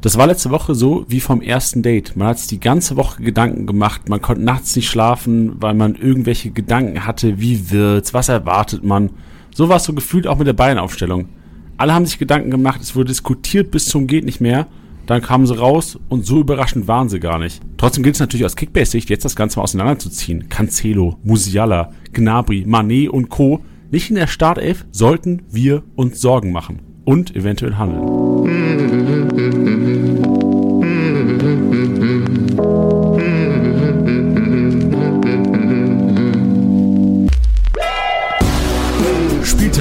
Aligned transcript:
Das 0.00 0.16
war 0.16 0.26
letzte 0.26 0.50
Woche 0.50 0.74
so 0.74 1.04
wie 1.08 1.20
vom 1.20 1.42
ersten 1.42 1.82
Date. 1.82 2.16
Man 2.16 2.28
hat 2.28 2.38
sich 2.38 2.48
die 2.48 2.60
ganze 2.60 2.96
Woche 2.96 3.22
Gedanken 3.22 3.66
gemacht, 3.66 4.08
man 4.08 4.22
konnte 4.22 4.42
nachts 4.42 4.74
nicht 4.74 4.88
schlafen, 4.88 5.60
weil 5.60 5.74
man 5.74 5.94
irgendwelche 5.94 6.50
Gedanken 6.50 7.04
hatte, 7.04 7.38
wie 7.38 7.70
wird's, 7.70 8.14
was 8.14 8.30
erwartet 8.30 8.82
man. 8.82 9.10
So 9.54 9.68
war 9.68 9.76
es 9.76 9.84
so 9.84 9.92
gefühlt 9.92 10.26
auch 10.26 10.38
mit 10.38 10.46
der 10.46 10.54
Bayern-Aufstellung. 10.54 11.28
Alle 11.76 11.92
haben 11.92 12.06
sich 12.06 12.18
Gedanken 12.18 12.50
gemacht, 12.50 12.80
es 12.80 12.96
wurde 12.96 13.08
diskutiert 13.08 13.70
bis 13.70 13.86
zum 13.86 14.06
geht 14.06 14.24
nicht 14.24 14.40
mehr. 14.40 14.68
Dann 15.04 15.20
kamen 15.20 15.46
sie 15.46 15.58
raus 15.58 15.98
und 16.08 16.24
so 16.24 16.40
überraschend 16.40 16.88
waren 16.88 17.10
sie 17.10 17.20
gar 17.20 17.38
nicht. 17.38 17.60
Trotzdem 17.76 18.02
gilt 18.02 18.14
es 18.14 18.20
natürlich 18.20 18.46
aus 18.46 18.56
Kickbase-Sicht, 18.56 19.10
jetzt 19.10 19.24
das 19.24 19.36
Ganze 19.36 19.58
mal 19.58 19.64
auseinanderzuziehen. 19.64 20.48
Cancelo, 20.48 21.18
Musiala, 21.24 21.92
Gnabry, 22.12 22.64
Manet 22.66 23.10
und 23.10 23.28
Co. 23.28 23.60
Nicht 23.90 24.08
in 24.08 24.16
der 24.16 24.28
Startelf 24.28 24.86
sollten 24.92 25.42
wir 25.50 25.82
uns 25.96 26.20
Sorgen 26.20 26.52
machen 26.52 26.78
und 27.04 27.34
eventuell 27.34 27.74
handeln. 27.74 29.40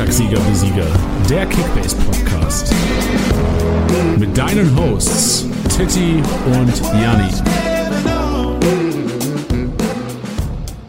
Spieltagssieger 0.09 0.39
Besieger, 0.49 0.87
der 1.29 1.45
Kickbase 1.45 1.95
Podcast. 1.97 2.73
Mit 4.17 4.35
deinen 4.35 4.75
Hosts 4.75 5.45
Titti 5.69 6.23
und 6.47 6.81
Janni. 6.99 7.29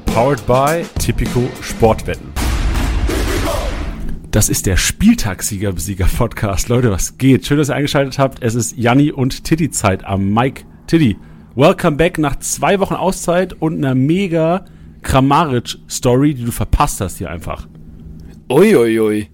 Powered 0.06 0.46
by 0.46 0.86
Tipico 0.98 1.42
Sportwetten. 1.60 2.28
Das 4.30 4.48
ist 4.48 4.64
der 4.64 4.78
Spieltagssieger 4.78 5.72
Besieger 5.72 6.06
Podcast. 6.06 6.70
Leute, 6.70 6.90
was 6.90 7.18
geht? 7.18 7.46
Schön, 7.46 7.58
dass 7.58 7.68
ihr 7.68 7.74
eingeschaltet 7.74 8.18
habt. 8.18 8.42
Es 8.42 8.54
ist 8.54 8.78
Janni 8.78 9.12
und 9.12 9.44
Titti 9.44 9.70
Zeit 9.70 10.02
am 10.02 10.32
Mike. 10.32 10.64
Titti, 10.86 11.18
welcome 11.54 11.98
back 11.98 12.16
nach 12.16 12.36
zwei 12.36 12.80
Wochen 12.80 12.94
Auszeit 12.94 13.52
und 13.52 13.76
einer 13.76 13.94
mega 13.94 14.64
Kramaric-Story, 15.02 16.32
die 16.32 16.44
du 16.46 16.52
verpasst 16.52 17.02
hast 17.02 17.18
hier 17.18 17.28
einfach. 17.28 17.68
Uiuiui. 18.50 18.98
Ui, 18.98 19.00
ui. 19.00 19.28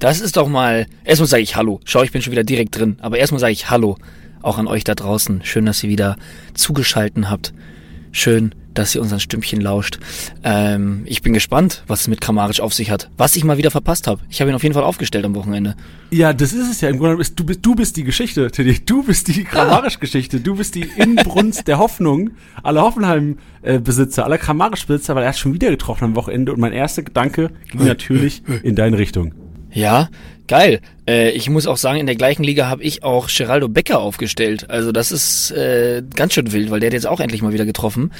Das 0.00 0.20
ist 0.20 0.36
doch 0.36 0.48
mal. 0.48 0.86
Erstmal 1.04 1.28
sage 1.28 1.42
ich 1.44 1.54
Hallo. 1.54 1.80
Schau, 1.84 2.02
ich 2.02 2.10
bin 2.10 2.20
schon 2.20 2.32
wieder 2.32 2.42
direkt 2.42 2.76
drin. 2.76 2.96
Aber 3.00 3.16
erstmal 3.16 3.38
sage 3.38 3.52
ich 3.52 3.70
Hallo. 3.70 3.96
Auch 4.42 4.58
an 4.58 4.66
euch 4.66 4.82
da 4.82 4.96
draußen. 4.96 5.44
Schön, 5.44 5.66
dass 5.66 5.84
ihr 5.84 5.88
wieder 5.88 6.16
zugeschalten 6.54 7.30
habt. 7.30 7.54
Schön, 8.10 8.56
dass 8.78 8.94
ihr 8.94 9.02
unseren 9.02 9.20
Stimmchen 9.20 9.60
lauscht. 9.60 9.98
Ähm, 10.44 11.02
ich 11.06 11.22
bin 11.22 11.32
gespannt, 11.32 11.82
was 11.86 12.02
es 12.02 12.08
mit 12.08 12.20
Kramaric 12.20 12.60
auf 12.60 12.74
sich 12.74 12.90
hat. 12.90 13.10
Was 13.16 13.36
ich 13.36 13.44
mal 13.44 13.58
wieder 13.58 13.70
verpasst 13.70 14.06
habe. 14.06 14.20
Ich 14.30 14.40
habe 14.40 14.50
ihn 14.50 14.54
auf 14.54 14.62
jeden 14.62 14.74
Fall 14.74 14.84
aufgestellt 14.84 15.24
am 15.24 15.34
Wochenende. 15.34 15.74
Ja, 16.10 16.32
das 16.32 16.52
ist 16.52 16.70
es 16.70 16.80
ja. 16.80 16.88
Im 16.88 16.98
Grunde 16.98 17.16
bist 17.16 17.38
du 17.38 17.44
bist, 17.44 17.60
du 17.64 17.74
bist 17.74 17.96
die 17.96 18.04
Geschichte, 18.04 18.50
Teddy. 18.50 18.84
Du 18.84 19.02
bist 19.02 19.28
die 19.28 19.44
Kramaric-Geschichte. 19.44 20.40
Du 20.40 20.56
bist 20.56 20.74
die 20.74 20.88
Inbrunst 20.96 21.66
der 21.68 21.78
Hoffnung 21.78 22.30
aller 22.62 22.82
Hoffenheim-Besitzer, 22.82 24.24
aller 24.24 24.38
Kramaric-Besitzer, 24.38 25.14
weil 25.14 25.24
er 25.24 25.30
hat 25.30 25.38
schon 25.38 25.54
wieder 25.54 25.70
getroffen 25.70 26.04
am 26.04 26.16
Wochenende. 26.16 26.52
Und 26.52 26.60
mein 26.60 26.72
erster 26.72 27.02
Gedanke 27.02 27.50
ging 27.70 27.84
natürlich 27.84 28.42
in 28.62 28.76
deine 28.76 28.98
Richtung. 28.98 29.34
Ja, 29.76 30.08
geil. 30.48 30.80
Äh, 31.06 31.30
ich 31.32 31.50
muss 31.50 31.66
auch 31.66 31.76
sagen, 31.76 31.98
in 31.98 32.06
der 32.06 32.16
gleichen 32.16 32.42
Liga 32.42 32.68
habe 32.68 32.82
ich 32.82 33.02
auch 33.02 33.28
Geraldo 33.28 33.68
Becker 33.68 34.00
aufgestellt. 34.00 34.70
Also 34.70 34.90
das 34.90 35.12
ist 35.12 35.50
äh, 35.50 36.02
ganz 36.14 36.32
schön 36.32 36.52
wild, 36.52 36.70
weil 36.70 36.80
der 36.80 36.88
hat 36.88 36.94
jetzt 36.94 37.06
auch 37.06 37.20
endlich 37.20 37.42
mal 37.42 37.52
wieder 37.52 37.66
getroffen. 37.66 38.10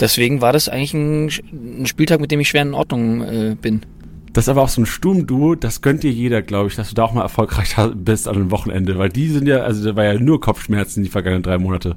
Deswegen 0.00 0.40
war 0.40 0.52
das 0.52 0.68
eigentlich 0.68 0.94
ein, 0.94 1.30
ein 1.82 1.86
Spieltag, 1.86 2.20
mit 2.20 2.30
dem 2.30 2.40
ich 2.40 2.48
schwer 2.48 2.62
in 2.62 2.74
Ordnung 2.74 3.22
äh, 3.22 3.56
bin. 3.60 3.82
Das 4.32 4.44
ist 4.44 4.48
aber 4.50 4.62
auch 4.62 4.68
so 4.68 4.82
ein 4.82 4.86
Sturmduo, 4.86 5.54
das 5.54 5.80
gönnt 5.80 6.02
dir 6.02 6.10
jeder, 6.10 6.42
glaube 6.42 6.68
ich, 6.68 6.76
dass 6.76 6.90
du 6.90 6.94
da 6.94 7.04
auch 7.04 7.14
mal 7.14 7.22
erfolgreich 7.22 7.74
bist 7.94 8.28
an 8.28 8.36
einem 8.36 8.50
Wochenende, 8.50 8.98
weil 8.98 9.08
die 9.08 9.28
sind 9.28 9.48
ja, 9.48 9.60
also 9.60 9.82
da 9.82 9.96
war 9.96 10.04
ja 10.04 10.14
nur 10.18 10.42
Kopfschmerzen 10.42 11.02
die 11.02 11.08
vergangenen 11.08 11.42
drei 11.42 11.56
Monate. 11.56 11.96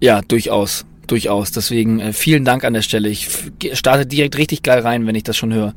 Ja, 0.00 0.20
durchaus, 0.22 0.84
durchaus. 1.06 1.52
Deswegen 1.52 2.00
äh, 2.00 2.12
vielen 2.12 2.44
Dank 2.44 2.64
an 2.64 2.72
der 2.72 2.82
Stelle. 2.82 3.08
Ich 3.08 3.28
starte 3.74 4.04
direkt 4.04 4.36
richtig 4.36 4.64
geil 4.64 4.80
rein, 4.80 5.06
wenn 5.06 5.14
ich 5.14 5.22
das 5.22 5.36
schon 5.36 5.52
höre. 5.52 5.74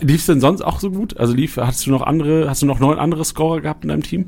Lief 0.00 0.20
es 0.20 0.26
denn 0.26 0.40
sonst 0.40 0.62
auch 0.62 0.78
so 0.78 0.90
gut? 0.90 1.16
Also 1.16 1.34
lief, 1.34 1.56
hast 1.56 1.86
du 1.86 1.90
noch 1.90 2.02
andere, 2.02 2.48
hast 2.48 2.62
du 2.62 2.66
noch 2.66 2.78
neun 2.78 2.98
andere 2.98 3.24
Scorer 3.24 3.60
gehabt 3.60 3.84
in 3.84 3.88
deinem 3.88 4.02
Team? 4.02 4.26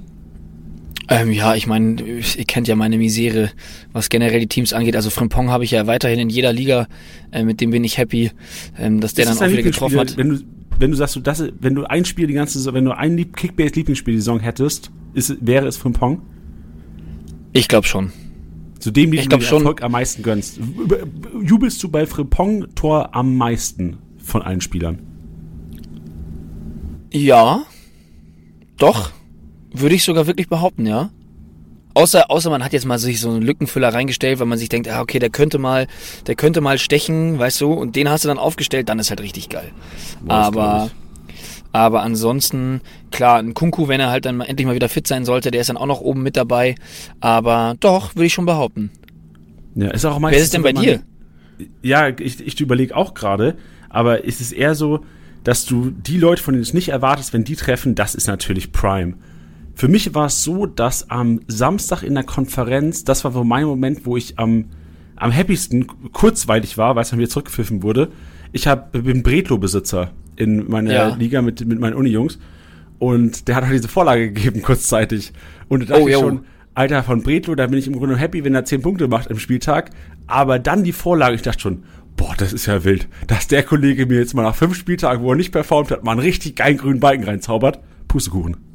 Ähm, 1.10 1.32
ja, 1.32 1.54
ich 1.54 1.66
meine, 1.66 2.02
ihr 2.02 2.44
kennt 2.44 2.69
ja 2.69 2.76
meine 2.76 2.98
Misere, 2.98 3.50
was 3.92 4.10
generell 4.10 4.41
die 4.41 4.46
Teams 4.46 4.74
angeht. 4.74 4.94
Also 4.94 5.08
Frimpong 5.08 5.50
habe 5.50 5.64
ich 5.64 5.70
ja 5.70 5.86
weiterhin 5.86 6.19
in 6.19 6.28
jeder 6.28 6.52
Liga, 6.52 6.86
äh, 7.32 7.44
mit 7.44 7.60
dem 7.60 7.70
bin 7.70 7.82
ich 7.82 7.96
happy, 7.96 8.30
ähm, 8.78 9.00
dass 9.00 9.14
der 9.14 9.24
ist 9.24 9.41
dann 9.41 9.48
auch 9.48 9.52
wieder 9.52 9.62
getroffen 9.62 9.98
hat. 9.98 10.16
Wenn 10.19 10.28
du, 10.28 10.41
wenn 10.78 10.91
du 10.91 10.96
sagst, 10.96 11.16
du, 11.16 11.20
das, 11.20 11.42
wenn 11.60 11.74
du 11.74 11.84
ein 11.84 12.04
Spiel 12.04 12.26
die 12.26 12.34
ganze 12.34 12.58
Saison, 12.58 12.74
wenn 12.74 12.84
du 12.84 12.96
ein 12.96 13.32
Kickbase-Lieblingsspiel 13.32 14.14
die 14.14 14.20
Saison 14.20 14.38
hättest, 14.38 14.91
ist, 15.14 15.34
wäre 15.41 15.66
es 15.66 15.78
Frimpong? 15.78 16.20
Ich 17.52 17.69
glaube 17.69 17.86
schon. 17.86 18.12
Zu 18.78 18.90
dem, 18.90 19.10
den 19.10 19.22
du 19.22 19.28
den 19.28 19.40
Erfolg 19.40 19.82
am 19.82 19.92
meisten 19.92 20.22
gönnst. 20.22 20.60
Jubelst 21.42 21.82
du 21.82 21.88
bei 21.88 22.06
Frimpong-Tor 22.06 23.14
am 23.14 23.34
meisten 23.36 23.96
von 24.19 24.42
allen 24.42 24.60
Spielern? 24.60 24.98
Ja, 27.10 27.62
doch, 28.76 29.10
würde 29.80 29.94
ich 29.94 30.04
sogar 30.04 30.26
wirklich 30.26 30.48
behaupten, 30.48 30.86
ja. 30.86 31.10
Außer, 31.94 32.30
außer 32.30 32.50
man 32.50 32.64
hat 32.64 32.72
jetzt 32.72 32.86
mal 32.86 32.98
sich 32.98 33.20
so 33.20 33.30
einen 33.30 33.42
Lückenfüller 33.42 33.92
reingestellt, 33.92 34.38
weil 34.38 34.46
man 34.46 34.58
sich 34.58 34.68
denkt, 34.68 34.88
ah, 34.88 35.00
okay, 35.00 35.18
der 35.18 35.30
könnte 35.30 35.58
mal, 35.58 35.88
der 36.26 36.36
könnte 36.36 36.60
mal 36.60 36.78
stechen, 36.78 37.38
weißt 37.38 37.60
du, 37.60 37.72
und 37.72 37.96
den 37.96 38.08
hast 38.08 38.24
du 38.24 38.28
dann 38.28 38.38
aufgestellt, 38.38 38.88
dann 38.88 38.98
ist 39.00 39.10
halt 39.10 39.20
richtig 39.20 39.48
geil. 39.48 39.72
Boah, 40.22 40.34
aber, 40.34 40.90
aber 41.72 42.02
ansonsten, 42.02 42.82
klar, 43.10 43.40
ein 43.40 43.54
Kunku, 43.54 43.88
wenn 43.88 44.00
er 44.00 44.10
halt 44.10 44.26
dann 44.26 44.40
endlich 44.40 44.66
mal 44.66 44.76
wieder 44.76 44.88
fit 44.88 45.08
sein 45.08 45.24
sollte, 45.24 45.50
der 45.50 45.60
ist 45.60 45.70
dann 45.70 45.76
auch 45.76 45.86
noch 45.86 46.00
oben 46.00 46.22
mit 46.22 46.36
dabei. 46.36 46.76
Aber 47.20 47.74
doch, 47.80 48.14
würde 48.14 48.26
ich 48.26 48.34
schon 48.34 48.46
behaupten. 48.46 48.90
Ja, 49.74 49.90
ist 49.90 50.04
auch 50.04 50.20
Wer 50.22 50.38
ist 50.38 50.54
denn 50.54 50.62
bei 50.62 50.72
dir? 50.72 51.00
Ja, 51.82 52.08
ich, 52.08 52.46
ich 52.46 52.60
überlege 52.60 52.96
auch 52.96 53.14
gerade, 53.14 53.56
aber 53.88 54.24
ist 54.24 54.40
es 54.40 54.52
eher 54.52 54.76
so, 54.76 55.04
dass 55.42 55.66
du 55.66 55.90
die 55.90 56.18
Leute, 56.18 56.42
von 56.42 56.54
denen 56.54 56.62
du 56.62 56.68
es 56.68 56.74
nicht 56.74 56.90
erwartest, 56.90 57.32
wenn 57.32 57.44
die 57.44 57.56
treffen, 57.56 57.94
das 57.94 58.14
ist 58.14 58.28
natürlich 58.28 58.70
Prime. 58.70 59.14
Für 59.78 59.86
mich 59.86 60.12
war 60.12 60.26
es 60.26 60.42
so, 60.42 60.66
dass 60.66 61.08
am 61.08 61.40
Samstag 61.46 62.02
in 62.02 62.16
der 62.16 62.24
Konferenz, 62.24 63.04
das 63.04 63.22
war 63.22 63.30
so 63.30 63.44
mein 63.44 63.64
Moment, 63.64 64.06
wo 64.06 64.16
ich 64.16 64.36
am, 64.36 64.64
am 65.14 65.32
happiesten 65.32 65.86
kurzweilig 66.12 66.76
war, 66.76 66.96
weil 66.96 67.02
es 67.04 67.10
dann 67.10 67.20
wieder 67.20 67.28
zurückgepfiffen 67.28 67.84
wurde. 67.84 68.08
Ich 68.50 68.66
hab, 68.66 68.90
bin 68.90 69.22
Bretlo-Besitzer 69.22 70.10
in 70.34 70.68
meiner 70.68 70.92
ja. 70.92 71.14
Liga 71.14 71.42
mit, 71.42 71.64
mit 71.64 71.78
meinen 71.78 71.94
Uni-Jungs 71.94 72.40
und 72.98 73.46
der 73.46 73.54
hat 73.54 73.66
halt 73.66 73.76
diese 73.76 73.86
Vorlage 73.86 74.32
gegeben 74.32 74.62
kurzzeitig. 74.62 75.32
Und 75.68 75.82
da 75.82 75.94
dachte 75.94 76.02
oh, 76.02 76.08
ich 76.08 76.14
schon, 76.16 76.40
Alter, 76.74 77.04
von 77.04 77.22
Bretlo, 77.22 77.54
da 77.54 77.68
bin 77.68 77.78
ich 77.78 77.86
im 77.86 77.96
Grunde 77.96 78.16
happy, 78.16 78.42
wenn 78.42 78.56
er 78.56 78.64
10 78.64 78.82
Punkte 78.82 79.06
macht 79.06 79.28
im 79.28 79.38
Spieltag. 79.38 79.90
Aber 80.26 80.58
dann 80.58 80.82
die 80.82 80.90
Vorlage, 80.90 81.36
ich 81.36 81.42
dachte 81.42 81.60
schon, 81.60 81.84
boah, 82.16 82.34
das 82.36 82.52
ist 82.52 82.66
ja 82.66 82.82
wild, 82.82 83.06
dass 83.28 83.46
der 83.46 83.62
Kollege 83.62 84.06
mir 84.06 84.18
jetzt 84.18 84.34
mal 84.34 84.42
nach 84.42 84.56
fünf 84.56 84.74
Spieltagen, 84.74 85.22
wo 85.22 85.30
er 85.30 85.36
nicht 85.36 85.52
performt 85.52 85.92
hat, 85.92 86.02
mal 86.02 86.10
einen 86.10 86.20
richtig 86.22 86.56
geilen 86.56 86.78
grünen 86.78 86.98
Balken 86.98 87.22
reinzaubert. 87.22 87.78
Pustekuchen. 88.08 88.67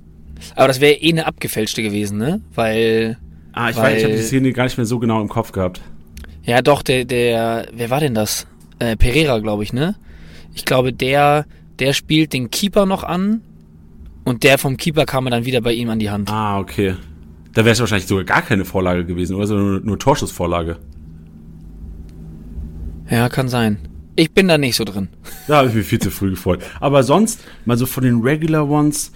Aber 0.56 0.68
das 0.68 0.82
wäre 0.82 0.94
eh 0.94 1.12
eine 1.12 1.26
abgefälschte 1.26 1.82
gewesen, 1.84 2.18
ne? 2.18 2.42
Weil. 2.54 3.18
Ah, 3.54 3.70
ich 3.70 3.76
weil, 3.76 3.84
weiß, 3.84 3.98
ich 3.98 4.04
habe 4.04 4.16
die 4.16 4.22
Szene 4.22 4.54
gar 4.54 4.64
nicht 4.66 4.78
mehr 4.78 4.86
so 4.86 5.00
genau 5.00 5.22
im 5.22 5.30
Kopf 5.30 5.52
gehabt. 5.52 5.82
Ja, 6.44 6.62
doch, 6.62 6.82
der, 6.82 7.06
der, 7.06 7.68
wer 7.74 7.90
war 7.90 8.00
denn 8.00 8.16
das? 8.16 8.48
Äh, 8.80 8.98
Pereira, 8.98 9.40
glaube 9.40 9.64
ich, 9.64 9.74
ne? 9.74 9.96
Ich 10.54 10.66
glaube, 10.66 10.92
der, 10.92 11.46
der 11.80 11.94
spielt 11.94 12.34
den 12.34 12.52
Keeper 12.52 12.86
noch 12.86 13.04
an 13.04 13.42
und 14.24 14.44
der 14.44 14.58
vom 14.58 14.78
Keeper 14.78 15.06
kam 15.06 15.26
dann 15.26 15.46
wieder 15.46 15.62
bei 15.62 15.74
ihm 15.74 15.90
an 15.90 16.00
die 16.00 16.10
Hand. 16.10 16.30
Ah, 16.30 16.60
okay. 16.60 16.96
Da 17.54 17.64
wäre 17.64 17.74
es 17.74 17.80
wahrscheinlich 17.80 18.08
sogar 18.08 18.24
gar 18.24 18.42
keine 18.42 18.66
Vorlage 18.66 19.06
gewesen, 19.06 19.36
oder? 19.36 19.48
Sondern 19.48 19.68
nur, 19.68 19.80
nur 19.82 20.00
Torschussvorlage. 20.00 20.78
Ja, 23.10 23.30
kann 23.30 23.48
sein. 23.48 23.78
Ich 24.16 24.32
bin 24.32 24.48
da 24.48 24.58
nicht 24.58 24.76
so 24.76 24.84
drin. 24.84 25.10
Da 25.48 25.58
habe 25.58 25.70
ich 25.70 25.76
mir 25.76 25.84
viel 25.84 26.00
zu 26.00 26.12
früh 26.12 26.32
gefreut. 26.32 26.64
Aber 26.80 27.04
sonst, 27.04 27.42
mal 27.66 27.78
so 27.78 27.86
von 27.86 28.04
den 28.04 28.22
Regular 28.22 28.68
Ones, 28.68 29.12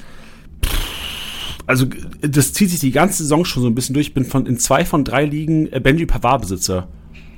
also 1.68 1.86
das 2.22 2.54
zieht 2.54 2.70
sich 2.70 2.80
die 2.80 2.92
ganze 2.92 3.24
Saison 3.24 3.46
schon 3.46 3.62
so 3.62 3.70
ein 3.70 3.76
bisschen 3.76 3.94
durch. 3.94 4.08
Ich 4.08 4.14
bin 4.14 4.26
von, 4.26 4.46
in 4.46 4.58
zwei 4.58 4.86
von 4.86 5.04
drei 5.04 5.26
Ligen 5.26 5.72
äh, 5.72 5.80
Benji 5.80 6.06
Pavard-Besitzer. 6.06 6.88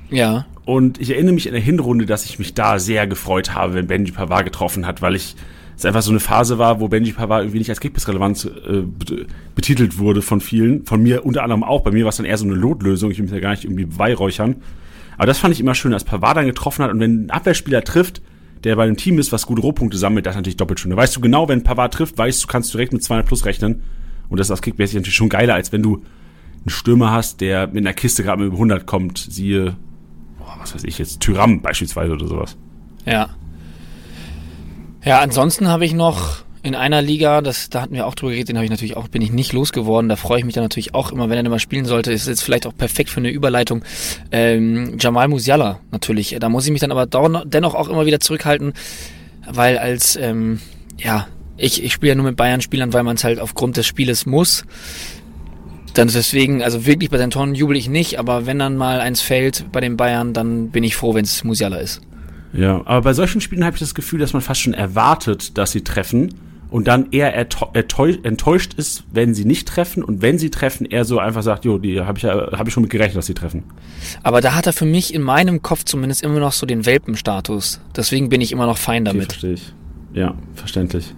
Ja. 0.08 0.46
Und 0.64 1.00
ich 1.00 1.10
erinnere 1.10 1.34
mich 1.34 1.46
in 1.46 1.52
der 1.52 1.60
Hinrunde, 1.60 2.06
dass 2.06 2.24
ich 2.24 2.38
mich 2.38 2.54
da 2.54 2.78
sehr 2.78 3.06
gefreut 3.06 3.54
habe, 3.54 3.74
wenn 3.74 3.88
Benji 3.88 4.12
Pavard 4.12 4.44
getroffen 4.44 4.86
hat, 4.86 5.02
weil 5.02 5.16
ich 5.16 5.34
es 5.76 5.84
einfach 5.84 6.02
so 6.02 6.10
eine 6.10 6.20
Phase 6.20 6.58
war, 6.58 6.78
wo 6.78 6.88
Benji 6.88 7.12
Pavard 7.12 7.42
irgendwie 7.42 7.58
nicht 7.58 7.70
als 7.70 7.80
Kickbiss-relevant 7.80 8.50
äh, 8.68 8.82
betitelt 9.54 9.98
wurde 9.98 10.22
von 10.22 10.40
vielen. 10.40 10.86
Von 10.86 11.02
mir 11.02 11.24
unter 11.26 11.42
anderem 11.42 11.64
auch. 11.64 11.82
Bei 11.82 11.90
mir 11.90 12.04
war 12.04 12.10
es 12.10 12.16
dann 12.16 12.26
eher 12.26 12.38
so 12.38 12.44
eine 12.44 12.54
Lotlösung. 12.54 13.10
Ich 13.10 13.18
will 13.18 13.24
mich 13.24 13.32
ja 13.32 13.40
gar 13.40 13.50
nicht 13.50 13.64
irgendwie 13.64 13.86
beweihräuchern. 13.86 14.56
Aber 15.16 15.26
das 15.26 15.38
fand 15.38 15.54
ich 15.54 15.60
immer 15.60 15.74
schön, 15.74 15.92
als 15.92 16.04
Pavard 16.04 16.36
dann 16.36 16.46
getroffen 16.46 16.84
hat 16.84 16.90
und 16.92 17.00
wenn 17.00 17.26
ein 17.26 17.30
Abwehrspieler 17.30 17.82
trifft, 17.82 18.22
der 18.64 18.76
bei 18.76 18.84
einem 18.84 18.96
Team 18.96 19.18
ist, 19.18 19.32
was 19.32 19.46
gute 19.46 19.62
Rohpunkte 19.62 19.98
sammelt, 19.98 20.24
das 20.24 20.34
ist 20.34 20.36
natürlich 20.36 20.56
doppelt 20.56 20.80
schön. 20.80 20.90
Da 20.90 20.96
weißt 20.96 21.16
du 21.16 21.20
genau, 21.20 21.48
wenn 21.48 21.62
Pavard 21.62 21.92
trifft, 21.92 22.16
weißt 22.16 22.44
du, 22.44 22.46
kannst 22.46 22.72
du 22.72 22.78
direkt 22.78 22.92
mit 22.92 23.02
200 23.02 23.26
plus 23.26 23.44
rechnen. 23.44 23.82
Und 24.30 24.38
das 24.38 24.46
ist 24.46 24.52
aus 24.52 24.62
Kickbase 24.62 24.96
natürlich 24.96 25.16
schon 25.16 25.28
geiler, 25.28 25.54
als 25.54 25.72
wenn 25.72 25.82
du 25.82 25.96
einen 25.96 26.70
Stürmer 26.70 27.10
hast, 27.10 27.40
der 27.40 27.66
mit 27.66 27.78
einer 27.78 27.92
Kiste 27.92 28.22
gerade 28.22 28.38
mit 28.38 28.46
über 28.48 28.56
100 28.56 28.86
kommt. 28.86 29.18
Siehe, 29.18 29.76
boah, 30.38 30.56
was 30.58 30.74
weiß 30.74 30.84
ich 30.84 30.98
jetzt, 30.98 31.20
Tyram 31.20 31.60
beispielsweise 31.60 32.12
oder 32.12 32.26
sowas. 32.26 32.56
Ja. 33.04 33.30
Ja, 35.04 35.20
ansonsten 35.20 35.68
habe 35.68 35.84
ich 35.84 35.94
noch, 35.94 36.44
in 36.62 36.74
einer 36.74 37.00
Liga, 37.00 37.40
das, 37.40 37.70
da 37.70 37.82
hatten 37.82 37.94
wir 37.94 38.06
auch 38.06 38.14
drüber 38.14 38.32
geredet, 38.32 38.50
den 38.50 38.56
habe 38.56 38.64
ich 38.64 38.70
natürlich 38.70 38.96
auch, 38.96 39.08
bin 39.08 39.22
ich 39.22 39.32
nicht 39.32 39.52
losgeworden. 39.52 40.08
Da 40.08 40.16
freue 40.16 40.40
ich 40.40 40.44
mich 40.44 40.54
dann 40.54 40.64
natürlich 40.64 40.94
auch 40.94 41.10
immer, 41.10 41.30
wenn 41.30 41.38
er 41.38 41.42
dann 41.42 41.50
mal 41.50 41.58
spielen 41.58 41.86
sollte. 41.86 42.12
Ist 42.12 42.28
jetzt 42.28 42.42
vielleicht 42.42 42.66
auch 42.66 42.76
perfekt 42.76 43.08
für 43.08 43.20
eine 43.20 43.30
Überleitung. 43.30 43.82
Ähm, 44.30 44.96
Jamal 44.98 45.28
Musiala 45.28 45.80
natürlich. 45.90 46.36
Da 46.38 46.48
muss 46.48 46.66
ich 46.66 46.72
mich 46.72 46.80
dann 46.80 46.92
aber 46.92 47.06
dennoch 47.46 47.74
auch 47.74 47.88
immer 47.88 48.04
wieder 48.04 48.20
zurückhalten, 48.20 48.74
weil 49.50 49.78
als, 49.78 50.16
ähm, 50.16 50.60
ja, 50.98 51.28
ich, 51.60 51.82
ich 51.82 51.92
spiele 51.92 52.10
ja 52.10 52.14
nur 52.14 52.26
mit 52.26 52.36
Bayern-Spielern, 52.36 52.92
weil 52.92 53.02
man 53.02 53.16
es 53.16 53.24
halt 53.24 53.38
aufgrund 53.38 53.76
des 53.76 53.86
Spieles 53.86 54.26
muss. 54.26 54.64
Dann 55.94 56.08
deswegen, 56.08 56.62
also 56.62 56.86
wirklich 56.86 57.10
bei 57.10 57.18
seinen 57.18 57.30
Toren 57.30 57.54
jubel 57.54 57.76
ich 57.76 57.88
nicht, 57.88 58.18
aber 58.18 58.46
wenn 58.46 58.58
dann 58.58 58.76
mal 58.76 59.00
eins 59.00 59.20
fällt 59.20 59.70
bei 59.72 59.80
den 59.80 59.96
Bayern, 59.96 60.32
dann 60.32 60.70
bin 60.70 60.84
ich 60.84 60.96
froh, 60.96 61.14
wenn 61.14 61.24
es 61.24 61.42
Musiala 61.44 61.78
ist. 61.78 62.00
Ja, 62.52 62.82
aber 62.84 63.02
bei 63.02 63.12
solchen 63.12 63.40
Spielen 63.40 63.64
habe 63.64 63.76
ich 63.76 63.80
das 63.80 63.94
Gefühl, 63.94 64.18
dass 64.18 64.32
man 64.32 64.42
fast 64.42 64.60
schon 64.60 64.74
erwartet, 64.74 65.58
dass 65.58 65.72
sie 65.72 65.82
treffen 65.82 66.34
und 66.70 66.86
dann 66.86 67.08
eher 67.10 67.34
enttäuscht 67.36 68.74
ist, 68.74 69.04
wenn 69.12 69.34
sie 69.34 69.44
nicht 69.44 69.66
treffen 69.66 70.04
und 70.04 70.22
wenn 70.22 70.38
sie 70.38 70.50
treffen, 70.50 70.86
er 70.86 71.04
so 71.04 71.18
einfach 71.18 71.42
sagt, 71.42 71.64
jo, 71.64 71.78
die 71.78 72.00
habe 72.00 72.18
ich 72.18 72.22
ja, 72.22 72.52
habe 72.52 72.68
ich 72.68 72.74
schon 72.74 72.82
mit 72.82 72.90
gerechnet, 72.90 73.16
dass 73.16 73.26
sie 73.26 73.34
treffen. 73.34 73.64
Aber 74.22 74.40
da 74.40 74.54
hat 74.54 74.66
er 74.66 74.72
für 74.72 74.84
mich 74.84 75.12
in 75.12 75.22
meinem 75.22 75.62
Kopf 75.62 75.84
zumindest 75.84 76.22
immer 76.22 76.38
noch 76.38 76.52
so 76.52 76.66
den 76.66 76.86
Welpenstatus. 76.86 77.80
Deswegen 77.96 78.28
bin 78.28 78.40
ich 78.40 78.52
immer 78.52 78.66
noch 78.66 78.78
fein 78.78 79.04
damit. 79.04 79.22
Okay, 79.22 79.30
verstehe 79.30 79.52
ich. 79.54 79.74
Ja, 80.12 80.34
verständlich. 80.54 81.14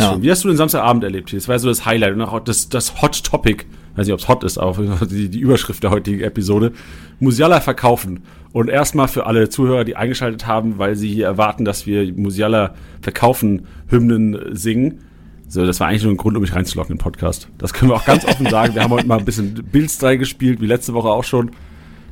Ja. 0.00 0.22
Wie 0.22 0.30
hast 0.30 0.44
du 0.44 0.48
den 0.48 0.56
Samstagabend 0.56 1.04
erlebt? 1.04 1.32
Das 1.32 1.48
war 1.48 1.58
so 1.58 1.68
das 1.68 1.84
Highlight 1.84 2.14
und 2.14 2.22
auch 2.22 2.40
das, 2.40 2.68
das 2.68 3.02
Hot 3.02 3.24
Topic. 3.24 3.64
Ich 3.92 3.98
weiß 3.98 4.06
nicht, 4.06 4.14
ob 4.14 4.20
es 4.20 4.28
hot 4.28 4.42
ist, 4.42 4.58
aber 4.58 5.06
die, 5.10 5.28
die 5.28 5.38
Überschrift 5.38 5.82
der 5.82 5.90
heutigen 5.90 6.20
Episode. 6.20 6.72
Musiala 7.20 7.60
verkaufen. 7.60 8.24
Und 8.52 8.68
erstmal 8.68 9.08
für 9.08 9.26
alle 9.26 9.48
Zuhörer, 9.48 9.84
die 9.84 9.96
eingeschaltet 9.96 10.46
haben, 10.46 10.78
weil 10.78 10.96
sie 10.96 11.12
hier 11.12 11.26
erwarten, 11.26 11.64
dass 11.64 11.86
wir 11.86 12.12
Musiala 12.14 12.74
verkaufen, 13.02 13.66
Hymnen 13.88 14.56
singen. 14.56 15.00
So, 15.48 15.64
das 15.64 15.78
war 15.80 15.88
eigentlich 15.88 16.02
nur 16.02 16.12
ein 16.12 16.16
Grund, 16.16 16.36
um 16.36 16.42
mich 16.42 16.54
reinzulocken 16.54 16.94
im 16.94 16.98
Podcast. 16.98 17.48
Das 17.58 17.72
können 17.72 17.90
wir 17.90 17.96
auch 17.96 18.04
ganz 18.04 18.24
offen 18.24 18.48
sagen. 18.48 18.74
Wir 18.74 18.82
haben 18.82 18.90
heute 18.90 19.06
mal 19.06 19.18
ein 19.18 19.24
bisschen 19.24 19.54
Bildstyle 19.70 20.18
gespielt, 20.18 20.60
wie 20.60 20.66
letzte 20.66 20.94
Woche 20.94 21.08
auch 21.08 21.24
schon. 21.24 21.50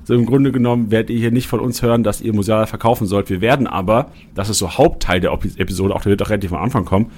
So 0.04 0.14
im 0.14 0.26
Grunde 0.26 0.50
genommen 0.50 0.90
werdet 0.90 1.10
ihr 1.10 1.18
hier 1.18 1.30
nicht 1.30 1.46
von 1.46 1.60
uns 1.60 1.82
hören, 1.82 2.02
dass 2.02 2.20
ihr 2.20 2.32
Musiala 2.34 2.66
verkaufen 2.66 3.06
sollt. 3.06 3.30
Wir 3.30 3.40
werden 3.40 3.66
aber, 3.66 4.10
das 4.34 4.48
ist 4.48 4.58
so 4.58 4.70
Hauptteil 4.70 5.20
der 5.20 5.32
Episode, 5.32 5.94
auch 5.94 6.02
der 6.02 6.10
wird 6.10 6.22
auch 6.22 6.30
relativ 6.30 6.52
am 6.52 6.62
Anfang 6.62 6.84
kommen, 6.84 7.10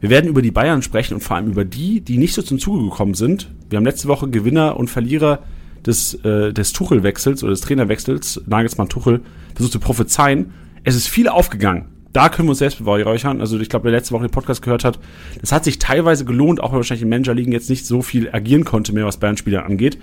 wir 0.00 0.10
werden 0.10 0.28
über 0.28 0.42
die 0.42 0.50
Bayern 0.50 0.82
sprechen 0.82 1.14
und 1.14 1.20
vor 1.20 1.36
allem 1.36 1.48
über 1.48 1.64
die, 1.64 2.00
die 2.00 2.18
nicht 2.18 2.34
so 2.34 2.42
zum 2.42 2.58
Zuge 2.58 2.84
gekommen 2.84 3.14
sind. 3.14 3.50
Wir 3.68 3.76
haben 3.76 3.84
letzte 3.84 4.08
Woche 4.08 4.28
Gewinner 4.28 4.76
und 4.76 4.88
Verlierer 4.88 5.40
des, 5.84 6.14
äh, 6.24 6.52
des 6.52 6.72
Tuchel-Wechsels 6.72 7.42
oder 7.42 7.50
des 7.50 7.60
Trainerwechsels, 7.62 8.42
Nagelsmann-Tuchel, 8.46 9.20
versucht 9.54 9.72
zu 9.72 9.80
prophezeien. 9.80 10.52
Es 10.84 10.94
ist 10.94 11.08
viel 11.08 11.28
aufgegangen. 11.28 11.86
Da 12.12 12.28
können 12.28 12.48
wir 12.48 12.50
uns 12.50 12.58
selbst 12.58 12.78
beweihräuchern. 12.78 13.40
Also 13.40 13.58
ich 13.60 13.68
glaube, 13.68 13.84
wer 13.84 13.92
letzte 13.92 14.14
Woche 14.14 14.26
den 14.26 14.30
Podcast 14.30 14.62
gehört 14.62 14.84
hat, 14.84 14.98
das 15.40 15.52
hat 15.52 15.64
sich 15.64 15.78
teilweise 15.78 16.24
gelohnt, 16.24 16.60
auch 16.60 16.70
wenn 16.70 16.76
wahrscheinlich 16.76 17.02
im 17.02 17.10
Manager-Ligen 17.10 17.52
jetzt 17.52 17.68
nicht 17.68 17.86
so 17.86 18.02
viel 18.02 18.30
agieren 18.32 18.64
konnte 18.64 18.92
mehr, 18.92 19.04
was 19.04 19.18
Bayern-Spieler 19.18 19.64
angeht. 19.64 19.98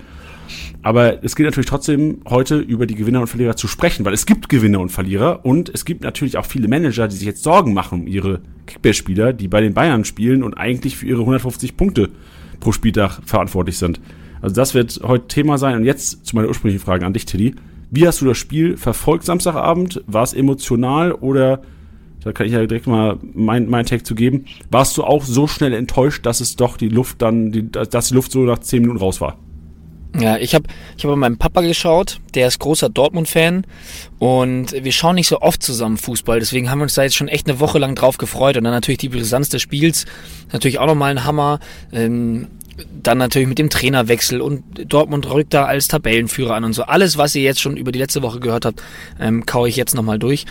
Aber 0.82 1.24
es 1.24 1.36
gilt 1.36 1.46
natürlich 1.46 1.68
trotzdem, 1.68 2.18
heute 2.28 2.58
über 2.58 2.86
die 2.86 2.94
Gewinner 2.94 3.20
und 3.20 3.26
Verlierer 3.26 3.56
zu 3.56 3.68
sprechen, 3.68 4.04
weil 4.04 4.14
es 4.14 4.26
gibt 4.26 4.48
Gewinner 4.48 4.80
und 4.80 4.90
Verlierer 4.90 5.44
und 5.44 5.68
es 5.68 5.84
gibt 5.84 6.02
natürlich 6.02 6.36
auch 6.36 6.46
viele 6.46 6.68
Manager, 6.68 7.08
die 7.08 7.16
sich 7.16 7.26
jetzt 7.26 7.42
Sorgen 7.42 7.74
machen 7.74 8.00
um 8.00 8.06
ihre 8.06 8.40
Kickbase-Spieler, 8.66 9.32
die 9.32 9.48
bei 9.48 9.60
den 9.60 9.74
Bayern 9.74 10.04
spielen 10.04 10.42
und 10.42 10.54
eigentlich 10.54 10.96
für 10.96 11.06
ihre 11.06 11.20
150 11.20 11.76
Punkte 11.76 12.10
pro 12.60 12.72
Spieltag 12.72 13.20
verantwortlich 13.24 13.78
sind. 13.78 14.00
Also 14.42 14.54
das 14.54 14.74
wird 14.74 15.00
heute 15.02 15.28
Thema 15.28 15.58
sein. 15.58 15.76
Und 15.76 15.84
jetzt 15.84 16.26
zu 16.26 16.36
meiner 16.36 16.48
ursprünglichen 16.48 16.84
Frage 16.84 17.06
an 17.06 17.12
dich, 17.12 17.26
Tilly. 17.26 17.54
Wie 17.90 18.06
hast 18.06 18.20
du 18.20 18.26
das 18.26 18.38
Spiel 18.38 18.76
verfolgt 18.76 19.24
Samstagabend? 19.24 20.02
War 20.06 20.22
es 20.22 20.34
emotional 20.34 21.12
oder, 21.12 21.62
da 22.22 22.32
kann 22.32 22.46
ich 22.46 22.52
ja 22.52 22.66
direkt 22.66 22.86
mal 22.86 23.18
mein, 23.34 23.68
mein 23.68 23.86
Tag 23.86 24.04
zu 24.04 24.14
geben, 24.14 24.46
warst 24.70 24.96
du 24.96 25.04
auch 25.04 25.22
so 25.22 25.46
schnell 25.46 25.72
enttäuscht, 25.72 26.26
dass 26.26 26.40
es 26.40 26.56
doch 26.56 26.76
die 26.76 26.88
Luft 26.88 27.22
dann, 27.22 27.52
die, 27.52 27.70
dass 27.70 28.08
die 28.08 28.14
Luft 28.14 28.32
so 28.32 28.40
nach 28.40 28.58
10 28.58 28.82
Minuten 28.82 28.98
raus 28.98 29.20
war? 29.20 29.38
Ja, 30.18 30.36
ich 30.38 30.54
habe 30.54 30.64
ich 30.96 31.04
hab 31.04 31.10
bei 31.10 31.16
meinem 31.16 31.36
Papa 31.36 31.60
geschaut, 31.60 32.20
der 32.34 32.48
ist 32.48 32.58
großer 32.58 32.88
Dortmund-Fan 32.88 33.66
und 34.18 34.72
wir 34.72 34.92
schauen 34.92 35.16
nicht 35.16 35.28
so 35.28 35.40
oft 35.40 35.62
zusammen 35.62 35.98
Fußball, 35.98 36.38
deswegen 36.38 36.70
haben 36.70 36.78
wir 36.78 36.84
uns 36.84 36.94
da 36.94 37.02
jetzt 37.02 37.16
schon 37.16 37.28
echt 37.28 37.48
eine 37.48 37.60
Woche 37.60 37.78
lang 37.78 37.94
drauf 37.94 38.16
gefreut 38.16 38.56
und 38.56 38.64
dann 38.64 38.72
natürlich 38.72 38.98
die 38.98 39.10
Brisanz 39.10 39.50
des 39.50 39.60
Spiels, 39.60 40.06
natürlich 40.52 40.78
auch 40.78 40.86
nochmal 40.86 41.10
ein 41.10 41.24
Hammer, 41.24 41.60
ähm, 41.92 42.46
dann 43.02 43.18
natürlich 43.18 43.48
mit 43.48 43.58
dem 43.58 43.70
Trainerwechsel 43.70 44.40
und 44.40 44.62
Dortmund 44.92 45.30
rückt 45.30 45.54
da 45.54 45.64
als 45.64 45.88
Tabellenführer 45.88 46.54
an 46.54 46.64
und 46.64 46.72
so. 46.72 46.84
Alles, 46.84 47.16
was 47.16 47.34
ihr 47.34 47.42
jetzt 47.42 47.60
schon 47.60 47.76
über 47.76 47.92
die 47.92 47.98
letzte 47.98 48.22
Woche 48.22 48.40
gehört 48.40 48.64
habt, 48.64 48.82
ähm, 49.20 49.46
kaue 49.46 49.68
ich 49.68 49.76
jetzt 49.76 49.94
nochmal 49.94 50.18
durch. 50.18 50.46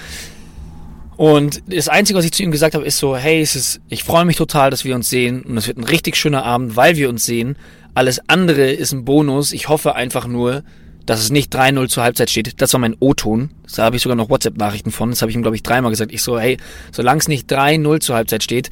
Und 1.18 1.64
das 1.68 1.88
Einzige, 1.88 2.18
was 2.18 2.26
ich 2.26 2.32
zu 2.32 2.44
ihm 2.44 2.52
gesagt 2.52 2.76
habe, 2.76 2.86
ist 2.86 2.98
so, 2.98 3.16
hey, 3.16 3.42
es 3.42 3.56
ist, 3.56 3.82
ich 3.88 4.04
freue 4.04 4.26
mich 4.26 4.36
total, 4.36 4.70
dass 4.70 4.84
wir 4.84 4.96
uns 4.96 5.10
sehen 5.10 5.44
und 5.44 5.58
es 5.58 5.68
wird 5.68 5.78
ein 5.78 5.84
richtig 5.84 6.18
schöner 6.18 6.44
Abend, 6.44 6.76
weil 6.76 6.98
wir 6.98 7.10
uns 7.10 7.26
sehen. 7.26 7.58
Alles 7.94 8.20
andere 8.28 8.72
ist 8.72 8.92
ein 8.92 9.06
Bonus. 9.06 9.54
Ich 9.54 9.70
hoffe 9.70 9.96
einfach 9.96 10.28
nur, 10.28 10.64
dass 11.06 11.22
es 11.22 11.30
nicht 11.30 11.56
3-0 11.56 11.88
zur 11.88 12.04
Halbzeit 12.04 12.30
steht. 12.30 12.62
Das 12.62 12.74
war 12.74 12.80
mein 12.80 12.96
O-Ton. 13.00 13.52
Da 13.76 13.84
habe 13.84 13.96
ich 13.96 14.02
sogar 14.02 14.16
noch 14.16 14.30
WhatsApp-Nachrichten 14.30 14.92
von. 14.92 15.12
Das 15.12 15.22
habe 15.22 15.30
ich 15.30 15.36
ihm, 15.38 15.44
glaube 15.44 15.56
ich, 15.56 15.64
dreimal 15.64 15.92
gesagt. 15.92 16.12
Ich 16.12 16.22
so, 16.22 16.38
hey, 16.40 16.58
solange 16.92 17.20
es 17.20 17.28
nicht 17.28 17.52
3-0 17.52 18.02
zur 18.02 18.16
Halbzeit 18.16 18.44
steht 18.44 18.70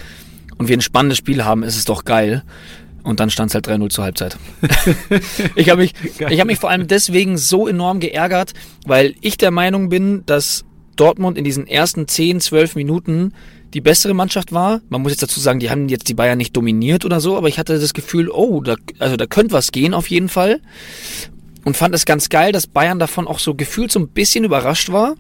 und 0.58 0.68
wir 0.68 0.76
ein 0.76 0.82
spannendes 0.82 1.20
Spiel 1.20 1.46
haben, 1.46 1.64
ist 1.64 1.78
es 1.78 1.86
doch 1.86 2.04
geil. 2.04 2.44
Und 3.04 3.20
dann 3.20 3.30
stand 3.30 3.50
es 3.50 3.56
halt 3.56 3.68
3-0 3.68 3.90
zur 3.90 4.04
Halbzeit. 4.06 4.38
ich 5.56 5.70
habe 5.70 5.82
mich, 5.82 5.94
ich 6.30 6.40
hab 6.40 6.48
mich 6.48 6.60
vor 6.60 6.70
allem 6.70 6.88
deswegen 6.88 7.38
so 7.38 7.68
enorm 7.68 8.00
geärgert, 8.00 8.54
weil 8.86 9.16
ich 9.22 9.38
der 9.38 9.52
Meinung 9.52 9.90
bin, 9.90 10.24
dass 10.26 10.66
Dortmund 10.96 11.38
in 11.38 11.44
diesen 11.44 11.68
ersten 11.68 12.08
10, 12.08 12.40
12 12.40 12.76
Minuten 12.76 13.34
die 13.74 13.82
bessere 13.82 14.14
Mannschaft 14.14 14.52
war. 14.52 14.82
Man 14.90 15.02
muss 15.02 15.12
jetzt 15.12 15.24
dazu 15.24 15.40
sagen, 15.40 15.60
die 15.60 15.70
haben 15.70 15.90
jetzt 15.90 16.08
die 16.08 16.14
Bayern 16.14 16.38
nicht 16.38 16.56
dominiert 16.56 17.06
oder 17.06 17.20
so, 17.20 17.38
aber 17.38 17.48
ich 17.48 17.58
hatte 17.58 17.80
das 17.80 17.94
Gefühl, 17.94 18.30
oh, 18.30 18.62
da, 18.62 18.76
also 19.00 19.18
da 19.18 19.26
könnte 19.26 19.54
was 19.54 19.72
gehen 19.72 19.94
auf 19.94 20.10
jeden 20.10 20.30
Fall. 20.30 20.62
Und 21.66 21.78
fand 21.78 21.96
es 21.96 22.06
ganz 22.06 22.30
geil, 22.30 22.52
dass 22.52 22.68
Bayern 22.68 23.00
davon 23.00 23.28
auch 23.28 23.40
so 23.40 23.56
gefühlt 23.56 23.92
so 23.92 24.00
ein 24.00 24.10
bisschen 24.10 24.44
überrascht 24.44 24.92
war. 24.92 25.16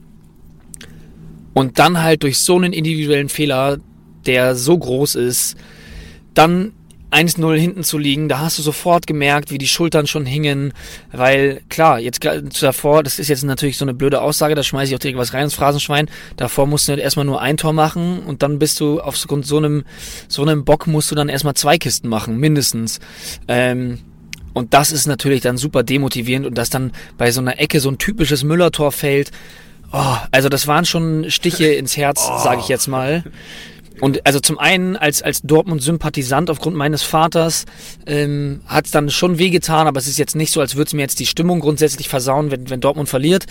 Und 1.53 1.79
dann 1.79 2.01
halt 2.01 2.23
durch 2.23 2.39
so 2.39 2.55
einen 2.55 2.73
individuellen 2.73 3.29
Fehler, 3.29 3.77
der 4.25 4.55
so 4.55 4.77
groß 4.77 5.15
ist, 5.15 5.55
dann 6.33 6.73
1-0 7.13 7.55
hinten 7.55 7.83
zu 7.83 7.97
liegen, 7.97 8.29
da 8.29 8.39
hast 8.39 8.57
du 8.57 8.63
sofort 8.63 9.07
gemerkt, 9.07 9.51
wie 9.51 9.57
die 9.57 9.67
Schultern 9.67 10.07
schon 10.07 10.25
hingen, 10.25 10.73
weil 11.11 11.61
klar, 11.69 11.99
jetzt 11.99 12.25
davor, 12.61 13.03
das 13.03 13.19
ist 13.19 13.27
jetzt 13.27 13.43
natürlich 13.43 13.77
so 13.77 13.85
eine 13.85 13.93
blöde 13.93 14.21
Aussage, 14.21 14.55
da 14.55 14.63
schmeiße 14.63 14.91
ich 14.91 14.95
auch 14.95 14.99
direkt 14.99 15.19
was 15.19 15.33
rein 15.33 15.45
ins 15.45 15.53
Phrasenschwein, 15.53 16.09
davor 16.37 16.67
musst 16.67 16.87
du 16.87 16.93
erstmal 16.93 17.25
nur 17.25 17.41
ein 17.41 17.57
Tor 17.57 17.73
machen 17.73 18.19
und 18.19 18.43
dann 18.43 18.59
bist 18.59 18.79
du 18.79 18.99
aufgrund 18.99 19.45
so 19.45 19.57
einem, 19.57 19.83
so 20.27 20.41
einem 20.41 20.65
Bock 20.65 20.87
musst 20.87 21.11
du 21.11 21.15
dann 21.15 21.29
erstmal 21.29 21.53
zwei 21.53 21.77
Kisten 21.77 22.09
machen, 22.09 22.37
mindestens. 22.37 22.99
Ähm, 23.47 23.99
und 24.53 24.73
das 24.73 24.91
ist 24.91 25.07
natürlich 25.07 25.41
dann 25.41 25.57
super 25.57 25.83
demotivierend 25.83 26.45
und 26.45 26.57
dass 26.57 26.69
dann 26.69 26.91
bei 27.17 27.31
so 27.31 27.41
einer 27.41 27.59
Ecke 27.59 27.79
so 27.79 27.89
ein 27.89 27.97
typisches 27.97 28.43
Müller-Tor 28.43 28.91
fällt, 28.91 29.31
Oh, 29.95 30.17
also 30.31 30.49
das 30.49 30.65
waren 30.65 30.85
schon 30.85 31.29
Stiche 31.29 31.67
ins 31.67 31.95
Herz, 31.95 32.27
oh. 32.27 32.39
sage 32.39 32.61
ich 32.61 32.67
jetzt 32.67 32.87
mal. 32.87 33.23
Und 34.03 34.25
also 34.25 34.41
zum 34.41 34.59
einen 34.59 34.97
als, 34.97 35.21
als 35.21 35.43
Dortmund-Sympathisant 35.43 36.49
aufgrund 36.49 36.75
meines 36.75 37.03
Vaters 37.03 37.63
ähm, 38.05 38.59
hat 38.65 38.83
es 38.83 38.91
dann 38.91 39.09
schon 39.09 39.37
wehgetan, 39.37 39.87
aber 39.87 39.97
es 39.97 40.07
ist 40.07 40.17
jetzt 40.17 40.35
nicht 40.35 40.51
so, 40.51 40.59
als 40.59 40.75
würde 40.75 40.87
es 40.87 40.93
mir 40.93 41.03
jetzt 41.03 41.21
die 41.21 41.25
Stimmung 41.25 41.61
grundsätzlich 41.61 42.09
versauen, 42.09 42.51
wenn, 42.51 42.69
wenn 42.69 42.81
Dortmund 42.81 43.07
verliert. 43.07 43.45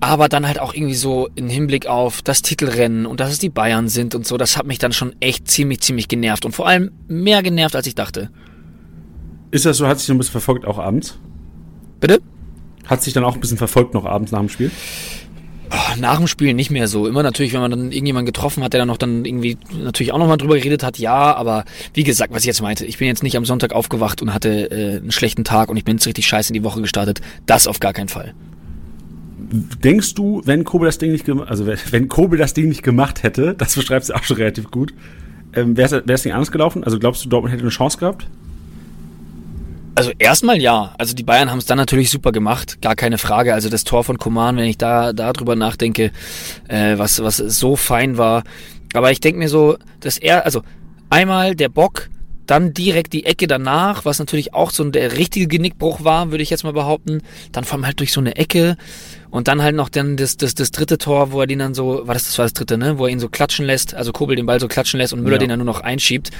Aber 0.00 0.30
dann 0.30 0.46
halt 0.46 0.60
auch 0.60 0.72
irgendwie 0.72 0.94
so 0.94 1.28
im 1.34 1.50
Hinblick 1.50 1.86
auf 1.86 2.22
das 2.22 2.40
Titelrennen 2.40 3.04
und 3.04 3.20
dass 3.20 3.32
es 3.32 3.38
die 3.38 3.50
Bayern 3.50 3.90
sind 3.90 4.14
und 4.14 4.26
so, 4.26 4.38
das 4.38 4.56
hat 4.56 4.64
mich 4.64 4.78
dann 4.78 4.94
schon 4.94 5.14
echt 5.20 5.50
ziemlich, 5.50 5.82
ziemlich 5.82 6.08
genervt. 6.08 6.46
Und 6.46 6.52
vor 6.52 6.66
allem 6.66 6.92
mehr 7.06 7.42
genervt, 7.42 7.76
als 7.76 7.86
ich 7.86 7.94
dachte. 7.94 8.30
Ist 9.50 9.66
das 9.66 9.76
so, 9.76 9.86
hat 9.86 9.98
sich 9.98 10.08
noch 10.08 10.14
ein 10.14 10.18
bisschen 10.20 10.32
verfolgt 10.32 10.64
auch 10.64 10.78
abends? 10.78 11.18
Bitte? 12.00 12.22
Hat 12.86 13.02
sich 13.02 13.12
dann 13.12 13.24
auch 13.24 13.34
ein 13.34 13.40
bisschen 13.40 13.58
verfolgt 13.58 13.92
noch 13.92 14.06
abends 14.06 14.32
nach 14.32 14.40
dem 14.40 14.48
Spiel? 14.48 14.70
Oh, 15.72 16.00
nach 16.00 16.18
dem 16.18 16.26
Spiel 16.26 16.52
nicht 16.52 16.70
mehr 16.70 16.88
so. 16.88 17.06
Immer 17.06 17.22
natürlich, 17.22 17.52
wenn 17.52 17.60
man 17.60 17.70
dann 17.70 17.92
irgendjemanden 17.92 18.26
getroffen 18.26 18.64
hat, 18.64 18.72
der 18.72 18.80
dann 18.80 18.88
noch 18.88 18.96
dann 18.96 19.24
irgendwie 19.24 19.56
natürlich 19.72 20.12
auch 20.12 20.18
nochmal 20.18 20.36
drüber 20.36 20.56
geredet 20.56 20.82
hat, 20.82 20.98
ja, 20.98 21.34
aber 21.34 21.64
wie 21.94 22.02
gesagt, 22.02 22.34
was 22.34 22.42
ich 22.42 22.46
jetzt 22.46 22.60
meinte, 22.60 22.84
ich 22.84 22.98
bin 22.98 23.06
jetzt 23.06 23.22
nicht 23.22 23.36
am 23.36 23.44
Sonntag 23.44 23.72
aufgewacht 23.72 24.20
und 24.20 24.34
hatte 24.34 24.70
äh, 24.70 24.96
einen 24.96 25.12
schlechten 25.12 25.44
Tag 25.44 25.68
und 25.68 25.76
ich 25.76 25.84
bin 25.84 25.96
jetzt 25.96 26.06
richtig 26.06 26.26
scheiße 26.26 26.50
in 26.50 26.54
die 26.54 26.64
Woche 26.64 26.80
gestartet. 26.80 27.20
Das 27.46 27.68
auf 27.68 27.78
gar 27.78 27.92
keinen 27.92 28.08
Fall. 28.08 28.34
Denkst 29.38 30.14
du, 30.14 30.42
wenn 30.44 30.64
Kobel 30.64 30.86
das 30.86 30.98
Ding 30.98 31.12
nicht 31.12 31.24
gemacht, 31.24 31.48
also 31.48 31.66
wenn 31.66 32.08
Kobel 32.08 32.38
das 32.38 32.52
Ding 32.52 32.68
nicht 32.68 32.82
gemacht 32.82 33.22
hätte, 33.22 33.54
das 33.58 33.76
beschreibst 33.76 34.10
du 34.10 34.14
auch 34.14 34.24
schon 34.24 34.38
relativ 34.38 34.72
gut, 34.72 34.92
ähm, 35.54 35.76
wäre 35.76 36.02
es 36.04 36.22
Ding 36.22 36.32
anders 36.32 36.50
gelaufen? 36.50 36.82
Also 36.82 36.98
glaubst 36.98 37.24
du, 37.24 37.28
Dortmund 37.28 37.52
hätte 37.52 37.62
eine 37.62 37.70
Chance 37.70 37.98
gehabt? 37.98 38.26
Also 40.00 40.12
erstmal 40.18 40.60
ja. 40.60 40.94
Also 40.96 41.14
die 41.14 41.22
Bayern 41.22 41.50
haben 41.50 41.58
es 41.58 41.66
dann 41.66 41.76
natürlich 41.76 42.10
super 42.10 42.32
gemacht, 42.32 42.80
gar 42.80 42.96
keine 42.96 43.18
Frage. 43.18 43.52
Also 43.52 43.68
das 43.68 43.84
Tor 43.84 44.02
von 44.02 44.18
Koman, 44.18 44.56
wenn 44.56 44.64
ich 44.64 44.78
da 44.78 45.12
darüber 45.12 45.56
nachdenke, 45.56 46.10
äh, 46.68 46.96
was 46.96 47.22
was 47.22 47.36
so 47.36 47.76
fein 47.76 48.16
war. 48.16 48.42
Aber 48.94 49.12
ich 49.12 49.20
denke 49.20 49.38
mir 49.38 49.48
so, 49.48 49.76
dass 50.00 50.18
er, 50.18 50.46
also 50.46 50.62
einmal 51.10 51.54
der 51.54 51.68
Bock, 51.68 52.08
dann 52.46 52.74
direkt 52.74 53.12
die 53.12 53.26
Ecke 53.26 53.46
danach, 53.46 54.04
was 54.04 54.18
natürlich 54.18 54.54
auch 54.54 54.72
so 54.72 54.82
der 54.82 55.16
richtige 55.16 55.46
Genickbruch 55.46 56.02
war, 56.02 56.32
würde 56.32 56.42
ich 56.42 56.50
jetzt 56.50 56.64
mal 56.64 56.72
behaupten. 56.72 57.22
Dann 57.52 57.62
vor 57.62 57.74
allem 57.74 57.86
halt 57.86 58.00
durch 58.00 58.10
so 58.10 58.20
eine 58.20 58.34
Ecke 58.34 58.76
und 59.30 59.46
dann 59.46 59.62
halt 59.62 59.76
noch 59.76 59.88
dann 59.88 60.16
das, 60.16 60.36
das, 60.36 60.56
das 60.56 60.72
dritte 60.72 60.98
Tor, 60.98 61.30
wo 61.30 61.42
er 61.42 61.46
den 61.46 61.60
dann 61.60 61.74
so, 61.74 62.08
war 62.08 62.14
das, 62.14 62.24
das 62.24 62.38
war 62.38 62.46
das 62.46 62.52
dritte, 62.54 62.76
ne? 62.76 62.98
Wo 62.98 63.06
er 63.06 63.12
ihn 63.12 63.20
so 63.20 63.28
klatschen 63.28 63.66
lässt, 63.66 63.94
also 63.94 64.10
Kobel 64.10 64.34
den 64.34 64.46
Ball 64.46 64.58
so 64.58 64.66
klatschen 64.66 64.98
lässt 64.98 65.12
und 65.12 65.22
Müller 65.22 65.36
ja. 65.36 65.40
den 65.40 65.50
dann 65.50 65.58
nur 65.60 65.66
noch 65.66 65.80
einschiebt. 65.80 66.30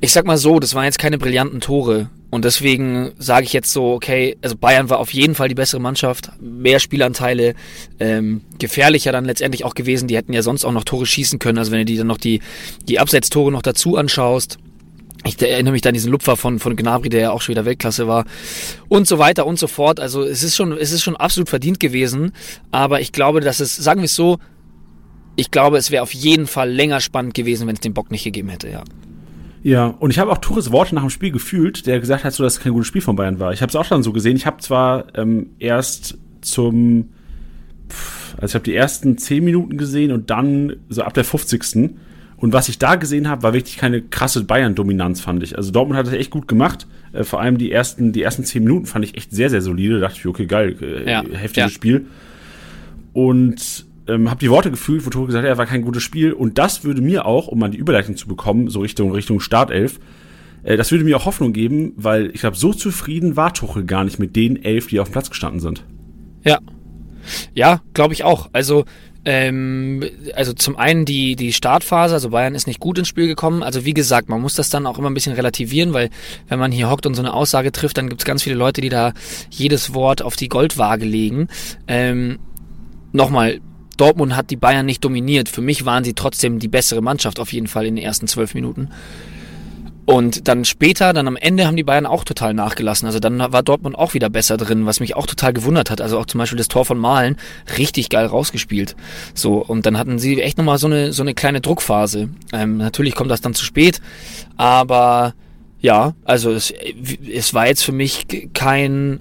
Ich 0.00 0.12
sag 0.12 0.26
mal 0.26 0.36
so, 0.36 0.60
das 0.60 0.74
waren 0.74 0.84
jetzt 0.84 0.98
keine 0.98 1.18
brillanten 1.18 1.60
Tore. 1.60 2.10
Und 2.28 2.44
deswegen 2.44 3.12
sage 3.18 3.46
ich 3.46 3.52
jetzt 3.52 3.72
so, 3.72 3.92
okay, 3.92 4.36
also 4.42 4.56
Bayern 4.56 4.90
war 4.90 4.98
auf 4.98 5.14
jeden 5.14 5.34
Fall 5.34 5.48
die 5.48 5.54
bessere 5.54 5.80
Mannschaft, 5.80 6.30
mehr 6.40 6.80
Spielanteile, 6.80 7.54
ähm, 7.98 8.42
gefährlicher 8.58 9.12
dann 9.12 9.24
letztendlich 9.24 9.64
auch 9.64 9.74
gewesen. 9.74 10.08
Die 10.08 10.16
hätten 10.16 10.32
ja 10.32 10.42
sonst 10.42 10.64
auch 10.64 10.72
noch 10.72 10.84
Tore 10.84 11.06
schießen 11.06 11.38
können. 11.38 11.56
Also 11.56 11.70
wenn 11.70 11.78
du 11.78 11.84
dir 11.86 11.98
dann 11.98 12.08
noch 12.08 12.18
die, 12.18 12.40
die 12.88 12.98
Absetztore 12.98 13.50
noch 13.50 13.62
dazu 13.62 13.96
anschaust, 13.96 14.58
ich 15.24 15.40
erinnere 15.40 15.72
mich 15.72 15.82
da 15.82 15.90
an 15.90 15.94
diesen 15.94 16.12
Lupfer 16.12 16.36
von, 16.36 16.58
von 16.58 16.76
Gnabry, 16.76 17.08
der 17.08 17.20
ja 17.20 17.30
auch 17.30 17.40
schon 17.40 17.54
wieder 17.54 17.64
Weltklasse 17.64 18.06
war. 18.06 18.26
Und 18.88 19.06
so 19.06 19.18
weiter 19.18 19.46
und 19.46 19.58
so 19.58 19.66
fort. 19.66 19.98
Also 19.98 20.22
es 20.22 20.42
ist 20.42 20.56
schon, 20.56 20.72
es 20.72 20.92
ist 20.92 21.02
schon 21.02 21.16
absolut 21.16 21.48
verdient 21.48 21.80
gewesen. 21.80 22.32
Aber 22.70 23.00
ich 23.00 23.12
glaube, 23.12 23.40
dass 23.40 23.60
es, 23.60 23.74
sagen 23.74 24.00
wir 24.00 24.06
es 24.06 24.14
so, 24.14 24.38
ich 25.36 25.50
glaube, 25.50 25.78
es 25.78 25.90
wäre 25.90 26.02
auf 26.02 26.14
jeden 26.14 26.46
Fall 26.46 26.70
länger 26.70 27.00
spannend 27.00 27.34
gewesen, 27.34 27.66
wenn 27.66 27.74
es 27.74 27.80
den 27.80 27.94
Bock 27.94 28.10
nicht 28.10 28.24
gegeben 28.24 28.48
hätte, 28.48 28.68
ja. 28.68 28.84
Ja, 29.66 29.86
und 29.86 30.10
ich 30.10 30.20
habe 30.20 30.30
auch 30.30 30.38
Tures 30.38 30.70
Worte 30.70 30.94
nach 30.94 31.02
dem 31.02 31.10
Spiel 31.10 31.32
gefühlt, 31.32 31.88
der 31.88 31.98
gesagt 31.98 32.22
hat, 32.22 32.32
so, 32.32 32.44
dass 32.44 32.52
es 32.52 32.60
kein 32.60 32.72
gutes 32.72 32.86
Spiel 32.86 33.02
von 33.02 33.16
Bayern 33.16 33.40
war. 33.40 33.52
Ich 33.52 33.62
habe 33.62 33.70
es 33.70 33.74
auch 33.74 33.88
dann 33.88 34.04
so 34.04 34.12
gesehen. 34.12 34.36
Ich 34.36 34.46
habe 34.46 34.58
zwar 34.58 35.06
ähm, 35.16 35.48
erst 35.58 36.18
zum, 36.40 37.08
also 38.36 38.46
ich 38.46 38.54
habe 38.54 38.62
die 38.62 38.76
ersten 38.76 39.18
10 39.18 39.44
Minuten 39.44 39.76
gesehen 39.76 40.12
und 40.12 40.30
dann 40.30 40.76
so 40.88 41.02
ab 41.02 41.14
der 41.14 41.24
50. 41.24 41.96
Und 42.36 42.52
was 42.52 42.68
ich 42.68 42.78
da 42.78 42.94
gesehen 42.94 43.28
habe, 43.28 43.42
war 43.42 43.54
wirklich 43.54 43.76
keine 43.76 44.02
krasse 44.02 44.44
Bayern-Dominanz, 44.44 45.20
fand 45.20 45.42
ich. 45.42 45.56
Also 45.58 45.72
Dortmund 45.72 45.98
hat 45.98 46.06
das 46.06 46.14
echt 46.14 46.30
gut 46.30 46.46
gemacht. 46.46 46.86
Äh, 47.12 47.24
vor 47.24 47.40
allem 47.40 47.58
die 47.58 47.72
ersten, 47.72 48.12
die 48.12 48.22
ersten 48.22 48.44
zehn 48.44 48.62
Minuten 48.62 48.86
fand 48.86 49.04
ich 49.04 49.16
echt 49.16 49.32
sehr, 49.32 49.50
sehr 49.50 49.62
solide. 49.62 49.94
Da 49.94 50.06
dachte 50.06 50.20
ich, 50.20 50.26
okay, 50.26 50.46
geil, 50.46 50.76
äh, 50.80 51.10
ja, 51.10 51.24
heftiges 51.24 51.56
ja. 51.56 51.68
Spiel. 51.70 52.06
Und 53.12 53.84
ähm, 54.08 54.30
habe 54.30 54.40
die 54.40 54.50
Worte 54.50 54.70
gefühlt, 54.70 55.04
wo 55.06 55.10
Tore 55.10 55.26
gesagt 55.26 55.44
hat, 55.44 55.50
er 55.50 55.58
war 55.58 55.66
kein 55.66 55.82
gutes 55.82 56.02
Spiel. 56.02 56.32
Und 56.32 56.58
das 56.58 56.84
würde 56.84 57.00
mir 57.00 57.26
auch, 57.26 57.48
um 57.48 57.58
mal 57.58 57.70
die 57.70 57.78
Überleitung 57.78 58.16
zu 58.16 58.28
bekommen, 58.28 58.68
so 58.68 58.80
Richtung, 58.80 59.12
Richtung 59.12 59.40
Startelf, 59.40 59.98
äh, 60.62 60.76
das 60.76 60.90
würde 60.90 61.04
mir 61.04 61.16
auch 61.16 61.26
Hoffnung 61.26 61.52
geben, 61.52 61.92
weil 61.96 62.30
ich 62.32 62.40
glaube, 62.40 62.56
so 62.56 62.72
zufrieden 62.72 63.36
war 63.36 63.54
Tuchel 63.54 63.84
gar 63.84 64.04
nicht 64.04 64.18
mit 64.18 64.36
den 64.36 64.62
elf, 64.62 64.88
die 64.88 65.00
auf 65.00 65.08
dem 65.08 65.12
Platz 65.12 65.30
gestanden 65.30 65.60
sind. 65.60 65.84
Ja. 66.44 66.58
Ja, 67.54 67.82
glaube 67.92 68.14
ich 68.14 68.22
auch. 68.22 68.50
Also 68.52 68.84
ähm, 69.24 70.04
also 70.36 70.52
zum 70.52 70.76
einen 70.76 71.04
die, 71.04 71.34
die 71.34 71.52
Startphase, 71.52 72.14
also 72.14 72.30
Bayern 72.30 72.54
ist 72.54 72.68
nicht 72.68 72.78
gut 72.78 72.96
ins 72.96 73.08
Spiel 73.08 73.26
gekommen. 73.26 73.64
Also 73.64 73.84
wie 73.84 73.94
gesagt, 73.94 74.28
man 74.28 74.40
muss 74.40 74.54
das 74.54 74.68
dann 74.68 74.86
auch 74.86 74.98
immer 74.98 75.10
ein 75.10 75.14
bisschen 75.14 75.32
relativieren, 75.32 75.92
weil 75.92 76.10
wenn 76.46 76.60
man 76.60 76.70
hier 76.70 76.88
hockt 76.88 77.06
und 77.06 77.14
so 77.14 77.22
eine 77.22 77.34
Aussage 77.34 77.72
trifft, 77.72 77.98
dann 77.98 78.08
gibt 78.08 78.20
es 78.20 78.24
ganz 78.24 78.44
viele 78.44 78.54
Leute, 78.54 78.80
die 78.80 78.88
da 78.88 79.12
jedes 79.50 79.94
Wort 79.94 80.22
auf 80.22 80.36
die 80.36 80.48
Goldwaage 80.48 81.04
legen. 81.04 81.48
Ähm, 81.88 82.38
Nochmal, 83.16 83.60
Dortmund 83.96 84.36
hat 84.36 84.50
die 84.50 84.56
Bayern 84.56 84.86
nicht 84.86 85.04
dominiert. 85.04 85.48
Für 85.48 85.62
mich 85.62 85.84
waren 85.84 86.04
sie 86.04 86.14
trotzdem 86.14 86.58
die 86.58 86.68
bessere 86.68 87.02
Mannschaft 87.02 87.40
auf 87.40 87.52
jeden 87.52 87.66
Fall 87.66 87.86
in 87.86 87.96
den 87.96 88.04
ersten 88.04 88.28
zwölf 88.28 88.54
Minuten. 88.54 88.90
Und 90.06 90.46
dann 90.46 90.64
später, 90.64 91.12
dann 91.12 91.26
am 91.26 91.36
Ende 91.36 91.66
haben 91.66 91.76
die 91.76 91.82
Bayern 91.82 92.06
auch 92.06 92.22
total 92.22 92.54
nachgelassen. 92.54 93.06
Also 93.06 93.18
dann 93.18 93.38
war 93.38 93.64
Dortmund 93.64 93.98
auch 93.98 94.14
wieder 94.14 94.30
besser 94.30 94.56
drin, 94.56 94.86
was 94.86 95.00
mich 95.00 95.16
auch 95.16 95.26
total 95.26 95.52
gewundert 95.52 95.90
hat. 95.90 96.00
Also 96.00 96.16
auch 96.16 96.26
zum 96.26 96.38
Beispiel 96.38 96.56
das 96.56 96.68
Tor 96.68 96.84
von 96.84 96.96
Malen 96.96 97.36
richtig 97.76 98.08
geil 98.08 98.26
rausgespielt. 98.26 98.94
So 99.34 99.56
und 99.56 99.84
dann 99.84 99.98
hatten 99.98 100.20
sie 100.20 100.40
echt 100.40 100.58
nochmal 100.58 100.78
so 100.78 100.86
eine 100.86 101.12
so 101.12 101.22
eine 101.22 101.34
kleine 101.34 101.60
Druckphase. 101.60 102.28
Ähm, 102.52 102.76
natürlich 102.76 103.16
kommt 103.16 103.32
das 103.32 103.40
dann 103.40 103.52
zu 103.52 103.64
spät, 103.64 104.00
aber 104.56 105.34
ja, 105.80 106.14
also 106.24 106.52
es, 106.52 106.72
es 107.28 107.52
war 107.52 107.66
jetzt 107.66 107.82
für 107.82 107.92
mich 107.92 108.26
kein 108.54 109.20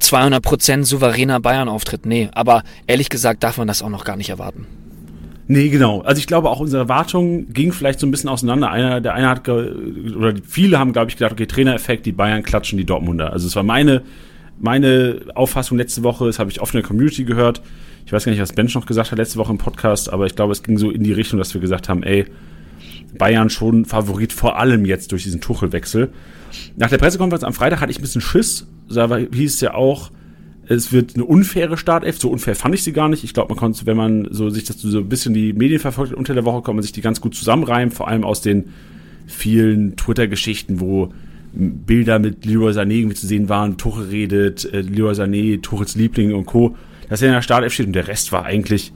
200% 0.00 0.84
souveräner 0.84 1.40
Bayern-Auftritt. 1.40 2.06
Nee, 2.06 2.28
aber 2.32 2.62
ehrlich 2.86 3.08
gesagt 3.08 3.42
darf 3.42 3.58
man 3.58 3.68
das 3.68 3.82
auch 3.82 3.90
noch 3.90 4.04
gar 4.04 4.16
nicht 4.16 4.30
erwarten. 4.30 4.66
Nee, 5.46 5.68
genau. 5.68 6.02
Also 6.02 6.18
ich 6.18 6.26
glaube 6.26 6.50
auch 6.50 6.60
unsere 6.60 6.82
Erwartungen 6.82 7.52
gingen 7.52 7.72
vielleicht 7.72 8.00
so 8.00 8.06
ein 8.06 8.10
bisschen 8.10 8.28
auseinander. 8.28 8.70
Einer, 8.70 9.00
der 9.00 9.14
eine 9.14 9.28
hat 9.28 9.48
oder 9.48 10.34
viele 10.46 10.78
haben, 10.78 10.92
glaube 10.92 11.10
ich, 11.10 11.16
gedacht, 11.16 11.32
okay, 11.32 11.46
Trainereffekt, 11.46 12.04
die 12.04 12.12
Bayern 12.12 12.42
klatschen 12.42 12.76
die 12.76 12.84
Dortmunder. 12.84 13.32
Also 13.32 13.46
es 13.46 13.56
war 13.56 13.62
meine 13.62 14.02
meine 14.60 15.20
Auffassung 15.34 15.78
letzte 15.78 16.02
Woche, 16.02 16.26
das 16.26 16.38
habe 16.38 16.50
ich 16.50 16.60
oft 16.60 16.74
in 16.74 16.80
der 16.80 16.86
Community 16.86 17.24
gehört. 17.24 17.62
Ich 18.06 18.12
weiß 18.12 18.24
gar 18.24 18.32
nicht, 18.32 18.40
was 18.40 18.52
Bench 18.52 18.74
noch 18.74 18.86
gesagt 18.86 19.10
hat 19.10 19.18
letzte 19.18 19.38
Woche 19.38 19.52
im 19.52 19.58
Podcast, 19.58 20.12
aber 20.12 20.26
ich 20.26 20.34
glaube, 20.34 20.52
es 20.52 20.62
ging 20.62 20.78
so 20.78 20.90
in 20.90 21.04
die 21.04 21.12
Richtung, 21.12 21.38
dass 21.38 21.54
wir 21.54 21.60
gesagt 21.60 21.88
haben, 21.88 22.02
ey, 22.02 22.26
Bayern 23.16 23.50
schon 23.50 23.84
Favorit 23.84 24.32
vor 24.32 24.58
allem 24.58 24.84
jetzt 24.84 25.12
durch 25.12 25.24
diesen 25.24 25.40
Tuchelwechsel. 25.40 26.10
Nach 26.76 26.90
der 26.90 26.98
Pressekonferenz 26.98 27.44
am 27.44 27.52
Freitag 27.52 27.80
hatte 27.80 27.90
ich 27.90 27.98
ein 27.98 28.02
bisschen 28.02 28.20
Schiss. 28.20 28.66
Da 28.88 29.16
hieß 29.16 29.54
es 29.54 29.60
ja 29.60 29.74
auch, 29.74 30.10
es 30.66 30.92
wird 30.92 31.14
eine 31.14 31.24
unfaire 31.24 31.76
Startelf. 31.76 32.18
So 32.18 32.30
unfair 32.30 32.54
fand 32.54 32.74
ich 32.74 32.82
sie 32.82 32.92
gar 32.92 33.08
nicht. 33.08 33.24
Ich 33.24 33.34
glaube, 33.34 33.50
man 33.54 33.58
konnte, 33.58 33.86
wenn 33.86 33.96
man 33.96 34.28
so 34.30 34.50
sich 34.50 34.64
das 34.64 34.80
so 34.80 34.98
ein 34.98 35.08
bisschen 35.08 35.34
die 35.34 35.52
Medien 35.52 35.80
verfolgt 35.80 36.12
unter 36.12 36.34
der 36.34 36.44
Woche, 36.44 36.62
kann 36.62 36.76
man 36.76 36.82
sich 36.82 36.92
die 36.92 37.00
ganz 37.00 37.20
gut 37.20 37.34
zusammenreimen. 37.34 37.90
Vor 37.90 38.08
allem 38.08 38.24
aus 38.24 38.42
den 38.42 38.66
vielen 39.26 39.96
Twitter-Geschichten, 39.96 40.80
wo 40.80 41.12
Bilder 41.52 42.18
mit 42.18 42.44
Leroy 42.44 42.72
Sané 42.72 42.92
irgendwie 42.92 43.16
zu 43.16 43.26
sehen 43.26 43.48
waren, 43.48 43.78
Tuche 43.78 44.10
redet, 44.10 44.70
äh, 44.72 44.82
Leroy 44.82 45.14
Sané, 45.14 45.60
Tuchels 45.60 45.96
Liebling 45.96 46.34
und 46.34 46.46
Co. 46.46 46.76
Dass 47.08 47.22
er 47.22 47.28
in 47.28 47.34
der 47.34 47.42
Startelf 47.42 47.72
steht 47.72 47.86
und 47.86 47.94
der 47.94 48.06
Rest 48.06 48.32
war 48.32 48.44
eigentlich, 48.44 48.92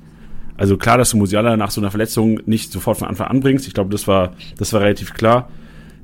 also 0.62 0.76
klar, 0.76 0.96
dass 0.96 1.10
du 1.10 1.16
Musiala 1.16 1.56
nach 1.56 1.72
so 1.72 1.80
einer 1.80 1.90
Verletzung 1.90 2.38
nicht 2.46 2.70
sofort 2.70 2.96
von 2.96 3.08
Anfang 3.08 3.26
an 3.26 3.40
bringst. 3.40 3.66
Ich 3.66 3.74
glaube, 3.74 3.90
das 3.90 4.06
war, 4.06 4.36
das 4.58 4.72
war 4.72 4.80
relativ 4.80 5.12
klar. 5.12 5.48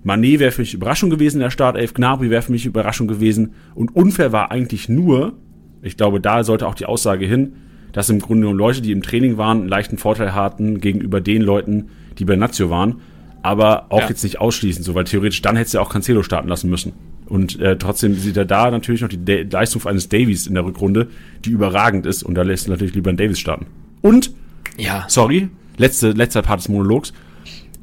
Mané 0.05 0.41
wäre 0.41 0.50
für 0.50 0.62
mich 0.62 0.75
Überraschung 0.75 1.11
gewesen 1.11 1.37
in 1.37 1.43
der 1.43 1.50
Startelf, 1.50 1.95
Gnabry 1.95 2.29
wäre 2.29 2.43
für 2.43 2.50
mich 2.50 2.67
Überraschung 2.67 3.07
gewesen 3.07 3.55
und 3.77 3.95
unfair 3.95 4.33
war 4.33 4.50
eigentlich 4.50 4.88
nur, 4.88 5.35
ich 5.81 5.97
glaube, 5.97 6.21
da 6.21 6.43
sollte 6.43 6.67
auch 6.67 6.75
die 6.75 6.87
Aussage 6.87 7.25
hin, 7.25 7.53
dass 7.93 8.11
im 8.11 8.19
Grunde 8.19 8.41
genommen 8.41 8.59
Leute, 8.59 8.83
die 8.83 8.91
im 8.91 9.00
Training 9.00 9.37
waren, 9.37 9.61
einen 9.61 9.69
leichten 9.69 9.97
Vorteil 9.97 10.35
hatten 10.35 10.81
gegenüber 10.81 11.21
den 11.21 11.43
Leuten, 11.43 11.91
die 12.19 12.25
bei 12.25 12.35
Nazio 12.35 12.69
waren. 12.69 12.97
Aber 13.43 13.93
auch 13.93 14.00
ja. 14.00 14.09
jetzt 14.09 14.25
nicht 14.25 14.41
ausschließend 14.41 14.85
so, 14.85 14.97
weil 14.97 15.05
theoretisch 15.05 15.41
dann 15.41 15.55
hättest 15.55 15.75
du 15.75 15.79
ja 15.79 15.85
auch 15.85 15.91
Cancelo 15.91 16.25
starten 16.25 16.49
lassen 16.49 16.69
müssen. 16.69 16.95
Und 17.27 17.61
äh, 17.61 17.79
trotzdem 17.79 18.15
sieht 18.15 18.37
er 18.37 18.45
da 18.45 18.73
natürlich 18.73 19.03
noch 19.03 19.09
die 19.09 19.25
De 19.25 19.47
Leistung 19.49 19.87
eines 19.87 20.09
Davies 20.09 20.49
in 20.49 20.55
der 20.55 20.65
Rückrunde, 20.65 21.07
die 21.45 21.50
überragend 21.50 22.07
ist. 22.07 22.25
Und 22.25 22.35
da 22.35 22.43
lässt 22.43 22.67
du 22.67 22.73
natürlich 22.73 22.97
lieber 22.97 23.11
einen 23.11 23.19
Davies 23.19 23.38
starten. 23.38 23.67
Und, 24.00 24.33
ja. 24.77 25.05
sorry, 25.09 25.49
letzte, 25.77 26.11
letzter 26.11 26.43
Part 26.43 26.61
des 26.61 26.69
Monologs. 26.69 27.12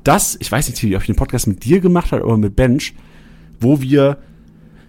Das, 0.04 0.38
ich 0.40 0.52
weiß 0.52 0.70
nicht, 0.70 0.96
ob 0.96 1.02
ich 1.02 1.08
den 1.08 1.16
Podcast 1.16 1.48
mit 1.48 1.64
dir 1.64 1.80
gemacht 1.80 2.12
habe 2.12 2.24
oder 2.24 2.38
mit 2.38 2.56
Bench, 2.56 2.94
wo 3.60 3.82
wir, 3.82 4.18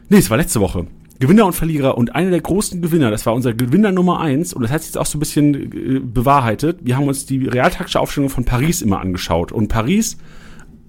nee, 0.08 0.18
es 0.18 0.28
war 0.28 0.36
letzte 0.36 0.60
Woche, 0.60 0.86
Gewinner 1.18 1.46
und 1.46 1.54
Verlierer 1.54 1.96
und 1.96 2.14
einer 2.14 2.30
der 2.30 2.40
großen 2.40 2.82
Gewinner, 2.82 3.10
das 3.10 3.24
war 3.24 3.34
unser 3.34 3.54
Gewinner 3.54 3.92
Nummer 3.92 4.20
eins 4.20 4.52
und 4.52 4.62
das 4.62 4.70
hat 4.70 4.82
sich 4.82 4.90
jetzt 4.90 4.98
auch 4.98 5.06
so 5.06 5.16
ein 5.16 5.20
bisschen 5.20 5.54
äh, 5.54 6.00
bewahrheitet. 6.00 6.80
Wir 6.82 6.96
haben 6.96 7.08
uns 7.08 7.24
die 7.24 7.46
realtaktische 7.46 8.00
Aufstellung 8.00 8.28
von 8.28 8.44
Paris 8.44 8.82
immer 8.82 9.00
angeschaut 9.00 9.52
und 9.52 9.68
Paris 9.68 10.18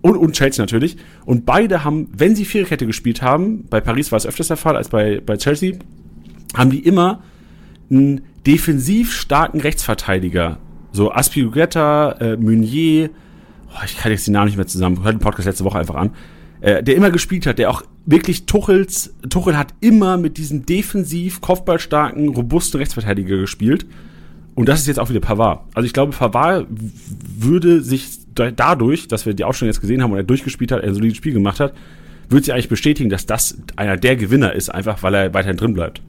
und, 0.01 0.17
und 0.17 0.33
Chelsea 0.33 0.61
natürlich 0.61 0.97
und 1.25 1.45
beide 1.45 1.85
haben, 1.85 2.09
wenn 2.15 2.35
sie 2.35 2.43
Viererkette 2.43 2.85
gespielt 2.85 3.21
haben, 3.21 3.65
bei 3.69 3.79
Paris 3.79 4.11
war 4.11 4.17
es 4.17 4.25
öfters 4.25 4.49
der 4.49 4.57
Fall 4.57 4.75
als 4.75 4.89
bei, 4.89 5.21
bei 5.25 5.37
Chelsea, 5.37 5.75
haben 6.55 6.71
die 6.71 6.79
immer 6.79 7.23
einen 7.89 8.21
defensiv 8.45 9.13
starken 9.13 9.61
Rechtsverteidiger, 9.61 10.57
so 10.97 11.11
Aspilicueta, 11.11 12.11
äh, 12.19 12.35
Meunier, 12.35 13.09
oh, 13.69 13.83
ich 13.85 13.97
kann 13.97 14.11
jetzt 14.11 14.27
die 14.27 14.31
Namen 14.31 14.47
nicht 14.47 14.57
mehr 14.57 14.67
zusammen, 14.67 15.03
hört 15.03 15.15
den 15.15 15.19
Podcast 15.19 15.45
letzte 15.45 15.63
Woche 15.63 15.79
einfach 15.79 15.95
an, 15.95 16.11
äh, 16.59 16.83
der 16.83 16.95
immer 16.95 17.11
gespielt 17.11 17.45
hat, 17.45 17.59
der 17.59 17.69
auch 17.69 17.83
wirklich 18.05 18.45
Tuchels, 18.45 19.13
Tuchel 19.29 19.57
hat 19.57 19.73
immer 19.79 20.17
mit 20.17 20.37
diesem 20.37 20.65
defensiv, 20.65 21.39
kopfballstarken, 21.39 22.29
robusten 22.29 22.79
Rechtsverteidiger 22.79 23.37
gespielt. 23.37 23.85
Und 24.55 24.67
das 24.67 24.79
ist 24.79 24.87
jetzt 24.87 24.99
auch 24.99 25.09
wieder 25.09 25.19
Pavard. 25.19 25.61
Also 25.75 25.85
ich 25.85 25.93
glaube, 25.93 26.13
Pavard 26.13 26.65
würde 26.69 27.81
sich 27.83 28.19
dadurch, 28.33 29.07
dass 29.07 29.25
wir 29.25 29.35
die 29.35 29.43
Ausstellung 29.43 29.71
jetzt 29.71 29.81
gesehen 29.81 30.01
haben 30.01 30.11
und 30.11 30.17
er 30.17 30.23
durchgespielt 30.23 30.71
hat, 30.71 30.81
er 30.81 30.87
ein 30.87 30.95
solides 30.95 31.17
Spiel 31.17 31.33
gemacht 31.33 31.59
hat, 31.59 31.73
würde 32.29 32.45
sich 32.45 32.53
eigentlich 32.53 32.69
bestätigen, 32.69 33.09
dass 33.09 33.25
das 33.25 33.57
einer 33.75 33.97
der 33.97 34.15
Gewinner 34.15 34.53
ist, 34.53 34.69
einfach 34.69 35.03
weil 35.03 35.13
er 35.13 35.33
weiterhin 35.33 35.57
drin 35.57 35.73
bleibt. 35.73 36.01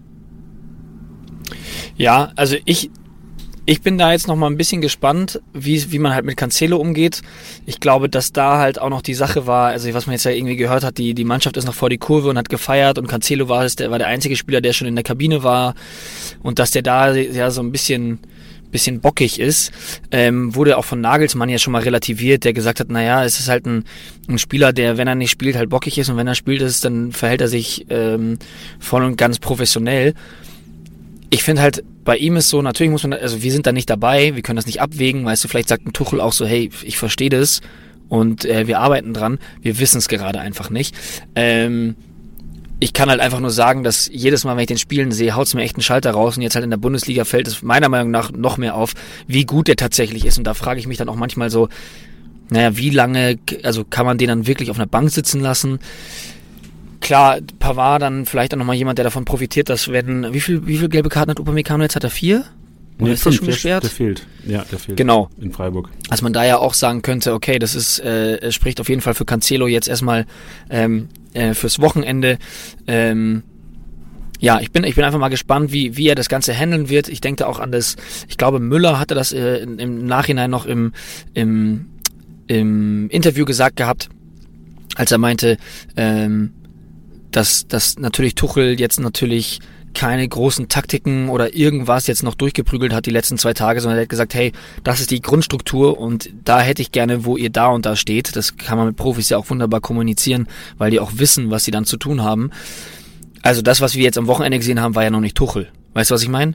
Ja, 1.97 2.33
also 2.37 2.57
ich, 2.65 2.91
ich 3.69 3.83
bin 3.83 3.99
da 3.99 4.13
jetzt 4.13 4.29
noch 4.29 4.37
mal 4.37 4.47
ein 4.47 4.57
bisschen 4.57 4.81
gespannt, 4.81 5.43
wie, 5.53 5.93
wie 5.93 5.99
man 5.99 6.15
halt 6.15 6.25
mit 6.25 6.39
Cancelo 6.39 6.79
umgeht. 6.79 7.21
Ich 7.67 7.81
glaube, 7.81 8.09
dass 8.09 8.33
da 8.33 8.57
halt 8.57 8.81
auch 8.81 8.89
noch 8.89 9.03
die 9.03 9.13
Sache 9.13 9.47
war, 9.47 9.69
also 9.69 9.93
was 9.93 10.07
man 10.07 10.15
jetzt 10.15 10.25
ja 10.25 10.31
irgendwie 10.31 10.57
gehört 10.57 10.85
hat, 10.85 10.97
die, 10.97 11.13
die 11.13 11.27
Mannschaft 11.27 11.59
ist 11.59 11.67
noch 11.67 11.75
vor 11.75 11.91
die 11.91 11.99
Kurve 11.99 12.31
und 12.31 12.39
hat 12.39 12.49
gefeiert 12.49 12.97
und 12.97 13.09
Cancelo 13.09 13.51
war, 13.51 13.67
der, 13.67 13.91
war 13.91 13.99
der 13.99 14.07
einzige 14.07 14.37
Spieler, 14.37 14.63
der 14.63 14.73
schon 14.73 14.89
in 14.89 14.95
der 14.95 15.05
Kabine 15.05 15.43
war 15.43 15.75
und 16.43 16.59
dass 16.59 16.71
der 16.71 16.81
da 16.81 17.13
ja 17.13 17.51
so 17.51 17.61
ein 17.61 17.71
bisschen 17.71 18.21
bisschen 18.71 19.01
bockig 19.01 19.39
ist, 19.39 19.73
ähm, 20.11 20.55
wurde 20.55 20.77
auch 20.77 20.85
von 20.85 21.01
Nagelsmann 21.01 21.49
ja 21.49 21.57
schon 21.57 21.73
mal 21.73 21.83
relativiert, 21.83 22.45
der 22.45 22.53
gesagt 22.53 22.81
hat, 22.81 22.91
naja, 22.91 23.25
es 23.25 23.41
ist 23.41 23.49
halt 23.49 23.65
ein, 23.67 23.85
ein 24.29 24.39
Spieler, 24.39 24.75
der, 24.75 24.99
wenn 24.99 25.09
er 25.09 25.15
nicht 25.15 25.31
spielt, 25.31 25.57
halt 25.57 25.71
bockig 25.71 25.97
ist 25.97 26.11
und 26.11 26.19
wenn 26.19 26.27
er 26.27 26.35
spielt 26.35 26.61
ist, 26.61 26.85
dann 26.85 27.13
verhält 27.13 27.41
er 27.41 27.49
sich 27.49 27.87
ähm, 27.89 28.39
voll 28.79 29.05
und 29.05 29.17
ganz 29.17 29.39
professionell. 29.39 30.15
Ich 31.31 31.43
finde 31.43 31.63
halt, 31.63 31.85
bei 32.05 32.17
ihm 32.17 32.37
ist 32.37 32.49
so, 32.49 32.63
natürlich 32.63 32.91
muss 32.91 33.03
man, 33.03 33.13
also 33.13 33.43
wir 33.43 33.53
sind 33.53 33.67
da 33.67 33.73
nicht 33.73 33.91
dabei, 33.91 34.35
wir 34.35 34.43
können 34.43 34.57
das 34.57 34.67
nicht 34.67 34.81
abwägen, 34.81 35.25
weißt 35.25 35.45
du, 35.45 35.49
vielleicht 35.49 35.69
sagt 35.69 35.87
ein 35.87 35.93
Tuchel 35.93 36.21
auch 36.21 36.33
so, 36.33 36.47
hey, 36.47 36.71
ich 36.85 36.97
verstehe 36.97 37.29
das 37.29 37.61
und 38.09 38.45
äh, 38.45 38.67
wir 38.67 38.81
arbeiten 38.81 39.13
dran. 39.13 39.39
Wir 39.61 39.79
wissen 39.79 39.99
es 39.99 40.09
gerade 40.09 40.41
einfach 40.41 40.71
nicht. 40.71 40.95
Ähm, 41.35 41.97
ich 42.81 42.93
kann 42.93 43.11
halt 43.11 43.21
einfach 43.21 43.41
nur 43.41 43.51
sagen, 43.51 43.83
dass 43.83 44.09
jedes 44.13 44.45
Mal, 44.45 44.55
wenn 44.55 44.63
ich 44.63 44.69
den 44.69 44.79
Spielen 44.79 45.11
sehe, 45.11 45.35
haut 45.35 45.49
es 45.49 45.55
mir 45.55 45.63
echt 45.63 45.77
einen 45.77 45.83
Schalter 45.83 46.13
raus 46.13 46.37
und 46.37 46.43
jetzt 46.43 46.55
halt 46.55 46.65
in 46.65 46.71
der 46.71 46.77
Bundesliga 46.77 47.25
fällt 47.25 47.49
es 47.49 47.63
meiner 47.63 47.89
Meinung 47.89 48.11
nach 48.11 48.31
noch 48.31 48.57
mehr 48.57 48.77
auf, 48.77 48.95
wie 49.27 49.45
gut 49.45 49.69
der 49.69 49.77
tatsächlich 49.77 50.25
ist 50.25 50.39
und 50.39 50.45
da 50.45 50.55
frage 50.55 50.79
ich 50.79 50.87
mich 50.87 50.97
dann 50.97 51.09
auch 51.09 51.17
manchmal 51.17 51.51
so, 51.51 51.69
naja, 52.51 52.77
wie 52.77 52.91
lange, 52.91 53.39
also 53.63 53.85
kann 53.85 54.07
man 54.07 54.17
den 54.17 54.29
dann 54.29 54.47
wirklich 54.47 54.71
auf 54.71 54.79
einer 54.79 54.87
Bank 54.87 55.11
sitzen 55.11 55.41
lassen? 55.41 55.81
Klar, 57.01 57.39
Pavard 57.59 58.03
dann 58.03 58.27
vielleicht 58.27 58.53
auch 58.55 58.59
nochmal 58.59 58.77
jemand, 58.77 58.99
der 58.99 59.05
davon 59.05 59.25
profitiert, 59.25 59.69
dass 59.69 59.89
werden, 59.89 60.33
wie 60.33 60.41
viel, 60.41 60.67
wie 60.67 60.79
viel 60.79 60.89
gelbe 60.89 61.09
Karten 61.09 61.31
hat 61.31 61.41
Upamecano 61.41 61.83
jetzt? 61.83 61.97
Hat 61.97 62.05
er 62.05 62.11
vier? 62.11 62.45
Oder 62.99 63.09
nee, 63.09 63.15
ist 63.15 63.23
fünf, 63.23 63.37
der 63.37 63.39
schon 63.39 63.47
gesperrt? 63.47 63.85
Der, 63.85 63.91
der 63.91 63.97
fehlt. 63.97 64.27
Ja, 64.45 64.65
der 64.71 64.79
fehlt. 64.79 64.97
Genau. 64.97 65.31
In 65.41 65.53
Freiburg. 65.53 65.91
Dass 66.11 66.23
man 66.23 66.33
da 66.33 66.45
ja 66.45 66.59
auch 66.59 66.75
sagen 66.75 67.03
könnte, 67.03 67.33
okay, 67.33 67.59
das 67.59 67.75
ist, 67.75 68.01
äh, 68.01 68.51
spricht 68.51 68.81
auf 68.81 68.89
jeden 68.89 69.01
Fall 69.01 69.15
für 69.15 69.25
Cancelo 69.25 69.69
jetzt 69.69 69.89
erstmal 69.89 70.27
ähm, 70.69 71.09
äh, 71.33 71.55
fürs 71.55 71.81
Wochenende. 71.81 72.39
Ähm, 72.89 73.45
ja, 74.41 74.61
ich 74.61 74.73
bin, 74.73 74.85
ich 74.85 74.95
bin 74.95 75.05
einfach 75.05 75.19
mal 75.19 75.29
gespannt, 75.29 75.73
wie, 75.73 75.97
wie 75.97 76.09
er 76.09 76.15
das 76.15 76.29
Ganze 76.29 76.53
handeln 76.55 76.89
wird. 76.89 77.09
Ich 77.09 77.21
denke 77.21 77.47
auch 77.47 77.61
an 77.61 77.73
das, 77.73 77.97
ich 78.29 78.37
glaube, 78.37 78.59
Müller 78.59 78.99
hatte 78.99 79.15
das 79.15 79.33
äh, 79.33 79.59
im 79.59 80.07
Nachhinein 80.07 80.51
noch 80.51 80.67
im, 80.67 80.93
im, 81.35 81.87
im 82.49 83.09
Interview 83.11 83.45
gesagt 83.45 83.77
gehabt, 83.77 84.09
als 84.97 85.13
er 85.13 85.19
meinte, 85.19 85.57
ähm, 85.97 86.53
dass, 87.31 87.67
dass 87.69 87.99
natürlich 87.99 88.35
Tuchel 88.35 88.79
jetzt 88.79 89.01
natürlich 89.01 89.61
keine 89.95 90.29
großen 90.29 90.69
Taktiken 90.69 91.29
oder 91.29 91.55
irgendwas 91.55 92.07
jetzt 92.07 92.23
noch 92.23 92.35
durchgeprügelt 92.35 92.93
hat 92.93 93.07
die 93.07 93.11
letzten 93.11 93.39
zwei 93.39 93.55
Tage, 93.55 93.81
sondern 93.81 93.99
er 93.99 94.03
hat 94.03 94.09
gesagt, 94.09 94.35
hey, 94.35 94.53
das 94.85 95.01
ist 95.01 95.11
die 95.11 95.21
Grundstruktur 95.21 95.99
und 95.99 96.31
da 96.45 96.61
hätte 96.61 96.83
ich 96.83 96.93
gerne, 96.93 97.25
wo 97.25 97.37
ihr 97.37 97.51
da 97.51 97.69
und 97.69 97.87
da 97.87 97.97
steht. 97.97 98.37
Das 98.37 98.57
kann 98.57 98.79
man 98.79 98.87
mit 98.87 98.97
Profis 98.97 99.29
ja 99.29 99.39
auch 99.39 99.51
wunderbar 99.51 99.81
kommunizieren, 99.81 100.47
weil 100.77 100.91
die 100.91 101.01
auch 101.01 101.13
wissen, 101.15 101.51
was 101.51 101.65
sie 101.65 101.71
dann 101.71 101.85
zu 101.85 101.97
tun 101.97 102.23
haben. 102.23 102.51
Also 103.43 103.63
das, 103.63 103.81
was 103.81 103.95
wir 103.95 104.05
jetzt 104.05 104.19
am 104.19 104.27
Wochenende 104.27 104.59
gesehen 104.59 104.81
haben, 104.81 104.95
war 104.95 105.05
ja 105.05 105.11
noch 105.11 105.21
nicht 105.21 105.37
Tuchel. 105.37 105.69
Weißt 105.95 106.11
du, 106.11 106.15
was 106.15 106.23
ich 106.23 106.29
meine? 106.29 106.55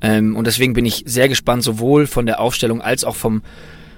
Ähm, 0.00 0.34
und 0.36 0.46
deswegen 0.46 0.72
bin 0.72 0.86
ich 0.86 1.04
sehr 1.06 1.28
gespannt, 1.28 1.62
sowohl 1.62 2.06
von 2.06 2.26
der 2.26 2.40
Aufstellung 2.40 2.80
als 2.80 3.04
auch 3.04 3.16
vom, 3.16 3.42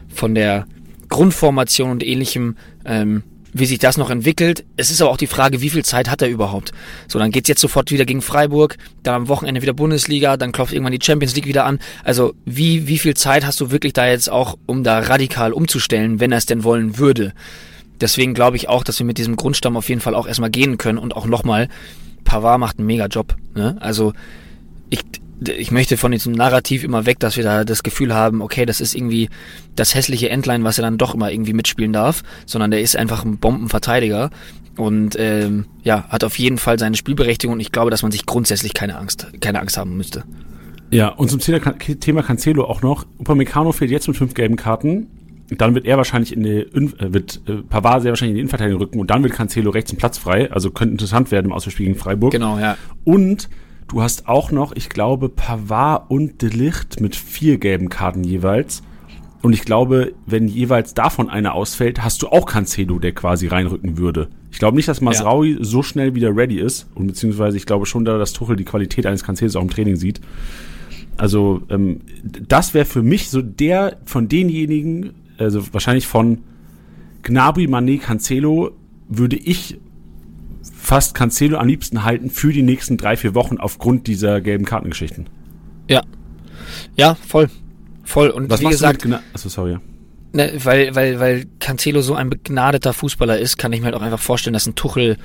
von 0.08 0.34
der 0.34 0.66
Grundformation 1.08 1.90
und 1.90 2.02
ähnlichem, 2.02 2.56
ähm, 2.84 3.22
wie 3.52 3.66
sich 3.66 3.78
das 3.78 3.96
noch 3.96 4.10
entwickelt. 4.10 4.64
Es 4.76 4.90
ist 4.90 5.02
aber 5.02 5.10
auch 5.10 5.16
die 5.16 5.26
Frage, 5.26 5.60
wie 5.60 5.70
viel 5.70 5.84
Zeit 5.84 6.10
hat 6.10 6.22
er 6.22 6.28
überhaupt? 6.28 6.72
So, 7.08 7.18
dann 7.18 7.30
geht's 7.30 7.48
jetzt 7.48 7.60
sofort 7.60 7.90
wieder 7.90 8.04
gegen 8.04 8.22
Freiburg, 8.22 8.78
dann 9.02 9.14
am 9.14 9.28
Wochenende 9.28 9.62
wieder 9.62 9.74
Bundesliga, 9.74 10.36
dann 10.36 10.52
klopft 10.52 10.72
irgendwann 10.72 10.98
die 10.98 11.04
Champions 11.04 11.34
League 11.34 11.46
wieder 11.46 11.64
an. 11.64 11.78
Also, 12.04 12.34
wie, 12.44 12.88
wie 12.88 12.98
viel 12.98 13.14
Zeit 13.14 13.44
hast 13.44 13.60
du 13.60 13.70
wirklich 13.70 13.92
da 13.92 14.06
jetzt 14.06 14.30
auch, 14.30 14.56
um 14.66 14.84
da 14.84 15.00
radikal 15.00 15.52
umzustellen, 15.52 16.20
wenn 16.20 16.32
er 16.32 16.38
es 16.38 16.46
denn 16.46 16.64
wollen 16.64 16.98
würde? 16.98 17.32
Deswegen 18.00 18.34
glaube 18.34 18.56
ich 18.56 18.68
auch, 18.68 18.84
dass 18.84 18.98
wir 18.98 19.06
mit 19.06 19.18
diesem 19.18 19.36
Grundstamm 19.36 19.76
auf 19.76 19.88
jeden 19.88 20.00
Fall 20.00 20.14
auch 20.14 20.26
erstmal 20.26 20.50
gehen 20.50 20.78
können 20.78 20.98
und 20.98 21.14
auch 21.14 21.26
nochmal, 21.26 21.68
Pavard 22.24 22.58
macht 22.58 22.78
einen 22.78 22.86
mega 22.86 23.06
Job. 23.06 23.36
Ne? 23.54 23.76
Also, 23.80 24.12
ich, 24.90 25.00
ich 25.48 25.70
möchte 25.70 25.96
von 25.96 26.12
diesem 26.12 26.32
Narrativ 26.32 26.84
immer 26.84 27.06
weg, 27.06 27.18
dass 27.20 27.36
wir 27.36 27.44
da 27.44 27.64
das 27.64 27.82
Gefühl 27.82 28.14
haben, 28.14 28.42
okay, 28.42 28.66
das 28.66 28.80
ist 28.80 28.94
irgendwie 28.94 29.28
das 29.76 29.94
hässliche 29.94 30.30
Endline, 30.30 30.64
was 30.64 30.78
er 30.78 30.82
dann 30.82 30.98
doch 30.98 31.14
immer 31.14 31.30
irgendwie 31.30 31.52
mitspielen 31.52 31.92
darf, 31.92 32.22
sondern 32.46 32.70
der 32.70 32.80
ist 32.80 32.96
einfach 32.96 33.24
ein 33.24 33.38
Bombenverteidiger 33.38 34.30
und 34.76 35.16
ähm, 35.18 35.66
ja, 35.82 36.04
hat 36.08 36.24
auf 36.24 36.38
jeden 36.38 36.58
Fall 36.58 36.78
seine 36.78 36.96
Spielberechtigung 36.96 37.54
und 37.54 37.60
ich 37.60 37.72
glaube, 37.72 37.90
dass 37.90 38.02
man 38.02 38.12
sich 38.12 38.26
grundsätzlich 38.26 38.74
keine 38.74 38.96
Angst, 38.96 39.26
keine 39.40 39.60
Angst 39.60 39.76
haben 39.76 39.96
müsste. 39.96 40.24
Ja, 40.90 41.08
und 41.08 41.30
zum 41.30 41.40
Thema 41.40 42.22
Cancelo 42.22 42.64
auch 42.64 42.82
noch. 42.82 43.06
Upamecano 43.18 43.72
fehlt 43.72 43.90
jetzt 43.90 44.08
mit 44.08 44.16
fünf 44.16 44.34
gelben 44.34 44.56
Karten. 44.56 45.06
Dann 45.48 45.74
wird 45.74 45.86
er 45.86 45.96
wahrscheinlich 45.96 46.34
in 46.34 46.42
die, 46.42 46.60
äh, 46.60 47.12
wird 47.12 47.40
äh, 47.46 47.56
Pavard 47.62 48.02
sehr 48.02 48.12
wahrscheinlich 48.12 48.32
in 48.32 48.34
die 48.36 48.40
Innenverteidigung 48.40 48.80
rücken 48.80 49.00
und 49.00 49.10
dann 49.10 49.22
wird 49.22 49.32
Cancelo 49.32 49.70
rechts 49.70 49.90
im 49.90 49.98
Platz 49.98 50.18
frei. 50.18 50.50
Also 50.50 50.70
könnte 50.70 50.92
interessant 50.92 51.30
werden 51.30 51.46
im 51.46 51.52
Auswärtsspiel 51.52 51.86
gegen 51.86 51.98
Freiburg. 51.98 52.32
Genau, 52.32 52.58
ja. 52.58 52.76
Und 53.04 53.48
Du 53.88 54.02
hast 54.02 54.28
auch 54.28 54.50
noch, 54.50 54.72
ich 54.74 54.88
glaube, 54.88 55.28
Pavard 55.28 56.10
und 56.10 56.40
Delicht 56.40 57.00
mit 57.00 57.14
vier 57.16 57.58
gelben 57.58 57.88
Karten 57.88 58.24
jeweils. 58.24 58.82
Und 59.42 59.52
ich 59.52 59.62
glaube, 59.62 60.14
wenn 60.24 60.46
jeweils 60.46 60.94
davon 60.94 61.28
eine 61.28 61.52
ausfällt, 61.52 62.02
hast 62.02 62.22
du 62.22 62.28
auch 62.28 62.46
Cancelo, 62.46 62.98
der 63.00 63.12
quasi 63.12 63.48
reinrücken 63.48 63.98
würde. 63.98 64.28
Ich 64.52 64.58
glaube 64.58 64.76
nicht, 64.76 64.86
dass 64.86 65.00
Masraui 65.00 65.54
ja. 65.54 65.58
so 65.60 65.82
schnell 65.82 66.14
wieder 66.14 66.34
ready 66.34 66.60
ist. 66.60 66.88
Und 66.94 67.08
beziehungsweise 67.08 67.56
ich 67.56 67.66
glaube 67.66 67.86
schon, 67.86 68.04
dass 68.04 68.32
Tuchel 68.32 68.56
die 68.56 68.64
Qualität 68.64 69.04
eines 69.04 69.24
Cancelos 69.24 69.56
auch 69.56 69.62
im 69.62 69.70
Training 69.70 69.96
sieht. 69.96 70.20
Also 71.16 71.62
ähm, 71.68 72.00
das 72.22 72.72
wäre 72.72 72.84
für 72.84 73.02
mich 73.02 73.30
so 73.30 73.42
der 73.42 73.98
von 74.04 74.28
denjenigen, 74.28 75.12
also 75.38 75.62
wahrscheinlich 75.72 76.06
von 76.06 76.38
Gnabry, 77.22 77.66
Mané, 77.66 77.98
Cancelo, 78.00 78.70
würde 79.08 79.36
ich 79.36 79.78
fast 80.82 81.14
Cancelo 81.14 81.58
am 81.58 81.68
liebsten 81.68 82.02
halten 82.02 82.28
für 82.28 82.52
die 82.52 82.62
nächsten 82.62 82.96
drei, 82.96 83.16
vier 83.16 83.34
Wochen 83.34 83.58
aufgrund 83.58 84.08
dieser 84.08 84.40
gelben 84.40 84.64
Kartengeschichten. 84.64 85.28
Ja. 85.88 86.02
Ja, 86.96 87.14
voll. 87.14 87.48
Voll. 88.02 88.30
Und 88.30 88.50
Was 88.50 88.60
wie 88.60 88.66
gesagt. 88.66 89.06
Achso, 89.32 89.48
sorry. 89.48 89.78
Ne, 90.32 90.52
weil, 90.64 90.94
weil, 90.94 91.20
weil 91.20 91.46
Cancelo 91.60 92.00
so 92.02 92.14
ein 92.14 92.30
begnadeter 92.30 92.92
Fußballer 92.92 93.38
ist, 93.38 93.58
kann 93.58 93.72
ich 93.72 93.80
mir 93.80 93.86
halt 93.86 93.94
auch 93.94 94.02
einfach 94.02 94.18
vorstellen, 94.18 94.54
dass 94.54 94.66
ein 94.66 94.74
Tuchel 94.74 95.18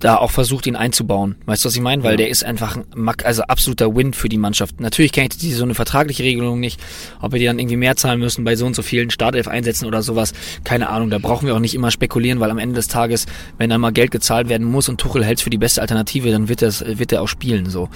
da 0.00 0.16
auch 0.16 0.30
versucht, 0.30 0.66
ihn 0.66 0.76
einzubauen. 0.76 1.36
Weißt 1.46 1.64
du, 1.64 1.68
was 1.68 1.74
ich 1.74 1.80
meine? 1.80 2.04
Weil 2.04 2.12
ja. 2.12 2.16
der 2.18 2.28
ist 2.28 2.44
einfach 2.44 2.76
ein 2.76 3.08
also 3.24 3.42
absoluter 3.42 3.94
Win 3.94 4.12
für 4.12 4.28
die 4.28 4.38
Mannschaft. 4.38 4.80
Natürlich 4.80 5.12
kenne 5.12 5.28
ich 5.30 5.38
die, 5.38 5.52
so 5.52 5.64
eine 5.64 5.74
vertragliche 5.74 6.22
Regelung 6.22 6.60
nicht, 6.60 6.80
ob 7.20 7.32
wir 7.32 7.40
die 7.40 7.46
dann 7.46 7.58
irgendwie 7.58 7.76
mehr 7.76 7.96
zahlen 7.96 8.20
müssen 8.20 8.44
bei 8.44 8.54
so 8.54 8.66
und 8.66 8.76
so 8.76 8.82
vielen 8.82 9.10
Startelf-Einsätzen 9.10 9.86
oder 9.86 10.02
sowas. 10.02 10.32
Keine 10.62 10.88
Ahnung, 10.88 11.10
da 11.10 11.18
brauchen 11.18 11.46
wir 11.46 11.54
auch 11.54 11.60
nicht 11.60 11.74
immer 11.74 11.90
spekulieren, 11.90 12.38
weil 12.38 12.50
am 12.50 12.58
Ende 12.58 12.76
des 12.76 12.88
Tages, 12.88 13.26
wenn 13.58 13.70
da 13.70 13.78
mal 13.78 13.92
Geld 13.92 14.10
gezahlt 14.10 14.48
werden 14.48 14.66
muss 14.66 14.88
und 14.88 15.00
Tuchel 15.00 15.24
hält 15.24 15.40
für 15.40 15.50
die 15.50 15.58
beste 15.58 15.80
Alternative, 15.80 16.30
dann 16.30 16.48
wird, 16.48 16.62
das, 16.62 16.84
wird 16.86 17.12
er 17.12 17.22
auch 17.22 17.28
spielen. 17.28 17.68
so. 17.68 17.88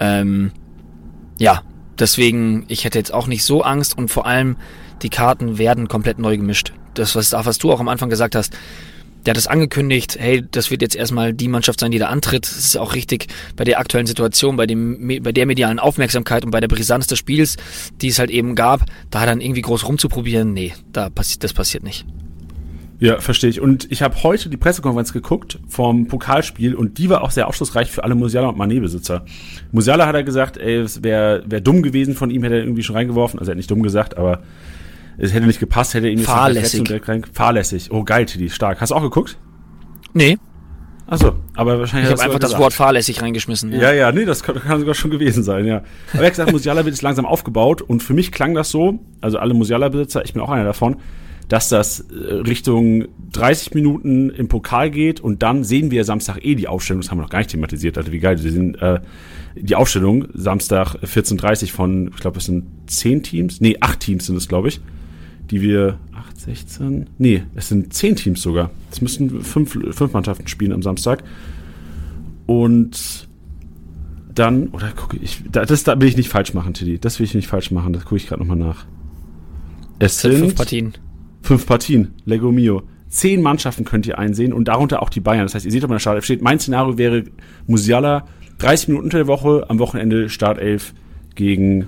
Ähm, 0.00 0.50
ja, 1.38 1.62
deswegen, 1.98 2.64
ich 2.68 2.84
hätte 2.84 2.98
jetzt 2.98 3.14
auch 3.14 3.26
nicht 3.26 3.44
so 3.44 3.62
Angst 3.62 3.96
und 3.96 4.08
vor 4.08 4.26
allem, 4.26 4.56
die 5.02 5.10
Karten 5.10 5.58
werden 5.58 5.88
komplett 5.88 6.18
neu 6.18 6.36
gemischt. 6.36 6.72
Das, 6.94 7.14
was, 7.16 7.32
was 7.32 7.58
du 7.58 7.72
auch 7.72 7.80
am 7.80 7.88
Anfang 7.88 8.08
gesagt 8.08 8.34
hast, 8.34 8.56
der 9.24 9.32
hat 9.32 9.38
es 9.38 9.46
angekündigt, 9.46 10.16
hey, 10.18 10.44
das 10.50 10.70
wird 10.70 10.82
jetzt 10.82 10.96
erstmal 10.96 11.32
die 11.32 11.48
Mannschaft 11.48 11.80
sein, 11.80 11.90
die 11.90 11.98
da 11.98 12.08
antritt. 12.08 12.44
Das 12.44 12.58
ist 12.58 12.76
auch 12.76 12.94
richtig 12.94 13.28
bei 13.56 13.64
der 13.64 13.78
aktuellen 13.78 14.06
Situation, 14.06 14.56
bei, 14.56 14.66
dem, 14.66 15.22
bei 15.22 15.32
der 15.32 15.46
medialen 15.46 15.78
Aufmerksamkeit 15.78 16.44
und 16.44 16.50
bei 16.50 16.60
der 16.60 16.68
Brisanz 16.68 17.06
des 17.06 17.18
Spiels, 17.18 17.56
die 18.00 18.08
es 18.08 18.18
halt 18.18 18.30
eben 18.30 18.54
gab, 18.54 18.84
da 19.10 19.26
dann 19.26 19.40
irgendwie 19.40 19.62
groß 19.62 19.86
rumzuprobieren, 19.88 20.52
nee, 20.52 20.72
da 20.92 21.08
passiert, 21.08 21.44
das 21.44 21.52
passiert 21.52 21.84
nicht. 21.84 22.04
Ja, 23.00 23.20
verstehe 23.20 23.50
ich. 23.50 23.60
Und 23.60 23.90
ich 23.90 24.02
habe 24.02 24.22
heute 24.22 24.48
die 24.48 24.56
Pressekonferenz 24.56 25.12
geguckt 25.12 25.58
vom 25.68 26.06
Pokalspiel 26.06 26.74
und 26.74 26.98
die 26.98 27.10
war 27.10 27.22
auch 27.22 27.32
sehr 27.32 27.48
aufschlussreich 27.48 27.90
für 27.90 28.04
alle 28.04 28.14
Musiala 28.14 28.48
und 28.48 28.56
Manet-Besitzer. 28.56 29.24
Musiala 29.72 30.06
hat 30.06 30.14
er 30.14 30.22
gesagt, 30.22 30.56
ey, 30.56 30.76
es 30.76 31.02
wäre 31.02 31.42
wär 31.46 31.60
dumm 31.60 31.82
gewesen 31.82 32.14
von 32.14 32.30
ihm, 32.30 32.42
hätte 32.44 32.54
er 32.54 32.62
irgendwie 32.62 32.82
schon 32.82 32.96
reingeworfen. 32.96 33.38
Also 33.38 33.50
er 33.50 33.54
hat 33.54 33.56
nicht 33.56 33.70
dumm 33.70 33.82
gesagt, 33.82 34.16
aber 34.16 34.42
es 35.18 35.32
hätte 35.32 35.46
nicht 35.46 35.60
gepasst, 35.60 35.94
hätte 35.94 36.08
ihn 36.08 36.18
jetzt 36.18 36.26
Fahrlässig. 36.26 37.08
rein. 37.08 37.24
Fahrlässig. 37.32 37.90
Oh, 37.90 38.04
geil, 38.04 38.26
Tidi, 38.26 38.50
stark. 38.50 38.80
Hast 38.80 38.90
du 38.90 38.94
auch 38.94 39.02
geguckt? 39.02 39.38
Nee. 40.12 40.38
Achso, 41.06 41.34
aber 41.54 41.78
wahrscheinlich. 41.78 42.10
Ich 42.10 42.12
habe 42.12 42.22
einfach 42.22 42.38
das 42.38 42.58
Wort 42.58 42.72
fahrlässig 42.72 43.20
reingeschmissen. 43.20 43.72
Ja. 43.72 43.78
ja, 43.78 43.92
ja, 43.92 44.12
nee, 44.12 44.24
das 44.24 44.42
kann, 44.42 44.54
kann, 44.56 44.80
sogar 44.80 44.94
schon 44.94 45.10
gewesen 45.10 45.42
sein, 45.42 45.66
ja. 45.66 45.82
Aber 46.12 46.22
er 46.22 46.26
hat 46.26 46.32
gesagt, 46.32 46.52
Musiala 46.52 46.84
wird 46.84 46.94
jetzt 46.94 47.02
langsam 47.02 47.26
aufgebaut 47.26 47.82
und 47.82 48.02
für 48.02 48.14
mich 48.14 48.32
klang 48.32 48.54
das 48.54 48.70
so, 48.70 49.00
also 49.20 49.38
alle 49.38 49.52
Musiala-Besitzer, 49.52 50.24
ich 50.24 50.32
bin 50.32 50.40
auch 50.40 50.48
einer 50.48 50.64
davon, 50.64 50.96
dass 51.48 51.68
das 51.68 52.00
äh, 52.00 52.34
Richtung 52.36 53.04
30 53.32 53.74
Minuten 53.74 54.30
im 54.30 54.48
Pokal 54.48 54.90
geht 54.90 55.20
und 55.20 55.42
dann 55.42 55.62
sehen 55.62 55.90
wir 55.90 56.04
Samstag 56.04 56.42
eh 56.42 56.54
die 56.54 56.68
Aufstellung, 56.68 57.02
das 57.02 57.10
haben 57.10 57.18
wir 57.18 57.22
noch 57.24 57.30
gar 57.30 57.40
nicht 57.40 57.50
thematisiert, 57.50 57.98
also 57.98 58.10
wie 58.10 58.18
geil, 58.18 58.42
wir 58.42 58.50
sind 58.50 58.80
äh, 58.80 59.00
die 59.56 59.76
Aufstellung 59.76 60.26
Samstag 60.32 60.94
14.30 61.04 61.70
von, 61.70 62.08
ich 62.14 62.20
glaube, 62.20 62.38
es 62.38 62.46
sind 62.46 62.64
10 62.86 63.22
Teams, 63.22 63.60
nee, 63.60 63.76
8 63.78 64.00
Teams 64.00 64.24
sind 64.24 64.36
es, 64.36 64.48
glaube 64.48 64.68
ich 64.68 64.80
die 65.54 65.62
wir 65.62 66.00
8, 66.12 66.40
16, 66.40 67.10
nee, 67.18 67.44
es 67.54 67.68
sind 67.68 67.94
10 67.94 68.16
Teams 68.16 68.42
sogar. 68.42 68.70
Es 68.90 69.00
müssen 69.00 69.42
fünf, 69.42 69.70
fünf 69.70 70.12
Mannschaften 70.12 70.48
spielen 70.48 70.72
am 70.72 70.82
Samstag. 70.82 71.22
Und 72.46 73.28
dann, 74.34 74.68
oder 74.68 74.90
gucke 74.90 75.16
ich, 75.16 75.44
das 75.50 75.84
da 75.84 76.00
will 76.00 76.08
ich 76.08 76.16
nicht 76.16 76.28
falsch 76.28 76.54
machen, 76.54 76.74
Tiddy. 76.74 76.98
Das 76.98 77.20
will 77.20 77.24
ich 77.24 77.34
nicht 77.34 77.46
falsch 77.46 77.70
machen, 77.70 77.92
das 77.92 78.02
gucke 78.02 78.16
ich 78.16 78.26
gerade 78.26 78.42
nochmal 78.42 78.56
nach. 78.56 78.84
Es 80.00 80.20
sind, 80.20 80.32
sind 80.32 80.40
fünf 80.40 80.54
Partien. 80.56 80.94
Fünf 81.42 81.66
Partien, 81.66 82.10
Lego 82.24 82.50
Mio. 82.50 82.82
Zehn 83.06 83.40
Mannschaften 83.40 83.84
könnt 83.84 84.08
ihr 84.08 84.18
einsehen 84.18 84.52
und 84.52 84.66
darunter 84.66 85.02
auch 85.02 85.08
die 85.08 85.20
Bayern. 85.20 85.44
Das 85.44 85.54
heißt, 85.54 85.64
ihr 85.64 85.70
seht 85.70 85.84
auf 85.84 85.88
meiner 85.88 86.00
Startelf 86.00 86.24
steht, 86.24 86.42
mein 86.42 86.58
Szenario 86.58 86.98
wäre 86.98 87.22
Musiala 87.68 88.26
30 88.58 88.88
Minuten 88.88 89.04
unter 89.04 89.18
der 89.18 89.28
Woche, 89.28 89.66
am 89.68 89.78
Wochenende 89.78 90.28
Startelf 90.28 90.94
gegen, 91.36 91.82
äh, 91.82 91.84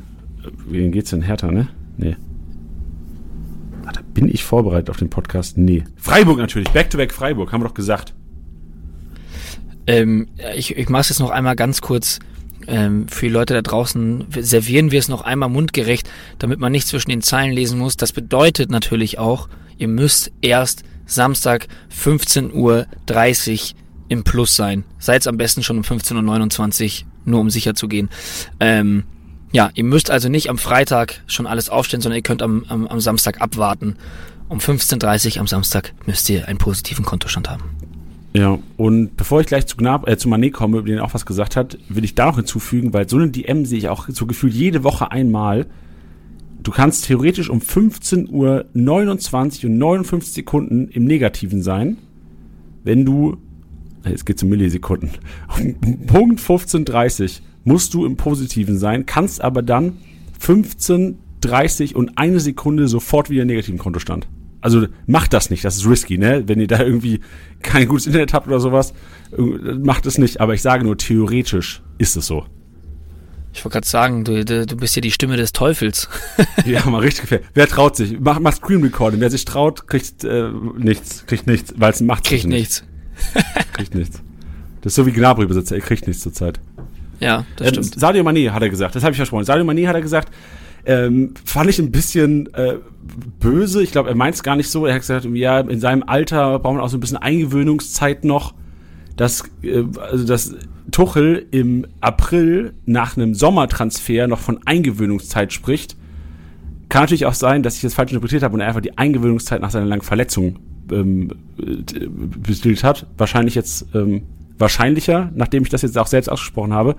wen 0.69 0.93
geht's 0.93 1.11
denn? 1.11 1.23
Hertha, 1.23 1.51
ne? 1.51 1.67
Nee. 1.97 2.17
Bin 4.17 4.31
ich 4.31 4.45
vorbereitet 4.45 4.89
auf 4.89 4.97
den 4.97 5.11
Podcast? 5.11 5.59
Nee. 5.59 5.85
Freiburg 5.95 6.39
natürlich. 6.39 6.71
Back-to-back 6.71 7.11
-back 7.11 7.15
Freiburg, 7.15 7.53
haben 7.53 7.61
wir 7.61 7.69
doch 7.69 7.75
gesagt. 7.75 8.15
Ähm, 9.87 10.29
ich 10.57 10.75
ich 10.75 10.89
mache 10.89 11.03
es 11.03 11.11
jetzt 11.11 11.19
noch 11.21 11.29
einmal 11.29 11.55
ganz 11.55 11.83
kurz 11.83 12.19
ähm, 12.67 13.09
für 13.09 13.27
die 13.27 13.33
Leute 13.33 13.53
da 13.53 13.61
draußen 13.61 14.25
servieren 14.41 14.91
wir 14.91 15.01
es 15.01 15.09
noch 15.09 15.21
einmal 15.21 15.51
mundgerecht, 15.51 16.09
damit 16.39 16.59
man 16.59 16.73
nicht 16.73 16.89
zwischen 16.89 17.11
den 17.11 17.21
Zeilen 17.21 17.53
lesen 17.53 17.79
muss. 17.79 17.99
Das 17.99 18.13
bedeutet 18.13 18.71
natürlich 18.71 19.19
auch, 19.19 19.51
ihr 19.77 19.89
müsst 19.89 20.33
erst 20.41 20.83
Samstag 21.05 21.69
15.30 21.95 22.55
Uhr 22.55 22.87
im 24.09 24.25
Plus 24.25 24.57
sein. 24.57 24.85
Seid 24.99 25.27
am 25.27 25.37
besten 25.37 25.63
schon 25.63 25.77
um 25.77 25.83
15.29 25.83 27.03
Uhr, 27.03 27.09
nur 27.27 27.41
um 27.41 27.51
sicher 27.51 27.75
zu 27.75 27.87
gehen. 27.87 28.09
Ähm, 28.61 29.05
ja, 29.57 29.71
ihr 29.73 29.85
müsst 29.85 30.11
also 30.11 30.29
nicht 30.29 30.51
am 30.51 30.59
Freitag 30.59 31.23
schon 31.27 31.47
alles 31.47 31.71
aufstellen, 31.71 32.03
sondern 32.03 32.19
ihr 32.19 32.23
könnt 32.23 32.43
am, 32.43 32.67
am, 32.69 32.87
am 32.87 33.01
Samstag 33.01 33.41
abwarten. 33.41 33.97
Um 34.51 34.59
15.30 34.59 35.37
Uhr 35.37 35.41
am 35.41 35.47
Samstag 35.47 35.95
müsst 36.05 36.29
ihr 36.29 36.47
einen 36.47 36.59
positiven 36.59 37.07
Kontostand 37.07 37.49
haben. 37.49 37.65
Ja, 38.35 38.59
und 38.77 39.17
bevor 39.17 39.41
ich 39.41 39.47
gleich 39.47 39.67
zu, 39.67 39.79
Gnab, 39.79 40.07
äh, 40.07 40.19
zu 40.19 40.29
Mané 40.29 40.51
komme, 40.51 40.77
über 40.77 40.89
den 40.89 40.99
auch 40.99 41.15
was 41.15 41.25
gesagt 41.25 41.57
hat, 41.57 41.79
will 41.89 42.05
ich 42.05 42.15
da 42.15 42.27
noch 42.27 42.37
hinzufügen, 42.37 42.93
weil 42.93 43.09
so 43.09 43.17
eine 43.17 43.31
DM 43.31 43.65
sehe 43.65 43.79
ich 43.79 43.89
auch 43.89 44.11
so 44.11 44.27
gefühlt 44.27 44.53
jede 44.53 44.85
Woche 44.85 45.11
einmal. 45.11 45.65
Du 46.63 46.71
kannst 46.71 47.07
theoretisch 47.07 47.49
um 47.49 47.63
15 47.63 48.29
Uhr 48.29 48.67
29 48.75 49.65
und 49.65 49.79
59 49.79 50.35
Sekunden 50.35 50.89
im 50.89 51.07
Negativen 51.07 51.63
sein, 51.63 51.97
wenn 52.85 53.07
du, 53.07 53.39
jetzt 54.05 54.27
geht's 54.27 54.43
um 54.43 54.51
Millisekunden, 54.51 55.13
um 55.59 56.07
Punkt 56.07 56.41
15.30 56.41 57.41
musst 57.67 57.93
du 57.93 58.07
im 58.07 58.17
Positiven 58.17 58.79
sein, 58.79 59.05
kannst 59.05 59.43
aber 59.43 59.61
dann 59.61 59.99
15, 60.39 61.19
30 61.41 61.95
und 61.95 62.17
eine 62.17 62.41
Sekunde 62.41 62.89
sofort 62.89 63.29
wieder 63.29 63.45
negativen 63.45 63.79
Kontostand. 63.79 64.29
Also 64.61 64.87
macht 65.07 65.33
das 65.33 65.51
nicht, 65.51 65.65
das 65.65 65.77
ist 65.77 65.87
risky, 65.87 66.17
ne? 66.17 66.45
Wenn 66.47 66.61
ihr 66.61 66.67
da 66.67 66.81
irgendwie 66.81 67.21
kein 67.63 67.87
gutes 67.89 68.07
Internet 68.07 68.33
habt 68.33 68.47
oder 68.47 68.61
sowas, 68.61 68.95
macht 69.37 70.07
es 70.07 70.17
nicht. 70.17 70.41
Aber 70.41 70.55
ich 70.55 70.63
sage 70.63 70.85
nur, 70.85 70.97
theoretisch 70.97 71.83
ist 71.99 72.17
es 72.17 72.27
so. 72.27 72.47
Ich 73.53 73.65
wollte 73.65 73.75
gerade 73.75 73.87
sagen, 73.87 74.25
du, 74.25 74.45
du, 74.45 74.77
bist 74.77 74.97
ja 74.97 75.03
die 75.03 75.11
Stimme 75.11 75.37
des 75.37 75.53
Teufels. 75.53 76.09
ja, 76.67 76.85
mal 76.87 77.01
richtig 77.01 77.23
gefährlich. 77.23 77.49
Wer 77.55 77.67
traut 77.69 77.97
sich? 77.97 78.19
Mach, 78.21 78.39
mach 78.39 78.55
Screen 78.55 78.83
Recording. 78.83 79.21
Wer 79.21 79.31
sich 79.31 79.45
traut, 79.45 79.87
kriegt 79.87 80.25
äh, 80.25 80.51
nichts. 80.77 81.25
Kriegt 81.27 81.47
nichts, 81.47 81.75
weil 81.77 81.91
es 81.91 82.01
macht 82.01 82.25
Kriegt 82.25 82.47
nichts. 82.47 82.85
kriegt 83.73 83.95
nichts. 83.95 84.23
Das 84.83 84.93
ist 84.93 84.97
so 84.97 85.07
wie 85.07 85.13
Gnabry-Besitzer, 85.13 85.75
er 85.77 85.81
kriegt 85.81 86.07
nichts 86.07 86.23
zurzeit. 86.23 86.61
Ja, 87.21 87.45
das 87.57 87.69
ähm, 87.69 87.85
stimmt. 87.85 88.01
Sadio 88.01 88.23
Mané 88.23 88.51
hat 88.51 88.63
er 88.63 88.71
gesagt, 88.71 88.95
das 88.95 89.03
habe 89.03 89.13
ich 89.13 89.17
versprochen. 89.17 89.45
Sadio 89.45 89.65
Mané 89.65 89.87
hat 89.87 89.95
er 89.95 90.03
gesagt, 90.03 90.31
ähm, 90.85 91.35
fand 91.45 91.69
ich 91.69 91.79
ein 91.79 91.91
bisschen 91.91 92.53
äh, 92.55 92.77
böse. 93.41 93.83
Ich 93.83 93.91
glaube, 93.91 94.09
er 94.09 94.15
meint 94.15 94.37
es 94.37 94.43
gar 94.43 94.57
nicht 94.57 94.71
so. 94.71 94.87
Er 94.87 94.95
hat 94.95 95.01
gesagt, 95.01 95.25
ja, 95.25 95.61
in 95.61 95.81
seinem 95.81 96.05
Alter 96.05 96.59
braucht 96.59 96.75
man 96.75 96.83
auch 96.83 96.89
so 96.89 96.97
ein 96.97 97.01
bisschen 97.01 97.17
Eingewöhnungszeit 97.17 98.25
noch. 98.25 98.55
Dass, 99.17 99.45
äh, 99.63 99.85
also 100.01 100.27
dass 100.27 100.55
Tuchel 100.91 101.47
im 101.51 101.87
April 102.01 102.75
nach 102.85 103.17
einem 103.17 103.35
Sommertransfer 103.35 104.29
noch 104.29 104.39
von 104.39 104.61
Eingewöhnungszeit 104.65 105.53
spricht. 105.53 105.97
Kann 106.89 107.03
natürlich 107.03 107.27
auch 107.27 107.35
sein, 107.35 107.63
dass 107.65 107.77
ich 107.77 107.83
das 107.83 107.95
falsch 107.95 108.13
interpretiert 108.13 108.45
habe 108.45 108.55
und 108.55 108.61
er 108.61 108.69
einfach 108.69 108.81
die 108.81 108.97
Eingewöhnungszeit 108.97 109.61
nach 109.61 109.71
seiner 109.71 109.87
langen 109.87 110.03
Verletzung 110.03 110.61
ähm, 110.93 111.33
äh, 111.59 112.07
bestillt 112.07 112.85
hat. 112.85 113.07
Wahrscheinlich 113.19 113.57
jetzt 113.57 113.87
ähm, 113.95 114.23
wahrscheinlicher, 114.59 115.31
nachdem 115.35 115.63
ich 115.63 115.69
das 115.69 115.83
jetzt 115.83 115.99
auch 115.99 116.07
selbst 116.07 116.29
ausgesprochen 116.29 116.73
habe. 116.73 116.97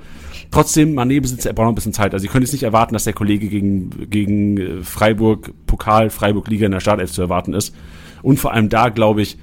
Trotzdem, 0.52 0.98
Mané 0.98 1.22
besitzt, 1.22 1.46
er 1.46 1.54
braucht 1.54 1.66
noch 1.66 1.72
ein 1.72 1.76
bisschen 1.76 1.94
Zeit. 1.94 2.14
Also 2.14 2.26
ihr 2.26 2.32
könnt 2.32 2.44
jetzt 2.44 2.54
nicht 2.54 2.64
erwarten, 2.64 2.94
dass 2.94 3.04
der 3.04 3.14
Kollege 3.14 3.48
gegen, 3.48 4.10
gegen 4.10 4.58
äh, 4.58 4.84
Freiburg, 4.84 5.52
Pokal, 5.66 6.10
Freiburg 6.10 6.48
Liga 6.48 6.66
in 6.66 6.72
der 6.72 6.80
Startelf 6.80 7.12
zu 7.12 7.22
erwarten 7.22 7.54
ist. 7.54 7.76
Und 8.22 8.40
vor 8.40 8.54
allem 8.54 8.70
da 8.70 8.90
glaube 8.90 9.22
ich, 9.22 9.38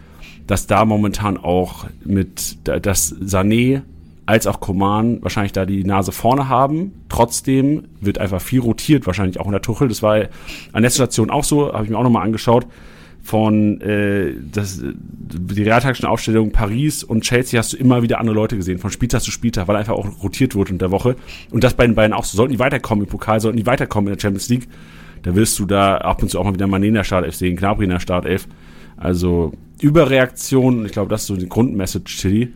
dass 0.47 0.67
da 0.67 0.85
momentan 0.85 1.37
auch 1.37 1.87
mit, 2.05 2.59
dass 2.65 3.15
Sané 3.17 3.83
als 4.27 4.47
auch 4.47 4.61
Koman 4.61 5.23
wahrscheinlich 5.23 5.53
da 5.53 5.67
die 5.67 5.85
Nase 5.85 6.13
vorne 6.13 6.49
haben. 6.49 6.93
Trotzdem 7.09 7.85
wird 8.01 8.19
einfach 8.19 8.41
viel 8.41 8.61
rotiert, 8.61 9.07
wahrscheinlich 9.07 9.41
auch 9.41 9.47
in 9.47 9.53
der 9.53 9.63
Tuchel. 9.63 9.89
Das 9.89 10.03
war 10.03 10.17
an 10.73 10.83
der 10.83 10.91
Station 10.91 11.31
auch 11.31 11.45
so, 11.45 11.73
habe 11.73 11.85
ich 11.85 11.91
mir 11.91 11.99
auch 11.99 12.03
nochmal 12.03 12.25
angeschaut 12.25 12.67
von 13.25 13.81
äh, 13.81 14.35
das, 14.53 14.83
die 14.83 15.63
realtaktischen 15.63 16.07
Aufstellung 16.07 16.53
Paris 16.53 17.03
und 17.03 17.23
Chelsea 17.23 17.59
hast 17.59 17.73
du 17.73 17.79
immer 17.79 18.03
wieder 18.03 18.21
andere 18.21 18.37
Leute 18.37 18.55
gesehen, 18.55 18.79
von 18.79 18.91
Spieltag 18.91 19.23
zu 19.23 19.31
Spieltag, 19.31 19.67
weil 19.67 19.77
einfach 19.77 19.95
auch 19.95 20.23
rotiert 20.23 20.55
wurde 20.55 20.73
in 20.73 20.79
der 20.79 20.91
Woche. 20.91 21.17
Und 21.51 21.65
das 21.65 21.73
bei 21.73 21.87
den 21.87 21.95
beiden 21.95 22.13
auch 22.13 22.25
so. 22.25 22.37
Sollten 22.37 22.53
die 22.53 22.59
weiterkommen 22.59 23.07
im 23.07 23.11
Pokal, 23.11 23.41
sollten 23.41 23.57
die 23.57 23.65
weiterkommen 23.65 24.09
in 24.09 24.17
der 24.17 24.21
Champions 24.21 24.51
League, 24.51 24.69
da 25.23 25.35
wirst 25.35 25.59
du 25.59 25.65
da 25.65 25.97
ab 25.97 26.23
und 26.23 26.29
zu 26.29 26.39
auch 26.39 26.45
mal 26.45 26.53
wieder 26.53 26.67
Mané 26.67 26.89
in 26.89 26.95
der 26.95 27.05
Startelf 27.05 27.35
sehen, 27.35 27.57
Gnabry 27.57 27.85
in 27.85 27.91
der 27.91 28.01
Startelf. 28.01 28.47
Also 28.99 29.53
Überreaktion, 29.81 30.85
ich 30.85 30.93
glaube, 30.93 31.09
das 31.09 31.23
ist 31.23 31.29
so 31.29 31.37
die 31.37 31.49
Grundmessage, 31.49 32.05
Chili. 32.05 32.53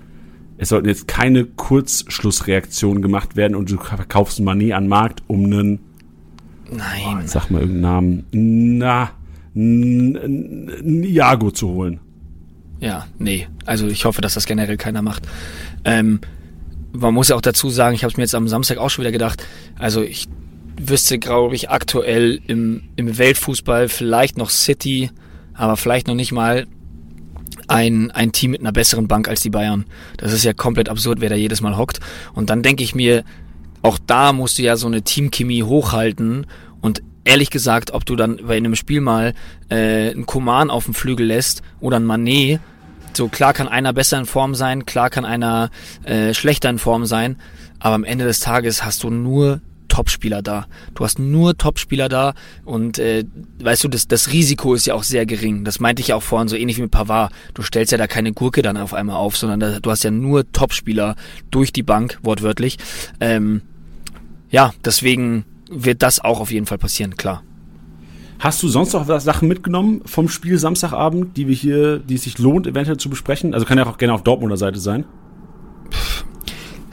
Es 0.58 0.68
sollten 0.68 0.88
jetzt 0.88 1.08
keine 1.08 1.46
Kurzschlussreaktionen 1.46 3.00
gemacht 3.00 3.36
werden 3.36 3.56
und 3.56 3.70
du 3.70 3.78
verkaufst 3.78 4.40
Mané 4.40 4.74
an 4.74 4.86
Markt 4.86 5.22
um 5.28 5.46
einen 5.46 5.80
Nein. 6.70 7.20
Oh, 7.22 7.22
sag 7.24 7.50
mal 7.50 7.62
irgendeinen 7.62 8.26
Namen. 8.32 8.78
Na, 8.78 9.10
ein 9.58 11.02
Iago 11.04 11.50
zu 11.50 11.68
holen. 11.68 12.00
Ja, 12.80 13.06
nee. 13.18 13.48
Also 13.66 13.88
ich 13.88 14.04
hoffe, 14.04 14.20
dass 14.20 14.34
das 14.34 14.46
generell 14.46 14.76
keiner 14.76 15.02
macht. 15.02 15.24
Ähm, 15.84 16.20
man 16.92 17.12
muss 17.12 17.28
ja 17.28 17.36
auch 17.36 17.40
dazu 17.40 17.70
sagen, 17.70 17.94
ich 17.94 18.04
habe 18.04 18.12
es 18.12 18.16
mir 18.16 18.22
jetzt 18.22 18.34
am 18.34 18.48
Samstag 18.48 18.78
auch 18.78 18.88
schon 18.88 19.02
wieder 19.02 19.12
gedacht, 19.12 19.44
also 19.78 20.02
ich 20.02 20.28
wüsste, 20.80 21.18
glaube 21.18 21.54
ich, 21.54 21.70
aktuell 21.70 22.40
im, 22.46 22.84
im 22.96 23.18
Weltfußball 23.18 23.88
vielleicht 23.88 24.38
noch 24.38 24.50
City, 24.50 25.10
aber 25.54 25.76
vielleicht 25.76 26.06
noch 26.06 26.14
nicht 26.14 26.32
mal 26.32 26.66
ein, 27.66 28.10
ein 28.12 28.32
Team 28.32 28.52
mit 28.52 28.60
einer 28.60 28.72
besseren 28.72 29.08
Bank 29.08 29.28
als 29.28 29.40
die 29.40 29.50
Bayern. 29.50 29.84
Das 30.16 30.32
ist 30.32 30.44
ja 30.44 30.52
komplett 30.52 30.88
absurd, 30.88 31.20
wer 31.20 31.28
da 31.28 31.34
jedes 31.34 31.60
Mal 31.60 31.76
hockt. 31.76 32.00
Und 32.32 32.48
dann 32.48 32.62
denke 32.62 32.84
ich 32.84 32.94
mir, 32.94 33.24
auch 33.82 33.98
da 34.06 34.32
musst 34.32 34.58
du 34.58 34.62
ja 34.62 34.76
so 34.76 34.86
eine 34.86 35.02
Teamchemie 35.02 35.62
hochhalten 35.62 36.46
und 36.80 37.02
ehrlich 37.28 37.50
gesagt, 37.50 37.90
ob 37.92 38.06
du 38.06 38.16
dann 38.16 38.38
bei 38.46 38.56
einem 38.56 38.74
Spiel 38.74 39.02
mal 39.02 39.34
äh, 39.68 40.10
einen 40.10 40.24
Koman 40.24 40.70
auf 40.70 40.86
dem 40.86 40.94
Flügel 40.94 41.26
lässt 41.26 41.62
oder 41.78 41.98
ein 41.98 42.04
Manet, 42.04 42.60
so 43.12 43.28
klar 43.28 43.52
kann 43.52 43.68
einer 43.68 43.92
besser 43.92 44.18
in 44.18 44.24
Form 44.26 44.54
sein, 44.54 44.86
klar 44.86 45.10
kann 45.10 45.26
einer 45.26 45.70
äh, 46.04 46.32
schlechter 46.32 46.70
in 46.70 46.78
Form 46.78 47.04
sein, 47.04 47.36
aber 47.80 47.94
am 47.94 48.04
Ende 48.04 48.24
des 48.24 48.40
Tages 48.40 48.82
hast 48.82 49.02
du 49.02 49.10
nur 49.10 49.60
Topspieler 49.88 50.42
da. 50.42 50.66
Du 50.94 51.04
hast 51.04 51.18
nur 51.18 51.56
Topspieler 51.56 52.08
da 52.08 52.34
und 52.64 52.98
äh, 52.98 53.24
weißt 53.62 53.84
du, 53.84 53.88
das, 53.88 54.08
das 54.08 54.32
Risiko 54.32 54.74
ist 54.74 54.86
ja 54.86 54.94
auch 54.94 55.02
sehr 55.02 55.26
gering. 55.26 55.64
Das 55.64 55.80
meinte 55.80 56.00
ich 56.00 56.08
ja 56.08 56.16
auch 56.16 56.22
vorhin, 56.22 56.48
so 56.48 56.56
ähnlich 56.56 56.78
wie 56.78 56.82
mit 56.82 56.90
Pavard. 56.90 57.32
Du 57.52 57.62
stellst 57.62 57.92
ja 57.92 57.98
da 57.98 58.06
keine 58.06 58.32
Gurke 58.32 58.62
dann 58.62 58.76
auf 58.76 58.94
einmal 58.94 59.16
auf, 59.16 59.36
sondern 59.36 59.60
da, 59.60 59.80
du 59.80 59.90
hast 59.90 60.04
ja 60.04 60.10
nur 60.10 60.50
Topspieler 60.52 61.16
durch 61.50 61.72
die 61.72 61.82
Bank, 61.82 62.18
wortwörtlich. 62.22 62.78
Ähm, 63.20 63.62
ja, 64.50 64.72
deswegen 64.84 65.44
wird 65.70 66.02
das 66.02 66.20
auch 66.20 66.40
auf 66.40 66.50
jeden 66.50 66.66
Fall 66.66 66.78
passieren, 66.78 67.16
klar. 67.16 67.42
Hast 68.38 68.62
du 68.62 68.68
sonst 68.68 68.92
noch 68.92 69.06
Sachen 69.20 69.48
mitgenommen 69.48 70.02
vom 70.06 70.28
Spiel 70.28 70.58
Samstagabend, 70.58 71.36
die 71.36 71.48
wir 71.48 71.54
hier, 71.56 71.98
die 71.98 72.14
es 72.14 72.22
sich 72.22 72.38
lohnt, 72.38 72.66
eventuell 72.68 72.96
zu 72.96 73.10
besprechen? 73.10 73.52
Also 73.52 73.66
kann 73.66 73.78
ja 73.78 73.86
auch 73.86 73.98
gerne 73.98 74.14
auf 74.14 74.22
Dortmunder 74.22 74.56
Seite 74.56 74.78
sein. 74.78 75.04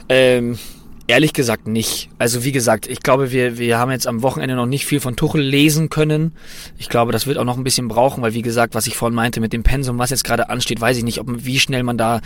Ähm, 0.08 0.58
ehrlich 1.06 1.32
gesagt 1.32 1.68
nicht. 1.68 2.10
Also 2.18 2.42
wie 2.42 2.52
gesagt, 2.52 2.88
ich 2.88 3.00
glaube, 3.00 3.30
wir, 3.30 3.58
wir 3.58 3.78
haben 3.78 3.90
jetzt 3.90 4.06
am 4.08 4.22
Wochenende 4.22 4.56
noch 4.56 4.66
nicht 4.66 4.86
viel 4.86 4.98
von 4.98 5.14
Tuchel 5.14 5.40
lesen 5.40 5.88
können. 5.88 6.32
Ich 6.78 6.88
glaube, 6.88 7.12
das 7.12 7.26
wird 7.26 7.38
auch 7.38 7.44
noch 7.44 7.56
ein 7.56 7.64
bisschen 7.64 7.86
brauchen, 7.88 8.22
weil 8.22 8.34
wie 8.34 8.42
gesagt, 8.42 8.74
was 8.74 8.86
ich 8.86 8.96
vorhin 8.96 9.14
meinte 9.14 9.40
mit 9.40 9.52
dem 9.52 9.62
Pensum, 9.62 9.98
was 9.98 10.10
jetzt 10.10 10.24
gerade 10.24 10.50
ansteht, 10.50 10.80
weiß 10.80 10.96
ich 10.96 11.04
nicht, 11.04 11.20
ob 11.20 11.28
wie 11.28 11.60
schnell 11.60 11.84
man 11.84 11.96
da 11.96 12.20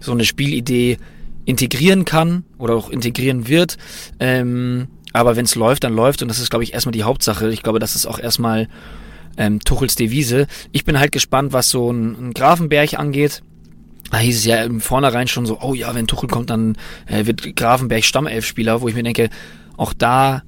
so 0.00 0.12
eine 0.12 0.24
Spielidee 0.24 0.98
integrieren 1.44 2.04
kann 2.04 2.44
oder 2.58 2.74
auch 2.74 2.90
integrieren 2.90 3.46
wird. 3.48 3.76
Ähm, 4.18 4.88
aber 5.14 5.36
wenn 5.36 5.44
es 5.44 5.54
läuft, 5.54 5.84
dann 5.84 5.94
läuft 5.94 6.20
und 6.22 6.28
das 6.28 6.40
ist, 6.40 6.50
glaube 6.50 6.64
ich, 6.64 6.74
erstmal 6.74 6.92
die 6.92 7.04
Hauptsache. 7.04 7.48
Ich 7.50 7.62
glaube, 7.62 7.78
das 7.78 7.94
ist 7.94 8.04
auch 8.04 8.18
erstmal 8.18 8.68
ähm, 9.38 9.60
Tuchels 9.60 9.94
Devise. 9.94 10.48
Ich 10.72 10.84
bin 10.84 10.98
halt 10.98 11.12
gespannt, 11.12 11.52
was 11.52 11.70
so 11.70 11.90
ein, 11.90 12.28
ein 12.28 12.34
Grafenberg 12.34 12.98
angeht. 12.98 13.42
Da 14.10 14.18
hieß 14.18 14.36
es 14.36 14.44
ja 14.44 14.62
im 14.64 14.80
Vornherein 14.80 15.28
schon 15.28 15.46
so, 15.46 15.60
oh 15.62 15.72
ja, 15.72 15.94
wenn 15.94 16.08
Tuchel 16.08 16.28
kommt, 16.28 16.50
dann 16.50 16.76
äh, 17.06 17.26
wird 17.26 17.56
Grafenberg 17.56 18.04
Stammelfspieler, 18.04 18.80
wo 18.80 18.88
ich 18.88 18.94
mir 18.94 19.04
denke, 19.04 19.30
auch 19.76 19.92
da 19.92 20.42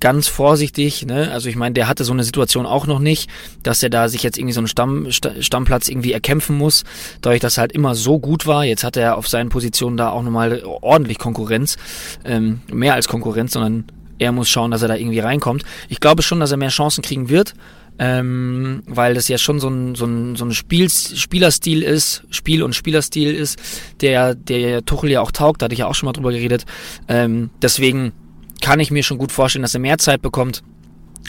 ganz 0.00 0.26
vorsichtig, 0.28 1.06
ne? 1.06 1.30
Also 1.30 1.48
ich 1.48 1.56
meine, 1.56 1.74
der 1.74 1.88
hatte 1.88 2.04
so 2.04 2.12
eine 2.12 2.24
Situation 2.24 2.66
auch 2.66 2.86
noch 2.86 2.98
nicht, 2.98 3.30
dass 3.62 3.82
er 3.82 3.90
da 3.90 4.08
sich 4.08 4.22
jetzt 4.22 4.36
irgendwie 4.36 4.52
so 4.52 4.60
einen 4.60 4.68
Stamm, 4.68 5.08
Stammplatz 5.10 5.88
irgendwie 5.88 6.12
erkämpfen 6.12 6.56
muss, 6.56 6.84
dadurch, 7.20 7.40
dass 7.40 7.56
er 7.56 7.62
halt 7.62 7.72
immer 7.72 7.94
so 7.94 8.18
gut 8.18 8.46
war. 8.46 8.64
Jetzt 8.64 8.84
hat 8.84 8.96
er 8.96 9.16
auf 9.16 9.28
seinen 9.28 9.48
Positionen 9.48 9.96
da 9.96 10.10
auch 10.10 10.22
nochmal 10.22 10.62
ordentlich 10.64 11.18
Konkurrenz, 11.18 11.76
ähm, 12.24 12.60
mehr 12.72 12.94
als 12.94 13.08
Konkurrenz, 13.08 13.52
sondern 13.52 13.86
er 14.18 14.32
muss 14.32 14.48
schauen, 14.48 14.70
dass 14.70 14.82
er 14.82 14.88
da 14.88 14.96
irgendwie 14.96 15.20
reinkommt. 15.20 15.64
Ich 15.88 16.00
glaube 16.00 16.22
schon, 16.22 16.40
dass 16.40 16.50
er 16.50 16.56
mehr 16.56 16.68
Chancen 16.68 17.02
kriegen 17.02 17.28
wird, 17.28 17.54
ähm, 17.98 18.82
weil 18.86 19.14
das 19.14 19.28
ja 19.28 19.38
schon 19.38 19.60
so 19.60 19.68
ein, 19.68 19.94
so 19.94 20.06
ein, 20.06 20.36
so 20.36 20.44
ein 20.44 20.52
Spiel, 20.52 20.88
Spielerstil 20.90 21.82
ist, 21.82 22.22
Spiel- 22.30 22.62
und 22.62 22.74
Spielerstil 22.74 23.34
ist, 23.34 23.58
der, 24.00 24.34
der 24.34 24.84
Tuchel 24.84 25.10
ja 25.10 25.20
auch 25.20 25.32
taugt, 25.32 25.62
da 25.62 25.64
hatte 25.64 25.74
ich 25.74 25.80
ja 25.80 25.86
auch 25.86 25.94
schon 25.94 26.06
mal 26.06 26.12
drüber 26.12 26.32
geredet. 26.32 26.64
Ähm, 27.08 27.50
deswegen 27.60 28.12
kann 28.60 28.80
ich 28.80 28.90
mir 28.90 29.02
schon 29.02 29.18
gut 29.18 29.32
vorstellen, 29.32 29.62
dass 29.62 29.74
er 29.74 29.80
mehr 29.80 29.98
Zeit 29.98 30.22
bekommt. 30.22 30.62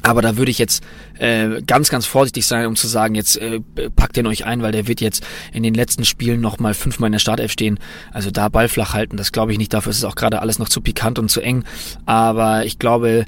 Aber 0.04 0.22
da 0.22 0.38
würde 0.38 0.52
ich 0.52 0.58
jetzt 0.58 0.84
äh, 1.18 1.62
ganz, 1.62 1.90
ganz 1.90 2.06
vorsichtig 2.06 2.46
sein, 2.46 2.66
um 2.68 2.76
zu 2.76 2.88
sagen, 2.88 3.16
jetzt 3.16 3.38
äh, 3.38 3.60
packt 3.96 4.16
den 4.16 4.28
euch 4.28 4.46
ein, 4.46 4.62
weil 4.62 4.72
der 4.72 4.88
wird 4.88 5.02
jetzt 5.02 5.26
in 5.52 5.64
den 5.64 5.74
letzten 5.74 6.06
Spielen 6.06 6.42
nochmal 6.42 6.74
fünfmal 6.74 7.08
in 7.08 7.14
der 7.14 7.20
Startelf 7.20 7.52
stehen. 7.52 7.80
Also 8.12 8.32
da 8.32 8.50
Ball 8.50 8.70
flach 8.70 8.94
halten, 8.94 9.18
das 9.18 9.32
glaube 9.32 9.52
ich 9.52 9.58
nicht. 9.58 9.74
Dafür 9.74 9.92
ist 9.92 9.98
es 9.98 10.06
auch 10.06 10.16
gerade 10.16 10.42
alles 10.42 10.60
noch 10.60 10.70
zu 10.70 10.82
pikant 10.82 11.20
und 11.20 11.30
zu 11.30 11.42
eng. 11.42 11.64
Aber 12.06 12.66
ich 12.66 12.80
glaube, 12.80 13.26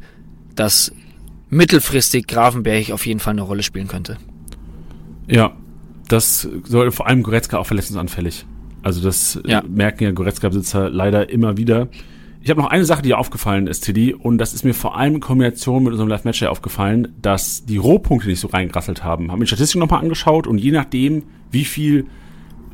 dass 0.56 0.92
mittelfristig 1.50 2.28
Grafenberg 2.28 2.92
auf 2.92 3.06
jeden 3.06 3.20
Fall 3.20 3.32
eine 3.32 3.42
Rolle 3.42 3.64
spielen 3.64 3.88
könnte. 3.88 4.18
Ja, 5.28 5.56
das 6.08 6.48
soll 6.66 6.92
vor 6.92 7.08
allem 7.08 7.24
Goretzka 7.24 7.58
auch 7.58 7.68
verletzungsanfällig. 7.68 8.46
Also 8.84 9.02
das 9.02 9.36
äh, 9.36 9.52
ja. 9.52 9.64
merken 9.68 10.04
ja 10.04 10.12
Goretzka-Besitzer 10.12 10.90
leider 10.90 11.30
immer 11.30 11.58
wieder. 11.58 11.88
Ich 12.44 12.50
habe 12.50 12.60
noch 12.60 12.72
eine 12.72 12.86
Sache, 12.86 13.04
die 13.04 13.14
aufgefallen 13.14 13.68
ist, 13.68 13.82
Tilly, 13.82 14.16
und 14.16 14.40
das 14.40 14.56
ist 14.56 14.64
mir 14.64 14.74
vor 14.74 14.98
allem 14.98 15.16
in 15.16 15.22
Kombination 15.22 15.84
mit 15.84 15.92
unserem 15.92 16.10
Live-Match 16.10 16.42
aufgefallen, 16.42 17.14
dass 17.22 17.66
die 17.66 17.78
Rohpunkte 17.78 18.28
nicht 18.28 18.40
so 18.40 18.48
reingerasselt 18.48 19.04
haben. 19.04 19.32
Haben 19.32 19.38
mir 19.38 19.46
die 19.46 19.50
Statistik 19.50 19.80
nochmal 19.80 20.02
angeschaut 20.02 20.48
und 20.48 20.58
je 20.58 20.72
nachdem, 20.72 21.22
wie 21.52 21.66
viel 21.66 22.08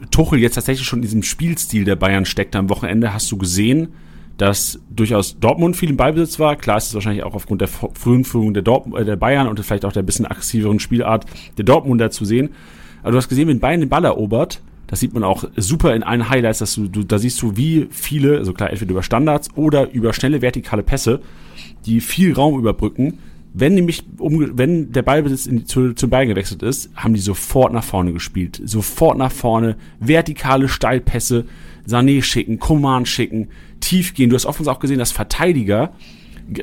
Tuchel 0.09 0.39
jetzt 0.39 0.55
tatsächlich 0.55 0.87
schon 0.87 0.99
in 0.99 1.03
diesem 1.03 1.21
Spielstil 1.21 1.83
der 1.83 1.97
Bayern 1.97 2.23
steckt 2.23 2.55
am 2.55 2.69
Wochenende, 2.69 3.13
hast 3.13 3.29
du 3.29 3.37
gesehen, 3.37 3.89
dass 4.37 4.79
durchaus 4.89 5.37
Dortmund 5.37 5.75
viel 5.75 5.89
im 5.89 5.97
Ballbesitz 5.97 6.39
war. 6.39 6.55
Klar 6.55 6.77
ist 6.77 6.87
es 6.87 6.93
wahrscheinlich 6.93 7.23
auch 7.23 7.33
aufgrund 7.33 7.59
der 7.59 7.67
frühen 7.67 8.23
Führung 8.23 8.53
der, 8.53 8.63
Dort 8.63 8.87
äh, 8.95 9.03
der 9.03 9.17
Bayern 9.17 9.49
und 9.49 9.59
vielleicht 9.59 9.83
auch 9.83 9.91
der 9.91 10.03
bisschen 10.03 10.25
aggressiveren 10.25 10.79
Spielart 10.79 11.25
der 11.57 11.65
Dortmunder 11.65 12.09
zu 12.09 12.23
sehen. 12.23 12.51
Aber 13.01 13.11
du 13.11 13.17
hast 13.17 13.27
gesehen, 13.27 13.49
wenn 13.49 13.59
Bayern 13.59 13.81
den 13.81 13.89
Ball 13.89 14.05
erobert, 14.05 14.61
das 14.87 15.01
sieht 15.01 15.13
man 15.13 15.23
auch 15.23 15.43
super 15.57 15.93
in 15.93 16.03
allen 16.03 16.29
Highlights, 16.29 16.59
dass 16.59 16.75
du, 16.75 16.87
du 16.87 17.03
da 17.03 17.19
siehst 17.19 17.41
du, 17.41 17.57
wie 17.57 17.87
viele, 17.91 18.37
also 18.37 18.53
klar, 18.53 18.71
entweder 18.71 18.91
über 18.91 19.03
Standards 19.03 19.49
oder 19.55 19.91
über 19.91 20.13
schnelle 20.13 20.41
vertikale 20.41 20.81
Pässe, 20.81 21.19
die 21.85 21.99
viel 21.99 22.33
Raum 22.33 22.57
überbrücken. 22.57 23.19
Wenn 23.53 23.73
nämlich, 23.73 24.03
um, 24.17 24.57
wenn 24.57 24.91
der 24.91 25.01
Ballbesitz 25.01 25.45
in, 25.45 25.65
zu, 25.65 25.93
zum 25.93 26.09
Ball 26.09 26.27
gewechselt 26.27 26.63
ist, 26.63 26.89
haben 26.95 27.13
die 27.13 27.19
sofort 27.19 27.73
nach 27.73 27.83
vorne 27.83 28.13
gespielt. 28.13 28.61
Sofort 28.63 29.17
nach 29.17 29.31
vorne, 29.31 29.75
vertikale 29.99 30.69
Steilpässe, 30.69 31.45
Sané 31.87 32.21
schicken, 32.21 32.59
Coman 32.59 33.05
schicken, 33.05 33.49
tief 33.79 34.13
gehen. 34.13 34.29
Du 34.29 34.35
hast 34.35 34.45
oftmals 34.45 34.67
auch 34.67 34.79
gesehen, 34.79 34.99
dass 34.99 35.11
Verteidiger, 35.11 35.93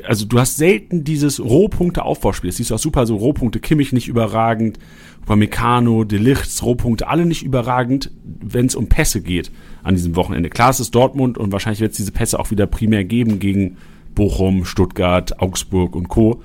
also 0.03 0.25
du 0.25 0.39
hast 0.39 0.57
selten 0.57 1.03
dieses 1.03 1.39
Rohpunkte-Aufbauspiel. 1.39 2.49
Das 2.49 2.57
siehst 2.57 2.71
du 2.71 2.75
auch 2.75 2.79
super, 2.79 3.05
so 3.05 3.15
Rohpunkte, 3.15 3.59
Kimmich 3.59 3.93
nicht 3.93 4.07
überragend, 4.07 4.79
Upamecano, 5.23 6.03
De 6.03 6.19
Ligt, 6.19 6.61
Rohpunkte, 6.63 7.07
alle 7.07 7.25
nicht 7.25 7.43
überragend, 7.43 8.11
wenn 8.23 8.65
es 8.65 8.75
um 8.75 8.87
Pässe 8.87 9.21
geht 9.21 9.51
an 9.83 9.95
diesem 9.95 10.15
Wochenende. 10.15 10.49
Klar, 10.49 10.71
es 10.71 10.79
ist 10.79 10.93
Dortmund 10.93 11.37
und 11.37 11.51
wahrscheinlich 11.51 11.81
wird 11.81 11.91
es 11.91 11.97
diese 11.97 12.11
Pässe 12.11 12.39
auch 12.39 12.51
wieder 12.51 12.67
primär 12.67 13.03
geben 13.03 13.39
gegen 13.39 13.77
Bochum, 14.13 14.65
Stuttgart, 14.65 15.39
Augsburg 15.39 15.95
und 15.95 16.07
Co. 16.07 16.41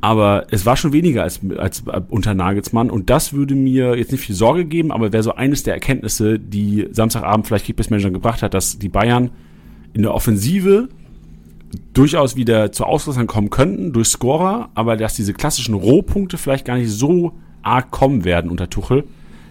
Aber 0.00 0.46
es 0.50 0.66
war 0.66 0.76
schon 0.76 0.92
weniger 0.92 1.22
als, 1.22 1.40
als 1.56 1.82
unter 2.08 2.34
Nagelsmann 2.34 2.90
und 2.90 3.10
das 3.10 3.32
würde 3.32 3.54
mir 3.54 3.96
jetzt 3.96 4.12
nicht 4.12 4.20
viel 4.20 4.34
Sorge 4.34 4.64
geben, 4.64 4.92
aber 4.92 5.12
wäre 5.12 5.22
so 5.22 5.34
eines 5.34 5.62
der 5.62 5.74
Erkenntnisse, 5.74 6.38
die 6.38 6.86
Samstagabend 6.92 7.46
vielleicht 7.46 7.64
Kickbase-Manager 7.64 8.10
gebracht 8.10 8.42
hat, 8.42 8.54
dass 8.54 8.78
die 8.78 8.88
Bayern 8.88 9.30
in 9.94 10.02
der 10.02 10.14
Offensive 10.14 10.88
durchaus 11.92 12.36
wieder 12.36 12.72
zu 12.72 12.84
Auslösern 12.84 13.26
kommen 13.26 13.50
könnten 13.50 13.92
durch 13.92 14.08
Scorer, 14.08 14.70
aber 14.74 14.96
dass 14.96 15.14
diese 15.14 15.32
klassischen 15.32 15.74
Rohpunkte 15.74 16.38
vielleicht 16.38 16.64
gar 16.64 16.76
nicht 16.76 16.90
so 16.90 17.32
arg 17.62 17.90
kommen 17.90 18.24
werden 18.24 18.50
unter 18.50 18.70
Tuchel. 18.70 19.04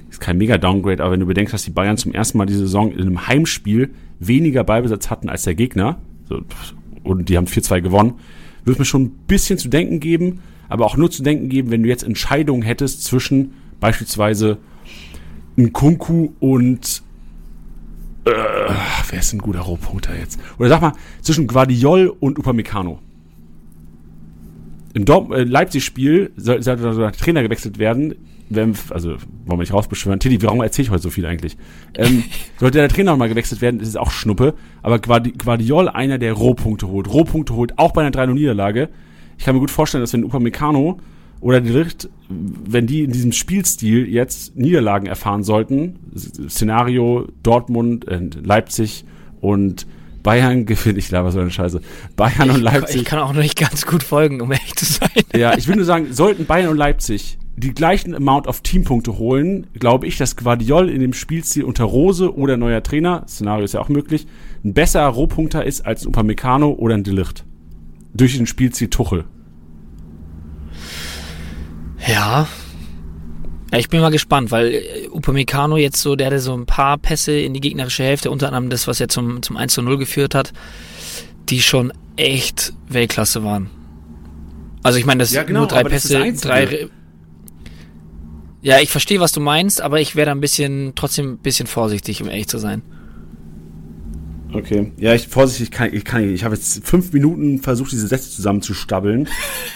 Ist 0.10 0.22
kein 0.22 0.38
mega 0.38 0.58
Downgrade, 0.58 1.04
aber 1.04 1.14
wenn 1.14 1.20
du 1.20 1.26
bedenkst, 1.26 1.54
dass 1.54 1.64
die 1.64 1.72
Bayern 1.72 1.98
zum 1.98 2.14
ersten 2.14 2.38
Mal 2.38 2.46
diese 2.46 2.60
Saison 2.60 2.92
in 2.92 3.02
einem 3.02 3.28
Heimspiel 3.28 3.92
weniger 4.20 4.64
Ballbesitz 4.64 5.10
hatten 5.10 5.30
als 5.30 5.44
der 5.44 5.56
Gegner, 5.56 5.98
so, 6.30 6.42
und 7.04 7.30
die 7.30 7.38
haben 7.38 7.48
4-2 7.48 7.82
gewonnen, 7.82 8.14
würde 8.64 8.80
mir 8.80 8.86
schon 8.86 9.04
ein 9.04 9.12
bisschen 9.28 9.58
zu 9.58 9.68
denken 9.68 10.00
geben, 10.00 10.40
aber 10.70 10.86
auch 10.86 10.98
nur 10.98 11.12
zu 11.12 11.22
denken 11.22 11.50
geben, 11.50 11.70
wenn 11.70 11.84
du 11.84 11.90
jetzt 11.90 12.04
Entscheidungen 12.04 12.64
hättest 12.64 13.04
zwischen 13.04 13.54
beispielsweise 13.80 14.58
Nkunku 15.58 16.30
und 16.40 17.04
äh, 18.26 18.32
wer 19.10 19.20
ist 19.20 19.34
ein 19.34 19.40
guter 19.40 19.62
Rohpunkter 19.62 20.18
jetzt? 20.18 20.40
Oder 20.58 20.70
sag 20.70 20.82
mal, 20.82 20.94
zwischen 21.22 21.48
Guardiol 21.48 22.16
und 22.20 22.40
Upamecano. 22.40 23.00
Im 24.94 25.06
äh, 25.06 25.44
Leipzig-Spiel 25.44 26.32
sollte 26.38 26.64
soll, 26.64 26.78
soll 26.78 27.04
der 27.04 27.12
Trainer 27.12 27.44
gewechselt 27.44 27.78
werden. 27.80 28.16
Wenn, 28.48 28.76
also, 28.92 29.10
wollen 29.10 29.20
wir 29.46 29.58
nicht 29.58 29.74
rausbeschwören. 29.74 30.20
Tilly, 30.20 30.42
warum 30.42 30.62
erzähle 30.62 30.86
ich 30.86 30.92
heute 30.92 31.02
so 31.02 31.10
viel 31.10 31.26
eigentlich? 31.26 31.58
Ähm, 31.96 32.24
sollte 32.60 32.78
der 32.78 32.90
Trainer 32.90 33.12
nochmal 33.12 33.30
gewechselt 33.30 33.62
werden, 33.62 33.80
ist 33.80 33.90
es 33.90 33.96
auch 33.96 34.12
Schnuppe. 34.12 34.54
Aber 34.82 35.00
Guardi 35.00 35.32
Guardiol 35.32 35.90
einer, 35.90 36.18
der 36.18 36.34
Rohpunkte 36.34 36.88
holt. 36.88 37.12
Rohpunkte 37.12 37.54
holt, 37.54 37.78
auch 37.78 37.92
bei 37.92 38.02
einer 38.02 38.12
3-0-Niederlage. 38.12 38.90
Ich 39.38 39.46
kann 39.46 39.56
mir 39.56 39.60
gut 39.60 39.72
vorstellen, 39.72 40.02
dass 40.02 40.14
wenn 40.14 40.24
Upamecano 40.24 41.00
oder 41.46 41.62
die 41.62 41.70
Licht, 41.70 42.10
wenn 42.28 42.88
die 42.88 43.04
in 43.04 43.12
diesem 43.12 43.32
Spielstil 43.32 44.08
jetzt 44.08 44.56
Niederlagen 44.56 45.06
erfahren 45.06 45.44
sollten, 45.44 46.00
Szenario 46.50 47.28
Dortmund, 47.44 48.08
äh, 48.08 48.20
Leipzig 48.44 49.06
und 49.42 49.86
Bayern 50.24 50.66
gewinnt, 50.66 50.98
ich 50.98 51.08
glaube, 51.08 51.32
so 51.32 51.40
eine 51.40 51.52
Scheiße. 51.52 51.82
Bayern 52.16 52.50
und 52.50 52.62
Leipzig. 52.64 53.02
Ich 53.02 53.06
kann 53.06 53.20
auch 53.20 53.32
noch 53.32 53.44
nicht 53.44 53.60
ganz 53.60 53.86
gut 53.86 54.02
folgen, 54.02 54.42
um 54.42 54.52
ehrlich 54.52 54.76
zu 54.76 54.86
sein. 54.86 55.12
Ja, 55.36 55.56
ich 55.56 55.68
will 55.68 55.76
nur 55.76 55.86
sagen, 55.86 56.12
sollten 56.14 56.48
Bayern 56.48 56.70
und 56.70 56.78
Leipzig 56.78 57.38
die 57.58 57.76
gleichen 57.76 58.16
Amount 58.16 58.48
of 58.48 58.62
Teampunkte 58.62 59.20
holen, 59.20 59.68
glaube 59.76 60.08
ich, 60.08 60.18
dass 60.18 60.38
Guardiol 60.38 60.90
in 60.90 61.00
dem 61.00 61.14
Spielstil 61.14 61.64
unter 61.64 61.84
Rose 61.84 62.36
oder 62.36 62.58
neuer 62.58 62.82
Trainer, 62.82 63.24
Szenario 63.28 63.66
ist 63.66 63.76
ja 63.76 63.82
auch 63.82 63.90
möglich, 63.90 64.26
ein 64.64 64.74
besserer 64.74 65.10
Rohpunkter 65.10 65.64
ist 65.64 65.86
als 65.86 66.06
ein 66.06 66.08
Upamecano 66.08 66.72
oder 66.72 66.96
ein 66.96 67.04
Delicht. 67.04 67.46
Durch 68.16 68.36
den 68.36 68.48
Spielstil 68.48 68.90
Tuchel. 68.90 69.26
Ja. 72.08 72.48
ja. 73.72 73.78
Ich 73.78 73.90
bin 73.90 74.00
mal 74.00 74.12
gespannt, 74.12 74.52
weil 74.52 74.74
äh, 74.74 75.08
Upamecano 75.12 75.78
jetzt 75.78 76.02
so, 76.02 76.16
der 76.16 76.28
hatte 76.28 76.40
so 76.40 76.54
ein 76.54 76.66
paar 76.66 76.98
Pässe 76.98 77.34
in 77.34 77.54
die 77.54 77.60
gegnerische 77.60 78.04
Hälfte, 78.04 78.32
unter 78.32 78.48
anderem 78.48 78.70
das, 78.70 78.88
was 78.88 79.00
er 79.02 79.10
zum, 79.10 79.42
zum 79.42 79.58
1 79.58 79.74
zu 79.74 79.82
0 79.82 79.98
geführt 79.98 80.36
hat, 80.36 80.54
die 81.50 81.62
schon 81.62 81.92
echt 82.16 82.74
Weltklasse 82.88 83.44
waren. 83.44 83.70
Also 84.84 85.00
ich 85.00 85.06
meine, 85.06 85.20
das 85.20 85.32
ja, 85.32 85.44
genau, 85.44 85.62
nur 85.62 85.68
drei 85.68 85.84
Pässe, 85.84 86.32
drei. 86.34 86.90
Ja, 88.62 88.80
ich 88.80 88.90
verstehe, 88.90 89.20
was 89.20 89.32
du 89.32 89.42
meinst, 89.42 89.82
aber 89.82 90.00
ich 90.00 90.16
wäre 90.16 90.28
da 90.28 90.32
ein 90.32 90.42
bisschen, 90.42 90.94
trotzdem 90.96 91.34
ein 91.34 91.38
bisschen 91.38 91.68
vorsichtig, 91.68 92.22
um 92.22 92.30
ehrlich 92.30 92.48
zu 92.48 92.60
sein. 92.60 92.82
Okay. 94.54 94.92
Ja, 94.98 95.14
ich 95.14 95.28
vorsichtig 95.28 95.72
kann 95.72 95.94
ich 95.94 96.06
kann 96.06 96.22
nicht. 96.22 96.34
Ich 96.34 96.44
habe 96.44 96.56
jetzt 96.56 96.86
fünf 96.88 97.12
Minuten 97.12 97.60
versucht, 97.60 97.92
diese 97.92 98.08
Sätze 98.08 98.30
zusammenzustabbeln. 98.32 99.28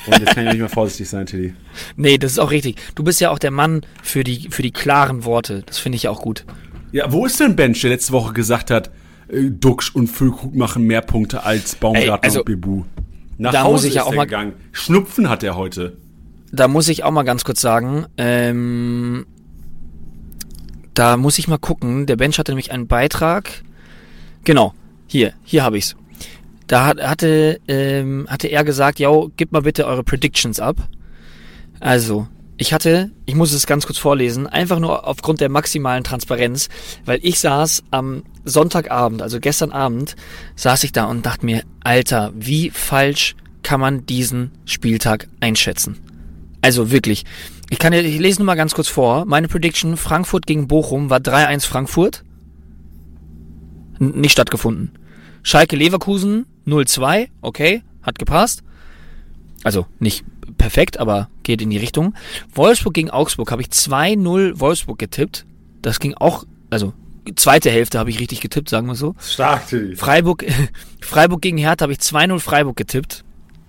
Und 0.07 0.19
jetzt 0.19 0.35
kann 0.35 0.45
ich 0.45 0.51
nicht 0.51 0.59
mehr 0.59 0.69
vorsichtig 0.69 1.09
sein, 1.09 1.25
Tilly. 1.25 1.53
Nee, 1.95 2.17
das 2.17 2.33
ist 2.33 2.39
auch 2.39 2.51
richtig. 2.51 2.77
Du 2.95 3.03
bist 3.03 3.19
ja 3.19 3.31
auch 3.31 3.39
der 3.39 3.51
Mann 3.51 3.81
für 4.01 4.23
die, 4.23 4.47
für 4.49 4.61
die 4.61 4.71
klaren 4.71 5.25
Worte. 5.25 5.63
Das 5.65 5.79
finde 5.79 5.97
ich 5.97 6.07
auch 6.07 6.21
gut. 6.21 6.45
Ja, 6.91 7.11
wo 7.11 7.25
ist 7.25 7.39
denn 7.39 7.55
Bench, 7.55 7.81
der 7.81 7.91
letzte 7.91 8.13
Woche 8.13 8.33
gesagt 8.33 8.71
hat, 8.71 8.89
äh, 9.27 9.49
Duxch 9.49 9.93
und 9.93 10.07
Füllkrug 10.07 10.55
machen 10.55 10.83
mehr 10.83 11.01
Punkte 11.01 11.43
als 11.43 11.75
Baumgartner 11.75 12.23
also, 12.23 12.39
und 12.39 12.45
Bebu? 12.45 12.83
Nach 13.37 13.51
da 13.51 13.63
Hause 13.63 13.73
muss 13.73 13.83
ich 13.85 13.93
ja 13.95 14.03
auch 14.03 14.13
mal 14.13 14.25
gegangen. 14.25 14.53
Schnupfen 14.71 15.29
hat 15.29 15.43
er 15.43 15.55
heute. 15.55 15.97
Da 16.51 16.67
muss 16.67 16.87
ich 16.87 17.03
auch 17.03 17.11
mal 17.11 17.23
ganz 17.23 17.43
kurz 17.43 17.61
sagen, 17.61 18.05
ähm, 18.17 19.25
da 20.93 21.15
muss 21.15 21.37
ich 21.37 21.47
mal 21.47 21.57
gucken. 21.57 22.05
Der 22.05 22.15
Bench 22.15 22.39
hatte 22.39 22.51
nämlich 22.51 22.71
einen 22.71 22.87
Beitrag 22.87 23.63
Genau, 24.43 24.73
hier, 25.07 25.33
hier 25.43 25.63
habe 25.63 25.77
ich's. 25.77 25.95
Da 26.67 26.85
hat, 26.85 27.01
hatte, 27.01 27.59
ähm, 27.67 28.27
hatte 28.29 28.47
er 28.47 28.63
gesagt, 28.63 28.99
ja, 28.99 29.09
gib 29.37 29.51
mal 29.51 29.63
bitte 29.63 29.87
eure 29.87 30.03
Predictions 30.03 30.59
ab. 30.59 30.77
Also, 31.79 32.27
ich 32.57 32.73
hatte, 32.73 33.09
ich 33.25 33.35
muss 33.35 33.53
es 33.53 33.65
ganz 33.65 33.87
kurz 33.87 33.97
vorlesen, 33.97 34.45
einfach 34.45 34.79
nur 34.79 35.07
aufgrund 35.07 35.41
der 35.41 35.49
maximalen 35.49 36.03
Transparenz, 36.03 36.69
weil 37.05 37.19
ich 37.23 37.39
saß 37.39 37.83
am 37.89 38.23
Sonntagabend, 38.43 39.21
also 39.21 39.39
gestern 39.39 39.71
Abend, 39.71 40.15
saß 40.57 40.83
ich 40.83 40.91
da 40.91 41.05
und 41.05 41.25
dachte 41.25 41.45
mir, 41.45 41.63
Alter, 41.83 42.33
wie 42.35 42.69
falsch 42.69 43.35
kann 43.63 43.79
man 43.79 44.05
diesen 44.05 44.51
Spieltag 44.65 45.27
einschätzen? 45.39 45.97
Also 46.61 46.91
wirklich. 46.91 47.23
Ich 47.69 47.79
kann 47.79 47.93
ich 47.93 48.19
lese 48.19 48.39
nur 48.39 48.45
mal 48.45 48.55
ganz 48.55 48.73
kurz 48.73 48.89
vor. 48.89 49.25
Meine 49.25 49.47
Prediction, 49.47 49.95
Frankfurt 49.95 50.45
gegen 50.45 50.67
Bochum 50.67 51.09
war 51.09 51.19
3-1 51.19 51.65
Frankfurt 51.65 52.23
nicht 53.99 54.31
stattgefunden. 54.31 54.91
Schalke 55.43 55.75
Leverkusen 55.75 56.45
0-2, 56.67 57.27
okay, 57.41 57.83
hat 58.01 58.19
gepasst. 58.19 58.63
Also 59.63 59.85
nicht 59.99 60.23
perfekt, 60.57 60.99
aber 60.99 61.29
geht 61.43 61.61
in 61.61 61.69
die 61.69 61.77
Richtung. 61.77 62.13
Wolfsburg 62.53 62.93
gegen 62.93 63.09
Augsburg 63.09 63.51
habe 63.51 63.61
ich 63.61 63.69
2-0 63.69 64.59
Wolfsburg 64.59 64.99
getippt. 64.99 65.45
Das 65.81 65.99
ging 65.99 66.13
auch, 66.15 66.45
also 66.69 66.93
zweite 67.35 67.69
Hälfte 67.69 67.99
habe 67.99 68.09
ich 68.09 68.19
richtig 68.19 68.41
getippt, 68.41 68.69
sagen 68.69 68.87
wir 68.87 68.95
so. 68.95 69.15
Stark, 69.19 69.63
Freiburg, 69.95 70.45
Freiburg 71.01 71.41
gegen 71.41 71.57
Hertha 71.57 71.83
habe 71.83 71.93
ich 71.93 71.99
2-0 71.99 72.39
Freiburg 72.39 72.75
getippt. 72.75 73.23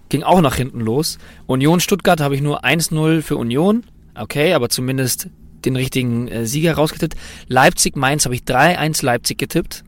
Ging 0.08 0.22
auch 0.22 0.40
nach 0.40 0.56
hinten 0.56 0.80
los. 0.80 1.18
Union 1.46 1.78
Stuttgart 1.78 2.20
habe 2.20 2.34
ich 2.34 2.40
nur 2.40 2.64
1-0 2.64 3.22
für 3.22 3.36
Union. 3.36 3.84
Okay, 4.14 4.54
aber 4.54 4.68
zumindest 4.68 5.28
den 5.64 5.76
richtigen 5.76 6.26
äh, 6.26 6.46
Sieger 6.46 6.74
rausgetippt. 6.74 7.16
Leipzig 7.46 7.96
Mainz 7.96 8.24
habe 8.24 8.34
ich 8.34 8.42
3-1 8.42 9.04
Leipzig 9.04 9.38
getippt 9.38 9.84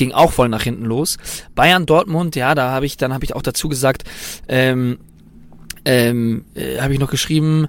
ging 0.00 0.12
auch 0.12 0.32
voll 0.32 0.48
nach 0.48 0.62
hinten 0.62 0.86
los. 0.86 1.18
Bayern 1.54 1.84
Dortmund, 1.84 2.34
ja, 2.34 2.54
da 2.54 2.70
habe 2.70 2.86
ich, 2.86 2.96
dann 2.96 3.12
habe 3.12 3.24
ich 3.26 3.36
auch 3.36 3.42
dazu 3.42 3.68
gesagt, 3.68 4.04
ähm, 4.48 4.98
ähm, 5.84 6.46
äh, 6.54 6.80
habe 6.80 6.94
ich 6.94 6.98
noch 6.98 7.10
geschrieben, 7.10 7.68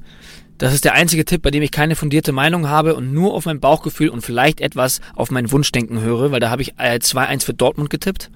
das 0.57 0.73
ist 0.73 0.85
der 0.85 0.93
einzige 0.93 1.25
Tipp, 1.25 1.41
bei 1.41 1.51
dem 1.51 1.61
ich 1.61 1.71
keine 1.71 1.97
fundierte 1.97 2.31
Meinung 2.31 2.69
habe 2.69 2.95
und 2.95 3.11
nur 3.11 3.33
auf 3.33 3.45
mein 3.45 3.59
Bauchgefühl 3.59 4.07
und 4.07 4.21
vielleicht 4.21 4.61
etwas 4.61 5.01
auf 5.13 5.29
mein 5.29 5.51
Wunschdenken 5.51 5.99
höre, 5.99 6.31
weil 6.31 6.39
da 6.39 6.49
habe 6.49 6.61
ich 6.61 6.75
äh, 6.77 6.99
2-1 7.01 7.43
für 7.43 7.53
Dortmund 7.53 7.89
getippt. 7.89 8.31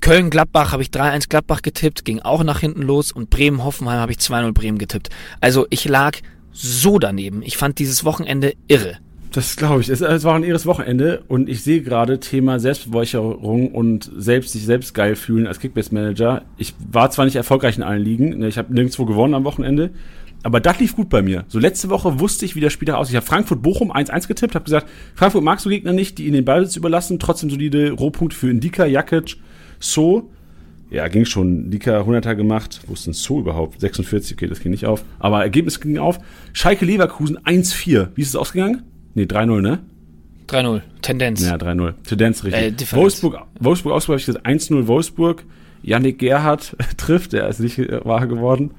Köln-Gladbach 0.00 0.72
habe 0.72 0.82
ich 0.82 0.88
3-1 0.88 1.28
Gladbach 1.28 1.62
getippt, 1.62 2.04
ging 2.04 2.18
auch 2.18 2.42
nach 2.42 2.58
hinten 2.58 2.82
los 2.82 3.12
und 3.12 3.30
Bremen-Hoffenheim 3.30 4.00
habe 4.00 4.10
ich 4.10 4.18
2-0 4.18 4.52
Bremen 4.52 4.78
getippt. 4.78 5.10
Also 5.40 5.68
ich 5.70 5.84
lag 5.84 6.18
so 6.50 6.98
daneben. 6.98 7.42
Ich 7.42 7.56
fand 7.56 7.78
dieses 7.78 8.04
Wochenende 8.04 8.54
irre. 8.66 8.98
Das 9.32 9.54
glaube 9.54 9.80
ich. 9.80 9.88
Es, 9.88 10.00
es, 10.00 10.24
war 10.24 10.34
ein 10.34 10.42
irres 10.42 10.66
Wochenende 10.66 11.22
und 11.28 11.48
ich 11.48 11.62
sehe 11.62 11.82
gerade 11.82 12.18
Thema 12.18 12.58
Selbstbeweihräucherung 12.58 13.72
und 13.72 14.10
selbst 14.16 14.52
sich 14.52 14.64
selbst 14.64 14.92
geil 14.92 15.14
fühlen 15.14 15.46
als 15.46 15.60
Kickbase-Manager. 15.60 16.42
Ich 16.56 16.74
war 16.90 17.10
zwar 17.10 17.26
nicht 17.26 17.36
erfolgreich 17.36 17.76
in 17.76 17.84
allen 17.84 18.02
Ligen, 18.02 18.38
ne, 18.38 18.48
ich 18.48 18.58
habe 18.58 18.74
nirgendwo 18.74 19.04
gewonnen 19.04 19.34
am 19.34 19.44
Wochenende, 19.44 19.90
aber 20.42 20.58
das 20.58 20.80
lief 20.80 20.96
gut 20.96 21.08
bei 21.10 21.22
mir. 21.22 21.44
So 21.46 21.60
letzte 21.60 21.90
Woche 21.90 22.18
wusste 22.18 22.44
ich, 22.44 22.56
wie 22.56 22.60
der 22.60 22.70
Spieltag 22.70 22.96
aussieht. 22.96 23.12
Ich 23.12 23.16
habe 23.16 23.26
Frankfurt-Bochum 23.26 23.92
1-1 23.92 24.26
getippt, 24.26 24.54
habe 24.56 24.64
gesagt, 24.64 24.88
Frankfurt 25.14 25.44
magst 25.44 25.64
du 25.64 25.70
Gegner 25.70 25.92
nicht, 25.92 26.18
die 26.18 26.24
ihnen 26.24 26.34
den 26.34 26.44
Ballbesitz 26.44 26.76
überlassen, 26.76 27.20
trotzdem 27.20 27.50
solide 27.50 27.92
Rohpunkte 27.92 28.36
für 28.36 28.50
Indika, 28.50 28.84
Jakic, 28.86 29.36
So. 29.78 30.30
Ja, 30.90 31.06
ging 31.06 31.24
schon. 31.24 31.66
Indika 31.66 32.00
100er 32.00 32.34
gemacht. 32.34 32.80
Wo 32.88 32.94
ist 32.94 33.06
denn 33.06 33.12
So 33.12 33.38
überhaupt? 33.38 33.80
46, 33.80 34.36
okay, 34.36 34.48
das 34.48 34.58
ging 34.58 34.72
nicht 34.72 34.86
auf. 34.86 35.04
Aber 35.20 35.40
Ergebnis 35.42 35.80
ging 35.80 35.98
auf. 35.98 36.18
Schalke 36.52 36.84
Leverkusen 36.84 37.38
1-4. 37.38 38.08
Wie 38.16 38.22
ist 38.22 38.30
es 38.30 38.36
ausgegangen? 38.36 38.82
Nee, 39.14 39.24
3-0, 39.24 39.60
ne? 39.60 39.80
3-0. 40.48 40.80
Tendenz. 41.02 41.44
Ja, 41.44 41.54
3-0. 41.54 41.94
Tendenz 42.06 42.44
richtig. 42.44 42.92
Äh, 42.92 42.96
Wolfsburg, 42.96 43.42
Wolfsburg, 43.60 43.94
Augsburg 43.94 44.14
habe 44.14 44.20
ich 44.20 44.26
gesagt 44.26 44.46
1-0 44.46 44.86
Wolfsburg. 44.86 45.44
Yannick 45.82 46.18
Gerhardt 46.18 46.76
trifft, 46.96 47.32
der 47.32 47.48
ist 47.48 47.60
nicht 47.60 47.78
wahr 47.78 48.26
geworden. 48.26 48.72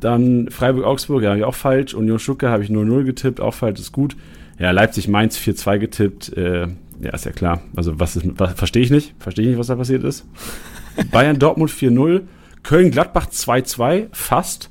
Dann 0.00 0.50
Freiburg-Augsburg, 0.50 1.22
ja, 1.22 1.30
habe 1.30 1.38
ich 1.38 1.44
auch 1.44 1.54
falsch. 1.54 1.94
Union 1.94 2.18
Stuttgart 2.18 2.50
habe 2.50 2.64
ich 2.64 2.70
0-0 2.70 3.04
getippt, 3.04 3.40
auch 3.40 3.54
falsch, 3.54 3.80
ist 3.80 3.92
gut. 3.92 4.16
Ja, 4.58 4.70
Leipzig-Mainz 4.70 5.38
4-2 5.38 5.78
getippt. 5.78 6.36
Äh, 6.36 6.66
ja, 7.00 7.10
ist 7.12 7.24
ja 7.24 7.32
klar. 7.32 7.62
Also, 7.76 7.98
was 7.98 8.16
ist, 8.16 8.26
was, 8.36 8.54
verstehe 8.54 8.82
ich 8.82 8.90
nicht. 8.90 9.14
Verstehe 9.18 9.44
ich 9.44 9.50
nicht, 9.50 9.58
was 9.58 9.68
da 9.68 9.76
passiert 9.76 10.04
ist. 10.04 10.26
Bayern-Dortmund 11.10 11.70
4-0. 11.70 12.22
Köln-Gladbach 12.62 13.26
2-2, 13.28 14.08
fast. 14.12 14.70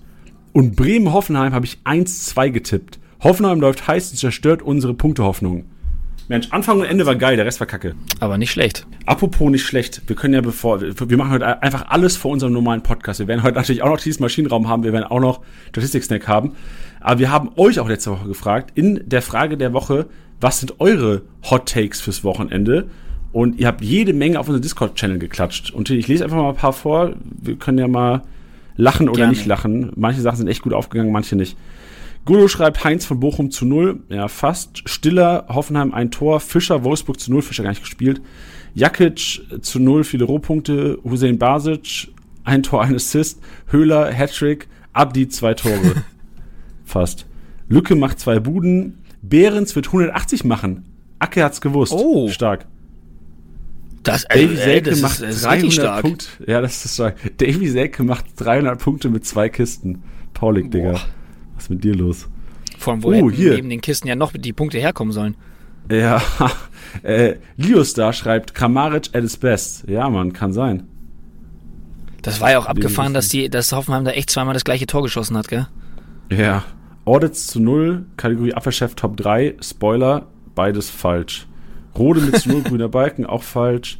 Und 0.54 0.76
Bremen-Hoffenheim 0.76 1.54
habe 1.54 1.66
ich 1.66 1.80
1-2 1.86 2.50
getippt. 2.50 3.00
Hoffenheim 3.24 3.62
läuft 3.62 3.88
heiß 3.88 4.12
und 4.12 4.18
zerstört 4.18 4.62
unsere 4.62 4.94
Punktehoffnung. 4.94 5.66
Mensch, 6.28 6.48
Anfang 6.52 6.80
und 6.80 6.86
Ende 6.86 7.06
war 7.06 7.16
geil, 7.16 7.36
der 7.36 7.46
Rest 7.46 7.60
war 7.60 7.68
kacke. 7.68 7.94
Aber 8.20 8.38
nicht 8.38 8.52
schlecht. 8.52 8.88
Apropos 9.06 9.52
nicht 9.52 9.66
schlecht, 9.66 10.02
wir 10.08 10.16
können 10.16 10.34
ja 10.34 10.42
bevor, 10.42 10.82
wir 10.82 11.18
machen 11.18 11.32
heute 11.32 11.62
einfach 11.62 11.90
alles 11.90 12.16
vor 12.16 12.32
unserem 12.32 12.54
normalen 12.54 12.84
Podcast. 12.84 13.20
Wir 13.20 13.28
werden 13.28 13.44
heute 13.44 13.56
natürlich 13.56 13.82
auch 13.82 13.90
noch 13.90 14.00
dieses 14.00 14.20
Maschinenraum 14.20 14.70
haben, 14.70 14.84
wir 14.84 14.94
werden 14.94 15.04
auch 15.04 15.20
noch 15.20 15.42
Statistik-Snack 15.70 16.28
haben. 16.28 16.54
Aber 17.00 17.20
wir 17.20 17.32
haben 17.32 17.50
euch 17.58 17.80
auch 17.80 17.90
letzte 17.90 18.12
Woche 18.12 18.28
gefragt, 18.28 18.72
in 18.76 19.02
der 19.06 19.22
Frage 19.22 19.58
der 19.58 19.74
Woche, 19.74 20.06
was 20.40 20.60
sind 20.60 20.80
eure 20.80 21.24
Hot 21.50 21.68
Takes 21.68 22.00
fürs 22.00 22.24
Wochenende? 22.24 22.90
Und 23.34 23.60
ihr 23.60 23.68
habt 23.68 23.82
jede 23.82 24.14
Menge 24.14 24.40
auf 24.40 24.48
unserem 24.48 24.62
Discord-Channel 24.62 25.20
geklatscht. 25.20 25.72
Und 25.72 25.90
ich 25.90 26.08
lese 26.08 26.24
einfach 26.24 26.38
mal 26.38 26.50
ein 26.50 26.56
paar 26.56 26.74
vor. 26.74 27.14
Wir 27.42 27.56
können 27.56 27.78
ja 27.78 27.88
mal 27.88 28.24
lachen 28.76 29.08
oder 29.10 29.18
Gerne. 29.18 29.34
nicht 29.34 29.46
lachen. 29.46 29.92
Manche 29.96 30.22
Sachen 30.22 30.38
sind 30.38 30.48
echt 30.48 30.62
gut 30.62 30.74
aufgegangen, 30.74 31.12
manche 31.12 31.36
nicht. 31.36 31.58
Gulo 32.26 32.48
schreibt 32.48 32.84
Heinz 32.84 33.06
von 33.06 33.20
Bochum 33.20 33.50
zu 33.50 33.66
null. 33.66 34.04
Ja, 34.10 34.28
fast. 34.28 34.88
Stiller, 34.88 35.46
Hoffenheim 35.50 35.94
ein 35.94 36.12
Tor. 36.12 36.40
Fischer, 36.40 36.84
Wolfsburg 36.84 37.20
zu 37.20 37.32
null. 37.32 37.42
Fischer 37.42 37.64
gar 37.64 37.72
nicht 37.72 37.82
gespielt. 37.82 38.22
Jakic 38.74 39.42
zu 39.62 39.80
null, 39.80 40.04
viele 40.04 40.26
Rohpunkte. 40.26 41.00
Hussein 41.04 41.38
Basic, 41.38 42.10
ein 42.44 42.64
Tor, 42.64 42.84
ein 42.84 42.96
Assist. 42.96 43.42
Höhler, 43.68 44.14
Hattrick. 44.14 44.68
Abdi, 44.94 45.28
zwei 45.30 45.54
Tore. 45.54 46.04
fast. 46.86 47.26
Lücke 47.70 47.96
macht 47.96 48.20
zwei 48.20 48.40
Buden. 48.40 49.00
Behrens 49.22 49.76
wird 49.76 49.88
180 49.88 50.44
machen. 50.44 50.86
Acke 51.20 51.44
hat's 51.44 51.62
gewusst. 51.62 51.94
Oh. 51.94 52.30
Stark. 52.30 52.66
Das, 54.04 54.24
äh, 54.26 54.42
Davy 54.42 54.56
Selke 54.56 54.90
das 54.90 55.02
macht 55.02 55.22
ist, 55.22 55.44
300 55.44 56.02
Punkte. 56.02 56.26
Ja, 56.48 56.62
das 56.62 56.84
ist 56.84 56.96
stark. 56.96 57.16
Davy 57.38 57.68
Selke 57.68 58.04
macht 58.04 58.26
300 58.38 58.80
Punkte 58.80 59.10
mit 59.10 59.26
zwei 59.26 59.48
Kisten. 59.50 60.02
Paulik, 60.34 60.72
Digga. 60.72 61.00
Was 61.62 61.66
ist 61.66 61.70
mit 61.70 61.84
dir 61.84 61.94
los? 61.94 62.28
Vor 62.80 62.94
allem, 62.94 63.04
wo 63.04 63.10
oh, 63.10 63.30
hier. 63.30 63.54
neben 63.54 63.70
den 63.70 63.82
Kisten 63.82 64.08
ja 64.08 64.16
noch 64.16 64.34
die 64.34 64.52
Punkte 64.52 64.80
herkommen 64.80 65.14
sollen. 65.14 65.36
Ja, 65.92 66.20
äh, 67.04 67.36
Liostar 67.56 68.14
schreibt, 68.14 68.56
Kramaric 68.56 69.10
at 69.14 69.22
his 69.22 69.38
best. 69.38 69.88
Ja, 69.88 70.10
man, 70.10 70.34
kann 70.34 70.54
sein. 70.54 70.88
Das 72.24 72.42
war 72.42 72.50
ja 72.50 72.58
auch 72.58 72.66
abgefahren, 72.66 73.14
dass 73.14 73.30
die, 73.30 73.48
dass 73.48 73.72
Hoffenheim 73.74 74.06
da 74.06 74.12
echt 74.12 74.32
zweimal 74.32 74.56
das 74.56 74.64
gleiche 74.64 74.88
Tor 74.88 75.04
geschossen 75.04 75.38
hat, 75.38 75.50
gell? 75.50 75.68
Ja. 76.32 76.64
Audits 77.06 77.46
zu 77.46 77.60
null, 77.60 78.06
Kategorie 78.18 78.56
Abwehrchef 78.56 78.96
Top 78.96 79.18
3, 79.18 79.58
Spoiler, 79.62 80.26
beides 80.56 80.90
falsch. 80.90 81.46
Rode 81.96 82.22
mit 82.22 82.38
zu 82.40 82.50
null, 82.50 82.64
grüner 82.64 82.90
Balken, 82.90 83.28
auch 83.28 83.44
falsch. 83.44 84.00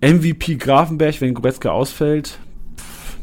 MVP 0.00 0.54
Grafenberg, 0.54 1.20
wenn 1.20 1.34
Goretzka 1.34 1.70
ausfällt. 1.70 2.38
Pff. 2.76 3.16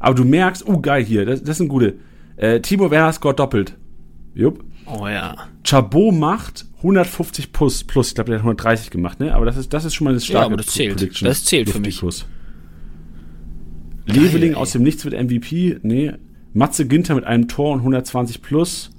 Aber 0.00 0.16
du 0.16 0.24
merkst, 0.24 0.66
oh 0.66 0.80
geil 0.80 1.04
hier, 1.04 1.24
das, 1.24 1.44
das 1.44 1.58
sind 1.58 1.68
gute. 1.68 1.98
Äh, 2.38 2.60
Timo 2.60 2.90
Werner 2.90 3.12
scored 3.12 3.38
doppelt. 3.38 3.76
Jupp. 4.34 4.64
Oh 4.86 5.06
ja. 5.06 5.36
Chabot 5.64 6.14
macht 6.14 6.66
150 6.78 7.52
plus, 7.52 7.84
plus. 7.84 8.08
Ich 8.08 8.14
glaube, 8.14 8.30
der 8.30 8.38
hat 8.38 8.44
130 8.44 8.90
gemacht, 8.90 9.20
ne? 9.20 9.34
Aber 9.34 9.44
das 9.44 9.56
ist, 9.56 9.72
das 9.72 9.84
ist 9.84 9.94
schon 9.94 10.04
mal 10.04 10.12
eine 10.12 10.20
starke 10.20 10.40
ja, 10.40 10.46
aber 10.46 10.56
das 10.56 10.66
zählt. 10.66 10.96
Prediction. 10.96 11.28
Das 11.28 11.44
zählt 11.44 11.68
für 11.68 11.80
mich. 11.80 12.00
Leveling 14.06 14.54
aus 14.54 14.72
dem 14.72 14.82
Nichts 14.82 15.04
wird 15.04 15.20
MVP. 15.20 15.78
Nee. 15.82 16.12
Matze 16.54 16.86
Ginter 16.86 17.14
mit 17.14 17.24
einem 17.24 17.48
Tor 17.48 17.72
und 17.72 17.80
120 17.80 18.40
plus. 18.40 18.90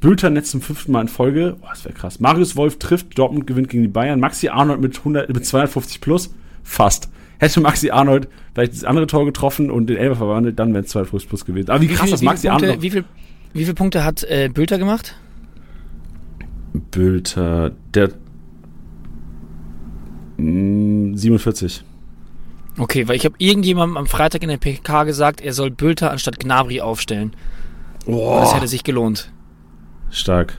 Bülter 0.00 0.30
Netz 0.30 0.50
zum 0.50 0.60
fünften 0.60 0.92
Mal 0.92 1.02
in 1.02 1.08
Folge. 1.08 1.56
Oh, 1.60 1.66
das 1.68 1.84
wäre 1.84 1.94
krass. 1.94 2.20
Marius 2.20 2.56
Wolf 2.56 2.78
trifft, 2.78 3.18
Dortmund 3.18 3.46
gewinnt 3.46 3.68
gegen 3.68 3.82
die 3.82 3.88
Bayern. 3.88 4.20
Maxi 4.20 4.48
Arnold 4.48 4.80
mit, 4.80 4.98
100, 4.98 5.32
mit 5.32 5.44
250 5.44 6.00
plus. 6.00 6.32
Fast 6.62 7.10
hätte 7.38 7.60
Maxi 7.60 7.90
Arnold 7.90 8.28
vielleicht 8.54 8.72
das 8.72 8.84
andere 8.84 9.06
Tor 9.06 9.24
getroffen 9.24 9.70
und 9.70 9.88
den 9.88 9.96
Elber 9.96 10.16
verwandelt, 10.16 10.58
dann 10.58 10.72
wäre 10.72 10.84
es 10.84 10.90
2 10.90 11.04
plus 11.04 11.24
plus 11.26 11.44
gewesen. 11.44 11.70
Aber 11.70 11.80
wie, 11.80 11.90
wie 11.90 11.94
krass, 11.94 12.10
dass 12.10 12.22
Maxi 12.22 12.48
Punkte, 12.48 12.66
Arnold. 12.66 12.82
Wie 12.82 12.90
viel, 12.90 13.04
wie 13.52 13.62
viele 13.62 13.74
Punkte 13.74 14.04
hat 14.04 14.22
äh, 14.24 14.48
Bülter 14.52 14.78
gemacht? 14.78 15.16
Bülter, 16.90 17.72
der. 17.94 18.10
Mh, 20.36 21.16
47. 21.16 21.84
Okay, 22.76 23.06
weil 23.06 23.16
ich 23.16 23.24
habe 23.24 23.36
irgendjemandem 23.38 23.96
am 23.96 24.06
Freitag 24.06 24.42
in 24.42 24.48
der 24.48 24.56
PK 24.56 25.04
gesagt, 25.04 25.40
er 25.40 25.52
soll 25.52 25.70
Bülter 25.70 26.10
anstatt 26.10 26.40
Gnabri 26.40 26.80
aufstellen. 26.80 27.32
Oh. 28.06 28.38
Das 28.40 28.54
hätte 28.54 28.66
sich 28.66 28.82
gelohnt. 28.82 29.30
Stark. 30.10 30.58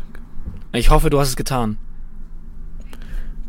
Ich 0.71 0.89
hoffe, 0.89 1.09
du 1.09 1.19
hast 1.19 1.29
es 1.29 1.35
getan. 1.35 1.77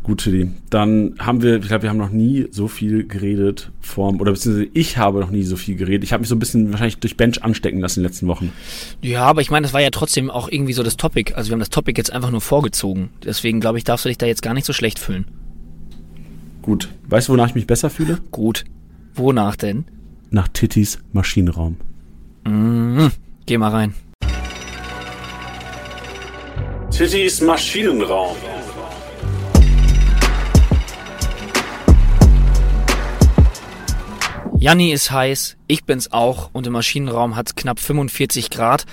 Gut, 0.06 0.20
Chili. 0.20 0.52
Dann 0.70 1.16
haben 1.18 1.42
wir, 1.42 1.56
ich 1.56 1.66
glaube, 1.66 1.82
wir 1.82 1.90
haben 1.90 1.96
noch 1.96 2.10
nie 2.10 2.46
so 2.52 2.68
viel 2.68 3.08
geredet 3.08 3.72
vom, 3.80 4.20
oder 4.20 4.30
beziehungsweise 4.30 4.70
ich 4.72 4.98
habe 4.98 5.18
noch 5.18 5.32
nie 5.32 5.42
so 5.42 5.56
viel 5.56 5.74
geredet. 5.74 6.04
Ich 6.04 6.12
habe 6.12 6.20
mich 6.20 6.28
so 6.28 6.36
ein 6.36 6.38
bisschen 6.38 6.70
wahrscheinlich 6.70 6.98
durch 6.98 7.16
Bench 7.16 7.42
anstecken 7.42 7.80
lassen 7.80 7.98
in 7.98 8.02
den 8.04 8.10
letzten 8.10 8.28
Wochen. 8.28 8.52
Ja, 9.02 9.24
aber 9.24 9.40
ich 9.40 9.50
meine, 9.50 9.64
das 9.64 9.72
war 9.72 9.80
ja 9.80 9.90
trotzdem 9.90 10.30
auch 10.30 10.48
irgendwie 10.48 10.74
so 10.74 10.84
das 10.84 10.96
Topic. 10.96 11.34
Also 11.34 11.50
wir 11.50 11.54
haben 11.54 11.58
das 11.58 11.70
Topic 11.70 11.98
jetzt 11.98 12.12
einfach 12.12 12.30
nur 12.30 12.40
vorgezogen. 12.40 13.10
Deswegen 13.24 13.58
glaube 13.58 13.78
ich, 13.78 13.84
darfst 13.84 14.04
du 14.04 14.08
dich 14.08 14.16
da 14.16 14.26
jetzt 14.26 14.42
gar 14.42 14.54
nicht 14.54 14.64
so 14.64 14.72
schlecht 14.72 15.00
fühlen. 15.00 15.24
Gut. 16.62 16.88
Weißt 17.08 17.26
du, 17.26 17.32
wonach 17.32 17.48
ich 17.48 17.56
mich 17.56 17.66
besser 17.66 17.90
fühle? 17.90 18.20
Gut. 18.30 18.64
Wonach 19.16 19.56
denn? 19.56 19.86
Nach 20.30 20.46
Tittys 20.46 21.00
Maschinenraum. 21.14 21.78
Mmh, 22.44 23.10
geh 23.44 23.58
mal 23.58 23.72
rein. 23.72 23.94
Tittys 26.92 27.40
Maschinenraum. 27.40 28.36
Janni 34.66 34.90
ist 34.90 35.12
heiß, 35.12 35.58
ich 35.68 35.84
bin's 35.84 36.10
auch 36.10 36.50
und 36.52 36.66
im 36.66 36.72
Maschinenraum 36.72 37.36
hat 37.36 37.54
knapp 37.54 37.78
45 37.78 38.50
Grad. 38.50 38.84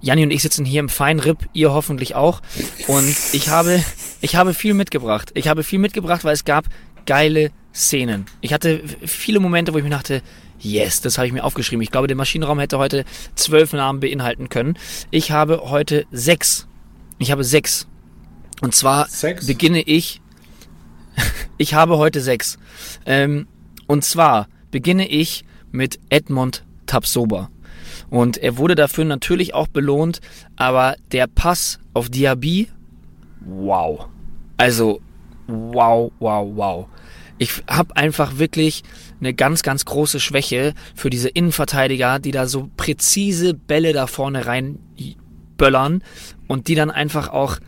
Janni 0.00 0.22
und 0.22 0.30
ich 0.30 0.40
sitzen 0.40 0.64
hier 0.64 0.80
im 0.80 0.88
Feinripp, 0.88 1.46
ihr 1.52 1.74
hoffentlich 1.74 2.14
auch. 2.14 2.40
Und 2.86 3.14
ich 3.34 3.50
habe, 3.50 3.84
ich 4.22 4.36
habe 4.36 4.54
viel 4.54 4.72
mitgebracht. 4.72 5.30
Ich 5.34 5.46
habe 5.46 5.62
viel 5.62 5.78
mitgebracht, 5.78 6.24
weil 6.24 6.32
es 6.32 6.46
gab 6.46 6.64
geile 7.04 7.50
Szenen. 7.74 8.24
Ich 8.40 8.54
hatte 8.54 8.80
viele 9.04 9.40
Momente, 9.40 9.74
wo 9.74 9.76
ich 9.76 9.84
mir 9.84 9.90
dachte, 9.90 10.22
yes, 10.58 11.02
das 11.02 11.18
habe 11.18 11.26
ich 11.26 11.34
mir 11.34 11.44
aufgeschrieben. 11.44 11.82
Ich 11.82 11.90
glaube, 11.90 12.06
der 12.06 12.16
Maschinenraum 12.16 12.58
hätte 12.58 12.78
heute 12.78 13.04
zwölf 13.34 13.74
Namen 13.74 14.00
beinhalten 14.00 14.48
können. 14.48 14.78
Ich 15.10 15.32
habe 15.32 15.64
heute 15.66 16.06
sechs. 16.10 16.66
Ich 17.18 17.30
habe 17.30 17.44
sechs. 17.44 17.86
Und 18.62 18.74
zwar 18.74 19.06
sechs? 19.06 19.46
beginne 19.46 19.82
ich. 19.82 20.22
ich 21.58 21.74
habe 21.74 21.98
heute 21.98 22.22
sechs. 22.22 22.58
Ähm, 23.04 23.48
und 23.86 24.02
zwar 24.02 24.48
beginne 24.70 25.08
ich 25.08 25.44
mit 25.72 25.98
Edmond 26.08 26.64
Tapsoba. 26.86 27.50
Und 28.08 28.38
er 28.38 28.56
wurde 28.56 28.74
dafür 28.74 29.04
natürlich 29.04 29.54
auch 29.54 29.68
belohnt, 29.68 30.20
aber 30.56 30.96
der 31.12 31.26
Pass 31.26 31.78
auf 31.94 32.08
Diaby, 32.08 32.68
wow. 33.40 34.06
Also, 34.56 35.00
wow, 35.46 36.12
wow, 36.18 36.48
wow. 36.54 36.86
ich 37.38 37.62
habe 37.68 37.96
einfach 37.96 38.38
wirklich 38.38 38.82
eine 39.20 39.32
ganz, 39.32 39.62
ganz 39.62 39.84
große 39.86 40.20
Schwäche 40.20 40.74
für 40.94 41.08
diese 41.08 41.30
Innenverteidiger, 41.30 42.18
die 42.18 42.32
da 42.32 42.46
so 42.46 42.68
präzise 42.76 43.54
Bälle 43.54 43.92
da 43.92 44.06
vorne 44.06 44.46
reinböllern 44.46 46.02
und 46.48 46.68
die 46.68 46.74
dann 46.74 46.90
einfach 46.90 47.28
auch 47.28 47.58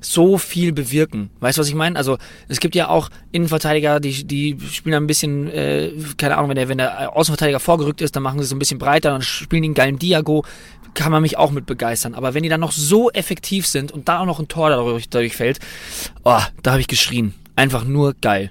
so 0.00 0.38
viel 0.38 0.72
bewirken. 0.72 1.30
Weißt 1.40 1.58
du, 1.58 1.60
was 1.60 1.68
ich 1.68 1.74
meine? 1.74 1.96
Also 1.96 2.18
es 2.48 2.60
gibt 2.60 2.74
ja 2.74 2.88
auch 2.88 3.10
Innenverteidiger, 3.32 4.00
die, 4.00 4.24
die 4.24 4.56
spielen 4.70 4.94
ein 4.94 5.06
bisschen, 5.06 5.48
äh, 5.48 5.92
keine 6.16 6.36
Ahnung, 6.36 6.50
wenn 6.50 6.56
der, 6.56 6.68
wenn 6.68 6.78
der 6.78 7.16
Außenverteidiger 7.16 7.60
vorgerückt 7.60 8.00
ist, 8.00 8.16
dann 8.16 8.22
machen 8.22 8.38
sie 8.38 8.44
es 8.44 8.52
ein 8.52 8.58
bisschen 8.58 8.78
breiter, 8.78 9.10
dann 9.10 9.22
spielen 9.22 9.62
die 9.62 9.68
einen 9.68 9.74
geilen 9.74 9.98
Diago, 9.98 10.44
kann 10.94 11.12
man 11.12 11.22
mich 11.22 11.36
auch 11.36 11.50
mit 11.50 11.66
begeistern. 11.66 12.14
Aber 12.14 12.34
wenn 12.34 12.42
die 12.42 12.48
dann 12.48 12.60
noch 12.60 12.72
so 12.72 13.10
effektiv 13.10 13.66
sind 13.66 13.92
und 13.92 14.08
da 14.08 14.20
auch 14.20 14.26
noch 14.26 14.40
ein 14.40 14.48
Tor 14.48 14.70
dadurch, 14.70 15.08
dadurch 15.08 15.36
fällt, 15.36 15.58
oh, 16.24 16.40
da 16.62 16.70
habe 16.72 16.80
ich 16.80 16.88
geschrien. 16.88 17.34
Einfach 17.56 17.84
nur 17.84 18.14
geil. 18.20 18.50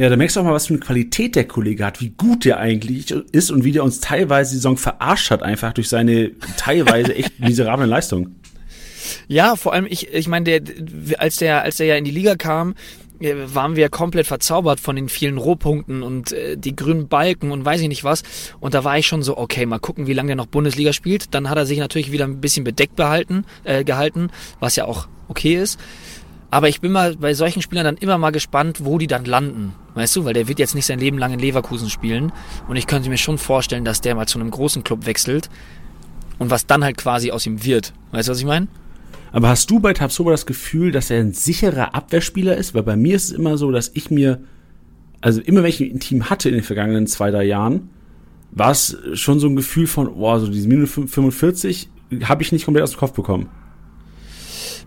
Ja, 0.00 0.08
da 0.08 0.16
merkst 0.16 0.34
du 0.34 0.40
auch 0.40 0.44
mal, 0.44 0.54
was 0.54 0.68
für 0.68 0.72
eine 0.72 0.80
Qualität 0.80 1.36
der 1.36 1.46
Kollege 1.46 1.84
hat, 1.84 2.00
wie 2.00 2.08
gut 2.08 2.46
der 2.46 2.58
eigentlich 2.58 3.10
ist 3.10 3.50
und 3.50 3.64
wie 3.64 3.72
der 3.72 3.84
uns 3.84 4.00
teilweise 4.00 4.52
die 4.52 4.56
Saison 4.56 4.78
verarscht 4.78 5.30
hat, 5.30 5.42
einfach 5.42 5.74
durch 5.74 5.90
seine 5.90 6.30
teilweise 6.56 7.14
echt 7.14 7.38
miserable 7.38 7.84
Leistung. 7.84 8.34
Ja, 9.28 9.56
vor 9.56 9.72
allem 9.72 9.86
ich, 9.88 10.12
ich 10.12 10.28
meine, 10.28 10.44
der, 10.44 10.62
als 11.18 11.36
der, 11.36 11.62
als 11.62 11.76
der 11.76 11.86
ja 11.86 11.96
in 11.96 12.04
die 12.04 12.10
Liga 12.10 12.36
kam, 12.36 12.74
äh, 13.20 13.34
waren 13.54 13.76
wir 13.76 13.88
komplett 13.88 14.26
verzaubert 14.26 14.80
von 14.80 14.96
den 14.96 15.08
vielen 15.08 15.38
Rohpunkten 15.38 16.02
und 16.02 16.32
äh, 16.32 16.56
die 16.56 16.74
grünen 16.74 17.08
Balken 17.08 17.52
und 17.52 17.64
weiß 17.64 17.80
ich 17.82 17.88
nicht 17.88 18.04
was. 18.04 18.22
Und 18.60 18.74
da 18.74 18.84
war 18.84 18.98
ich 18.98 19.06
schon 19.06 19.22
so, 19.22 19.36
okay, 19.36 19.66
mal 19.66 19.78
gucken, 19.78 20.06
wie 20.06 20.14
lange 20.14 20.28
der 20.28 20.36
noch 20.36 20.46
Bundesliga 20.46 20.92
spielt. 20.92 21.34
Dann 21.34 21.50
hat 21.50 21.58
er 21.58 21.66
sich 21.66 21.78
natürlich 21.78 22.12
wieder 22.12 22.24
ein 22.24 22.40
bisschen 22.40 22.64
bedeckt 22.64 22.96
behalten, 22.96 23.44
äh, 23.64 23.84
gehalten, 23.84 24.30
was 24.58 24.76
ja 24.76 24.86
auch 24.86 25.06
okay 25.28 25.54
ist. 25.54 25.78
Aber 26.50 26.68
ich 26.68 26.80
bin 26.80 26.90
mal 26.90 27.16
bei 27.16 27.34
solchen 27.34 27.62
Spielern 27.62 27.84
dann 27.84 27.96
immer 27.96 28.18
mal 28.18 28.30
gespannt, 28.30 28.84
wo 28.84 28.98
die 28.98 29.06
dann 29.06 29.24
landen. 29.24 29.72
Weißt 29.94 30.16
du, 30.16 30.24
weil 30.24 30.34
der 30.34 30.48
wird 30.48 30.58
jetzt 30.58 30.74
nicht 30.74 30.86
sein 30.86 30.98
Leben 30.98 31.16
lang 31.16 31.32
in 31.32 31.38
Leverkusen 31.38 31.90
spielen. 31.90 32.32
Und 32.68 32.76
ich 32.76 32.88
könnte 32.88 33.08
mir 33.08 33.18
schon 33.18 33.38
vorstellen, 33.38 33.84
dass 33.84 34.00
der 34.00 34.16
mal 34.16 34.26
zu 34.26 34.40
einem 34.40 34.50
großen 34.50 34.82
Club 34.82 35.06
wechselt. 35.06 35.48
Und 36.38 36.50
was 36.50 36.66
dann 36.66 36.82
halt 36.82 36.96
quasi 36.96 37.30
aus 37.30 37.46
ihm 37.46 37.64
wird. 37.64 37.92
Weißt 38.10 38.28
du, 38.28 38.32
was 38.32 38.40
ich 38.40 38.46
meine? 38.46 38.66
Aber 39.32 39.48
hast 39.48 39.70
du 39.70 39.80
bei 39.80 39.92
Tabsoba 39.92 40.32
das 40.32 40.46
Gefühl, 40.46 40.92
dass 40.92 41.10
er 41.10 41.20
ein 41.20 41.32
sicherer 41.32 41.94
Abwehrspieler 41.94 42.56
ist? 42.56 42.74
Weil 42.74 42.82
bei 42.82 42.96
mir 42.96 43.16
ist 43.16 43.24
es 43.26 43.30
immer 43.32 43.56
so, 43.58 43.70
dass 43.70 43.90
ich 43.94 44.10
mir, 44.10 44.40
also 45.20 45.40
immer 45.40 45.62
wenn 45.62 45.70
ich 45.70 45.80
ein 45.80 46.00
Team 46.00 46.30
hatte 46.30 46.48
in 46.48 46.56
den 46.56 46.64
vergangenen 46.64 47.06
zwei, 47.06 47.30
drei 47.30 47.44
Jahren, 47.44 47.90
war 48.52 48.72
es 48.72 48.96
schon 49.14 49.38
so 49.38 49.46
ein 49.46 49.56
Gefühl 49.56 49.86
von, 49.86 50.14
boah, 50.14 50.40
so 50.40 50.48
diese 50.48 50.68
Minus 50.68 50.92
45 50.92 51.88
habe 52.24 52.42
ich 52.42 52.50
nicht 52.50 52.64
komplett 52.64 52.82
aus 52.82 52.92
dem 52.92 52.98
Kopf 52.98 53.12
bekommen. 53.12 53.48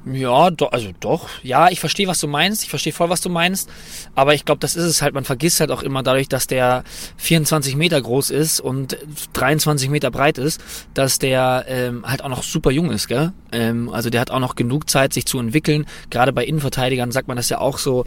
Ja, 0.06 0.52
do, 0.52 0.66
also 0.68 0.90
doch. 1.00 1.30
Ja, 1.44 1.70
ich 1.70 1.80
verstehe, 1.80 2.08
was 2.08 2.20
du 2.20 2.28
meinst. 2.28 2.64
Ich 2.64 2.70
verstehe 2.70 2.92
voll, 2.92 3.10
was 3.10 3.22
du 3.22 3.30
meinst. 3.30 3.70
Aber 4.16 4.34
ich 4.34 4.44
glaube, 4.44 4.60
das 4.60 4.76
ist 4.76 4.84
es 4.84 5.02
halt. 5.02 5.14
Man 5.14 5.24
vergisst 5.24 5.60
halt 5.62 5.72
auch 5.72 5.82
immer 5.82 6.04
dadurch, 6.04 6.28
dass 6.28 6.48
der 6.48 6.84
24 7.18 7.76
Meter 7.78 8.02
groß 8.02 8.30
ist 8.30 8.60
und 8.60 8.98
23 9.34 9.90
Meter 9.90 10.12
breit 10.12 10.38
ist, 10.38 10.62
dass 10.94 11.20
der 11.20 11.66
ähm, 11.68 12.04
halt 12.06 12.24
auch 12.24 12.30
noch 12.30 12.44
super 12.44 12.72
jung 12.72 12.92
ist, 12.92 13.08
gell? 13.08 13.32
Ähm, 13.54 13.90
also 13.90 14.10
der 14.10 14.20
hat 14.20 14.32
auch 14.32 14.40
noch 14.40 14.56
genug 14.56 14.90
Zeit, 14.90 15.14
sich 15.14 15.26
zu 15.26 15.40
entwickeln. 15.40 15.86
Gerade 16.10 16.34
bei 16.34 16.44
Innenverteidigern 16.44 17.12
sagt 17.12 17.30
man 17.30 17.38
das 17.38 17.48
ja 17.50 17.60
auch 17.60 17.78
so, 17.78 18.06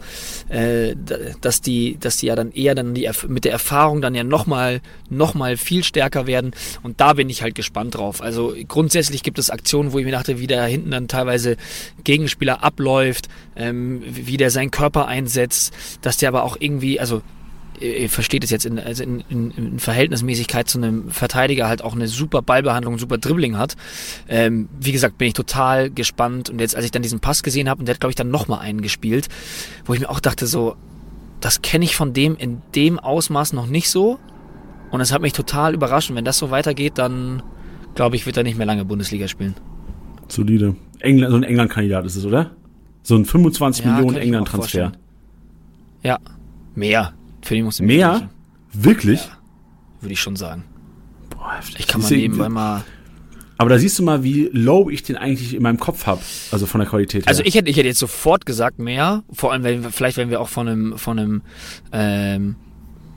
äh, 0.49 0.95
dass 1.41 1.61
die, 1.61 1.97
dass 1.99 2.17
die 2.17 2.27
ja 2.27 2.35
dann 2.35 2.51
eher 2.51 2.75
dann 2.75 2.93
die 2.93 3.09
mit 3.27 3.45
der 3.45 3.53
Erfahrung 3.53 4.01
dann 4.01 4.13
ja 4.13 4.23
nochmal 4.23 4.81
noch 5.09 5.33
mal 5.33 5.57
viel 5.57 5.83
stärker 5.83 6.27
werden. 6.27 6.51
Und 6.83 6.99
da 7.01 7.13
bin 7.13 7.29
ich 7.29 7.41
halt 7.41 7.55
gespannt 7.55 7.95
drauf. 7.95 8.21
Also 8.21 8.53
grundsätzlich 8.67 9.23
gibt 9.23 9.39
es 9.39 9.49
Aktionen, 9.49 9.93
wo 9.93 9.99
ich 9.99 10.05
mir 10.05 10.11
dachte, 10.11 10.39
wie 10.39 10.47
der 10.47 10.65
hinten 10.65 10.91
dann 10.91 11.07
teilweise 11.07 11.57
Gegenspieler 12.03 12.63
abläuft, 12.63 13.27
ähm, 13.55 14.01
wie 14.05 14.37
der 14.37 14.51
seinen 14.51 14.71
Körper 14.71 15.07
einsetzt, 15.07 15.73
dass 16.01 16.17
der 16.17 16.29
aber 16.29 16.43
auch 16.43 16.57
irgendwie, 16.59 16.99
also 16.99 17.21
versteht 18.07 18.43
es 18.43 18.49
jetzt 18.49 18.65
in, 18.65 18.79
also 18.79 19.03
in, 19.03 19.23
in, 19.29 19.51
in 19.51 19.79
Verhältnismäßigkeit 19.79 20.67
zu 20.67 20.79
einem 20.79 21.11
Verteidiger 21.11 21.67
halt 21.67 21.83
auch 21.83 21.93
eine 21.93 22.07
super 22.07 22.41
Ballbehandlung, 22.41 22.97
super 22.97 23.19
Dribbling 23.19 23.57
hat. 23.57 23.75
Ähm, 24.27 24.67
wie 24.79 24.91
gesagt, 24.91 25.17
bin 25.17 25.27
ich 25.27 25.35
total 25.35 25.91
gespannt. 25.91 26.49
Und 26.49 26.59
jetzt, 26.59 26.75
als 26.75 26.85
ich 26.85 26.91
dann 26.91 27.03
diesen 27.03 27.19
Pass 27.19 27.43
gesehen 27.43 27.69
habe, 27.69 27.79
und 27.79 27.85
der 27.85 27.93
hat, 27.93 27.99
glaube 27.99 28.11
ich, 28.11 28.15
dann 28.15 28.31
nochmal 28.31 28.59
einen 28.59 28.81
gespielt, 28.81 29.27
wo 29.85 29.93
ich 29.93 29.99
mir 29.99 30.09
auch 30.09 30.19
dachte, 30.19 30.47
so, 30.47 30.75
das 31.39 31.61
kenne 31.61 31.85
ich 31.85 31.95
von 31.95 32.13
dem 32.13 32.35
in 32.35 32.63
dem 32.73 32.97
Ausmaß 32.97 33.53
noch 33.53 33.67
nicht 33.67 33.91
so. 33.91 34.17
Und 34.89 35.01
es 35.01 35.11
hat 35.11 35.21
mich 35.21 35.33
total 35.33 35.75
überrascht. 35.75 36.09
Und 36.09 36.15
wenn 36.15 36.25
das 36.25 36.39
so 36.39 36.49
weitergeht, 36.49 36.97
dann 36.97 37.43
glaube 37.93 38.15
ich, 38.15 38.25
wird 38.25 38.37
er 38.37 38.43
nicht 38.43 38.57
mehr 38.57 38.65
lange 38.65 38.85
Bundesliga 38.85 39.27
spielen. 39.27 39.53
Solide. 40.29 40.75
England, 40.99 41.31
so 41.31 41.37
ein 41.37 41.43
England-Kandidat 41.43 42.05
ist 42.05 42.15
es, 42.15 42.25
oder? 42.25 42.51
So 43.03 43.15
ein 43.15 43.25
25 43.25 43.85
ja, 43.85 43.91
Millionen 43.91 44.17
England-Transfer. 44.17 44.91
Ja, 46.03 46.19
mehr. 46.75 47.13
Für 47.41 47.55
den 47.55 47.65
musst 47.65 47.79
du 47.79 47.83
mehr. 47.83 48.11
Mehr? 48.11 48.29
Wirklich? 48.73 49.25
Ja, 49.25 49.37
würde 50.01 50.13
ich 50.13 50.19
schon 50.19 50.35
sagen. 50.35 50.63
Boah, 51.29 51.55
heftig. 51.57 51.79
Ich 51.79 51.87
kann 51.87 52.01
mal 52.01 52.11
nebenbei 52.11 52.49
mal. 52.49 52.83
Aber 53.57 53.69
da 53.69 53.79
siehst 53.79 53.97
du 53.97 54.03
mal, 54.03 54.23
wie 54.23 54.49
low 54.51 54.89
ich 54.89 55.01
den 55.01 55.17
eigentlich 55.17 55.55
in 55.55 55.63
meinem 55.63 55.79
Kopf 55.79 56.05
habe, 56.05 56.21
also 56.51 56.67
von 56.67 56.79
der 56.79 56.87
Qualität 56.87 57.23
her. 57.23 57.29
Also 57.29 57.41
ich 57.43 57.55
hätte, 57.55 57.69
ich 57.69 57.77
hätte 57.77 57.87
jetzt 57.87 57.99
sofort 57.99 58.45
gesagt 58.45 58.77
mehr, 58.77 59.23
vor 59.31 59.51
allem, 59.51 59.63
wenn, 59.63 59.91
vielleicht 59.91 60.17
wenn 60.17 60.29
wir 60.29 60.41
auch 60.41 60.49
von 60.49 60.67
einem, 60.67 60.97
von 60.97 61.17
einem, 61.17 61.41
ähm, 61.91 62.55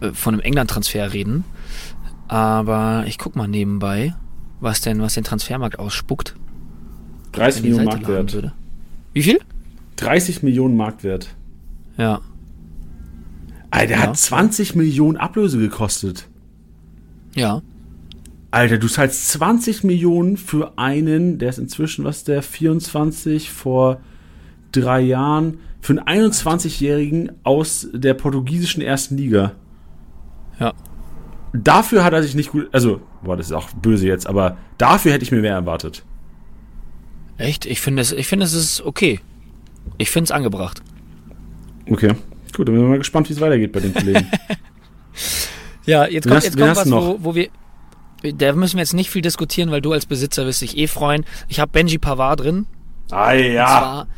äh, 0.00 0.12
von 0.12 0.34
einem 0.34 0.40
England-Transfer 0.40 1.12
reden. 1.12 1.44
Aber 2.28 3.04
ich 3.06 3.18
guck 3.18 3.36
mal 3.36 3.48
nebenbei, 3.48 4.14
was 4.60 4.80
denn, 4.80 5.02
was 5.02 5.14
den 5.14 5.24
Transfermarkt 5.24 5.78
ausspuckt. 5.78 6.36
30 7.32 7.62
Millionen 7.62 7.84
Marktwert. 7.84 8.52
Wie 9.12 9.22
viel? 9.22 9.38
30 9.96 10.42
Millionen 10.42 10.76
Marktwert. 10.76 11.34
Ja. 11.96 12.20
Alter, 13.70 13.86
der 13.86 13.96
ja. 13.98 14.02
hat 14.04 14.16
20 14.16 14.74
Millionen 14.74 15.16
Ablöse 15.16 15.58
gekostet. 15.58 16.28
Ja. 17.34 17.62
Alter, 18.50 18.78
du 18.78 18.88
zahlst 18.88 19.28
20 19.28 19.84
Millionen 19.84 20.36
für 20.36 20.76
einen, 20.76 21.38
der 21.38 21.50
ist 21.50 21.58
inzwischen, 21.58 22.04
was 22.04 22.24
der, 22.24 22.42
24 22.42 23.50
vor 23.50 24.00
drei 24.72 25.00
Jahren, 25.00 25.58
für 25.80 25.92
einen 26.04 26.32
21-Jährigen 26.32 27.32
aus 27.44 27.88
der 27.92 28.14
portugiesischen 28.14 28.82
ersten 28.82 29.16
Liga. 29.16 29.52
Ja. 30.58 30.72
Dafür 31.52 32.04
hat 32.04 32.12
er 32.12 32.22
sich 32.22 32.34
nicht 32.34 32.50
gut, 32.50 32.68
also, 32.72 33.00
boah, 33.22 33.36
das 33.36 33.46
ist 33.46 33.52
auch 33.52 33.70
böse 33.70 34.06
jetzt, 34.06 34.26
aber 34.26 34.56
dafür 34.78 35.12
hätte 35.12 35.24
ich 35.24 35.32
mir 35.32 35.40
mehr 35.40 35.54
erwartet. 35.54 36.04
Echt? 37.40 37.64
Ich 37.64 37.80
finde 37.80 38.02
es, 38.02 38.12
ich 38.12 38.26
finde 38.26 38.44
es 38.44 38.52
ist 38.52 38.82
okay. 38.82 39.20
Ich 39.96 40.10
finde 40.10 40.24
es 40.24 40.30
angebracht. 40.30 40.82
Okay. 41.88 42.14
Gut, 42.54 42.68
dann 42.68 42.74
bin 42.74 42.84
ich 42.84 42.90
mal 42.90 42.98
gespannt, 42.98 43.30
wie 43.30 43.32
es 43.32 43.40
weitergeht 43.40 43.72
bei 43.72 43.80
den 43.80 43.94
Kollegen. 43.94 44.26
ja, 45.86 46.06
jetzt 46.06 46.28
kommt, 46.28 46.44
jetzt 46.44 46.58
kommt 46.58 46.76
was, 46.76 46.90
wo, 46.90 47.16
wo 47.20 47.34
wir. 47.34 47.48
Da 48.22 48.52
müssen 48.52 48.76
wir 48.76 48.82
jetzt 48.82 48.92
nicht 48.92 49.08
viel 49.08 49.22
diskutieren, 49.22 49.70
weil 49.70 49.80
du 49.80 49.92
als 49.92 50.04
Besitzer 50.04 50.44
wirst 50.44 50.60
dich 50.60 50.76
eh 50.76 50.86
freuen. 50.86 51.24
Ich 51.48 51.60
habe 51.60 51.72
Benji 51.72 51.96
Pavard 51.96 52.40
drin. 52.40 52.66
Ah 53.10 53.32
ja. 53.32 53.62
Und 53.64 53.78
zwar, 53.78 54.08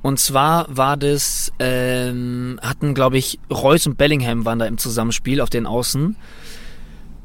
und 0.00 0.18
zwar 0.18 0.66
war 0.76 0.96
das, 0.96 1.52
ähm, 1.58 2.58
hatten, 2.62 2.94
glaube 2.94 3.18
ich, 3.18 3.38
Reus 3.50 3.86
und 3.86 3.98
Bellingham 3.98 4.46
waren 4.46 4.58
da 4.58 4.64
im 4.64 4.78
Zusammenspiel 4.78 5.42
auf 5.42 5.50
den 5.50 5.66
Außen 5.66 6.16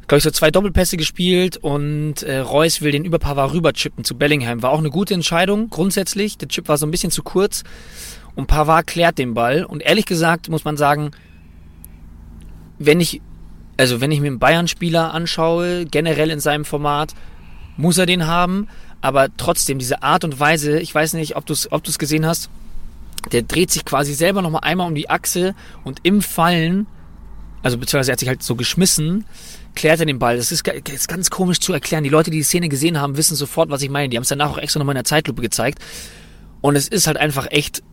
glaube 0.08 0.20
ich, 0.20 0.24
so 0.24 0.32
zwei 0.32 0.52
Doppelpässe 0.52 0.96
gespielt 0.96 1.58
und 1.58 2.24
äh, 2.24 2.38
Reus 2.38 2.82
will 2.82 2.92
den 2.92 3.04
über 3.04 3.20
Pavard 3.20 3.54
rüberchippen 3.54 4.06
zu 4.06 4.16
Bellingham. 4.18 4.62
War 4.62 4.72
auch 4.72 4.80
eine 4.80 4.90
gute 4.90 5.14
Entscheidung, 5.14 5.70
grundsätzlich. 5.70 6.38
Der 6.38 6.48
Chip 6.48 6.70
war 6.70 6.78
so 6.78 6.86
ein 6.86 6.92
bisschen 6.92 7.12
zu 7.12 7.24
kurz 7.24 7.64
und 8.36 8.48
Pavard 8.48 8.88
klärt 8.88 9.18
den 9.18 9.34
Ball. 9.34 9.66
Und 9.66 9.82
ehrlich 9.82 10.06
gesagt 10.06 10.48
muss 10.50 10.64
man 10.64 10.78
sagen, 10.78 11.12
wenn 12.80 13.02
ich, 13.02 13.22
also 13.76 14.00
wenn 14.00 14.12
ich 14.12 14.22
mir 14.22 14.28
einen 14.28 14.40
Bayern-Spieler 14.40 15.14
anschaue, 15.14 15.86
generell 15.86 16.32
in 16.32 16.40
seinem 16.40 16.64
Format, 16.64 17.14
muss 17.76 17.98
er 17.98 18.06
den 18.06 18.28
haben. 18.28 18.68
Aber 19.02 19.28
trotzdem, 19.36 19.78
diese 19.78 20.04
Art 20.04 20.24
und 20.24 20.40
Weise, 20.40 20.80
ich 20.80 20.94
weiß 20.96 21.14
nicht, 21.14 21.36
ob 21.36 21.46
du 21.46 21.54
es 21.54 21.72
ob 21.72 21.84
gesehen 21.84 22.26
hast, 22.26 22.50
der 23.32 23.42
dreht 23.42 23.72
sich 23.72 23.84
quasi 23.84 24.14
selber 24.14 24.42
nochmal 24.42 24.62
einmal 24.64 24.88
um 24.88 24.96
die 24.96 25.10
Achse 25.10 25.54
und 25.84 26.00
im 26.04 26.22
Fallen, 26.22 26.88
also 27.62 27.78
beziehungsweise 27.78 28.12
er 28.12 28.14
hat 28.14 28.20
sich 28.20 28.30
halt 28.30 28.44
so 28.44 28.56
geschmissen, 28.56 29.26
klärt 29.78 30.00
er 30.00 30.06
den 30.06 30.20
Ball. 30.20 30.38
Das 30.38 30.52
ist, 30.52 30.68
ist 30.68 31.08
ganz 31.08 31.30
komisch 31.30 31.60
zu 31.60 31.72
erklären. 31.72 32.04
Die 32.04 32.10
Leute, 32.10 32.32
die 32.32 32.38
die 32.38 32.44
Szene 32.44 32.68
gesehen 32.68 33.00
haben, 33.00 33.16
wissen 33.16 33.36
sofort, 33.36 33.70
was 33.70 33.82
ich 33.82 33.90
meine. 33.90 34.10
Die 34.10 34.18
haben 34.18 34.24
es 34.24 34.30
danach 34.30 34.52
auch 34.52 34.58
extra 34.58 34.80
nochmal 34.80 34.94
in 34.94 34.98
der 34.98 35.06
Zeitlupe 35.06 35.42
gezeigt. 35.42 35.80
Und 36.62 36.76
es 36.76 36.88
ist 36.88 37.08
halt 37.08 37.18
einfach 37.18 37.48
echt 37.52 37.84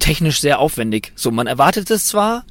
technisch 0.00 0.40
sehr 0.40 0.58
aufwendig. 0.58 1.12
So, 1.14 1.30
man 1.30 1.46
erwartet 1.46 1.90
es 1.90 2.06
zwar, 2.06 2.44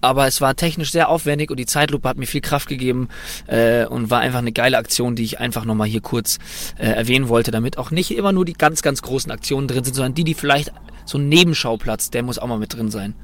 aber 0.00 0.26
es 0.26 0.40
war 0.40 0.54
technisch 0.54 0.92
sehr 0.92 1.08
aufwendig 1.08 1.50
und 1.50 1.58
die 1.58 1.66
Zeitlupe 1.66 2.08
hat 2.08 2.18
mir 2.18 2.26
viel 2.26 2.40
Kraft 2.40 2.68
gegeben 2.68 3.08
äh, 3.46 3.86
und 3.86 4.10
war 4.10 4.20
einfach 4.20 4.38
eine 4.38 4.52
geile 4.52 4.78
Aktion, 4.78 5.16
die 5.16 5.24
ich 5.24 5.40
einfach 5.40 5.64
nochmal 5.64 5.88
hier 5.88 6.00
kurz 6.00 6.38
äh, 6.78 6.86
erwähnen 6.86 7.28
wollte, 7.28 7.50
damit 7.50 7.78
auch 7.78 7.90
nicht 7.90 8.10
immer 8.10 8.32
nur 8.32 8.44
die 8.44 8.52
ganz, 8.52 8.82
ganz 8.82 9.02
großen 9.02 9.32
Aktionen 9.32 9.68
drin 9.68 9.84
sind, 9.84 9.94
sondern 9.94 10.14
die, 10.14 10.24
die 10.24 10.34
vielleicht 10.34 10.72
so 11.04 11.18
ein 11.18 11.28
Nebenschauplatz, 11.28 12.10
der 12.10 12.22
muss 12.22 12.38
auch 12.38 12.46
mal 12.46 12.58
mit 12.58 12.74
drin 12.74 12.90
sein. 12.90 13.14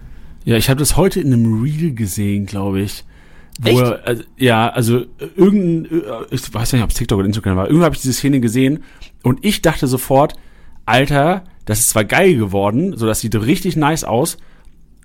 Ja, 0.44 0.57
ich 0.57 0.68
habe 0.68 0.78
das 0.78 0.96
heute 0.96 1.20
in 1.20 1.32
einem 1.32 1.62
Reel 1.62 1.94
gesehen, 1.94 2.46
glaube 2.46 2.80
ich. 2.80 3.04
Wo 3.61 3.78
er, 3.78 4.07
also, 4.07 4.22
ja, 4.36 4.68
also 4.68 5.07
irgendein, 5.36 6.02
äh, 6.02 6.26
ich 6.30 6.52
weiß 6.52 6.72
nicht, 6.72 6.82
ob 6.82 6.90
es 6.90 6.96
TikTok 6.96 7.18
oder 7.18 7.26
Instagram 7.26 7.57
war, 7.57 7.66
irgendwo 7.66 7.84
habe 7.84 7.94
ich 7.94 8.02
diese 8.02 8.14
Szene 8.14 8.40
gesehen 8.40 8.84
und 9.22 9.44
ich 9.44 9.62
dachte 9.62 9.86
sofort, 9.86 10.34
Alter, 10.84 11.44
das 11.64 11.80
ist 11.80 11.90
zwar 11.90 12.04
geil 12.04 12.36
geworden, 12.36 12.96
so 12.96 13.07
das 13.07 13.20
sieht 13.20 13.34
richtig 13.34 13.76
nice 13.76 14.04
aus, 14.04 14.36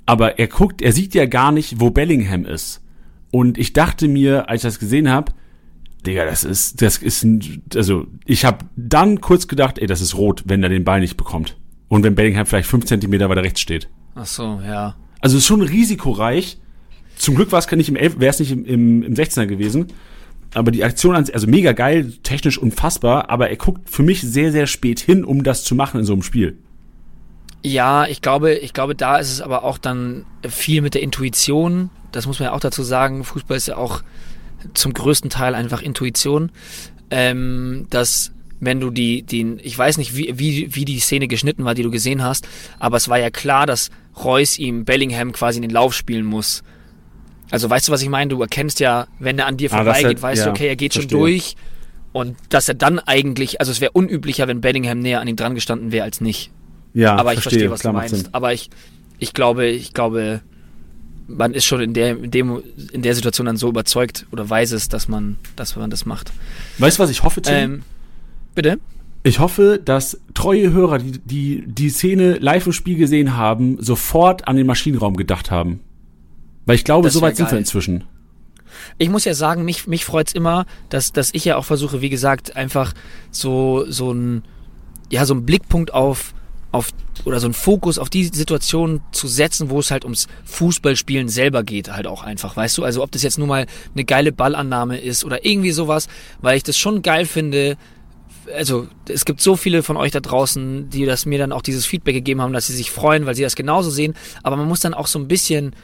aber 0.06 0.40
er 0.40 0.48
guckt, 0.48 0.82
er 0.82 0.92
sieht 0.92 1.16
ja 1.16 1.26
gar 1.26 1.52
nicht, 1.52 1.80
wo 1.80 1.90
Bellingham 1.92 2.46
ist. 2.46 2.84
Und 3.32 3.58
ich 3.58 3.72
dachte 3.74 4.08
mir, 4.08 4.50
als 4.50 4.64
ich 4.64 4.68
das 4.68 4.80
gesehen 4.80 5.10
habe, 5.10 5.32
Digga, 6.06 6.26
das 6.26 6.44
ist, 6.44 6.82
das 6.82 6.98
ist 6.98 7.24
ein, 7.24 7.64
also 7.76 8.08
ich 8.26 8.44
habe 8.44 8.66
dann 8.76 9.22
kurz 9.22 9.48
gedacht, 9.48 9.78
ey, 9.78 9.88
das 9.88 10.02
ist 10.02 10.16
rot, 10.16 10.44
wenn 10.46 10.64
er 10.64 10.70
den 10.70 10.84
Ball 10.84 11.00
nicht 11.00 11.16
bekommt. 11.16 11.58
Und 11.88 12.04
wenn 12.04 12.16
Bellingham 12.16 12.46
vielleicht 12.46 12.70
fünf 12.70 12.86
Zentimeter 12.86 13.30
weiter 13.30 13.44
rechts 13.44 13.62
steht. 13.62 13.88
Ach 14.16 14.26
so, 14.26 14.60
ja. 14.66 14.96
Also 15.20 15.38
ist 15.38 15.46
schon 15.46 15.62
risikoreich. 15.62 16.60
Zum 17.22 17.36
Glück 17.36 17.52
war 17.52 17.60
es 17.60 17.70
nicht 17.70 17.88
im 17.90 17.96
wäre 17.96 18.30
es 18.32 18.40
nicht 18.40 18.52
im, 18.52 18.66
im, 18.66 19.04
im 19.04 19.14
16er 19.14 19.46
gewesen. 19.46 19.88
Aber 20.56 20.72
die 20.72 20.84
Aktion, 20.84 21.16
an- 21.16 21.30
also 21.32 21.46
mega 21.46 21.72
geil, 21.72 22.14
technisch 22.24 22.58
unfassbar, 22.58 23.30
aber 23.30 23.52
er 23.52 23.58
guckt 23.58 23.90
für 23.90 24.02
mich 24.02 24.22
sehr, 24.22 24.52
sehr 24.52 24.66
spät 24.66 25.00
hin, 25.00 25.24
um 25.24 25.44
das 25.44 25.64
zu 25.64 25.76
machen 25.76 26.00
in 26.00 26.06
so 26.06 26.14
einem 26.14 26.24
Spiel. 26.24 26.58
Ja, 27.64 28.08
ich 28.08 28.22
glaube, 28.24 28.56
ich 28.56 28.74
glaube, 28.74 28.96
da 28.96 29.18
ist 29.18 29.32
es 29.32 29.40
aber 29.40 29.64
auch 29.64 29.78
dann 29.78 30.26
viel 30.50 30.82
mit 30.82 30.96
der 30.96 31.04
Intuition. 31.04 31.92
Das 32.12 32.26
muss 32.26 32.40
man 32.40 32.48
ja 32.48 32.54
auch 32.54 32.60
dazu 32.60 32.82
sagen. 32.82 33.24
Fußball 33.24 33.56
ist 33.56 33.68
ja 33.68 33.78
auch 33.78 34.02
zum 34.74 34.94
größten 34.94 35.30
Teil 35.30 35.54
einfach 35.54 35.84
Intuition. 35.84 36.52
Ähm, 37.12 37.86
dass 37.92 38.32
wenn 38.60 38.80
du 38.80 38.90
die, 38.90 39.22
die, 39.22 39.58
ich 39.62 39.78
weiß 39.78 39.98
nicht, 39.98 40.16
wie, 40.16 40.34
wie, 40.40 40.76
wie 40.76 40.86
die 40.86 41.00
Szene 41.00 41.28
geschnitten 41.28 41.66
war, 41.66 41.76
die 41.76 41.84
du 41.84 41.92
gesehen 41.92 42.24
hast, 42.24 42.48
aber 42.80 42.98
es 42.98 43.10
war 43.10 43.20
ja 43.20 43.30
klar, 43.30 43.68
dass 43.68 43.92
Reus 44.24 44.58
ihm 44.58 44.86
Bellingham 44.86 45.32
quasi 45.34 45.58
in 45.60 45.62
den 45.62 45.72
Lauf 45.72 45.94
spielen 45.94 46.26
muss. 46.26 46.64
Also 47.52 47.70
weißt 47.70 47.88
du, 47.88 47.92
was 47.92 48.02
ich 48.02 48.10
meine? 48.10 48.30
Du 48.30 48.42
erkennst 48.42 48.80
ja, 48.80 49.08
wenn 49.20 49.38
er 49.38 49.46
an 49.48 49.58
dir 49.58 49.72
Ah, 49.72 49.78
vorbeigeht, 49.78 50.06
hat- 50.18 50.22
weißt 50.22 50.42
du, 50.42 50.46
ja, 50.48 50.52
okay, 50.52 50.68
er 50.68 50.76
geht 50.76 50.94
schon 50.94 51.04
verstehe. 51.04 51.20
durch. 51.20 51.56
Und 52.14 52.36
dass 52.50 52.68
er 52.68 52.74
dann 52.74 53.00
eigentlich, 53.00 53.60
also 53.62 53.72
es 53.72 53.80
wäre 53.80 53.92
unüblicher, 53.92 54.48
wenn 54.48 54.60
Bellingham 54.62 55.00
näher 55.00 55.22
an 55.22 55.28
ihm 55.28 55.36
dran 55.38 55.56
gestanden 55.56 55.92
wäre 55.92 56.04
als 56.04 56.20
nicht. 56.22 56.52
Ja, 56.94 57.16
aber 57.16 57.34
ich 57.34 57.40
verstehe, 57.42 57.70
was 57.72 57.82
klar, 57.82 57.94
du 57.94 58.00
meinst. 58.00 58.34
Aber 58.34 58.52
ich, 58.54 58.70
ich 59.18 59.34
glaube, 59.34 59.68
ich 59.68 59.94
glaube, 59.94 60.42
man 61.28 61.54
ist 61.54 61.64
schon 61.66 61.80
in 61.80 61.94
der, 61.94 62.18
in 62.22 62.32
dem, 62.32 62.62
in 62.92 63.02
der 63.02 63.16
Situation 63.16 63.46
dann 63.46 63.56
so 63.56 63.70
überzeugt 63.70 64.26
oder 64.32 64.50
weiß 64.50 64.72
es, 64.74 64.90
dass 64.90 65.08
man, 65.08 65.38
dass 65.56 65.78
man 65.78 65.90
das 65.90 66.06
macht. 66.06 66.32
Weißt 66.80 67.00
du, 67.00 67.04
was 67.04 67.10
ich 67.10 67.24
hoffe, 67.24 67.42
Tim? 67.42 67.54
Ähm, 67.56 67.84
bitte? 68.56 68.80
Ich 69.24 69.40
hoffe, 69.40 69.80
dass 69.84 70.20
treue 70.34 70.74
Hörer, 70.74 70.98
die, 71.00 71.20
die 71.20 71.64
die 71.66 71.90
Szene 71.90 72.34
live 72.40 72.66
im 72.66 72.74
Spiel 72.74 72.98
gesehen 72.98 73.38
haben, 73.38 73.78
sofort 73.80 74.48
an 74.50 74.58
den 74.58 74.66
Maschinenraum 74.68 75.16
gedacht 75.16 75.50
haben. 75.52 75.80
Weil 76.72 76.78
ich 76.78 76.86
glaube, 76.86 77.10
so 77.10 77.20
weit 77.20 77.36
sind 77.36 77.52
wir 77.52 77.58
inzwischen. 77.58 78.06
Ich 78.98 79.10
muss 79.10 79.26
ja 79.26 79.34
sagen, 79.34 79.66
mich, 79.66 79.88
mich 79.88 80.06
freut's 80.06 80.32
immer, 80.32 80.66
dass, 80.88 81.12
dass 81.12 81.34
ich 81.34 81.44
ja 81.44 81.58
auch 81.58 81.66
versuche, 81.66 82.00
wie 82.00 82.10
gesagt, 82.10 82.56
einfach 82.56 82.94
so, 83.30 83.84
so 83.90 84.14
ein, 84.14 84.44
ja, 85.10 85.26
so 85.26 85.34
ein 85.34 85.46
Blickpunkt 85.46 85.94
auf, 85.94 86.34
auf, 86.72 86.92
oder 87.26 87.42
so 87.42 87.48
ein 87.48 87.54
Fokus 87.54 88.00
auf 88.00 88.10
die 88.10 88.24
Situation 88.24 89.02
zu 89.12 89.28
setzen, 89.28 89.70
wo 89.70 89.80
es 89.80 89.92
halt 89.92 90.06
ums 90.06 90.30
Fußballspielen 90.46 91.28
selber 91.28 91.64
geht, 91.64 91.92
halt 91.92 92.08
auch 92.08 92.24
einfach, 92.24 92.56
weißt 92.56 92.78
du? 92.78 92.86
Also 92.86 93.04
ob 93.04 93.12
das 93.12 93.22
jetzt 93.22 93.38
nur 93.38 93.48
mal 93.48 93.66
eine 93.94 94.06
geile 94.06 94.32
Ballannahme 94.32 94.98
ist 94.98 95.26
oder 95.26 95.44
irgendwie 95.44 95.72
sowas, 95.72 96.08
weil 96.40 96.56
ich 96.56 96.64
das 96.64 96.78
schon 96.78 97.02
geil 97.02 97.26
finde, 97.26 97.76
also 98.56 98.88
es 99.10 99.26
gibt 99.26 99.42
so 99.42 99.58
viele 99.58 99.84
von 99.84 99.98
euch 99.98 100.14
da 100.14 100.22
draußen, 100.22 100.90
die 100.90 101.06
das 101.06 101.26
mir 101.26 101.38
dann 101.38 101.52
auch 101.52 101.64
dieses 101.64 101.86
Feedback 101.86 102.16
gegeben 102.16 102.42
haben, 102.42 102.54
dass 102.54 102.68
sie 102.68 102.76
sich 102.78 102.92
freuen, 102.92 103.26
weil 103.26 103.36
sie 103.36 103.44
das 103.44 103.58
genauso 103.58 103.90
sehen. 103.90 104.14
Aber 104.42 104.56
man 104.56 104.70
muss 104.70 104.80
dann 104.80 104.94
auch 104.94 105.08
so 105.08 105.20
ein 105.20 105.28
bisschen, 105.28 105.76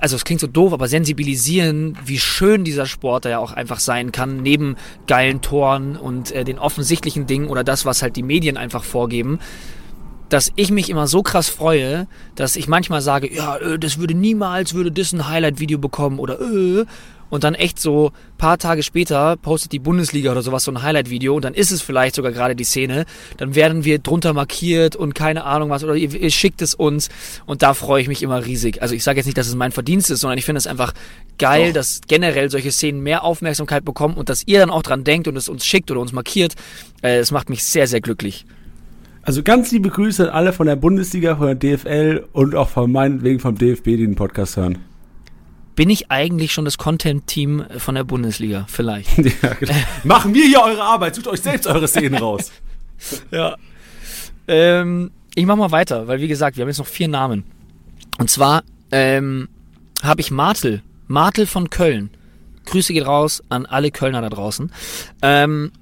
also 0.00 0.16
es 0.16 0.24
klingt 0.24 0.40
so 0.40 0.46
doof, 0.46 0.72
aber 0.72 0.88
sensibilisieren, 0.88 1.96
wie 2.04 2.18
schön 2.18 2.64
dieser 2.64 2.86
Sport 2.86 3.24
da 3.24 3.30
ja 3.30 3.38
auch 3.38 3.52
einfach 3.52 3.80
sein 3.80 4.12
kann, 4.12 4.42
neben 4.42 4.76
geilen 5.06 5.40
Toren 5.40 5.96
und 5.96 6.32
äh, 6.32 6.44
den 6.44 6.58
offensichtlichen 6.58 7.26
Dingen 7.26 7.48
oder 7.48 7.64
das, 7.64 7.84
was 7.84 8.02
halt 8.02 8.16
die 8.16 8.22
Medien 8.22 8.56
einfach 8.56 8.84
vorgeben 8.84 9.38
dass 10.30 10.52
ich 10.56 10.70
mich 10.70 10.88
immer 10.88 11.06
so 11.06 11.22
krass 11.22 11.48
freue, 11.48 12.06
dass 12.36 12.56
ich 12.56 12.68
manchmal 12.68 13.02
sage, 13.02 13.32
ja, 13.34 13.56
äh, 13.56 13.78
das 13.78 13.98
würde 13.98 14.14
niemals, 14.14 14.74
würde 14.74 14.92
das 14.92 15.12
ein 15.12 15.28
Highlight-Video 15.28 15.78
bekommen 15.78 16.18
oder 16.18 16.40
äh, 16.40 16.86
und 17.30 17.44
dann 17.44 17.54
echt 17.54 17.80
so 17.80 18.12
paar 18.36 18.58
Tage 18.58 18.82
später 18.82 19.36
postet 19.36 19.72
die 19.72 19.78
Bundesliga 19.78 20.30
oder 20.30 20.42
sowas 20.42 20.64
so 20.64 20.72
ein 20.72 20.82
Highlight-Video 20.82 21.34
und 21.34 21.44
dann 21.44 21.54
ist 21.54 21.70
es 21.70 21.80
vielleicht 21.80 22.14
sogar 22.14 22.32
gerade 22.32 22.54
die 22.54 22.64
Szene, 22.64 23.06
dann 23.38 23.54
werden 23.54 23.84
wir 23.84 23.98
drunter 23.98 24.32
markiert 24.32 24.96
und 24.96 25.14
keine 25.14 25.44
Ahnung 25.44 25.70
was 25.70 25.84
oder 25.84 25.94
ihr, 25.94 26.12
ihr 26.14 26.30
schickt 26.30 26.60
es 26.62 26.74
uns 26.74 27.08
und 27.46 27.62
da 27.62 27.74
freue 27.74 28.02
ich 28.02 28.08
mich 28.08 28.22
immer 28.22 28.44
riesig. 28.44 28.82
Also 28.82 28.94
ich 28.94 29.04
sage 29.04 29.18
jetzt 29.18 29.26
nicht, 29.26 29.38
dass 29.38 29.48
es 29.48 29.54
mein 29.54 29.72
Verdienst 29.72 30.10
ist, 30.10 30.20
sondern 30.20 30.38
ich 30.38 30.44
finde 30.44 30.58
es 30.58 30.66
einfach 30.66 30.92
geil, 31.38 31.68
Doch. 31.68 31.74
dass 31.74 32.00
generell 32.06 32.50
solche 32.50 32.72
Szenen 32.72 33.00
mehr 33.00 33.24
Aufmerksamkeit 33.24 33.84
bekommen 33.84 34.14
und 34.14 34.28
dass 34.28 34.46
ihr 34.46 34.58
dann 34.58 34.70
auch 34.70 34.82
dran 34.82 35.04
denkt 35.04 35.28
und 35.28 35.36
es 35.36 35.48
uns 35.48 35.64
schickt 35.64 35.90
oder 35.90 36.00
uns 36.00 36.12
markiert. 36.12 36.54
Äh, 37.02 37.18
Es 37.18 37.30
macht 37.30 37.50
mich 37.50 37.64
sehr, 37.64 37.86
sehr 37.86 38.00
glücklich. 38.00 38.44
Also 39.22 39.42
ganz 39.42 39.70
liebe 39.70 39.90
Grüße 39.90 40.24
an 40.24 40.30
alle 40.30 40.52
von 40.52 40.66
der 40.66 40.76
Bundesliga, 40.76 41.36
von 41.36 41.46
der 41.46 41.54
DFL 41.76 42.26
und 42.32 42.54
auch 42.54 42.68
von 42.70 42.90
meinetwegen 42.90 43.38
vom 43.38 43.56
DFB, 43.56 43.84
die 43.84 43.96
den 43.98 44.14
Podcast 44.14 44.56
hören. 44.56 44.78
Bin 45.80 45.88
ich 45.88 46.10
eigentlich 46.10 46.52
schon 46.52 46.66
das 46.66 46.76
Content-Team 46.76 47.64
von 47.78 47.94
der 47.94 48.04
Bundesliga? 48.04 48.66
Vielleicht. 48.68 49.16
ja, 49.42 49.54
genau. 49.54 49.72
Machen 50.04 50.34
wir 50.34 50.44
hier 50.44 50.60
eure 50.60 50.82
Arbeit, 50.82 51.14
sucht 51.14 51.26
euch 51.26 51.40
selbst 51.40 51.66
eure 51.66 51.88
Szenen 51.88 52.16
raus. 52.16 52.52
Ja. 53.30 53.56
Ähm, 54.46 55.10
ich 55.34 55.46
mach 55.46 55.56
mal 55.56 55.70
weiter, 55.70 56.06
weil 56.06 56.20
wie 56.20 56.28
gesagt, 56.28 56.58
wir 56.58 56.64
haben 56.64 56.68
jetzt 56.68 56.80
noch 56.80 56.86
vier 56.86 57.08
Namen. 57.08 57.44
Und 58.18 58.28
zwar 58.28 58.62
ähm, 58.92 59.48
habe 60.02 60.20
ich 60.20 60.30
Martel. 60.30 60.82
Martel 61.06 61.46
von 61.46 61.70
Köln. 61.70 62.10
Grüße 62.66 62.92
geht 62.92 63.06
raus 63.06 63.42
an 63.48 63.64
alle 63.64 63.90
Kölner 63.90 64.20
da 64.20 64.28
draußen. 64.28 64.70
Ähm, 65.22 65.72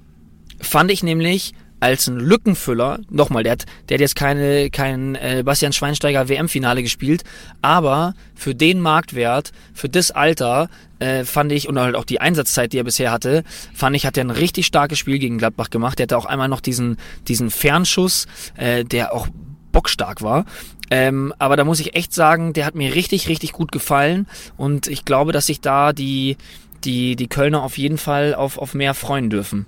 fand 0.61 0.91
ich 0.91 1.03
nämlich 1.03 1.53
als 1.79 2.07
ein 2.07 2.19
Lückenfüller, 2.19 2.99
nochmal, 3.09 3.43
der 3.43 3.53
hat, 3.53 3.65
der 3.87 3.95
hat 3.95 4.01
jetzt 4.01 4.15
keine, 4.15 4.69
kein 4.69 5.15
äh, 5.15 5.43
Bastian 5.45 5.73
Schweinsteiger 5.73 6.27
WM-Finale 6.27 6.83
gespielt, 6.83 7.23
aber 7.61 8.13
für 8.35 8.55
den 8.55 8.81
Marktwert, 8.81 9.51
für 9.73 9.89
das 9.89 10.11
Alter, 10.11 10.69
äh, 10.99 11.23
fand 11.23 11.51
ich, 11.51 11.67
und 11.67 11.79
halt 11.79 11.95
auch 11.95 12.05
die 12.05 12.21
Einsatzzeit, 12.21 12.73
die 12.73 12.77
er 12.77 12.83
bisher 12.83 13.11
hatte, 13.11 13.43
fand 13.73 13.95
ich, 13.95 14.05
hat 14.05 14.17
er 14.17 14.25
ein 14.25 14.31
richtig 14.31 14.65
starkes 14.65 14.99
Spiel 14.99 15.19
gegen 15.19 15.37
Gladbach 15.37 15.69
gemacht. 15.69 15.99
Der 15.99 16.03
hatte 16.03 16.17
auch 16.17 16.25
einmal 16.25 16.49
noch 16.49 16.61
diesen, 16.61 16.97
diesen 17.27 17.49
Fernschuss, 17.49 18.27
äh, 18.57 18.83
der 18.83 19.13
auch 19.13 19.27
bockstark 19.71 20.21
war. 20.21 20.45
Ähm, 20.91 21.33
aber 21.37 21.55
da 21.55 21.63
muss 21.63 21.79
ich 21.79 21.95
echt 21.95 22.13
sagen, 22.13 22.53
der 22.53 22.65
hat 22.65 22.75
mir 22.75 22.95
richtig, 22.95 23.29
richtig 23.29 23.53
gut 23.53 23.71
gefallen 23.71 24.27
und 24.57 24.87
ich 24.87 25.05
glaube, 25.05 25.31
dass 25.31 25.45
sich 25.45 25.61
da 25.61 25.93
die, 25.93 26.35
die, 26.83 27.15
die 27.15 27.27
Kölner 27.27 27.61
auf 27.61 27.77
jeden 27.77 27.99
Fall 27.99 28.33
auf, 28.33 28.57
auf 28.57 28.73
mehr 28.73 28.95
freuen 28.95 29.29
dürfen. 29.29 29.67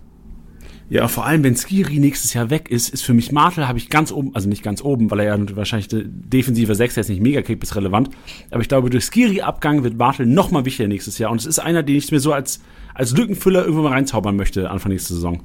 Ja, 0.91 1.07
vor 1.07 1.25
allem, 1.25 1.41
wenn 1.45 1.55
Skiri 1.55 1.99
nächstes 1.99 2.33
Jahr 2.33 2.49
weg 2.49 2.69
ist, 2.69 2.89
ist 2.89 3.03
für 3.03 3.13
mich 3.13 3.31
Martel, 3.31 3.65
habe 3.65 3.77
ich 3.77 3.89
ganz 3.89 4.11
oben, 4.11 4.35
also 4.35 4.49
nicht 4.49 4.61
ganz 4.61 4.83
oben, 4.83 5.09
weil 5.09 5.21
er 5.21 5.37
ja 5.37 5.55
wahrscheinlich 5.55 5.87
der 5.87 6.01
defensive 6.03 6.75
Sechs 6.75 6.97
jetzt 6.97 7.07
nicht 7.07 7.21
mega 7.21 7.39
ist 7.39 7.75
relevant. 7.77 8.09
Aber 8.49 8.59
ich 8.59 8.67
glaube, 8.67 8.89
durch 8.89 9.05
Skiri-Abgang 9.05 9.85
wird 9.85 9.95
Martel 9.95 10.25
noch 10.25 10.51
mal 10.51 10.65
wichtiger 10.65 10.89
nächstes 10.89 11.17
Jahr. 11.17 11.31
Und 11.31 11.39
es 11.39 11.45
ist 11.45 11.59
einer, 11.59 11.81
den 11.81 11.95
ich 11.95 12.11
mir 12.11 12.19
so 12.19 12.33
als, 12.33 12.59
als 12.93 13.15
Lückenfüller 13.15 13.61
irgendwann 13.61 13.85
mal 13.85 13.93
reinzaubern 13.93 14.35
möchte, 14.35 14.69
Anfang 14.69 14.91
nächste 14.91 15.13
Saison. 15.13 15.41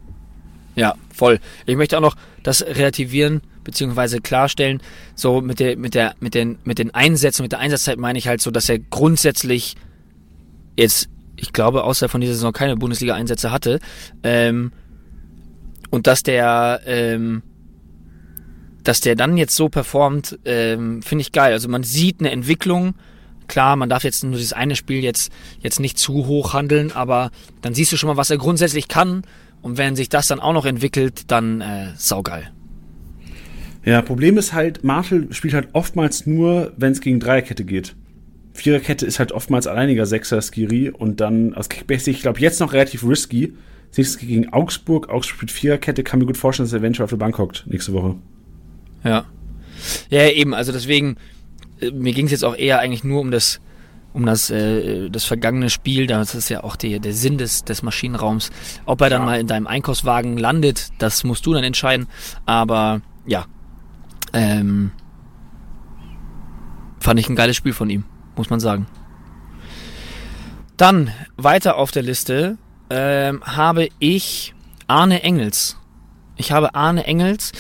Ja, 0.75 0.97
voll. 1.15 1.39
Ich 1.65 1.77
möchte 1.77 1.97
auch 1.97 2.03
noch 2.03 2.17
das 2.43 2.63
relativieren 2.63 3.41
beziehungsweise 3.63 4.21
klarstellen. 4.21 4.83
So 5.15 5.41
mit 5.43 5.61
der 5.61 5.77
mit 5.77 5.95
der 5.95 6.17
mit 6.19 6.35
den 6.35 6.59
mit 6.65 6.81
den 6.81 6.93
Einsätzen, 6.93 7.43
mit 7.43 7.53
der 7.53 7.61
Einsatzzeit 7.61 7.99
meine 7.99 8.19
ich 8.19 8.27
halt 8.27 8.41
so, 8.41 8.51
dass 8.51 8.69
er 8.69 8.81
grundsätzlich 8.81 9.77
jetzt, 10.77 11.09
ich 11.37 11.53
glaube, 11.53 11.85
außer 11.85 12.09
von 12.09 12.21
dieser 12.21 12.35
Saison 12.35 12.53
keine 12.53 12.77
Bundesliga-Einsätze 12.77 13.53
hatte. 13.53 13.79
Ähm, 14.25 14.73
und 15.97 16.07
dass 16.07 16.23
der 16.23 16.81
ähm, 16.87 17.43
dass 18.87 19.01
der 19.01 19.17
dann 19.17 19.37
jetzt 19.37 19.57
so 19.57 19.69
performt, 19.69 20.39
ähm, 20.45 21.03
finde 21.03 21.23
ich 21.23 21.33
geil. 21.33 21.53
Also 21.53 21.69
man 21.69 21.83
sieht 21.83 22.21
eine 22.21 22.31
Entwicklung. 22.31 22.95
Klar, 23.49 23.75
man 23.75 23.89
darf 23.89 24.05
jetzt 24.05 24.23
nur 24.23 24.37
dieses 24.37 24.53
eine 24.53 24.77
Spiel 24.77 25.03
jetzt, 25.03 25.33
jetzt 25.61 25.81
nicht 25.81 25.99
zu 25.99 26.27
hoch 26.27 26.53
handeln, 26.53 26.93
aber 26.93 27.31
dann 27.63 27.75
siehst 27.75 27.91
du 27.91 27.97
schon 27.97 28.09
mal, 28.09 28.17
was 28.17 28.31
er 28.31 28.39
grundsätzlich 28.39 28.87
kann. 28.87 29.23
Und 29.61 29.77
wenn 29.77 29.97
sich 29.97 30.09
das 30.09 30.29
dann 30.29 30.39
auch 30.39 30.53
noch 30.53 30.67
entwickelt, 30.67 31.33
dann 31.33 31.61
äh, 31.61 31.89
saugeil. 31.97 32.53
Ja, 33.85 34.03
Problem 34.03 34.37
ist 34.39 34.53
halt, 34.53 34.85
Martel 34.85 35.33
spielt 35.33 35.55
halt 35.55 35.69
oftmals 35.73 36.27
nur, 36.27 36.73
wenn 36.77 36.93
es 36.93 37.01
gegen 37.01 37.19
Dreierkette 37.19 37.65
geht. 37.65 37.97
Viererkette 38.53 39.05
ist 39.05 39.19
halt 39.19 39.33
oftmals 39.33 39.67
alleiniger 39.67 40.07
Sechser 40.07 40.41
Skiri 40.41 40.91
und 40.91 41.21
dann 41.21 41.55
aus 41.55 41.69
Kickbase, 41.69 42.11
ich 42.11 42.23
glaube, 42.23 42.41
jetzt 42.41 42.61
noch 42.61 42.73
relativ 42.73 43.05
risky. 43.05 43.55
Das 43.97 43.99
nächste 43.99 44.19
geht 44.19 44.29
gegen 44.29 44.53
Augsburg. 44.53 45.09
Augsburg 45.09 45.37
spielt 45.39 45.51
Viererkette, 45.51 46.03
kann 46.03 46.19
mir 46.19 46.27
gut 46.27 46.37
vorstellen, 46.37 46.67
dass 46.67 46.75
er 46.75 46.81
eventuell 46.81 47.05
auf 47.05 47.11
der 47.11 47.17
Bank 47.17 47.39
hockt 47.39 47.65
nächste 47.67 47.95
Woche. 47.95 48.17
Ja. 49.05 49.25
Ja, 50.11 50.29
eben, 50.29 50.53
also 50.53 50.71
deswegen, 50.71 51.17
äh, 51.81 51.91
mir 51.93 52.13
ging 52.13 52.27
es 52.27 52.33
jetzt 52.33 52.45
auch 52.45 52.55
eher 52.57 52.79
eigentlich 52.81 53.05
nur 53.05 53.23
um 53.23 53.31
das, 53.31 53.59
um 54.13 54.27
das, 54.27 54.51
äh, 54.51 55.09
das 55.09 55.25
vergangene 55.25 55.71
Spiel. 55.71 56.07
Das 56.07 56.35
ist 56.35 56.51
ja 56.51 56.63
auch 56.63 56.77
die, 56.77 57.01
der 57.01 57.15
Sinn 57.15 57.39
des, 57.39 57.65
des 57.65 57.83
Maschinenraums. 57.83 58.51
Ob 58.85 59.01
er 59.01 59.09
dann 59.09 59.23
Ja. 59.23 59.27
mal 59.27 59.41
in 59.41 59.47
deinem 59.47 59.67
Einkaufswagen 59.67 60.37
landet, 60.37 60.91
das 60.99 61.25
musst 61.25 61.47
du 61.47 61.55
dann 61.55 61.65
entscheiden. 61.65 62.07
Aber 62.45 63.01
ja. 63.27 63.47
Ähm, 64.35 64.93
fand 67.01 67.19
ich 67.19 67.31
ein 67.31 67.37
geiles 67.37 67.57
Spiel 67.57 67.73
von 67.73 67.89
ihm, 67.89 68.05
muss 68.37 68.51
man 68.51 68.61
sagen. 68.61 68.87
Dann 70.77 71.11
weiter 71.39 71.77
auf 71.77 71.93
der 71.93 72.03
Liste 72.03 72.59
ähm, 72.91 73.43
habe 73.45 73.89
ich 73.99 74.55
Arne 74.87 75.23
Engels. 75.23 75.77
Ich 76.37 76.53
habe 76.53 76.75
Arne 76.75 77.07
Engels 77.07 77.53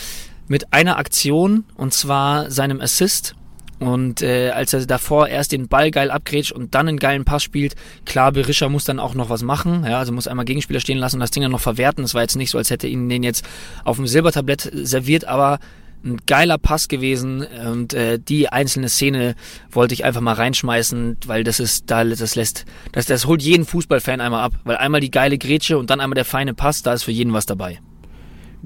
mit 0.49 0.72
einer 0.72 0.99
Aktion 0.99 1.64
und 1.77 1.93
zwar 1.93 2.51
seinem 2.51 2.81
Assist 2.81 3.35
Und 3.79 4.22
äh, 4.22 4.51
als 4.51 4.72
er 4.72 4.87
davor 4.87 5.29
erst 5.29 5.53
den 5.53 5.68
Ball 5.68 5.91
geil 5.91 6.11
abgrätscht 6.11 6.53
und 6.53 6.74
dann 6.74 6.89
einen 6.89 6.99
geilen 6.99 7.24
Pass 7.24 7.43
spielt, 7.43 7.74
klar, 8.07 8.33
Berisha 8.33 8.68
muss 8.68 8.85
dann 8.85 8.99
auch 8.99 9.14
noch 9.14 9.29
was 9.29 9.43
machen. 9.43 9.85
Ja, 9.85 9.99
also 9.99 10.12
muss 10.12 10.29
einmal 10.29 10.47
Gegenspieler 10.47 10.81
stehen 10.81 10.99
lassen 10.99 11.16
und 11.16 11.20
das 11.20 11.31
Ding 11.31 11.43
dann 11.43 11.53
noch 11.53 11.61
verwerten. 11.61 12.03
Es 12.05 12.14
war 12.14 12.22
jetzt 12.22 12.37
nicht 12.37 12.51
so, 12.51 12.59
als 12.59 12.70
hätte 12.70 12.87
ihn 12.87 13.09
den 13.09 13.22
jetzt 13.22 13.45
auf 13.85 13.97
dem 13.97 14.07
Silbertablett 14.07 14.70
serviert, 14.72 15.27
aber 15.27 15.59
ein 16.07 16.18
geiler 16.26 16.59
Pass 16.59 16.88
gewesen 16.88 17.46
und 17.68 17.92
äh, 17.94 18.18
die 18.18 18.48
einzelne 18.48 18.88
Szene 18.88 19.34
wollte 19.70 19.94
ich 19.94 20.04
einfach 20.04 20.20
mal 20.20 20.34
reinschmeißen, 20.34 21.18
weil 21.26 21.44
das 21.44 21.61
ist, 21.61 21.90
da 21.90 22.04
das 22.04 22.34
lässt, 22.34 22.64
das, 22.92 23.07
das 23.07 23.26
holt 23.26 23.42
jeden 23.42 23.64
Fußballfan 23.64 24.20
einmal 24.20 24.44
ab, 24.44 24.54
weil 24.64 24.76
einmal 24.76 25.00
die 25.00 25.11
geile 25.11 25.38
Grätsche 25.38 25.78
und 25.78 25.90
dann 25.90 26.00
einmal 26.00 26.14
der 26.14 26.24
feine 26.24 26.54
Pass, 26.54 26.82
da 26.82 26.94
ist 26.94 27.04
für 27.04 27.12
jeden 27.12 27.32
was 27.32 27.46
dabei. 27.46 27.80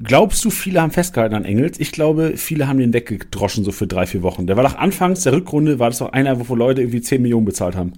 Glaubst 0.03 0.45
du, 0.45 0.51
viele 0.51 0.81
haben 0.81 0.93
festgehalten 0.93 1.35
an 1.35 1.45
Engels? 1.45 1.79
Ich 1.79 1.93
glaube, 1.93 2.35
viele 2.37 2.69
haben 2.69 2.79
den 2.79 2.93
weggedroschen 2.93 3.65
so 3.65 3.73
für 3.73 3.87
drei, 3.87 4.07
vier 4.07 4.23
Wochen. 4.23 4.47
Der 4.47 4.57
war 4.57 4.65
doch 4.65 4.77
anfangs 4.77 5.25
der 5.25 5.33
Rückrunde, 5.33 5.79
war 5.79 5.91
das 5.91 6.01
auch 6.01 6.13
einer, 6.13 6.49
wo 6.49 6.55
Leute 6.55 6.81
irgendwie 6.81 7.03
10 7.03 7.21
Millionen 7.21 7.45
bezahlt 7.45 7.77
haben. 7.77 7.93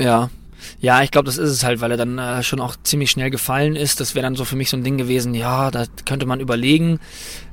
Ja, 0.00 0.30
ja, 0.80 1.02
ich 1.02 1.10
glaube, 1.10 1.26
das 1.26 1.38
ist 1.38 1.50
es 1.50 1.64
halt, 1.64 1.80
weil 1.80 1.90
er 1.90 1.96
dann 1.96 2.18
äh, 2.18 2.42
schon 2.42 2.60
auch 2.60 2.76
ziemlich 2.82 3.10
schnell 3.10 3.30
gefallen 3.30 3.76
ist. 3.76 4.00
Das 4.00 4.14
wäre 4.14 4.22
dann 4.22 4.36
so 4.36 4.44
für 4.44 4.56
mich 4.56 4.70
so 4.70 4.76
ein 4.76 4.84
Ding 4.84 4.98
gewesen, 4.98 5.34
ja, 5.34 5.70
da 5.70 5.84
könnte 6.04 6.26
man 6.26 6.40
überlegen. 6.40 7.00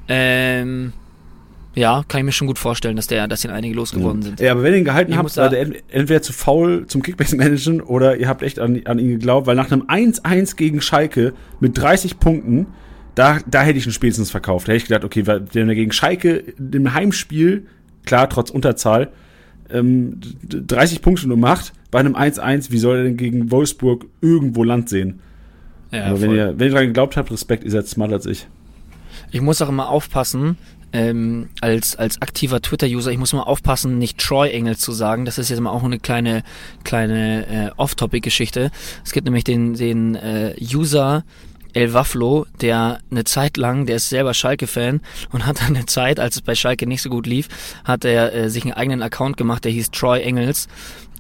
Ähm, 0.08 0.94
ja, 1.76 2.04
kann 2.08 2.20
ich 2.20 2.26
mir 2.26 2.32
schon 2.32 2.48
gut 2.48 2.58
vorstellen, 2.58 2.96
dass 2.96 3.08
der, 3.08 3.28
dass 3.28 3.46
ihn 3.46 3.52
einige 3.52 3.76
losgeworden 3.76 4.24
sind. 4.24 4.40
Ja, 4.40 4.52
aber 4.52 4.64
wenn 4.64 4.74
ihr 4.74 4.80
ihn 4.80 4.86
gehalten 4.86 5.12
ich 5.12 5.18
habt, 5.18 5.38
war 5.38 5.50
der 5.50 5.62
entweder 5.90 6.22
zu 6.22 6.34
faul 6.34 6.88
zum 6.88 7.04
Kickbase-Managen 7.04 7.82
oder 7.82 8.18
ihr 8.18 8.28
habt 8.28 8.42
echt 8.42 8.60
an, 8.60 8.82
an 8.86 8.98
ihn 8.98 9.10
geglaubt, 9.10 9.46
weil 9.46 9.56
nach 9.56 9.72
einem 9.72 9.84
1-1 9.84 10.56
gegen 10.56 10.82
Schalke 10.82 11.34
mit 11.60 11.78
30 11.78 12.20
Punkten 12.20 12.68
da, 13.18 13.40
da 13.48 13.64
hätte 13.64 13.80
ich 13.80 13.86
ihn 13.88 13.92
spätestens 13.92 14.30
verkauft. 14.30 14.68
Da 14.68 14.74
hätte 14.74 14.84
ich 14.84 14.88
gedacht, 14.88 15.04
okay, 15.04 15.26
wenn 15.26 15.70
er 15.70 15.76
gegen 15.76 15.92
Schalke 15.92 16.44
im 16.58 16.94
Heimspiel, 16.94 17.66
klar, 18.06 18.30
trotz 18.30 18.52
Unterzahl, 18.52 19.10
ähm, 19.72 20.20
30 20.44 21.02
Punkte 21.02 21.28
nur 21.28 21.38
macht, 21.38 21.74
bei 21.90 22.00
einem 22.00 22.16
1-1, 22.16 22.72
wie 22.72 22.78
soll 22.78 22.98
er 22.98 23.04
denn 23.04 23.18
gegen 23.18 23.52
Wolfsburg 23.52 24.06
irgendwo 24.22 24.64
Land 24.64 24.90
sehen? 24.90 25.20
Ja, 25.92 26.06
Aber 26.06 26.22
wenn 26.22 26.32
ihr, 26.32 26.60
wenn 26.60 26.68
ihr 26.68 26.74
daran 26.74 26.88
geglaubt 26.88 27.18
habt, 27.18 27.32
Respekt, 27.32 27.64
ihr 27.64 27.72
seid 27.72 27.88
smarter 27.88 28.16
als 28.16 28.26
ich. 28.28 28.48
Ich 29.32 29.42
muss 29.42 29.62
auch 29.62 29.70
immer 29.70 29.90
aufpassen, 29.90 30.58
ähm, 30.94 31.50
als, 31.62 31.96
als 31.96 32.22
aktiver 32.22 32.62
Twitter-User, 32.62 33.12
ich 33.12 33.18
muss 33.18 33.34
immer 33.34 33.48
aufpassen, 33.48 33.98
nicht 33.98 34.18
Troy 34.18 34.50
Engels 34.50 34.80
zu 34.80 34.94
sagen. 34.94 35.26
Das 35.26 35.38
ist 35.38 35.50
jetzt 35.50 35.60
mal 35.60 35.72
auch 35.72 35.84
eine 35.84 36.00
kleine, 36.00 36.44
kleine 36.84 37.48
äh, 37.48 37.72
Off-Topic-Geschichte. 37.78 38.72
Es 39.04 39.12
gibt 39.12 39.26
nämlich 39.26 39.44
den, 39.44 39.74
den 39.74 40.16
äh, 40.16 40.56
User 40.62 41.24
El 41.74 41.94
Waflo, 41.94 42.48
der 42.62 43.00
eine 43.12 43.26
Zeit 43.26 43.58
lang, 43.58 43.86
der 43.86 43.98
ist 43.98 44.10
selber 44.10 44.34
Schalke-Fan 44.34 45.02
und 45.32 45.46
hat 45.46 45.62
dann 45.62 45.76
eine 45.76 45.86
Zeit, 45.86 46.20
als 46.20 46.38
es 46.38 46.42
bei 46.42 46.56
Schalke 46.56 46.88
nicht 46.88 47.02
so 47.02 47.10
gut 47.10 47.28
lief, 47.28 47.50
hat 47.84 48.06
er 48.06 48.34
äh, 48.34 48.50
sich 48.50 48.64
einen 48.64 48.74
eigenen 48.74 49.04
Account 49.04 49.38
gemacht, 49.38 49.66
der 49.66 49.72
hieß 49.74 49.92
Troy 49.92 50.22
Engels 50.22 50.68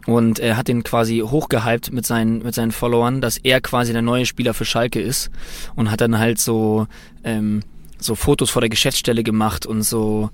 und 0.08 0.40
er 0.40 0.56
hat 0.56 0.70
den 0.70 0.84
quasi 0.84 1.20
hochgehypt 1.20 1.92
mit 1.92 2.06
seinen 2.06 2.42
mit 2.42 2.56
seinen 2.56 2.72
Followern, 2.72 3.20
dass 3.20 3.38
er 3.38 3.60
quasi 3.60 3.92
der 3.92 4.02
neue 4.02 4.26
Spieler 4.26 4.54
für 4.54 4.66
Schalke 4.66 5.02
ist 5.02 5.30
und 5.76 5.92
hat 5.92 6.00
dann 6.00 6.18
halt 6.18 6.40
so 6.40 6.88
ähm, 7.26 7.62
so 8.00 8.16
Fotos 8.16 8.50
vor 8.50 8.62
der 8.62 8.70
Geschäftsstelle 8.70 9.24
gemacht 9.24 9.66
und 9.66 9.84
so 9.84 10.30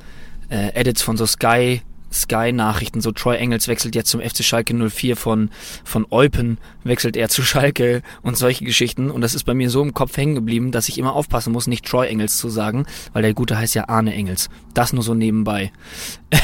äh, 0.49 0.73
Edits 0.73 1.01
von 1.01 1.17
so 1.17 1.25
Sky 1.25 1.81
Sky-Nachrichten, 2.13 3.01
so 3.01 3.11
Troy 3.11 3.37
Engels 3.37 3.67
wechselt 3.67 3.95
jetzt 3.95 4.09
zum 4.09 4.21
FC 4.21 4.43
Schalke 4.43 4.73
04 4.73 5.17
von, 5.17 5.49
von 5.83 6.05
Eupen, 6.11 6.57
wechselt 6.83 7.17
er 7.17 7.29
zu 7.29 7.41
Schalke 7.41 8.01
und 8.21 8.37
solche 8.37 8.63
Geschichten. 8.63 9.09
Und 9.09 9.21
das 9.21 9.33
ist 9.33 9.43
bei 9.43 9.53
mir 9.53 9.69
so 9.69 9.81
im 9.81 9.93
Kopf 9.93 10.15
hängen 10.15 10.35
geblieben, 10.35 10.71
dass 10.71 10.89
ich 10.89 10.97
immer 10.97 11.13
aufpassen 11.13 11.51
muss, 11.51 11.67
nicht 11.67 11.85
Troy 11.85 12.07
Engels 12.07 12.37
zu 12.37 12.49
sagen, 12.49 12.85
weil 13.13 13.23
der 13.23 13.33
Gute 13.33 13.57
heißt 13.57 13.75
ja 13.75 13.89
Arne 13.89 14.13
Engels. 14.13 14.49
Das 14.73 14.93
nur 14.93 15.03
so 15.03 15.13
nebenbei. 15.13 15.71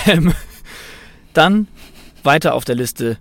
Ähm, 0.05 0.34
dann 1.34 1.67
weiter 2.24 2.55
auf 2.55 2.65
der 2.65 2.76
Liste. 2.76 3.17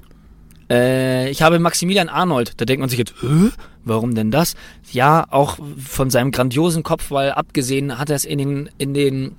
Äh, 0.71 1.31
ich 1.31 1.43
habe 1.43 1.59
Maximilian 1.59 2.09
Arnold. 2.09 2.53
Da 2.57 2.65
denkt 2.65 2.81
man 2.81 2.89
sich 2.89 2.99
jetzt, 2.99 3.15
Hö? 3.21 3.51
Warum 3.89 4.15
denn 4.15 4.31
das? 4.31 4.55
Ja, 4.93 5.27
auch 5.31 5.59
von 5.79 6.11
seinem 6.11 6.31
grandiosen 6.31 6.83
Kopfball 6.83 7.33
abgesehen 7.33 7.99
hat 7.99 8.11
er 8.11 8.17
es 8.17 8.25
in 8.25 8.39
den, 8.39 8.71
in 8.79 8.95
den 8.95 9.37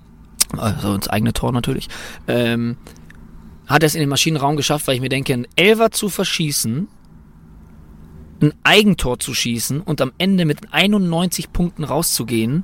also 0.58 0.94
ins 0.96 1.08
eigene 1.08 1.34
Tor 1.34 1.52
natürlich, 1.52 1.88
ähm, 2.28 2.78
hat 3.68 3.84
er 3.84 3.88
es 3.88 3.96
in 3.96 4.00
den 4.00 4.10
Maschinenraum 4.10 4.56
geschafft, 4.58 4.88
weil 4.88 4.96
ich 4.96 5.02
mir 5.02 5.10
denke, 5.10 5.34
ein 5.34 5.48
Elver 5.56 5.92
zu 5.92 6.10
verschießen, 6.10 6.88
ein 8.42 8.54
Eigentor 8.64 9.20
zu 9.20 9.34
schießen 9.34 9.82
und 9.82 10.02
am 10.02 10.12
Ende 10.18 10.46
mit 10.46 10.74
91 10.74 11.52
Punkten 11.54 11.84
rauszugehen, 11.84 12.64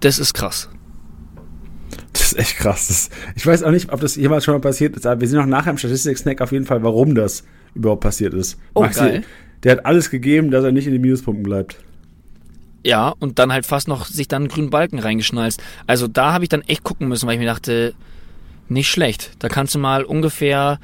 das 0.00 0.18
ist 0.18 0.34
krass. 0.34 0.70
Das 2.12 2.32
ist 2.32 2.38
echt 2.38 2.56
krass. 2.56 2.88
Das, 2.88 3.10
ich 3.36 3.46
weiß 3.46 3.62
auch 3.62 3.70
nicht, 3.70 3.92
ob 3.92 4.00
das 4.00 4.16
jemals 4.16 4.44
schon 4.44 4.54
mal 4.54 4.60
passiert 4.60 4.96
ist, 4.96 5.06
aber 5.06 5.20
wir 5.20 5.28
sind 5.28 5.38
noch 5.38 5.46
nachher 5.46 5.70
im 5.70 5.78
Statistik-Snack 5.78 6.40
auf 6.40 6.52
jeden 6.52 6.64
Fall, 6.64 6.82
warum 6.82 7.14
das 7.14 7.44
überhaupt 7.74 8.02
passiert 8.02 8.34
ist. 8.34 8.58
Oh, 8.74 8.80
Maxi, 8.82 9.00
geil. 9.00 9.24
Der 9.62 9.72
hat 9.72 9.86
alles 9.86 10.10
gegeben, 10.10 10.50
dass 10.50 10.64
er 10.64 10.72
nicht 10.72 10.86
in 10.86 10.92
den 10.92 11.02
Minuspunkten 11.02 11.42
bleibt. 11.42 11.76
Ja, 12.84 13.14
und 13.20 13.38
dann 13.38 13.52
halt 13.52 13.64
fast 13.64 13.86
noch 13.86 14.06
sich 14.06 14.26
dann 14.26 14.42
einen 14.42 14.48
grünen 14.48 14.70
Balken 14.70 14.98
reingeschnalzt. 14.98 15.62
Also 15.86 16.08
da 16.08 16.32
habe 16.32 16.44
ich 16.44 16.48
dann 16.48 16.62
echt 16.62 16.82
gucken 16.82 17.08
müssen, 17.08 17.26
weil 17.26 17.34
ich 17.34 17.40
mir 17.40 17.46
dachte, 17.46 17.94
nicht 18.68 18.88
schlecht. 18.88 19.32
Da 19.38 19.48
kannst 19.48 19.74
du 19.74 19.78
mal 19.78 20.02
ungefähr, 20.02 20.80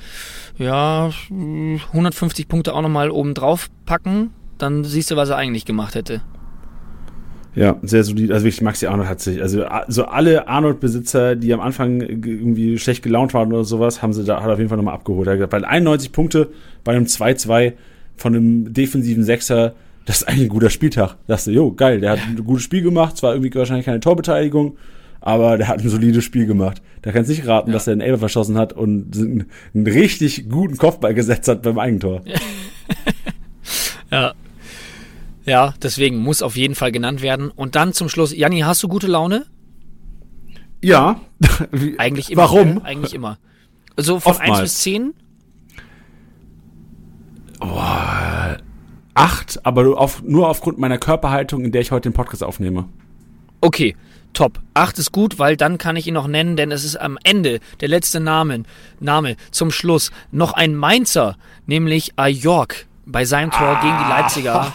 ja, 0.58 1.10
150 1.30 2.46
Punkte 2.46 2.74
auch 2.74 2.82
nochmal 2.82 3.10
oben 3.10 3.34
drauf 3.34 3.68
packen. 3.84 4.30
Dann 4.58 4.84
siehst 4.84 5.10
du, 5.10 5.16
was 5.16 5.30
er 5.30 5.36
eigentlich 5.36 5.64
gemacht 5.64 5.94
hätte. 5.94 6.20
Ja, 7.54 7.76
sehr 7.82 8.04
solid. 8.04 8.30
Also 8.30 8.44
wirklich, 8.44 8.62
Maxi 8.62 8.86
Arnold 8.86 9.08
hat 9.08 9.20
sich, 9.20 9.42
also 9.42 9.64
so 9.88 10.04
alle 10.04 10.46
Arnold-Besitzer, 10.46 11.34
die 11.34 11.52
am 11.52 11.60
Anfang 11.60 12.00
irgendwie 12.00 12.78
schlecht 12.78 13.02
gelaunt 13.02 13.34
waren 13.34 13.52
oder 13.52 13.64
sowas, 13.64 14.02
haben 14.02 14.12
sie 14.12 14.24
da, 14.24 14.40
hat 14.42 14.50
auf 14.50 14.58
jeden 14.58 14.68
Fall 14.68 14.78
nochmal 14.78 14.94
abgeholt. 14.94 15.26
Er 15.26 15.32
hat 15.32 15.38
gesagt, 15.38 15.52
weil 15.52 15.64
91 15.64 16.12
Punkte 16.12 16.50
bei 16.84 16.92
einem 16.94 17.06
2-2 17.06 17.72
von 18.18 18.34
einem 18.34 18.72
defensiven 18.72 19.24
Sechser, 19.24 19.74
das 20.04 20.18
ist 20.18 20.28
eigentlich 20.28 20.44
ein 20.44 20.48
guter 20.48 20.70
Spieltag. 20.70 21.16
Da 21.26 21.36
dachte, 21.36 21.52
jo, 21.52 21.72
geil, 21.72 22.00
der 22.00 22.12
hat 22.12 22.20
ein 22.20 22.36
gutes 22.44 22.64
Spiel 22.64 22.82
gemacht, 22.82 23.16
zwar 23.16 23.34
irgendwie 23.34 23.54
wahrscheinlich 23.54 23.86
keine 23.86 24.00
Torbeteiligung, 24.00 24.76
aber 25.20 25.56
der 25.56 25.68
hat 25.68 25.80
ein 25.80 25.88
solides 25.88 26.24
Spiel 26.24 26.46
gemacht. 26.46 26.82
Da 27.02 27.12
kannst 27.12 27.30
du 27.30 27.34
nicht 27.34 27.46
raten, 27.46 27.70
ja. 27.70 27.74
dass 27.74 27.86
er 27.86 27.92
einen 27.92 28.00
Elfer 28.00 28.18
verschossen 28.18 28.56
hat 28.58 28.72
und 28.72 29.16
einen, 29.16 29.46
einen, 29.74 29.86
richtig 29.86 30.48
guten 30.48 30.76
Kopfball 30.76 31.14
gesetzt 31.14 31.48
hat 31.48 31.62
beim 31.62 31.78
Eigentor. 31.78 32.22
ja. 34.10 34.34
Ja, 35.44 35.74
deswegen 35.82 36.18
muss 36.18 36.42
auf 36.42 36.56
jeden 36.56 36.74
Fall 36.74 36.92
genannt 36.92 37.22
werden. 37.22 37.50
Und 37.50 37.74
dann 37.74 37.94
zum 37.94 38.08
Schluss, 38.10 38.36
Janni, 38.36 38.60
hast 38.60 38.82
du 38.82 38.88
gute 38.88 39.06
Laune? 39.06 39.46
Ja. 40.82 41.20
Eigentlich 41.96 42.30
immer. 42.30 42.42
Warum? 42.42 42.74
Ne? 42.74 42.84
Eigentlich 42.84 43.14
immer. 43.14 43.38
So 43.96 44.20
von 44.20 44.32
Oftmals. 44.32 44.60
1 44.60 44.62
bis 44.62 44.78
10? 44.78 45.14
Boah, 47.58 48.58
acht, 49.14 49.64
aber 49.66 49.98
auf, 49.98 50.22
nur 50.22 50.48
aufgrund 50.48 50.78
meiner 50.78 50.98
Körperhaltung, 50.98 51.64
in 51.64 51.72
der 51.72 51.80
ich 51.80 51.90
heute 51.90 52.08
den 52.10 52.14
Podcast 52.14 52.44
aufnehme. 52.44 52.88
Okay, 53.60 53.96
top. 54.32 54.60
Acht 54.74 54.98
ist 54.98 55.10
gut, 55.10 55.38
weil 55.38 55.56
dann 55.56 55.78
kann 55.78 55.96
ich 55.96 56.06
ihn 56.06 56.14
noch 56.14 56.28
nennen, 56.28 56.56
denn 56.56 56.70
es 56.70 56.84
ist 56.84 56.96
am 56.96 57.18
Ende 57.24 57.58
der 57.80 57.88
letzte 57.88 58.20
Name, 58.20 58.62
Name 59.00 59.36
zum 59.50 59.70
Schluss 59.70 60.12
noch 60.30 60.52
ein 60.52 60.76
Mainzer, 60.76 61.36
nämlich 61.66 62.12
Ajork 62.16 62.86
bei 63.06 63.24
seinem 63.24 63.50
Tor 63.50 63.78
ah. 63.78 63.80
gegen 63.80 63.98
die 63.98 64.08
Leipziger. 64.08 64.72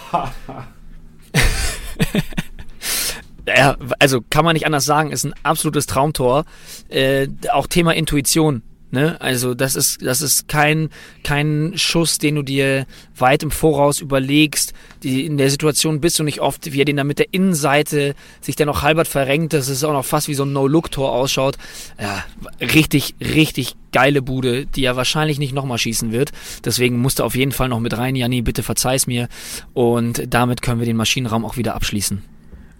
ja, 3.58 3.78
also 4.00 4.22
kann 4.30 4.44
man 4.44 4.54
nicht 4.54 4.66
anders 4.66 4.86
sagen, 4.86 5.12
ist 5.12 5.24
ein 5.24 5.34
absolutes 5.44 5.86
Traumtor. 5.86 6.44
Äh, 6.90 7.30
auch 7.52 7.68
Thema 7.68 7.94
Intuition 7.94 8.64
Ne? 8.94 9.20
Also 9.20 9.56
das 9.56 9.76
ist, 9.76 10.06
das 10.06 10.22
ist 10.22 10.48
kein, 10.48 10.89
kein 11.24 11.74
Schuss, 11.76 12.20
den 12.20 12.36
du 12.36 12.44
dir 12.44 12.86
weit 13.18 13.41
im 13.41 13.50
Voraus 13.50 14.00
überlegst. 14.00 14.72
Die, 15.02 15.26
in 15.26 15.38
der 15.38 15.50
Situation 15.50 16.00
bist 16.00 16.20
du 16.20 16.24
nicht 16.24 16.41
oft, 16.41 16.72
wie 16.72 16.80
er 16.80 16.86
den 16.86 16.98
da 16.98 17.04
mit 17.04 17.18
der 17.18 17.34
Innenseite 17.34 18.14
sich 18.39 18.56
dann 18.56 18.68
noch 18.68 18.84
halbert 18.84 19.08
verrenkt, 19.08 19.54
dass 19.54 19.68
es 19.68 19.84
auch 19.84 19.94
noch 19.94 20.06
fast 20.06 20.28
wie 20.28 20.36
so 20.36 20.46
ein 20.46 20.54
No-Look-Tor 20.54 21.12
ausschaut. 21.12 21.58
Ja, 22.00 22.24
richtig, 22.62 23.16
richtig 23.20 23.76
geile 23.91 24.22
Bude, 24.22 24.68
die 24.68 24.84
er 24.84 24.96
wahrscheinlich 24.96 25.39
nicht 25.39 25.56
nochmal 25.56 25.80
schießen 25.80 26.12
wird. 26.12 26.32
Deswegen 26.64 27.00
musste 27.00 27.24
auf 27.24 27.34
jeden 27.34 27.52
Fall 27.52 27.70
noch 27.70 27.80
mit 27.80 27.98
rein. 27.98 28.16
Janni, 28.16 28.44
bitte 28.44 28.62
verzeih's 28.62 29.08
mir. 29.08 29.28
Und 29.74 30.32
damit 30.32 30.62
können 30.62 30.78
wir 30.78 30.86
den 30.86 30.98
Maschinenraum 30.98 31.46
auch 31.46 31.58
wieder 31.58 31.74
abschließen. 31.74 32.22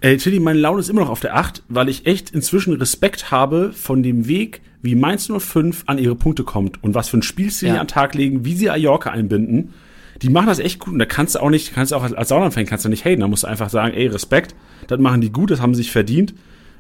Ey, 0.02 0.18
Tilly, 0.18 0.40
meine 0.40 0.60
Laune 0.60 0.82
ist 0.82 0.90
immer 0.90 1.02
noch 1.02 1.10
auf 1.10 1.22
der 1.22 1.36
8, 1.36 1.64
weil 1.70 1.90
ich 1.90 2.06
echt 2.06 2.30
inzwischen 2.30 2.74
Respekt 2.74 3.32
habe 3.32 3.74
von 3.74 4.04
dem 4.04 4.28
Weg, 4.28 4.62
wie 4.84 4.96
Mainz 4.96 5.32
05 5.36 5.86
an 5.88 5.98
ihre 5.98 6.16
Punkte 6.16 6.44
kommt 6.44 6.84
und 6.84 6.94
was 6.94 7.10
für 7.10 7.18
ein 7.18 7.24
Spielstil 7.24 7.70
ja. 7.70 7.76
an 7.76 7.86
den 7.86 7.88
Tag 7.88 8.14
legen, 8.14 8.46
wie 8.46 8.54
sie 8.54 8.70
Ajorca 8.70 9.10
einbinden. 9.10 9.74
Die 10.22 10.30
machen 10.30 10.48
das 10.48 10.60
echt 10.60 10.80
gut 10.80 10.94
und 10.94 11.00
da 11.00 11.06
kannst 11.06 11.36
du 11.36 11.40
auch 11.40 11.50
nicht, 11.50 11.74
kannst 11.74 11.92
du 11.92 11.96
auch 11.96 12.04
als 12.04 12.30
Sauerland-Fan 12.30 12.66
kannst 12.66 12.86
du 12.86 12.90
nicht 12.90 13.06
haten, 13.06 13.22
da 13.22 13.28
musst 13.28 13.44
du 13.44 13.48
einfach 13.48 13.70
sagen, 13.70 13.96
ey, 13.96 14.08
Respekt, 14.08 14.54
das 14.88 15.00
machen 15.00 15.22
die 15.22 15.32
gut, 15.32 15.52
das 15.52 15.62
haben 15.62 15.74
sie 15.74 15.82
sich 15.84 15.92
verdient 15.92 16.36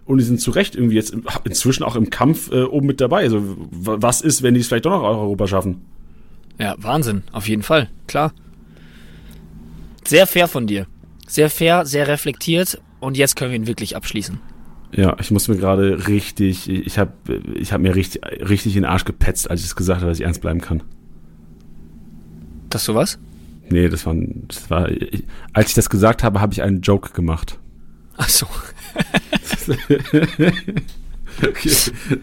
und 0.05 0.17
die 0.17 0.23
sind 0.23 0.39
zu 0.39 0.51
Recht 0.51 0.75
irgendwie 0.75 0.95
jetzt 0.95 1.15
inzwischen 1.45 1.83
auch 1.83 1.95
im 1.95 2.09
Kampf 2.09 2.51
äh, 2.51 2.63
oben 2.63 2.87
mit 2.87 2.99
dabei. 2.99 3.21
Also 3.21 3.41
was 3.71 4.21
ist, 4.21 4.43
wenn 4.43 4.53
die 4.53 4.59
es 4.59 4.67
vielleicht 4.67 4.85
doch 4.85 4.91
noch 4.91 5.03
Europa 5.03 5.47
schaffen? 5.47 5.81
Ja, 6.59 6.75
Wahnsinn, 6.77 7.23
auf 7.31 7.47
jeden 7.47 7.63
Fall, 7.63 7.89
klar. 8.07 8.33
Sehr 10.05 10.27
fair 10.27 10.49
von 10.49 10.67
dir. 10.67 10.87
Sehr 11.25 11.49
fair, 11.49 11.85
sehr 11.85 12.07
reflektiert 12.09 12.81
und 12.99 13.17
jetzt 13.17 13.37
können 13.37 13.51
wir 13.51 13.59
ihn 13.59 13.67
wirklich 13.67 13.95
abschließen. 13.95 14.39
Ja, 14.95 15.15
ich 15.19 15.31
muss 15.31 15.47
mir 15.47 15.57
gerade 15.57 16.07
richtig, 16.07 16.69
ich 16.69 16.99
habe 16.99 17.13
ich 17.55 17.73
hab 17.73 17.81
mir 17.81 17.95
richtig, 17.95 18.21
richtig 18.47 18.75
in 18.75 18.83
den 18.83 18.89
Arsch 18.89 19.05
gepetzt, 19.05 19.49
als 19.49 19.61
ich 19.61 19.67
es 19.67 19.75
gesagt 19.75 20.01
habe, 20.01 20.11
dass 20.11 20.19
ich 20.19 20.25
ernst 20.25 20.41
bleiben 20.41 20.61
kann. 20.61 20.83
Dass 22.69 22.85
du 22.85 22.93
was? 22.93 23.17
Nee, 23.69 23.89
das 23.89 24.05
war, 24.05 24.15
das 24.47 24.69
war 24.69 24.89
ich, 24.89 25.23
als 25.51 25.69
ich 25.69 25.75
das 25.75 25.89
gesagt 25.89 26.23
habe, 26.23 26.41
habe 26.41 26.53
ich 26.53 26.61
einen 26.61 26.81
Joke 26.81 27.13
gemacht. 27.13 27.59
Ach 28.17 28.29
so. 28.29 28.45
okay, 31.41 31.71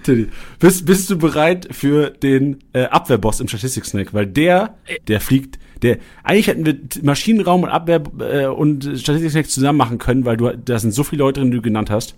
Teddy, 0.04 0.28
bist, 0.60 0.86
bist 0.86 1.10
du 1.10 1.18
bereit 1.18 1.66
für 1.72 2.10
den 2.10 2.58
äh, 2.72 2.84
Abwehrboss 2.84 3.40
im 3.40 3.48
Statistik-Snack? 3.48 4.14
Weil 4.14 4.26
der, 4.26 4.76
der 5.08 5.20
fliegt, 5.20 5.58
der, 5.82 5.98
eigentlich 6.22 6.46
hätten 6.46 6.66
wir 6.66 6.78
Maschinenraum 7.02 7.64
und 7.64 7.70
Abwehr 7.70 8.02
äh, 8.20 8.46
und 8.46 8.84
Statistik-Snack 8.84 9.50
zusammen 9.50 9.78
machen 9.78 9.98
können, 9.98 10.24
weil 10.24 10.36
du, 10.36 10.56
da 10.56 10.78
sind 10.78 10.92
so 10.92 11.02
viele 11.02 11.20
Leute 11.20 11.40
drin, 11.40 11.50
die 11.50 11.56
du 11.56 11.62
genannt 11.62 11.90
hast. 11.90 12.14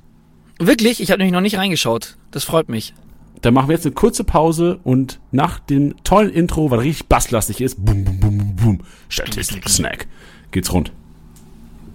Wirklich? 0.65 1.01
Ich 1.01 1.11
habe 1.11 1.19
nämlich 1.19 1.33
noch 1.33 1.41
nicht 1.41 1.59
reingeschaut. 1.59 2.17
Das 2.31 2.45
freut 2.45 2.69
mich. 2.69 2.95
Dann 3.41 3.53
machen 3.53 3.69
wir 3.69 3.75
jetzt 3.75 3.85
eine 3.85 3.97
kurze 3.97 4.23
Pause 4.23 4.79
und 4.85 5.19
nach 5.33 5.59
dem 5.59 5.97
tollen 6.05 6.31
Intro, 6.31 6.71
weil 6.71 6.79
richtig 6.79 7.09
basslastig 7.09 7.61
ist, 7.61 7.85
boom, 7.85 8.05
boom, 8.05 8.21
boom, 8.21 8.39
boom, 8.39 8.57
boom, 8.57 8.79
Statistik-Snack, 9.09 10.07
geht's 10.53 10.73
rund. 10.73 10.93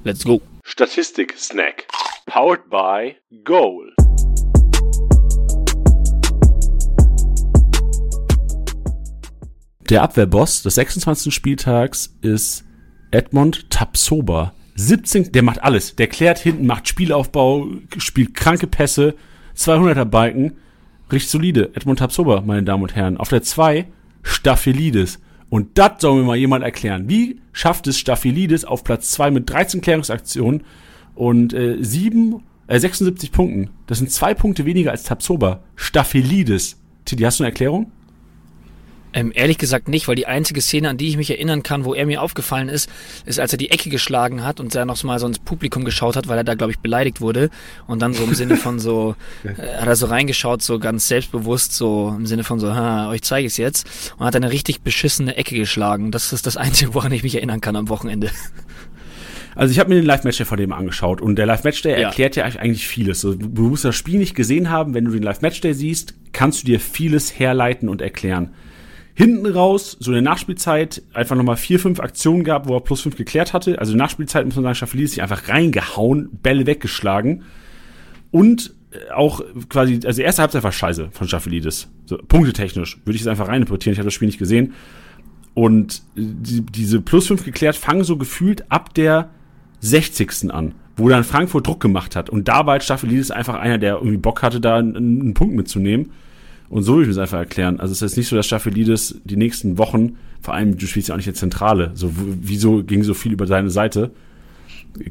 Let's 0.04 0.26
go. 0.26 0.42
Statistik-Snack. 0.66 1.88
Powered 2.26 2.70
by 2.70 3.16
Goal. 3.46 3.94
Der 9.90 10.04
Abwehrboss 10.04 10.64
des 10.64 10.76
26. 10.76 11.34
Spieltags 11.34 12.18
ist 12.22 12.66
Edmond 13.12 13.70
Tapsoba. 13.70 14.54
17, 14.78 15.32
der 15.32 15.44
macht 15.44 15.64
alles. 15.64 15.96
Der 15.96 16.08
klärt 16.08 16.38
hinten, 16.38 16.68
macht 16.68 16.88
Spielaufbau, 16.88 17.68
spielt 17.98 18.36
kranke 18.36 18.68
Pässe, 18.68 19.16
200er 19.58 20.06
Balken. 20.06 20.54
Richtig 21.12 21.32
solide. 21.32 21.72
Edmond 21.74 22.00
Tapsoba, 22.00 22.42
meine 22.42 22.64
Damen 22.64 22.84
und 22.84 22.96
Herren. 22.96 23.18
Auf 23.18 23.30
der 23.30 23.42
2 23.42 23.88
Staphylidis. 24.22 25.20
Und 25.50 25.78
das 25.78 25.94
soll 26.00 26.20
mir 26.20 26.26
mal 26.26 26.38
jemand 26.38 26.64
erklären. 26.64 27.10
Wie 27.10 27.42
schafft 27.54 27.88
es 27.88 27.98
Staphylidis 27.98 28.66
auf 28.66 28.84
Platz 28.84 29.12
2 29.12 29.32
mit 29.32 29.50
13 29.50 29.82
Klärungsaktionen 29.82 30.64
und 31.16 31.54
äh, 31.54 31.78
7, 31.80 32.44
äh, 32.68 32.80
76 32.80 33.32
Punkten? 33.32 33.72
Das 33.88 33.98
sind 33.98 34.12
zwei 34.12 34.34
Punkte 34.34 34.66
weniger 34.66 34.92
als 34.92 35.04
Tapsoba. 35.04 35.64
Staphylidis. 35.76 36.80
Titi, 37.06 37.24
hast 37.24 37.40
du 37.40 37.44
eine 37.44 37.52
Erklärung? 37.52 37.92
Ähm, 39.18 39.32
ehrlich 39.34 39.58
gesagt 39.58 39.88
nicht, 39.88 40.08
weil 40.08 40.16
die 40.16 40.28
einzige 40.28 40.62
Szene, 40.62 40.90
an 40.90 40.98
die 40.98 41.08
ich 41.08 41.18
mich 41.18 41.32
erinnern 41.32 41.64
kann, 41.64 41.86
wo 41.86 41.96
er 41.96 42.06
mir 42.06 42.22
aufgefallen 42.22 42.70
ist, 42.70 42.88
ist, 43.26 43.40
als 43.40 43.52
er 43.52 43.58
die 43.58 43.72
Ecke 43.72 43.90
geschlagen 43.90 44.44
hat 44.44 44.60
und 44.60 44.76
er 44.76 44.86
noch 44.86 45.04
mal 45.04 45.18
so 45.18 45.26
ins 45.26 45.40
Publikum 45.40 45.86
geschaut 45.86 46.16
hat, 46.16 46.28
weil 46.28 46.38
er 46.38 46.44
da, 46.44 46.54
glaube 46.54 46.72
ich, 46.72 46.78
beleidigt 46.80 47.20
wurde. 47.20 47.50
Und 47.88 48.04
dann 48.04 48.14
so 48.14 48.24
im 48.24 48.36
Sinne 48.36 48.58
von 48.58 48.78
so, 48.78 49.16
äh, 49.44 49.80
hat 49.80 49.88
er 49.88 49.96
so 49.96 50.06
reingeschaut, 50.06 50.62
so 50.62 50.78
ganz 50.78 51.08
selbstbewusst, 51.08 51.74
so 51.74 52.14
im 52.16 52.28
Sinne 52.28 52.44
von 52.44 52.60
so, 52.60 52.76
ha, 52.76 53.10
euch 53.10 53.24
zeige 53.24 53.48
ich's 53.48 53.58
jetzt. 53.58 54.14
Und 54.20 54.26
hat 54.28 54.36
eine 54.36 54.52
richtig 54.52 54.82
beschissene 54.82 55.36
Ecke 55.36 55.56
geschlagen. 55.56 56.12
Das 56.12 56.32
ist 56.32 56.46
das 56.46 56.56
Einzige, 56.56 56.94
woran 56.94 57.12
ich 57.12 57.24
mich 57.24 57.34
erinnern 57.34 57.60
kann 57.60 57.76
am 57.76 57.90
Wochenende. 57.90 58.30
Also 59.56 59.72
ich 59.72 59.80
habe 59.80 59.90
mir 59.90 59.96
den 59.96 60.06
Live-Match 60.06 60.44
von 60.44 60.58
dem 60.60 60.72
angeschaut 60.72 61.20
und 61.22 61.36
der 61.38 61.48
Live-Match 61.48 61.82
Day 61.82 61.94
Ja. 61.94 62.10
erklärt 62.10 62.36
ja 62.36 62.46
eigentlich 62.46 62.88
vieles. 62.88 63.22
Du 63.22 63.36
musst 63.64 63.84
das 63.84 63.96
Spiel 63.96 64.20
nicht 64.20 64.36
gesehen 64.36 64.70
haben, 64.70 64.94
wenn 64.94 65.06
du 65.06 65.12
den 65.12 65.24
Live-Match 65.24 65.62
Day 65.62 65.74
siehst, 65.74 66.14
kannst 66.34 66.62
du 66.62 66.68
dir 66.68 66.80
vieles 66.80 67.40
herleiten 67.40 67.90
und 67.90 68.00
erklären. 68.04 68.52
Hinten 69.18 69.48
raus, 69.48 69.98
so 70.00 70.12
in 70.12 70.14
der 70.14 70.22
Nachspielzeit, 70.22 71.02
einfach 71.12 71.36
nochmal 71.36 71.58
vier, 71.58 71.80
fünf 71.80 72.00
Aktionen 72.00 72.44
gab, 72.44 72.68
wo 72.68 72.76
er 72.76 72.82
plus 72.82 73.02
fünf 73.02 73.16
geklärt 73.16 73.52
hatte. 73.52 73.80
Also 73.80 73.96
Nachspielzeit 73.96 74.46
muss 74.46 74.54
man 74.54 74.64
sagen, 74.64 74.76
Schaffelis 74.76 75.14
sich 75.14 75.24
einfach 75.24 75.50
reingehauen, 75.50 76.30
Bälle 76.44 76.68
weggeschlagen. 76.68 77.42
Und 78.30 78.76
äh, 78.92 79.12
auch 79.12 79.42
quasi, 79.70 80.02
also 80.06 80.22
erste 80.22 80.44
Halbzeit 80.44 80.62
war 80.62 80.72
scheiße 80.72 81.10
von 81.14 81.28
Schaffelidis. 81.28 81.90
So, 82.06 82.20
punktetechnisch 82.28 83.00
würde 83.06 83.16
ich 83.16 83.24
es 83.24 83.28
einfach 83.28 83.48
reininterpretieren. 83.48 83.94
Ich 83.94 83.98
habe 83.98 84.06
das 84.06 84.14
Spiel 84.14 84.28
nicht 84.28 84.38
gesehen. 84.38 84.76
Und 85.56 86.04
äh, 86.16 86.22
die, 86.22 86.62
diese 86.62 87.02
plus 87.02 87.26
fünf 87.26 87.44
geklärt 87.44 87.76
fangen 87.76 88.04
so 88.04 88.18
gefühlt 88.18 88.72
ab 88.72 88.94
der 88.94 89.32
60. 89.80 90.54
an, 90.54 90.76
wo 90.96 91.10
dann 91.10 91.24
Frankfurt 91.24 91.66
Druck 91.66 91.80
gemacht 91.80 92.16
hat. 92.16 92.30
Und 92.30 92.48
da 92.48 92.68
war 92.68 92.74
halt 92.74 92.84
Staffelidis 92.84 93.32
einfach 93.32 93.56
einer, 93.56 93.80
der 93.80 93.96
irgendwie 93.96 94.18
Bock 94.18 94.44
hatte, 94.44 94.62
da 94.62 94.78
einen, 94.78 94.96
einen 94.96 95.34
Punkt 95.34 95.56
mitzunehmen. 95.56 96.12
Und 96.70 96.84
so 96.84 96.94
würde 96.94 97.04
ich 97.04 97.08
mir 97.08 97.14
das 97.16 97.22
einfach 97.22 97.40
erklären. 97.40 97.80
Also 97.80 97.92
es 97.92 98.02
ist 98.02 98.12
jetzt 98.12 98.18
nicht 98.18 98.28
so, 98.28 98.36
dass 98.36 98.46
Staffelidis 98.46 99.22
die 99.24 99.38
nächsten 99.38 99.78
Wochen, 99.78 100.18
vor 100.42 100.54
allem 100.54 100.78
du 100.78 100.86
spielst 100.86 101.10
ja 101.10 101.16
auch 101.16 101.18
nicht 101.18 101.28
in 101.28 101.34
der 101.34 101.40
Zentrale, 101.40 101.92
so 101.94 102.12
wieso 102.14 102.84
ging 102.84 103.04
so 103.04 103.14
viel 103.14 103.32
über 103.32 103.48
seine 103.48 103.70
Seite? 103.70 104.12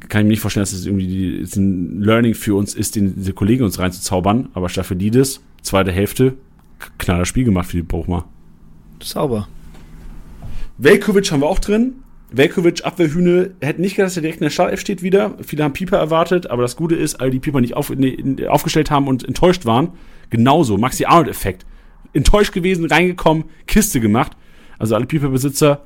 Kann 0.09 0.23
ich 0.23 0.25
mir 0.25 0.31
nicht 0.31 0.41
vorstellen, 0.41 0.63
dass 0.63 0.73
es 0.73 0.85
irgendwie 0.85 1.07
die, 1.07 1.41
es 1.41 1.57
ein 1.57 2.01
Learning 2.01 2.35
für 2.35 2.55
uns 2.57 2.75
ist, 2.75 2.97
den, 2.97 3.15
diese 3.15 3.33
Kollegen 3.33 3.65
uns 3.65 3.79
reinzuzaubern. 3.79 4.49
Aber 4.53 4.69
Staffelidis, 4.69 5.41
zweite 5.63 5.93
Hälfte, 5.93 6.35
knaller 6.99 7.25
Spiel 7.25 7.45
gemacht 7.45 7.69
für 7.69 7.77
die 7.77 7.83
Bochmer. 7.83 8.27
Sauber. 9.03 9.49
Velkovic 10.79 11.31
haben 11.31 11.41
wir 11.41 11.47
auch 11.47 11.59
drin. 11.59 11.95
Velkovic, 12.37 12.85
Abwehrhühne, 12.85 13.53
hätten 13.61 13.81
nicht 13.81 13.97
gedacht, 13.97 14.11
dass 14.11 14.17
er 14.17 14.23
direkt 14.23 14.41
in 14.41 14.45
der 14.45 14.51
Startelf 14.51 14.81
steht 14.81 15.03
wieder. 15.03 15.37
Viele 15.43 15.65
haben 15.65 15.73
Pieper 15.73 15.99
erwartet, 15.99 16.49
aber 16.49 16.63
das 16.63 16.77
Gute 16.77 16.95
ist, 16.95 17.21
all 17.21 17.31
die 17.31 17.39
Pieper 17.39 17.61
nicht 17.61 17.75
auf, 17.75 17.91
nee, 17.91 18.47
aufgestellt 18.47 18.91
haben 18.91 19.09
und 19.09 19.25
enttäuscht 19.25 19.65
waren. 19.65 19.93
Genauso, 20.31 20.77
Maxi 20.77 21.05
Arnold-Effekt. 21.05 21.65
Enttäuscht 22.13 22.53
gewesen, 22.53 22.87
reingekommen, 22.87 23.45
Kiste 23.67 24.01
gemacht. 24.01 24.37
Also 24.79 24.95
alle 24.95 25.07
Pieper-Besitzer, 25.07 25.85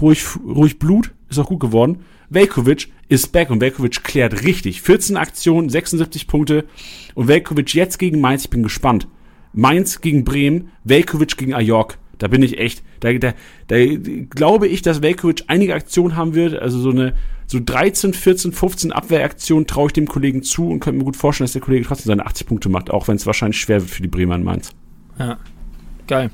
ruhig, 0.00 0.24
ruhig 0.44 0.78
Blut, 0.78 1.12
ist 1.28 1.38
auch 1.38 1.46
gut 1.46 1.60
geworden. 1.60 2.00
Velkovic 2.30 2.88
ist 3.08 3.32
back 3.32 3.50
und 3.50 3.60
Velkovic 3.60 4.02
klärt 4.02 4.42
richtig. 4.44 4.82
14 4.82 5.16
Aktionen, 5.16 5.68
76 5.68 6.26
Punkte 6.26 6.64
und 7.14 7.28
Velkovic 7.28 7.74
jetzt 7.74 7.98
gegen 7.98 8.20
Mainz, 8.20 8.44
ich 8.44 8.50
bin 8.50 8.62
gespannt. 8.62 9.06
Mainz 9.52 10.00
gegen 10.00 10.24
Bremen, 10.24 10.70
Velkovic 10.82 11.36
gegen 11.36 11.54
Ajork. 11.54 11.98
Da 12.18 12.28
bin 12.28 12.42
ich 12.42 12.58
echt, 12.58 12.82
da, 13.04 13.12
da, 13.18 13.34
da 13.68 13.76
glaube 14.30 14.66
ich, 14.66 14.82
dass 14.82 15.02
Velkovic 15.02 15.44
einige 15.46 15.74
Aktionen 15.74 16.16
haben 16.16 16.34
wird, 16.34 16.54
also 16.54 16.78
so 16.78 16.90
eine 16.90 17.14
so 17.46 17.60
13, 17.64 18.14
14, 18.14 18.52
15 18.52 18.92
Abwehraktionen 18.92 19.66
traue 19.66 19.88
ich 19.88 19.92
dem 19.92 20.08
Kollegen 20.08 20.42
zu 20.42 20.68
und 20.68 20.80
könnte 20.80 20.98
mir 20.98 21.04
gut 21.04 21.16
vorstellen, 21.16 21.44
dass 21.44 21.52
der 21.52 21.60
Kollege 21.60 21.84
trotzdem 21.86 22.06
seine 22.06 22.26
80 22.26 22.46
Punkte 22.46 22.68
macht, 22.68 22.90
auch 22.90 23.06
wenn 23.06 23.16
es 23.16 23.26
wahrscheinlich 23.26 23.60
schwer 23.60 23.80
wird 23.80 23.90
für 23.90 24.02
die 24.02 24.08
Bremer 24.08 24.36
in 24.36 24.44
Mainz. 24.44 24.70
Ja. 25.18 25.38
Geil. 26.06 26.30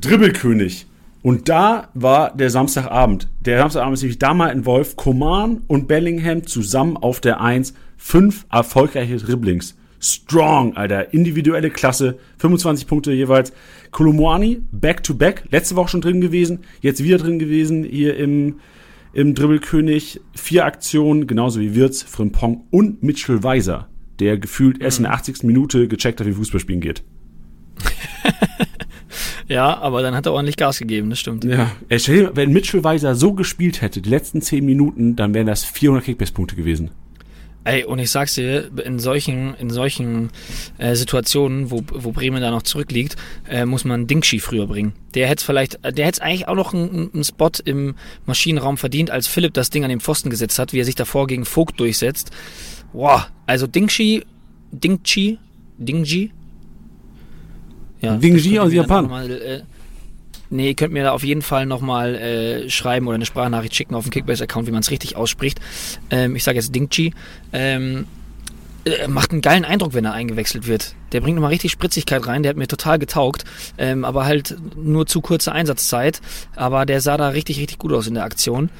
Dribbelkönig. 0.00 0.86
Und 1.22 1.48
da 1.48 1.88
war 1.92 2.34
der 2.34 2.50
Samstagabend. 2.50 3.28
Der 3.40 3.58
Samstagabend 3.58 3.94
ist 3.94 4.02
nämlich 4.02 4.18
da 4.18 4.32
mal 4.32 4.48
in 4.48 4.64
Wolf. 4.64 4.96
Coman 4.96 5.62
und 5.66 5.86
Bellingham 5.86 6.46
zusammen 6.46 6.96
auf 6.96 7.20
der 7.20 7.40
1. 7.40 7.74
Fünf 7.98 8.46
erfolgreiche 8.50 9.18
Dribblings. 9.18 9.76
Strong, 10.00 10.76
Alter. 10.76 11.12
Individuelle 11.12 11.70
Klasse. 11.70 12.18
25 12.38 12.86
Punkte 12.86 13.12
jeweils. 13.12 13.52
Kolomwani, 13.90 14.62
back 14.72 15.02
to 15.02 15.14
back. 15.14 15.44
Letzte 15.50 15.76
Woche 15.76 15.88
schon 15.88 16.00
drin 16.00 16.20
gewesen. 16.20 16.60
Jetzt 16.80 17.02
wieder 17.02 17.18
drin 17.18 17.38
gewesen. 17.38 17.84
Hier 17.84 18.16
im, 18.16 18.60
im 19.12 19.34
Dribbelkönig. 19.34 20.20
Vier 20.34 20.64
Aktionen. 20.64 21.26
Genauso 21.26 21.60
wie 21.60 21.74
Wirtz, 21.74 22.02
Frimpong 22.02 22.64
und 22.70 23.02
Mitchell 23.02 23.42
Weiser. 23.42 23.88
Der 24.18 24.38
gefühlt 24.38 24.80
erst 24.80 24.98
in 24.98 25.04
der 25.04 25.14
80. 25.14 25.42
Minute 25.44 25.88
gecheckt 25.88 26.20
hat, 26.20 26.26
wie 26.26 26.32
Fußballspielen 26.32 26.80
geht. 26.80 27.02
Ja, 29.50 29.78
aber 29.78 30.00
dann 30.00 30.14
hat 30.14 30.26
er 30.26 30.32
ordentlich 30.32 30.56
Gas 30.56 30.78
gegeben, 30.78 31.10
das 31.10 31.18
stimmt. 31.18 31.42
Ja, 31.42 31.72
wenn 31.88 32.52
Mitchell 32.52 32.84
Weiser 32.84 33.16
so 33.16 33.32
gespielt 33.32 33.82
hätte, 33.82 34.00
die 34.00 34.08
letzten 34.08 34.40
10 34.42 34.64
Minuten, 34.64 35.16
dann 35.16 35.34
wären 35.34 35.48
das 35.48 35.64
400 35.64 36.04
Kickbase-Punkte 36.04 36.54
gewesen. 36.54 36.92
Ey, 37.62 37.84
und 37.84 37.98
ich 37.98 38.10
sag's 38.10 38.34
dir, 38.34 38.70
in 38.84 38.98
solchen, 38.98 39.54
in 39.54 39.68
solchen 39.68 40.30
äh, 40.78 40.94
Situationen, 40.94 41.70
wo, 41.70 41.82
wo 41.92 42.10
Bremen 42.10 42.40
da 42.40 42.50
noch 42.50 42.62
zurückliegt, 42.62 43.16
äh, 43.48 43.66
muss 43.66 43.84
man 43.84 44.06
Dingshi 44.06 44.38
früher 44.40 44.66
bringen. 44.66 44.94
Der 45.14 45.28
hätte 45.28 45.44
vielleicht, 45.44 45.78
der 45.84 46.06
hätte 46.06 46.22
eigentlich 46.22 46.48
auch 46.48 46.54
noch 46.54 46.72
einen, 46.72 47.10
einen 47.12 47.24
Spot 47.24 47.50
im 47.66 47.96
Maschinenraum 48.24 48.78
verdient, 48.78 49.10
als 49.10 49.26
Philipp 49.26 49.52
das 49.52 49.68
Ding 49.68 49.84
an 49.84 49.90
den 49.90 50.00
Pfosten 50.00 50.30
gesetzt 50.30 50.58
hat, 50.58 50.72
wie 50.72 50.80
er 50.80 50.86
sich 50.86 50.94
davor 50.94 51.26
gegen 51.26 51.44
Vogt 51.44 51.78
durchsetzt. 51.78 52.30
Boah, 52.94 53.28
also 53.46 53.66
Dingshi, 53.66 54.24
Dingchi, 54.72 55.38
Dingji. 55.76 56.32
Ja, 58.00 58.16
Dingji 58.16 58.58
aus 58.58 58.72
Japan. 58.72 59.06
Mal, 59.06 59.30
äh, 59.30 59.60
nee, 60.50 60.68
ihr 60.68 60.74
könnt 60.74 60.92
mir 60.92 61.04
da 61.04 61.12
auf 61.12 61.24
jeden 61.24 61.42
Fall 61.42 61.66
nochmal 61.66 62.14
äh, 62.14 62.70
schreiben 62.70 63.06
oder 63.06 63.14
eine 63.14 63.26
Sprachnachricht 63.26 63.74
schicken 63.74 63.94
auf 63.94 64.04
dem 64.04 64.10
Kickbase-Account, 64.10 64.66
wie 64.66 64.72
man 64.72 64.80
es 64.80 64.90
richtig 64.90 65.16
ausspricht. 65.16 65.60
Ähm, 66.10 66.36
ich 66.36 66.44
sage 66.44 66.58
jetzt 66.58 66.74
Dingchi. 66.74 67.14
Ähm, 67.52 68.06
äh, 68.84 69.08
macht 69.08 69.32
einen 69.32 69.42
geilen 69.42 69.64
Eindruck, 69.64 69.92
wenn 69.92 70.04
er 70.04 70.14
eingewechselt 70.14 70.66
wird. 70.66 70.94
Der 71.12 71.20
bringt 71.20 71.36
nochmal 71.36 71.50
richtig 71.50 71.70
Spritzigkeit 71.72 72.26
rein, 72.26 72.42
der 72.42 72.50
hat 72.50 72.56
mir 72.56 72.68
total 72.68 72.98
getaugt, 72.98 73.44
ähm, 73.76 74.04
aber 74.04 74.24
halt 74.24 74.56
nur 74.76 75.06
zu 75.06 75.20
kurze 75.20 75.52
Einsatzzeit. 75.52 76.20
Aber 76.56 76.86
der 76.86 77.00
sah 77.00 77.16
da 77.16 77.28
richtig, 77.28 77.58
richtig 77.58 77.78
gut 77.78 77.92
aus 77.92 78.06
in 78.06 78.14
der 78.14 78.24
Aktion. 78.24 78.70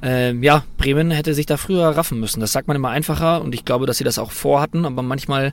Ähm, 0.00 0.42
ja, 0.42 0.64
Bremen 0.76 1.10
hätte 1.10 1.34
sich 1.34 1.46
da 1.46 1.56
früher 1.56 1.88
raffen 1.88 2.20
müssen. 2.20 2.40
Das 2.40 2.52
sagt 2.52 2.68
man 2.68 2.76
immer 2.76 2.90
einfacher 2.90 3.42
und 3.42 3.54
ich 3.54 3.64
glaube, 3.64 3.86
dass 3.86 3.98
sie 3.98 4.04
das 4.04 4.18
auch 4.18 4.30
vorhatten, 4.30 4.84
aber 4.84 5.02
manchmal 5.02 5.52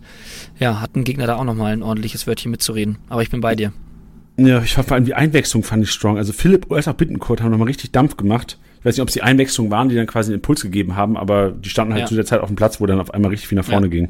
ja, 0.59 0.81
hat 0.81 0.95
ein 0.95 1.03
Gegner 1.03 1.25
da 1.25 1.37
auch 1.37 1.43
nochmal 1.43 1.73
ein 1.73 1.83
ordentliches 1.83 2.27
Wörtchen 2.27 2.51
mitzureden. 2.51 2.97
Aber 3.09 3.23
ich 3.23 3.31
bin 3.31 3.41
bei 3.41 3.55
dir. 3.55 3.73
Ja, 4.37 4.61
ich 4.61 4.73
fand 4.73 4.87
vor 4.87 4.95
allem 4.95 5.05
die 5.05 5.13
Einwechslung 5.13 5.63
fand 5.63 5.83
ich 5.83 5.91
strong. 5.91 6.17
Also 6.17 6.33
Philipp 6.33 6.71
als 6.71 6.87
auch 6.87 6.93
Bittenkurt 6.93 7.41
haben 7.41 7.51
nochmal 7.51 7.67
richtig 7.67 7.91
Dampf 7.91 8.17
gemacht. 8.17 8.57
Ich 8.79 8.85
weiß 8.85 8.95
nicht, 8.95 9.01
ob 9.01 9.07
es 9.07 9.13
die 9.13 9.23
Einwechslung 9.23 9.71
waren, 9.71 9.89
die 9.89 9.95
dann 9.95 10.07
quasi 10.07 10.29
einen 10.31 10.35
Impuls 10.39 10.61
gegeben 10.61 10.95
haben, 10.95 11.15
aber 11.17 11.51
die 11.51 11.69
standen 11.69 11.93
halt 11.93 12.01
Ja. 12.01 12.07
zu 12.07 12.15
der 12.15 12.25
Zeit 12.25 12.41
auf 12.41 12.47
dem 12.49 12.55
Platz, 12.55 12.79
wo 12.81 12.85
dann 12.85 12.99
auf 12.99 13.13
einmal 13.13 13.31
richtig 13.31 13.47
viel 13.47 13.55
nach 13.57 13.65
vorne 13.65 13.87
Ja. 13.87 13.91
ging. 13.91 14.09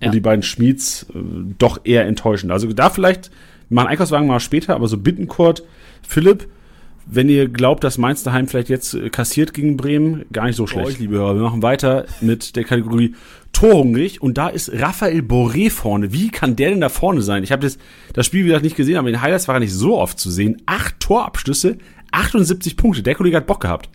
Ja. 0.00 0.06
Und 0.06 0.14
die 0.14 0.20
beiden 0.20 0.42
Schmieds 0.42 1.06
äh, 1.14 1.18
doch 1.58 1.80
eher 1.84 2.06
enttäuschend. 2.06 2.52
Also 2.52 2.72
da 2.72 2.90
vielleicht, 2.90 3.30
wir 3.68 3.74
machen 3.74 3.88
Einkaufswagen 3.88 4.26
mal 4.26 4.40
später, 4.40 4.74
aber 4.74 4.86
so 4.88 4.96
Bittenkurt, 4.96 5.64
Philipp, 6.06 6.48
wenn 7.12 7.28
ihr 7.28 7.48
glaubt, 7.48 7.84
dass 7.84 7.98
Mainz 7.98 8.22
daheim 8.22 8.46
vielleicht 8.46 8.68
jetzt 8.68 8.94
äh, 8.94 9.10
kassiert 9.10 9.52
gegen 9.52 9.76
Bremen, 9.76 10.24
gar 10.32 10.46
nicht 10.46 10.56
so 10.56 10.66
schlecht. 10.66 10.86
Euch, 10.86 10.98
liebe 10.98 11.16
Hörer. 11.16 11.34
Wir 11.34 11.42
machen 11.42 11.62
weiter 11.62 12.06
mit 12.20 12.56
der 12.56 12.64
Kategorie 12.64 13.14
Torhungrig 13.52 14.22
und 14.22 14.38
da 14.38 14.48
ist 14.48 14.70
Raphael 14.72 15.20
Boré 15.20 15.70
vorne. 15.70 16.12
Wie 16.12 16.30
kann 16.30 16.56
der 16.56 16.70
denn 16.70 16.80
da 16.80 16.88
vorne 16.88 17.22
sein? 17.22 17.42
Ich 17.42 17.52
habe 17.52 17.62
das, 17.62 17.78
das 18.12 18.26
Spiel 18.26 18.44
wieder 18.44 18.60
nicht 18.60 18.76
gesehen, 18.76 18.96
aber 18.96 19.08
in 19.08 19.14
den 19.14 19.22
Highlights 19.22 19.48
war 19.48 19.56
er 19.56 19.60
nicht 19.60 19.74
so 19.74 19.98
oft 19.98 20.18
zu 20.18 20.30
sehen. 20.30 20.62
Acht 20.66 21.00
Torabschlüsse, 21.00 21.78
78 22.12 22.76
Punkte. 22.76 23.02
Der 23.02 23.14
Kollege 23.14 23.36
hat 23.36 23.46
Bock 23.46 23.60
gehabt. 23.60 23.88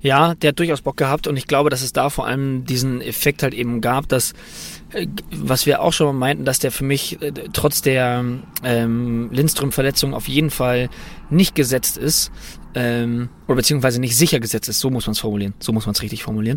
Ja, 0.00 0.34
der 0.34 0.48
hat 0.48 0.58
durchaus 0.58 0.82
Bock 0.82 0.96
gehabt 0.96 1.26
und 1.26 1.36
ich 1.36 1.46
glaube, 1.46 1.70
dass 1.70 1.82
es 1.82 1.92
da 1.92 2.10
vor 2.10 2.26
allem 2.26 2.64
diesen 2.64 3.00
Effekt 3.00 3.42
halt 3.42 3.54
eben 3.54 3.80
gab, 3.80 4.08
dass 4.08 4.34
äh, 4.92 5.06
was 5.30 5.66
wir 5.66 5.82
auch 5.82 5.92
schon 5.92 6.06
mal 6.06 6.12
meinten, 6.12 6.44
dass 6.44 6.58
der 6.58 6.72
für 6.72 6.84
mich 6.84 7.20
äh, 7.22 7.32
trotz 7.52 7.82
der 7.82 8.24
ähm, 8.64 9.30
Lindström-Verletzung 9.32 10.14
auf 10.14 10.28
jeden 10.28 10.50
Fall 10.50 10.88
nicht 11.30 11.54
gesetzt 11.54 11.96
ist. 11.96 12.30
Ähm, 12.74 13.28
oder 13.46 13.56
beziehungsweise 13.56 14.00
nicht 14.00 14.16
sicher 14.16 14.40
gesetzt 14.40 14.66
ist, 14.66 14.80
so 14.80 14.88
muss 14.88 15.06
man 15.06 15.12
es 15.12 15.18
formulieren, 15.18 15.52
so 15.58 15.72
muss 15.72 15.84
man 15.84 15.94
es 15.94 16.00
richtig 16.00 16.22
formulieren. 16.22 16.56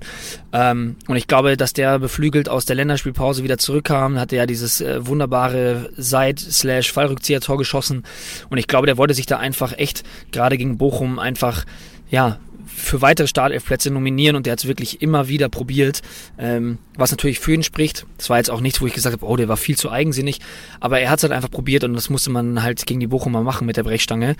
Ähm, 0.53 0.95
und 1.07 1.17
ich 1.17 1.27
glaube, 1.27 1.57
dass 1.57 1.73
der 1.73 1.99
beflügelt 1.99 2.47
aus 2.47 2.65
der 2.65 2.77
Länderspielpause 2.77 3.43
wieder 3.43 3.57
zurückkam, 3.57 4.17
hatte 4.17 4.37
ja 4.37 4.45
dieses 4.45 4.79
äh, 4.79 5.05
wunderbare 5.05 5.89
Seit-Slash-Fallrückzieher-Tor 5.97 7.57
geschossen 7.57 8.03
und 8.49 8.57
ich 8.57 8.67
glaube, 8.67 8.87
der 8.87 8.97
wollte 8.97 9.13
sich 9.13 9.25
da 9.25 9.39
einfach 9.39 9.77
echt, 9.77 10.03
gerade 10.31 10.57
gegen 10.57 10.77
Bochum, 10.77 11.19
einfach 11.19 11.65
ja, 12.09 12.39
für 12.75 13.01
weitere 13.01 13.27
Startelfplätze 13.27 13.91
nominieren 13.91 14.35
und 14.35 14.45
der 14.45 14.53
hat 14.53 14.59
es 14.59 14.67
wirklich 14.67 15.01
immer 15.01 15.27
wieder 15.27 15.49
probiert, 15.49 16.01
ähm, 16.37 16.77
was 16.95 17.11
natürlich 17.11 17.39
für 17.39 17.53
ihn 17.53 17.63
spricht. 17.63 18.05
Das 18.17 18.29
war 18.29 18.37
jetzt 18.37 18.51
auch 18.51 18.61
nichts, 18.61 18.81
wo 18.81 18.87
ich 18.87 18.93
gesagt 18.93 19.15
habe, 19.15 19.25
oh, 19.25 19.35
der 19.35 19.47
war 19.47 19.57
viel 19.57 19.77
zu 19.77 19.91
eigensinnig, 19.91 20.39
aber 20.79 20.99
er 20.99 21.09
hat 21.09 21.19
es 21.19 21.23
halt 21.23 21.33
einfach 21.33 21.51
probiert 21.51 21.83
und 21.83 21.93
das 21.93 22.09
musste 22.09 22.29
man 22.29 22.61
halt 22.61 22.85
gegen 22.85 22.99
die 22.99 23.07
Bochumer 23.07 23.41
machen 23.41 23.65
mit 23.65 23.77
der 23.77 23.83
Brechstange 23.83 24.35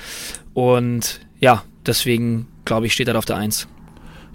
und 0.53 1.21
ja, 1.39 1.63
deswegen 1.85 2.47
glaube 2.65 2.87
ich, 2.87 2.93
steht 2.93 3.07
er 3.07 3.17
auf 3.17 3.25
der 3.25 3.37
1. 3.37 3.67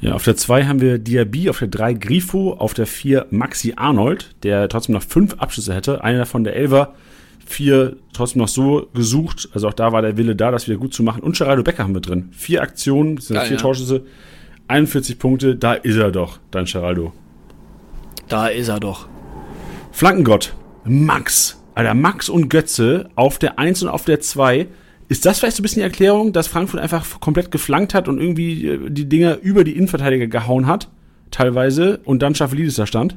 Ja, 0.01 0.15
auf 0.15 0.25
der 0.25 0.37
2 0.37 0.65
haben 0.65 0.81
wir 0.81 0.99
Diaby, 0.99 1.51
auf 1.51 1.59
der 1.59 1.69
3 1.69 1.93
Grifo, 1.95 2.55
auf 2.55 2.73
der 2.73 2.87
4 2.87 3.27
Maxi 3.31 3.75
Arnold, 3.77 4.35
der 4.43 4.69
trotzdem 4.69 4.95
noch 4.95 5.03
fünf 5.03 5.35
Abschlüsse 5.35 5.75
hätte. 5.75 6.03
Einer 6.03 6.21
davon 6.21 6.43
der 6.43 6.57
Elver 6.57 6.95
vier 7.51 7.97
trotzdem 8.13 8.41
noch 8.41 8.49
so 8.49 8.89
gesucht. 8.95 9.49
Also 9.53 9.69
auch 9.69 9.75
da 9.75 9.93
war 9.93 10.03
der 10.03 10.17
Wille 10.17 10.37
da, 10.37 10.51
das 10.51 10.69
wieder 10.69 10.79
gut 10.79 10.95
zu 10.95 11.03
machen. 11.03 11.23
Und 11.23 11.37
Geraldo 11.37 11.63
Becker 11.63 11.85
haben 11.85 11.95
wir 11.95 12.01
drin. 12.01 12.31
Vier 12.33 12.63
Aktionen, 12.63 13.19
sind 13.19 13.37
Geil, 13.37 13.47
vier 13.47 13.57
ja. 13.57 13.63
Torschüsse, 13.63 14.03
41 14.69 15.19
Punkte. 15.19 15.57
Da 15.57 15.75
ist 15.75 15.97
er 15.97 16.11
doch, 16.11 16.39
dein 16.51 16.65
Geraldo. 16.65 17.13
Da 18.29 18.47
ist 18.47 18.69
er 18.69 18.81
doch. 18.81 19.09
Flankengott, 19.93 20.55
Max. 20.85 21.61
Alter, 21.75 21.95
Max 21.95 22.29
und 22.29 22.49
Götze 22.49 23.09
auf 23.15 23.39
der 23.39 23.59
1 23.59 23.83
und 23.83 23.89
auf 23.89 24.05
der 24.05 24.21
2. 24.21 24.67
Ist 25.09 25.27
das 25.27 25.39
vielleicht 25.39 25.57
so 25.57 25.61
ein 25.61 25.65
bisschen 25.65 25.81
die 25.81 25.85
Erklärung, 25.85 26.33
dass 26.33 26.47
Frankfurt 26.47 26.81
einfach 26.81 27.21
komplett 27.21 27.51
geflankt 27.51 27.95
hat 27.95 28.07
und 28.07 28.21
irgendwie 28.21 28.67
äh, 28.67 28.91
die 28.91 29.09
Dinger 29.09 29.39
über 29.41 29.65
die 29.65 29.77
Innenverteidiger 29.77 30.29
gehauen 30.29 30.67
hat? 30.67 30.89
Teilweise. 31.31 32.01
Und 32.05 32.23
dann 32.23 32.35
Schaffelidis 32.35 32.77
da 32.77 32.87
stand? 32.87 33.17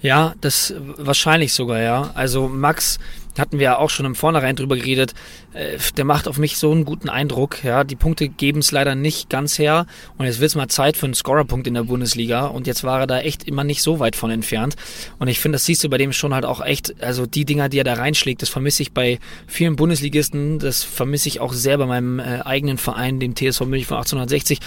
Ja, 0.00 0.34
das 0.40 0.74
wahrscheinlich 0.78 1.52
sogar, 1.52 1.80
ja. 1.80 2.10
Also 2.14 2.48
Max 2.48 2.98
hatten 3.38 3.58
wir 3.58 3.64
ja 3.64 3.78
auch 3.78 3.90
schon 3.90 4.06
im 4.06 4.14
Vornherein 4.14 4.56
drüber 4.56 4.76
geredet. 4.76 5.14
Äh, 5.52 5.78
der 5.96 6.04
macht 6.04 6.28
auf 6.28 6.38
mich 6.38 6.56
so 6.56 6.70
einen 6.72 6.84
guten 6.84 7.08
Eindruck. 7.08 7.62
Ja, 7.64 7.84
die 7.84 7.96
Punkte 7.96 8.28
geben 8.28 8.60
es 8.60 8.72
leider 8.72 8.94
nicht 8.94 9.30
ganz 9.30 9.58
her. 9.58 9.86
Und 10.16 10.26
jetzt 10.26 10.40
wird 10.40 10.50
es 10.50 10.54
mal 10.54 10.68
Zeit 10.68 10.96
für 10.96 11.06
einen 11.06 11.14
Scorerpunkt 11.14 11.66
in 11.66 11.74
der 11.74 11.84
Bundesliga. 11.84 12.46
Und 12.46 12.66
jetzt 12.66 12.84
war 12.84 13.00
er 13.00 13.06
da 13.06 13.20
echt 13.20 13.44
immer 13.44 13.64
nicht 13.64 13.82
so 13.82 14.00
weit 14.00 14.16
von 14.16 14.30
entfernt. 14.30 14.76
Und 15.18 15.28
ich 15.28 15.40
finde, 15.40 15.56
das 15.56 15.66
siehst 15.66 15.84
du 15.84 15.88
bei 15.88 15.98
dem 15.98 16.12
schon 16.12 16.34
halt 16.34 16.44
auch 16.44 16.64
echt. 16.64 17.02
Also 17.02 17.26
die 17.26 17.44
Dinger, 17.44 17.68
die 17.68 17.78
er 17.78 17.84
da 17.84 17.94
reinschlägt, 17.94 18.42
das 18.42 18.48
vermisse 18.48 18.82
ich 18.82 18.92
bei 18.92 19.18
vielen 19.46 19.76
Bundesligisten. 19.76 20.58
Das 20.58 20.82
vermisse 20.82 21.28
ich 21.28 21.40
auch 21.40 21.52
sehr 21.52 21.78
bei 21.78 21.86
meinem 21.86 22.18
äh, 22.18 22.40
eigenen 22.40 22.78
Verein, 22.78 23.20
dem 23.20 23.34
TSV 23.34 23.62
München 23.62 23.88
von 23.88 23.98
1860. 23.98 24.60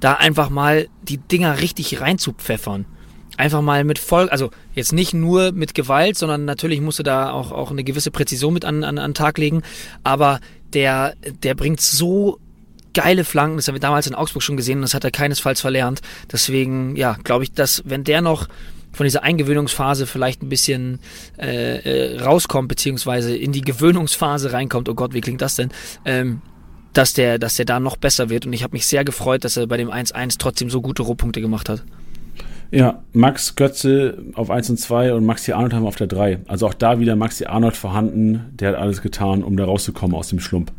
Da 0.00 0.14
einfach 0.14 0.50
mal 0.50 0.88
die 1.02 1.18
Dinger 1.18 1.60
richtig 1.60 2.00
reinzupfeffern 2.00 2.84
einfach 3.36 3.62
mal 3.62 3.84
mit 3.84 3.98
voll, 3.98 4.28
also 4.28 4.50
jetzt 4.74 4.92
nicht 4.92 5.14
nur 5.14 5.52
mit 5.52 5.74
Gewalt, 5.74 6.16
sondern 6.16 6.44
natürlich 6.44 6.80
musste 6.80 7.02
da 7.02 7.30
auch, 7.30 7.52
auch 7.52 7.70
eine 7.70 7.84
gewisse 7.84 8.10
Präzision 8.10 8.54
mit 8.54 8.64
an, 8.64 8.84
an, 8.84 8.98
an 8.98 9.14
Tag 9.14 9.38
legen, 9.38 9.62
aber 10.04 10.40
der, 10.72 11.14
der 11.42 11.54
bringt 11.54 11.80
so 11.80 12.38
geile 12.94 13.24
Flanken, 13.24 13.56
das 13.56 13.68
haben 13.68 13.74
wir 13.74 13.80
damals 13.80 14.06
in 14.06 14.14
Augsburg 14.14 14.42
schon 14.42 14.56
gesehen 14.56 14.78
und 14.78 14.82
das 14.82 14.94
hat 14.94 15.04
er 15.04 15.10
keinesfalls 15.10 15.60
verlernt. 15.60 16.00
Deswegen, 16.32 16.96
ja, 16.96 17.18
glaube 17.24 17.44
ich, 17.44 17.52
dass 17.52 17.82
wenn 17.84 18.04
der 18.04 18.22
noch 18.22 18.48
von 18.92 19.04
dieser 19.04 19.22
Eingewöhnungsphase 19.22 20.06
vielleicht 20.06 20.42
ein 20.42 20.48
bisschen 20.48 21.00
äh, 21.38 22.14
äh, 22.14 22.20
rauskommt, 22.20 22.68
beziehungsweise 22.68 23.36
in 23.36 23.52
die 23.52 23.60
Gewöhnungsphase 23.60 24.54
reinkommt, 24.54 24.88
oh 24.88 24.94
Gott, 24.94 25.12
wie 25.12 25.20
klingt 25.20 25.42
das 25.42 25.56
denn? 25.56 25.70
Ähm, 26.06 26.40
dass 26.94 27.12
der, 27.12 27.38
dass 27.38 27.56
der 27.56 27.66
da 27.66 27.78
noch 27.78 27.98
besser 27.98 28.30
wird 28.30 28.46
und 28.46 28.54
ich 28.54 28.62
habe 28.62 28.72
mich 28.72 28.86
sehr 28.86 29.04
gefreut, 29.04 29.44
dass 29.44 29.58
er 29.58 29.66
bei 29.66 29.76
dem 29.76 29.90
1-1 29.90 30.36
trotzdem 30.38 30.70
so 30.70 30.80
gute 30.80 31.02
Rohpunkte 31.02 31.42
gemacht 31.42 31.68
hat. 31.68 31.84
Ja, 32.70 33.02
Max 33.12 33.54
Götze 33.54 34.18
auf 34.34 34.50
1 34.50 34.70
und 34.70 34.78
2 34.78 35.14
und 35.14 35.24
Maxi 35.24 35.52
Arnold 35.52 35.72
haben 35.72 35.84
wir 35.84 35.88
auf 35.88 35.96
der 35.96 36.08
3. 36.08 36.40
Also 36.48 36.66
auch 36.66 36.74
da 36.74 36.98
wieder 36.98 37.16
Maxi 37.16 37.46
Arnold 37.46 37.76
vorhanden. 37.76 38.46
Der 38.58 38.70
hat 38.70 38.76
alles 38.76 39.02
getan, 39.02 39.44
um 39.44 39.56
da 39.56 39.64
rauszukommen 39.64 40.16
aus 40.16 40.28
dem 40.28 40.40
Schlump. 40.40 40.72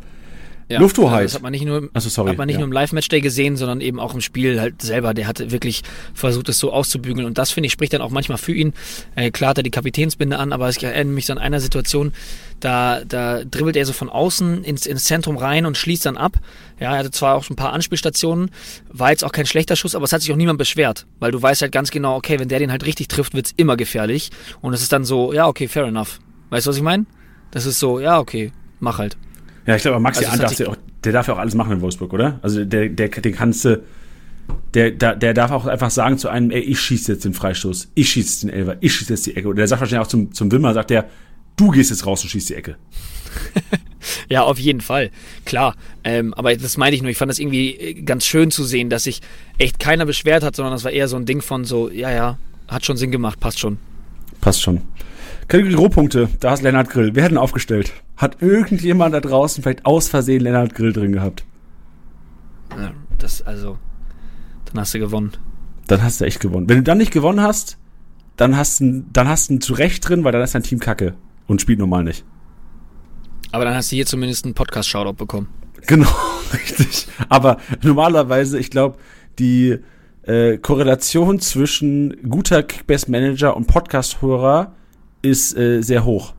Ja, 0.68 0.80
Lufthoheit. 0.80 1.24
Das 1.24 1.34
hat 1.34 1.42
man 1.42 1.52
nicht 1.52 1.64
nur, 1.64 1.88
Achso, 1.94 2.10
sorry. 2.10 2.30
Hat 2.30 2.36
man 2.36 2.46
nicht 2.46 2.56
ja. 2.56 2.60
nur 2.60 2.66
im 2.66 2.72
Live-Matchday 2.72 3.22
gesehen, 3.22 3.56
sondern 3.56 3.80
eben 3.80 3.98
auch 3.98 4.12
im 4.12 4.20
Spiel 4.20 4.60
halt 4.60 4.82
selber. 4.82 5.14
Der 5.14 5.26
hatte 5.26 5.50
wirklich 5.50 5.82
versucht, 6.12 6.50
es 6.50 6.58
so 6.58 6.72
auszubügeln. 6.72 7.26
Und 7.26 7.38
das, 7.38 7.50
finde 7.50 7.68
ich, 7.68 7.72
spricht 7.72 7.94
dann 7.94 8.02
auch 8.02 8.10
manchmal 8.10 8.36
für 8.36 8.52
ihn. 8.52 8.74
Äh, 9.14 9.30
klar 9.30 9.50
hat 9.50 9.58
er 9.58 9.62
die 9.62 9.70
Kapitänsbinde 9.70 10.38
an, 10.38 10.52
aber 10.52 10.68
ich 10.68 10.82
erinnere 10.82 11.14
mich 11.14 11.30
an 11.32 11.38
einer 11.38 11.60
Situation, 11.60 12.12
da, 12.60 13.02
da 13.04 13.44
dribbelt 13.44 13.76
er 13.76 13.86
so 13.86 13.94
von 13.94 14.10
außen 14.10 14.62
ins, 14.62 14.84
ins 14.84 15.04
Zentrum 15.04 15.38
rein 15.38 15.64
und 15.64 15.78
schließt 15.78 16.04
dann 16.04 16.18
ab. 16.18 16.36
Ja, 16.78 16.92
er 16.92 16.98
hatte 16.98 17.12
zwar 17.12 17.36
auch 17.36 17.44
schon 17.44 17.54
ein 17.54 17.56
paar 17.56 17.72
Anspielstationen, 17.72 18.50
war 18.88 19.10
jetzt 19.10 19.24
auch 19.24 19.32
kein 19.32 19.46
schlechter 19.46 19.74
Schuss, 19.74 19.94
aber 19.94 20.04
es 20.04 20.12
hat 20.12 20.20
sich 20.20 20.32
auch 20.32 20.36
niemand 20.36 20.58
beschwert, 20.58 21.06
weil 21.18 21.32
du 21.32 21.40
weißt 21.40 21.62
halt 21.62 21.72
ganz 21.72 21.90
genau, 21.90 22.16
okay, 22.16 22.38
wenn 22.38 22.48
der 22.48 22.58
den 22.58 22.70
halt 22.70 22.84
richtig 22.84 23.08
trifft, 23.08 23.32
wird's 23.32 23.54
immer 23.56 23.76
gefährlich. 23.76 24.30
Und 24.60 24.74
es 24.74 24.82
ist 24.82 24.92
dann 24.92 25.04
so, 25.04 25.32
ja, 25.32 25.46
okay, 25.46 25.66
fair 25.66 25.84
enough. 25.84 26.20
Weißt 26.50 26.66
du, 26.66 26.70
was 26.70 26.76
ich 26.76 26.82
meine? 26.82 27.06
Das 27.50 27.64
ist 27.64 27.78
so, 27.78 28.00
ja, 28.00 28.18
okay, 28.18 28.52
mach 28.80 28.98
halt. 28.98 29.16
Ja, 29.68 29.76
ich 29.76 29.82
glaube, 29.82 30.00
Maxi 30.00 30.24
also 30.24 30.40
darf 30.40 30.56
der, 30.56 30.70
auch, 30.70 30.76
der 31.04 31.12
darf 31.12 31.28
ja 31.28 31.34
auch 31.34 31.38
alles 31.38 31.54
machen 31.54 31.72
in 31.72 31.82
Wolfsburg, 31.82 32.14
oder? 32.14 32.38
Also 32.40 32.64
der, 32.64 32.88
der, 32.88 33.08
den 33.10 33.34
kannst 33.34 33.66
du, 33.66 33.82
der, 34.72 34.92
der, 34.92 35.14
der 35.14 35.34
darf 35.34 35.50
auch 35.50 35.66
einfach 35.66 35.90
sagen 35.90 36.16
zu 36.16 36.30
einem, 36.30 36.50
ey, 36.50 36.60
ich 36.60 36.80
schieße 36.80 37.12
jetzt 37.12 37.26
den 37.26 37.34
Freistoß, 37.34 37.90
ich 37.92 38.08
schieße 38.08 38.46
den 38.46 38.56
Elfer, 38.56 38.76
ich 38.80 38.94
schieße 38.94 39.12
jetzt 39.12 39.26
die 39.26 39.36
Ecke. 39.36 39.46
Oder 39.46 39.58
der 39.58 39.68
sagt 39.68 39.80
wahrscheinlich 39.82 40.06
auch 40.06 40.10
zum, 40.10 40.32
zum 40.32 40.50
Wimmer, 40.50 40.72
sagt 40.72 40.88
der, 40.88 41.10
du 41.56 41.70
gehst 41.70 41.90
jetzt 41.90 42.06
raus 42.06 42.22
und 42.22 42.30
schießt 42.30 42.48
die 42.48 42.54
Ecke. 42.54 42.76
ja, 44.30 44.42
auf 44.42 44.58
jeden 44.58 44.80
Fall. 44.80 45.10
Klar. 45.44 45.76
Ähm, 46.02 46.32
aber 46.32 46.56
das 46.56 46.78
meine 46.78 46.96
ich 46.96 47.02
nur. 47.02 47.10
Ich 47.10 47.18
fand 47.18 47.30
das 47.30 47.38
irgendwie 47.38 47.74
äh, 47.74 47.92
ganz 47.92 48.24
schön 48.24 48.50
zu 48.50 48.64
sehen, 48.64 48.88
dass 48.88 49.04
sich 49.04 49.20
echt 49.58 49.78
keiner 49.78 50.06
beschwert 50.06 50.42
hat, 50.42 50.56
sondern 50.56 50.72
das 50.72 50.84
war 50.84 50.92
eher 50.92 51.08
so 51.08 51.16
ein 51.16 51.26
Ding 51.26 51.42
von 51.42 51.66
so, 51.66 51.90
ja, 51.90 52.10
ja, 52.10 52.38
hat 52.68 52.86
schon 52.86 52.96
Sinn 52.96 53.10
gemacht, 53.10 53.38
passt 53.38 53.58
schon. 53.58 53.76
Passt 54.40 54.62
schon. 54.62 54.80
Kategorie 55.48 55.74
Rohpunkte, 55.74 56.28
da 56.40 56.52
ist 56.52 56.62
Lennart 56.62 56.90
Grill. 56.90 57.14
Wer 57.14 57.24
hat 57.24 57.32
ihn 57.32 57.38
aufgestellt? 57.38 57.94
Hat 58.18 58.42
irgendjemand 58.42 59.14
da 59.14 59.20
draußen 59.20 59.62
vielleicht 59.62 59.86
aus 59.86 60.08
Versehen 60.08 60.42
Lennart 60.42 60.74
Grill 60.74 60.92
drin 60.92 61.12
gehabt? 61.12 61.44
Ja, 62.76 62.92
das, 63.16 63.40
also, 63.40 63.78
dann 64.66 64.80
hast 64.80 64.92
du 64.92 64.98
gewonnen. 64.98 65.32
Dann 65.86 66.02
hast 66.02 66.20
du 66.20 66.26
echt 66.26 66.40
gewonnen. 66.40 66.68
Wenn 66.68 66.76
du 66.76 66.82
dann 66.82 66.98
nicht 66.98 67.12
gewonnen 67.12 67.40
hast, 67.40 67.78
dann 68.36 68.58
hast 68.58 68.80
du, 68.80 69.04
dann 69.10 69.26
hast 69.26 69.48
du 69.48 69.54
ihn 69.54 69.60
zu 69.62 69.72
Recht 69.72 70.06
drin, 70.06 70.22
weil 70.22 70.32
dann 70.32 70.42
ist 70.42 70.54
dein 70.54 70.62
Team 70.62 70.80
kacke 70.80 71.14
und 71.46 71.62
spielt 71.62 71.78
normal 71.78 72.04
nicht. 72.04 72.26
Aber 73.50 73.64
dann 73.64 73.74
hast 73.74 73.90
du 73.90 73.96
hier 73.96 74.04
zumindest 74.04 74.44
einen 74.44 74.52
Podcast-Shoutout 74.52 75.14
bekommen. 75.14 75.48
Genau, 75.86 76.10
richtig. 76.52 77.08
Aber 77.30 77.56
normalerweise, 77.82 78.58
ich 78.58 78.70
glaube, 78.70 78.98
die 79.38 79.78
äh, 80.24 80.58
Korrelation 80.58 81.40
zwischen 81.40 82.28
guter 82.28 82.62
Kickbase-Manager 82.62 83.56
und 83.56 83.66
Podcast-Hörer 83.66 84.74
ist 85.22 85.56
äh, 85.56 85.82
sehr 85.82 86.04
hoch. 86.04 86.34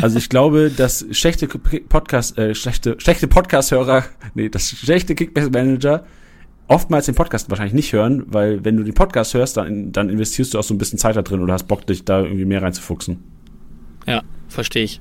Also 0.00 0.18
ich 0.18 0.28
glaube, 0.28 0.70
dass 0.70 1.06
schlechte 1.12 1.46
Podcast, 1.46 2.36
äh, 2.38 2.54
schlechte, 2.54 2.96
schlechte 2.98 3.28
Podcast-Hörer, 3.28 4.04
nee, 4.34 4.48
das 4.48 4.68
schlechte 4.68 5.14
Kickbase-Manager 5.14 6.04
oftmals 6.70 7.06
den 7.06 7.16
Podcast 7.16 7.50
wahrscheinlich 7.50 7.74
nicht 7.74 7.92
hören, 7.92 8.24
weil 8.28 8.64
wenn 8.64 8.76
du 8.76 8.84
den 8.84 8.94
Podcast 8.94 9.34
hörst, 9.34 9.56
dann, 9.56 9.90
dann 9.90 10.08
investierst 10.08 10.54
du 10.54 10.58
auch 10.58 10.62
so 10.62 10.72
ein 10.72 10.78
bisschen 10.78 10.98
Zeit 10.98 11.16
da 11.16 11.22
drin 11.22 11.40
oder 11.40 11.54
hast 11.54 11.66
Bock, 11.66 11.84
dich 11.86 12.04
da 12.04 12.22
irgendwie 12.22 12.44
mehr 12.44 12.62
reinzufuchsen. 12.62 13.18
Ja, 14.06 14.22
verstehe 14.48 14.84
ich. 14.84 15.00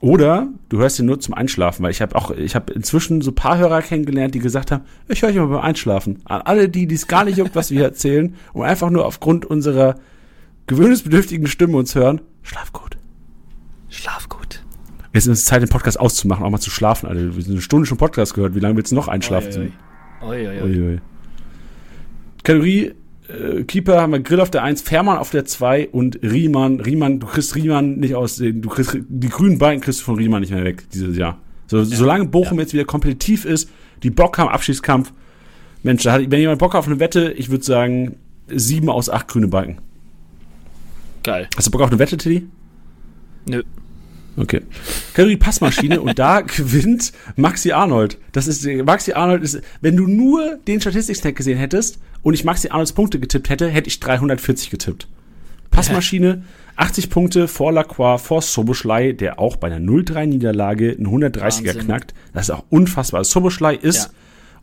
Oder 0.00 0.48
du 0.68 0.78
hörst 0.78 0.98
ihn 0.98 1.06
nur 1.06 1.20
zum 1.20 1.34
Einschlafen, 1.34 1.82
weil 1.82 1.90
ich 1.90 2.00
habe 2.00 2.16
auch, 2.16 2.30
ich 2.30 2.54
habe 2.54 2.72
inzwischen 2.72 3.20
so 3.20 3.30
ein 3.30 3.34
paar 3.34 3.58
Hörer 3.58 3.82
kennengelernt, 3.82 4.34
die 4.34 4.38
gesagt 4.38 4.70
haben, 4.70 4.84
ich 5.08 5.20
höre 5.20 5.30
dich 5.30 5.38
mal 5.38 5.46
beim 5.46 5.60
Einschlafen. 5.60 6.18
An 6.24 6.42
alle 6.42 6.68
die, 6.68 6.86
die 6.86 6.94
es 6.94 7.06
gar 7.06 7.24
nicht 7.24 7.38
juckt, 7.38 7.56
was 7.56 7.70
wir 7.70 7.82
erzählen, 7.82 8.34
und 8.52 8.64
einfach 8.64 8.90
nur 8.90 9.06
aufgrund 9.06 9.44
unserer 9.44 9.96
gewöhnungsbedürftigen 10.66 11.46
Stimme 11.46 11.76
uns 11.76 11.94
hören, 11.94 12.20
schlaf 12.42 12.72
gut. 12.72 12.96
Schlaf 13.88 14.28
gut. 14.28 14.64
Jetzt 15.12 15.26
ist 15.26 15.38
es 15.38 15.44
Zeit, 15.46 15.62
den 15.62 15.68
Podcast 15.68 15.98
auszumachen, 15.98 16.44
auch 16.44 16.50
mal 16.50 16.58
zu 16.58 16.70
schlafen, 16.70 17.06
Alter. 17.06 17.34
Wir 17.34 17.42
sind 17.42 17.52
eine 17.52 17.62
Stunde 17.62 17.86
schon 17.86 17.98
Podcast 17.98 18.34
gehört. 18.34 18.54
Wie 18.54 18.60
lange 18.60 18.76
willst 18.76 18.92
du 18.92 18.96
noch 18.96 19.08
einschlafen? 19.08 19.72
Oi, 20.20 20.46
oi, 20.46 20.82
oi. 20.82 21.00
Kategorie 22.42 22.92
äh, 23.28 23.64
Keeper 23.64 24.00
haben 24.00 24.12
wir 24.12 24.20
Grill 24.20 24.40
auf 24.40 24.50
der 24.50 24.62
1, 24.62 24.82
Fährmann 24.82 25.18
auf 25.18 25.30
der 25.30 25.44
2 25.44 25.88
und 25.88 26.20
Riemann. 26.22 26.80
Riemann, 26.80 27.20
du 27.20 27.26
kriegst 27.26 27.54
Riemann 27.54 27.96
nicht 27.96 28.14
aus, 28.14 28.36
den, 28.36 28.62
du 28.62 28.68
kriegst 28.68 28.98
die 29.08 29.28
grünen 29.28 29.58
Balken 29.58 29.80
kriegst 29.80 30.00
du 30.00 30.04
von 30.04 30.16
Riemann 30.16 30.40
nicht 30.40 30.52
mehr 30.52 30.64
weg 30.64 30.88
dieses 30.90 31.16
Jahr. 31.16 31.38
So, 31.66 31.78
ja. 31.78 31.84
Solange 31.84 32.26
Bochum 32.26 32.58
ja. 32.58 32.62
jetzt 32.62 32.72
wieder 32.72 32.84
kompetitiv 32.84 33.44
ist, 33.44 33.70
die 34.02 34.10
Bock 34.10 34.38
haben, 34.38 34.48
Abschießkampf. 34.48 35.12
Mensch, 35.82 36.02
da 36.02 36.12
hat, 36.12 36.30
wenn 36.30 36.40
jemand 36.40 36.58
Bock 36.58 36.74
auf 36.74 36.86
eine 36.86 37.00
Wette, 37.00 37.32
ich 37.32 37.50
würde 37.50 37.64
sagen, 37.64 38.16
sieben 38.48 38.88
aus 38.88 39.10
acht 39.10 39.28
grüne 39.28 39.48
Balken. 39.48 39.78
Geil. 41.26 41.48
Hast 41.56 41.66
du 41.66 41.72
Bock 41.72 41.80
auf 41.80 41.90
eine 41.90 41.98
Wette, 41.98 42.16
Teddy? 42.16 42.46
Nö. 43.46 43.64
Okay. 44.36 44.60
Kategorie 45.12 45.36
Passmaschine 45.36 46.00
und 46.00 46.16
da 46.16 46.40
gewinnt 46.42 47.12
Maxi 47.34 47.72
Arnold. 47.72 48.16
Das 48.30 48.46
ist 48.46 48.64
Maxi 48.84 49.12
Arnold 49.12 49.42
ist, 49.42 49.60
wenn 49.80 49.96
du 49.96 50.06
nur 50.06 50.58
den 50.68 50.80
Statistik-Stack 50.80 51.34
gesehen 51.34 51.58
hättest 51.58 51.98
und 52.22 52.34
ich 52.34 52.44
Maxi 52.44 52.68
Arnolds 52.68 52.92
Punkte 52.92 53.18
getippt 53.18 53.48
hätte, 53.48 53.68
hätte 53.68 53.88
ich 53.88 53.98
340 53.98 54.70
getippt. 54.70 55.08
Passmaschine 55.72 56.44
80 56.76 57.10
Punkte 57.10 57.48
vor 57.48 57.72
Lacroix, 57.72 58.22
vor 58.22 58.40
Soboschlei, 58.40 59.10
der 59.10 59.40
auch 59.40 59.56
bei 59.56 59.66
einer 59.66 59.84
0-3 59.84 60.26
Niederlage 60.26 60.92
einen 60.92 61.08
130er 61.08 61.40
Wahnsinn. 61.40 61.78
knackt. 61.78 62.14
Das 62.34 62.44
ist 62.44 62.50
auch 62.50 62.64
unfassbar. 62.70 63.24
Soboschlei 63.24 63.74
ist 63.74 64.04
ja. 64.04 64.10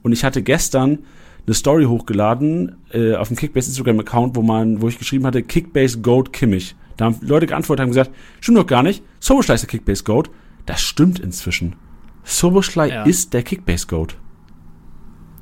und 0.01 0.13
ich 0.13 0.23
hatte 0.23 0.41
gestern 0.41 0.99
eine 1.45 1.53
Story 1.53 1.85
hochgeladen 1.85 2.77
äh, 2.91 3.15
auf 3.15 3.27
dem 3.27 3.37
Kickbase 3.37 3.69
Instagram 3.69 3.99
Account, 3.99 4.35
wo 4.35 4.41
man 4.41 4.81
wo 4.81 4.87
ich 4.87 4.97
geschrieben 4.97 5.25
hatte 5.25 5.43
Kickbase 5.43 5.99
Goat 5.99 6.31
Kimmich. 6.31 6.75
Da 6.97 7.05
haben 7.05 7.17
Leute 7.21 7.47
geantwortet 7.47 7.81
haben 7.81 7.89
gesagt, 7.89 8.11
stimmt 8.39 8.57
doch 8.57 8.67
gar 8.67 8.83
nicht. 8.83 9.03
Soboschlei 9.19 9.55
ist 9.55 9.61
der 9.61 9.69
Kickbase 9.69 10.03
Goat. 10.03 10.29
Das 10.65 10.81
stimmt 10.81 11.19
inzwischen. 11.19 11.75
Soboschlei 12.23 12.89
ja. 12.89 13.03
ist 13.03 13.33
der 13.33 13.43
Kickbase 13.43 13.87
Goat. 13.87 14.15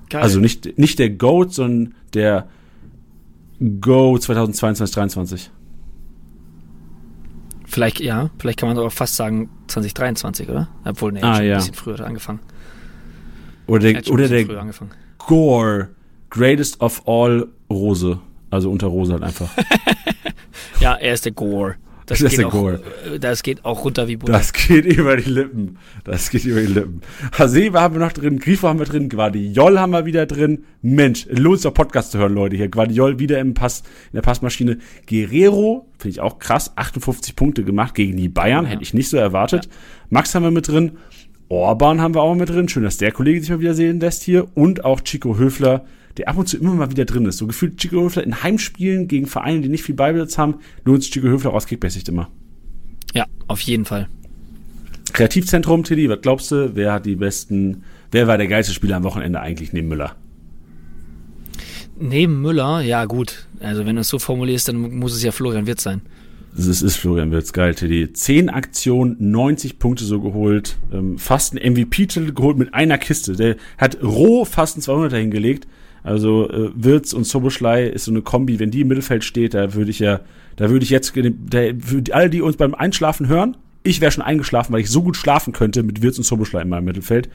Geil. 0.10 0.24
Also 0.24 0.40
nicht, 0.40 0.78
nicht 0.78 0.98
der 1.00 1.10
Goat, 1.12 1.54
sondern 1.54 1.94
der 2.14 2.48
Go 3.60 4.18
2022, 4.18 4.94
2023. 4.94 5.52
Vielleicht, 7.66 8.02
ja, 8.02 8.30
vielleicht 8.38 8.60
kann 8.60 8.68
man 8.68 8.78
aber 8.78 8.92
fast 8.92 9.16
sagen 9.16 9.50
2023, 9.68 10.50
oder? 10.50 10.68
Obwohl, 10.84 11.14
ne, 11.14 11.24
ah, 11.24 11.36
schon 11.36 11.46
ja. 11.46 11.54
ein 11.54 11.58
bisschen 11.60 11.74
früher 11.76 12.00
angefangen. 12.02 12.40
Oder 13.68 13.94
der, 13.94 14.12
oder 14.12 14.28
der 14.28 14.46
Gore, 15.28 15.90
Greatest 16.30 16.82
of 16.82 17.08
All 17.08 17.48
Rose. 17.70 18.20
Also 18.50 18.70
unter 18.70 18.88
Rose 18.88 19.14
halt 19.14 19.24
einfach. 19.24 19.50
ja, 20.80 20.96
er 20.96 21.14
ist 21.14 21.26
der 21.26 21.32
Gore. 21.32 21.76
Das, 22.12 22.20
das, 22.20 22.36
geht 22.36 22.46
auch, 22.46 22.70
äh, 22.70 23.20
das 23.20 23.42
geht 23.42 23.64
auch 23.64 23.86
runter 23.86 24.10
wie 24.10 24.18
Butter. 24.18 24.34
Das 24.34 24.52
geht 24.52 24.86
über 24.86 25.16
die 25.16 25.30
Lippen. 25.30 25.78
Das 26.04 26.30
geht 26.30 26.44
über 26.44 26.60
die 26.60 26.68
Lippen. 26.68 27.02
Hasebe 27.32 27.80
haben 27.80 27.96
wir 27.96 28.02
noch 28.02 28.12
drin, 28.12 28.40
Grifo 28.40 28.68
haben 28.68 28.80
wir 28.80 28.86
drin, 28.86 29.08
Guardiol 29.08 29.80
haben 29.80 29.92
wir 29.92 30.06
wieder 30.06 30.26
drin. 30.26 30.66
Mensch, 30.82 31.28
lohnt 31.30 31.60
sich 31.60 31.64
doch 31.64 31.74
Podcast 31.74 32.12
zu 32.12 32.18
hören, 32.18 32.34
Leute. 32.34 32.58
Hier 32.58 32.68
Guardiol 32.68 33.20
wieder 33.20 33.40
im 33.40 33.54
Pass, 33.54 33.84
in 34.12 34.16
der 34.16 34.24
Passmaschine. 34.24 34.80
Guerrero, 35.08 35.88
finde 36.00 36.10
ich 36.10 36.20
auch 36.20 36.40
krass, 36.40 36.74
58 36.76 37.36
Punkte 37.38 37.64
gemacht 37.64 37.96
gegen 37.96 38.18
die 38.18 38.28
Bayern, 38.28 38.66
ja. 38.66 38.72
hätte 38.72 38.84
ich 38.84 38.94
nicht 38.94 39.08
so 39.08 39.16
erwartet. 39.16 39.68
Ja. 39.68 39.72
Max 40.10 40.36
haben 40.36 40.44
wir 40.44 40.52
mit 40.52 40.68
drin. 40.68 40.98
Orban 41.52 42.00
haben 42.00 42.16
wir 42.16 42.22
auch 42.22 42.36
mit 42.36 42.50
drin. 42.50 42.70
Schön, 42.70 42.84
dass 42.84 42.98
der 42.98 43.12
Kollege 43.12 43.42
sich 43.42 43.50
mal 43.50 43.60
wieder 43.60 43.74
sehen 43.74 44.00
lässt 44.00 44.24
hier. 44.24 44.48
Und 44.56 44.86
auch 44.86 45.02
Chico 45.02 45.38
Höfler, 45.38 45.86
der 46.18 46.30
ab 46.30 46.38
und 46.38 46.48
zu 46.48 46.58
immer 46.58 46.74
mal 46.74 46.92
wieder 46.92 47.04
drin 47.04 47.26
ist. 47.26 47.38
So 47.38 47.48
gefühlt 47.48 47.78
Chico 47.78 48.02
Höfler 48.02 48.24
in 48.24 48.42
Heimspielen 48.42 49.10
gegen 49.10 49.28
Vereine, 49.28 49.62
die 49.62 49.70
nicht 49.70 49.84
viel 49.84 49.96
Beibesitz 49.96 50.38
haben, 50.38 50.56
lohnt 50.86 51.04
sich 51.04 51.12
Chico 51.12 51.28
Höfler 51.28 51.54
aus 51.54 51.68
Kickbasicht 51.68 52.08
immer. 52.08 52.30
Ja, 53.14 53.26
auf 53.48 53.60
jeden 53.62 53.84
Fall. 53.84 54.08
Kreativzentrum, 55.12 55.84
Tilly, 55.84 56.08
was 56.10 56.22
glaubst 56.22 56.52
du, 56.52 56.74
wer 56.74 56.94
hat 56.94 57.06
die 57.06 57.18
besten, 57.18 57.84
wer 58.12 58.28
war 58.28 58.38
der 58.38 58.48
geilste 58.48 58.74
Spieler 58.74 58.96
am 58.96 59.04
Wochenende 59.04 59.42
eigentlich 59.42 59.74
neben 59.74 59.90
Müller? 59.90 60.16
Neben 62.00 62.42
Müller, 62.42 62.80
ja 62.80 63.04
gut. 63.04 63.48
Also 63.60 63.86
wenn 63.86 63.96
du 63.96 64.02
es 64.02 64.08
so 64.08 64.20
formulierst, 64.20 64.70
dann 64.70 64.78
muss 64.78 65.14
es 65.14 65.22
ja 65.22 65.34
Florian 65.34 65.68
Wirtz 65.68 65.84
sein. 65.84 66.02
Es 66.58 66.82
ist 66.82 66.98
Florian 66.98 67.32
Wirtz, 67.32 67.54
geil, 67.54 67.74
Teddy. 67.74 68.12
Zehn 68.14 68.50
Aktionen, 68.50 69.16
90 69.20 69.80
Punkte 69.80 70.04
so 70.04 70.20
geholt, 70.20 70.78
ähm, 70.92 71.18
fast 71.18 71.54
ein 71.54 71.74
MVP-Titel 71.74 72.34
geholt 72.34 72.58
mit 72.58 72.74
einer 72.74 72.98
Kiste. 72.98 73.36
Der 73.36 73.56
hat 73.78 74.04
roh 74.04 74.44
fast 74.44 74.78
ein 74.78 74.82
200er 74.82 75.18
hingelegt. 75.18 75.68
Also 76.04 76.50
äh, 76.50 76.72
Wirtz 76.76 77.14
und 77.14 77.26
Soboschlei 77.26 77.86
ist 77.86 78.06
so 78.06 78.12
eine 78.12 78.22
Kombi. 78.22 78.60
Wenn 78.60 78.72
die 78.72 78.82
im 78.82 78.90
Mittelfeld 78.90 79.24
steht, 79.24 79.54
da 79.54 79.74
würde 79.74 79.92
ich 79.92 80.00
ja, 80.00 80.22
da 80.58 80.70
würde 80.70 80.84
ich 80.84 80.90
jetzt, 80.90 81.14
der, 81.16 81.76
für 81.80 82.04
alle, 82.12 82.30
die 82.30 82.42
uns 82.42 82.58
beim 82.58 82.76
Einschlafen 82.76 83.28
hören, 83.28 83.56
ich 83.84 84.02
wäre 84.02 84.12
schon 84.12 84.24
eingeschlafen, 84.24 84.74
weil 84.74 84.82
ich 84.82 84.90
so 84.90 85.04
gut 85.04 85.16
schlafen 85.16 85.54
könnte 85.54 85.84
mit 85.84 86.02
Wirtz 86.02 86.18
und 86.18 86.24
Soboschlei 86.24 86.62
in 86.62 86.70
meinem 86.70 86.86
Mittelfeld. 86.86 87.30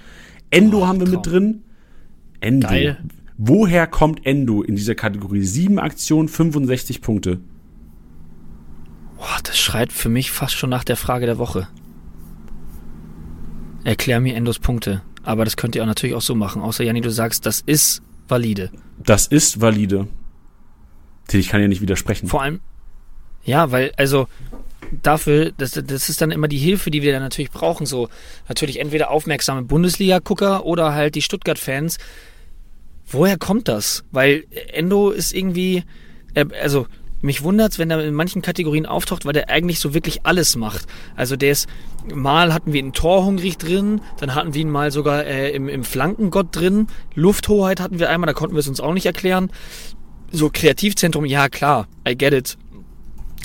Endo 0.50 0.82
oh, 0.82 0.86
haben 0.86 1.00
wir 1.00 1.06
Traum. 1.06 1.16
mit 1.16 1.26
drin. 1.26 1.62
Endo. 2.40 2.68
Geil. 2.68 2.98
Woher 3.38 3.86
kommt 3.86 4.24
Endo 4.24 4.62
in 4.62 4.76
dieser 4.76 4.94
Kategorie? 4.94 5.42
Sieben 5.42 5.78
Aktionen, 5.78 6.28
65 6.28 7.02
Punkte. 7.02 7.40
Boah, 9.16 9.38
das 9.42 9.58
schreit 9.58 9.92
für 9.92 10.08
mich 10.08 10.30
fast 10.30 10.54
schon 10.54 10.70
nach 10.70 10.84
der 10.84 10.96
Frage 10.96 11.26
der 11.26 11.38
Woche. 11.38 11.68
Erklär 13.84 14.20
mir 14.20 14.34
Endos 14.34 14.58
Punkte. 14.58 15.02
Aber 15.22 15.44
das 15.44 15.56
könnt 15.56 15.74
ihr 15.74 15.82
auch 15.82 15.86
natürlich 15.86 16.14
auch 16.14 16.22
so 16.22 16.34
machen. 16.34 16.62
Außer 16.62 16.84
Janni, 16.84 17.00
du 17.00 17.10
sagst, 17.10 17.46
das 17.46 17.60
ist 17.60 18.02
valide. 18.28 18.70
Das 18.98 19.26
ist 19.26 19.60
valide. 19.60 20.08
Ich 21.32 21.48
kann 21.48 21.60
ja 21.60 21.68
nicht 21.68 21.80
widersprechen. 21.80 22.28
Vor 22.28 22.42
allem, 22.42 22.60
ja, 23.44 23.70
weil, 23.70 23.92
also, 23.96 24.28
dafür, 25.02 25.52
das, 25.56 25.72
das 25.72 26.08
ist 26.08 26.20
dann 26.20 26.30
immer 26.30 26.48
die 26.48 26.58
Hilfe, 26.58 26.90
die 26.90 27.02
wir 27.02 27.12
dann 27.12 27.22
natürlich 27.22 27.50
brauchen. 27.50 27.86
So, 27.86 28.08
natürlich 28.48 28.80
entweder 28.80 29.10
aufmerksame 29.10 29.62
Bundesliga-Gucker 29.62 30.64
oder 30.64 30.94
halt 30.94 31.14
die 31.14 31.22
Stuttgart-Fans. 31.22 31.98
Woher 33.06 33.38
kommt 33.38 33.68
das? 33.68 34.04
Weil 34.10 34.44
Endo 34.72 35.10
ist 35.10 35.32
irgendwie, 35.32 35.84
also, 36.60 36.86
mich 37.22 37.42
wundert's, 37.42 37.78
wenn 37.78 37.90
er 37.90 38.04
in 38.04 38.14
manchen 38.14 38.42
Kategorien 38.42 38.86
auftaucht, 38.86 39.24
weil 39.24 39.32
der 39.32 39.48
eigentlich 39.48 39.80
so 39.80 39.94
wirklich 39.94 40.24
alles 40.24 40.56
macht. 40.56 40.86
Also 41.14 41.36
der 41.36 41.52
ist, 41.52 41.68
mal 42.14 42.52
hatten 42.52 42.72
wir 42.72 42.80
ihn 42.80 42.92
torhungrig 42.92 43.58
drin, 43.58 44.00
dann 44.18 44.34
hatten 44.34 44.54
wir 44.54 44.60
ihn 44.60 44.70
mal 44.70 44.90
sogar 44.90 45.24
äh, 45.24 45.50
im, 45.50 45.68
im 45.68 45.84
Flankengott 45.84 46.48
drin, 46.52 46.88
Lufthoheit 47.14 47.80
hatten 47.80 47.98
wir 47.98 48.10
einmal, 48.10 48.26
da 48.26 48.34
konnten 48.34 48.54
wir 48.54 48.60
es 48.60 48.68
uns 48.68 48.80
auch 48.80 48.94
nicht 48.94 49.06
erklären. 49.06 49.50
So 50.30 50.50
Kreativzentrum, 50.52 51.24
ja 51.24 51.48
klar, 51.48 51.88
I 52.06 52.16
get 52.16 52.32
it. 52.32 52.58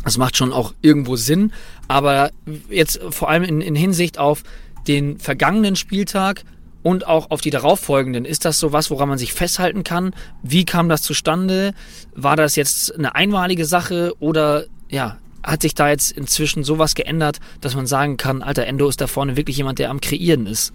Das 0.04 0.18
macht 0.18 0.36
schon 0.36 0.52
auch 0.52 0.74
irgendwo 0.82 1.16
Sinn, 1.16 1.54
aber 1.88 2.32
jetzt 2.70 3.00
vor 3.12 3.30
allem 3.30 3.44
in, 3.44 3.62
in 3.62 3.76
Hinsicht 3.76 4.18
auf 4.18 4.44
den 4.88 5.20
vergangenen 5.20 5.76
Spieltag 5.76 6.44
und 6.84 7.08
auch 7.08 7.32
auf 7.32 7.42
die 7.42 7.50
darauffolgenden. 7.50 8.26
Ist 8.26 8.46
das 8.46 8.60
so 8.60 8.74
was, 8.74 8.92
woran 8.92 9.10
man 9.10 9.18
sich 9.18 9.34
festhalten 9.34 9.84
kann? 9.84 10.14
Wie 10.44 10.66
kam 10.66 10.90
das 10.90 11.02
zustande? 11.02 11.74
War 12.16 12.36
das 12.36 12.56
jetzt 12.56 12.96
eine 12.96 13.16
einmalige 13.16 13.66
Sache 13.66 14.14
oder 14.20 14.66
ja, 14.90 15.18
hat 15.44 15.62
sich 15.62 15.74
da 15.74 15.90
jetzt 15.90 16.12
inzwischen 16.12 16.64
sowas 16.64 16.96
geändert, 16.96 17.40
dass 17.62 17.76
man 17.76 17.88
sagen 17.88 18.18
kann, 18.18 18.42
alter 18.42 18.66
Endo 18.66 18.88
ist 18.88 19.02
da 19.02 19.08
vorne 19.08 19.38
wirklich 19.38 19.58
jemand, 19.58 19.80
der 19.80 19.90
am 19.90 20.02
Kreieren 20.02 20.46
ist? 20.46 20.74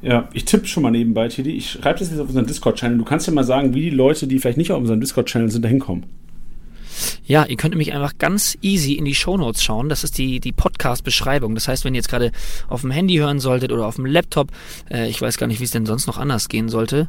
Ja, 0.00 0.28
ich 0.32 0.44
tippe 0.44 0.66
schon 0.66 0.84
mal 0.84 0.90
nebenbei, 0.90 1.28
Tidi. 1.28 1.50
Ich 1.50 1.70
schreibe 1.70 1.98
das 1.98 2.10
jetzt 2.10 2.20
auf 2.20 2.28
unseren 2.28 2.46
Discord-Channel. 2.46 2.98
Du 2.98 3.04
kannst 3.04 3.26
ja 3.26 3.32
mal 3.32 3.44
sagen, 3.44 3.74
wie 3.74 3.82
die 3.82 3.90
Leute, 3.90 4.28
die 4.28 4.38
vielleicht 4.38 4.58
nicht 4.58 4.70
auf 4.70 4.78
unserem 4.78 5.00
Discord-Channel 5.00 5.50
sind, 5.50 5.64
da 5.64 5.68
hinkommen. 5.68 6.06
Ja, 7.24 7.44
ihr 7.44 7.56
könnt 7.56 7.72
nämlich 7.74 7.92
einfach 7.92 8.18
ganz 8.18 8.56
easy 8.62 8.94
in 8.94 9.04
die 9.04 9.14
Shownotes 9.14 9.62
schauen. 9.62 9.88
Das 9.88 10.04
ist 10.04 10.18
die, 10.18 10.40
die 10.40 10.52
Podcast-Beschreibung. 10.52 11.54
Das 11.54 11.68
heißt, 11.68 11.84
wenn 11.84 11.94
ihr 11.94 11.98
jetzt 11.98 12.08
gerade 12.08 12.32
auf 12.68 12.82
dem 12.82 12.90
Handy 12.90 13.16
hören 13.16 13.40
solltet 13.40 13.72
oder 13.72 13.86
auf 13.86 13.96
dem 13.96 14.06
Laptop, 14.06 14.50
äh, 14.90 15.08
ich 15.08 15.20
weiß 15.20 15.38
gar 15.38 15.46
nicht, 15.46 15.60
wie 15.60 15.64
es 15.64 15.70
denn 15.70 15.86
sonst 15.86 16.06
noch 16.06 16.18
anders 16.18 16.48
gehen 16.48 16.68
sollte. 16.68 17.08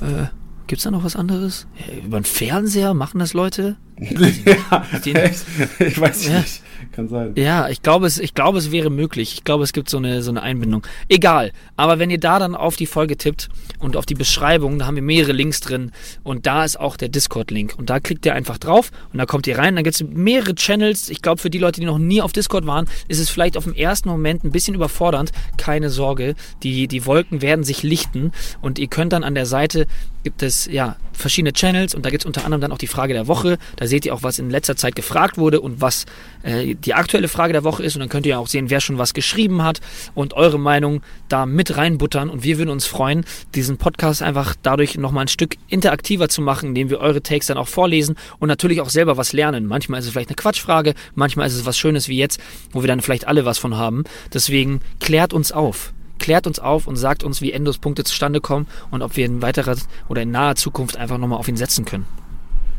Äh, 0.00 0.26
Gibt 0.66 0.80
es 0.80 0.84
da 0.84 0.90
noch 0.90 1.04
was 1.04 1.16
anderes? 1.16 1.66
Ja, 1.78 2.04
über 2.04 2.20
den 2.20 2.24
Fernseher 2.24 2.92
machen 2.92 3.18
das 3.18 3.32
Leute? 3.32 3.76
Ja, 4.00 4.84
ich 5.80 6.00
weiß 6.00 6.26
ja. 6.26 6.38
nicht. 6.40 6.62
Kann 6.92 7.08
sein. 7.08 7.32
Ja, 7.36 7.68
ich 7.68 7.82
glaube, 7.82 8.06
es, 8.06 8.18
ich 8.18 8.34
glaube, 8.34 8.58
es 8.58 8.70
wäre 8.70 8.90
möglich. 8.90 9.34
Ich 9.34 9.44
glaube, 9.44 9.64
es 9.64 9.72
gibt 9.72 9.90
so 9.90 9.98
eine, 9.98 10.22
so 10.22 10.30
eine 10.30 10.42
Einbindung. 10.42 10.86
Egal. 11.08 11.52
Aber 11.76 11.98
wenn 11.98 12.10
ihr 12.10 12.18
da 12.18 12.38
dann 12.38 12.54
auf 12.54 12.76
die 12.76 12.86
Folge 12.86 13.16
tippt 13.16 13.48
und 13.78 13.96
auf 13.96 14.06
die 14.06 14.14
Beschreibung, 14.14 14.78
da 14.78 14.86
haben 14.86 14.94
wir 14.94 15.02
mehrere 15.02 15.32
Links 15.32 15.60
drin 15.60 15.92
und 16.22 16.46
da 16.46 16.64
ist 16.64 16.78
auch 16.78 16.96
der 16.96 17.08
Discord-Link. 17.08 17.74
Und 17.76 17.90
da 17.90 18.00
klickt 18.00 18.26
ihr 18.26 18.34
einfach 18.34 18.58
drauf 18.58 18.90
und 19.12 19.18
da 19.18 19.26
kommt 19.26 19.46
ihr 19.46 19.58
rein. 19.58 19.74
Dann 19.74 19.84
gibt 19.84 19.94
es 19.94 20.04
mehrere 20.04 20.54
Channels. 20.54 21.08
Ich 21.08 21.22
glaube, 21.22 21.40
für 21.40 21.50
die 21.50 21.58
Leute, 21.58 21.80
die 21.80 21.86
noch 21.86 21.98
nie 21.98 22.22
auf 22.22 22.32
Discord 22.32 22.66
waren, 22.66 22.88
ist 23.08 23.18
es 23.18 23.30
vielleicht 23.30 23.56
auf 23.56 23.64
dem 23.64 23.74
ersten 23.74 24.08
Moment 24.08 24.44
ein 24.44 24.52
bisschen 24.52 24.74
überfordernd. 24.74 25.32
Keine 25.56 25.90
Sorge. 25.90 26.34
Die, 26.62 26.88
die 26.88 27.06
Wolken 27.06 27.42
werden 27.42 27.64
sich 27.64 27.82
lichten 27.82 28.32
und 28.60 28.78
ihr 28.78 28.88
könnt 28.88 29.12
dann 29.12 29.24
an 29.24 29.34
der 29.34 29.46
Seite 29.46 29.86
gibt 30.24 30.42
es 30.42 30.66
ja 30.66 30.96
verschiedene 31.18 31.52
Channels 31.52 31.94
und 31.94 32.04
da 32.04 32.10
gibt 32.10 32.22
es 32.22 32.26
unter 32.26 32.44
anderem 32.44 32.60
dann 32.60 32.72
auch 32.72 32.78
die 32.78 32.86
Frage 32.86 33.12
der 33.12 33.26
Woche. 33.26 33.58
Da 33.76 33.86
seht 33.86 34.06
ihr 34.06 34.14
auch, 34.14 34.22
was 34.22 34.38
in 34.38 34.50
letzter 34.50 34.76
Zeit 34.76 34.94
gefragt 34.94 35.36
wurde 35.38 35.60
und 35.60 35.80
was 35.80 36.06
äh, 36.42 36.74
die 36.74 36.94
aktuelle 36.94 37.28
Frage 37.28 37.52
der 37.52 37.64
Woche 37.64 37.82
ist. 37.82 37.96
Und 37.96 38.00
dann 38.00 38.08
könnt 38.08 38.26
ihr 38.26 38.38
auch 38.38 38.46
sehen, 38.46 38.70
wer 38.70 38.80
schon 38.80 38.98
was 38.98 39.14
geschrieben 39.14 39.62
hat 39.62 39.80
und 40.14 40.34
eure 40.34 40.58
Meinung 40.58 41.02
da 41.28 41.46
mit 41.46 41.76
reinbuttern. 41.76 42.30
Und 42.30 42.44
wir 42.44 42.58
würden 42.58 42.70
uns 42.70 42.86
freuen, 42.86 43.24
diesen 43.54 43.76
Podcast 43.76 44.22
einfach 44.22 44.54
dadurch 44.62 44.96
nochmal 44.96 45.24
ein 45.24 45.28
Stück 45.28 45.56
interaktiver 45.68 46.28
zu 46.28 46.40
machen, 46.40 46.70
indem 46.70 46.90
wir 46.90 47.00
eure 47.00 47.22
Takes 47.22 47.46
dann 47.46 47.58
auch 47.58 47.68
vorlesen 47.68 48.16
und 48.38 48.48
natürlich 48.48 48.80
auch 48.80 48.90
selber 48.90 49.16
was 49.16 49.32
lernen. 49.32 49.66
Manchmal 49.66 50.00
ist 50.00 50.06
es 50.06 50.12
vielleicht 50.12 50.30
eine 50.30 50.36
Quatschfrage, 50.36 50.94
manchmal 51.14 51.46
ist 51.48 51.54
es 51.54 51.66
was 51.66 51.76
Schönes 51.76 52.08
wie 52.08 52.16
jetzt, 52.16 52.40
wo 52.72 52.82
wir 52.82 52.88
dann 52.88 53.00
vielleicht 53.00 53.26
alle 53.26 53.44
was 53.44 53.58
von 53.58 53.76
haben. 53.76 54.04
Deswegen 54.32 54.80
klärt 55.00 55.32
uns 55.32 55.52
auf 55.52 55.92
klärt 56.18 56.46
uns 56.46 56.58
auf 56.58 56.86
und 56.86 56.96
sagt 56.96 57.24
uns, 57.24 57.40
wie 57.40 57.52
Endos 57.52 57.78
Punkte 57.78 58.04
zustande 58.04 58.40
kommen 58.40 58.66
und 58.90 59.02
ob 59.02 59.16
wir 59.16 59.24
in 59.24 59.42
weiterer 59.42 59.76
oder 60.08 60.22
in 60.22 60.30
naher 60.30 60.56
Zukunft 60.56 60.96
einfach 60.96 61.18
nochmal 61.18 61.38
auf 61.38 61.48
ihn 61.48 61.56
setzen 61.56 61.84
können. 61.84 62.06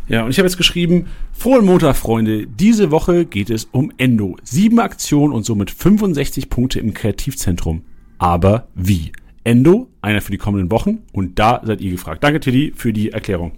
Ja, 0.08 0.24
und 0.24 0.32
ich 0.32 0.40
habe 0.40 0.48
jetzt 0.48 0.58
geschrieben, 0.58 1.06
frohen 1.34 1.66
Montag, 1.66 1.96
Freunde. 1.96 2.48
Diese 2.48 2.90
Woche 2.90 3.26
geht 3.26 3.52
es 3.52 3.66
um 3.66 3.92
Endo. 3.98 4.38
Sieben 4.44 4.80
Aktionen 4.80 5.34
und 5.34 5.46
somit 5.46 5.70
65 5.70 6.50
Punkte 6.50 6.80
im 6.80 6.96
Kreativzentrum. 6.96 7.84
Aber 8.18 8.68
wie? 8.74 9.12
Endo, 9.44 9.88
einer 10.02 10.22
für 10.22 10.32
die 10.32 10.40
kommenden 10.40 10.72
Wochen. 10.72 11.04
Und 11.14 11.38
da 11.38 11.62
seid 11.64 11.80
ihr 11.82 11.92
gefragt. 11.92 12.24
Danke, 12.24 12.40
Tilly, 12.40 12.74
für 12.76 12.92
die 12.92 13.12
Erklärung. 13.12 13.52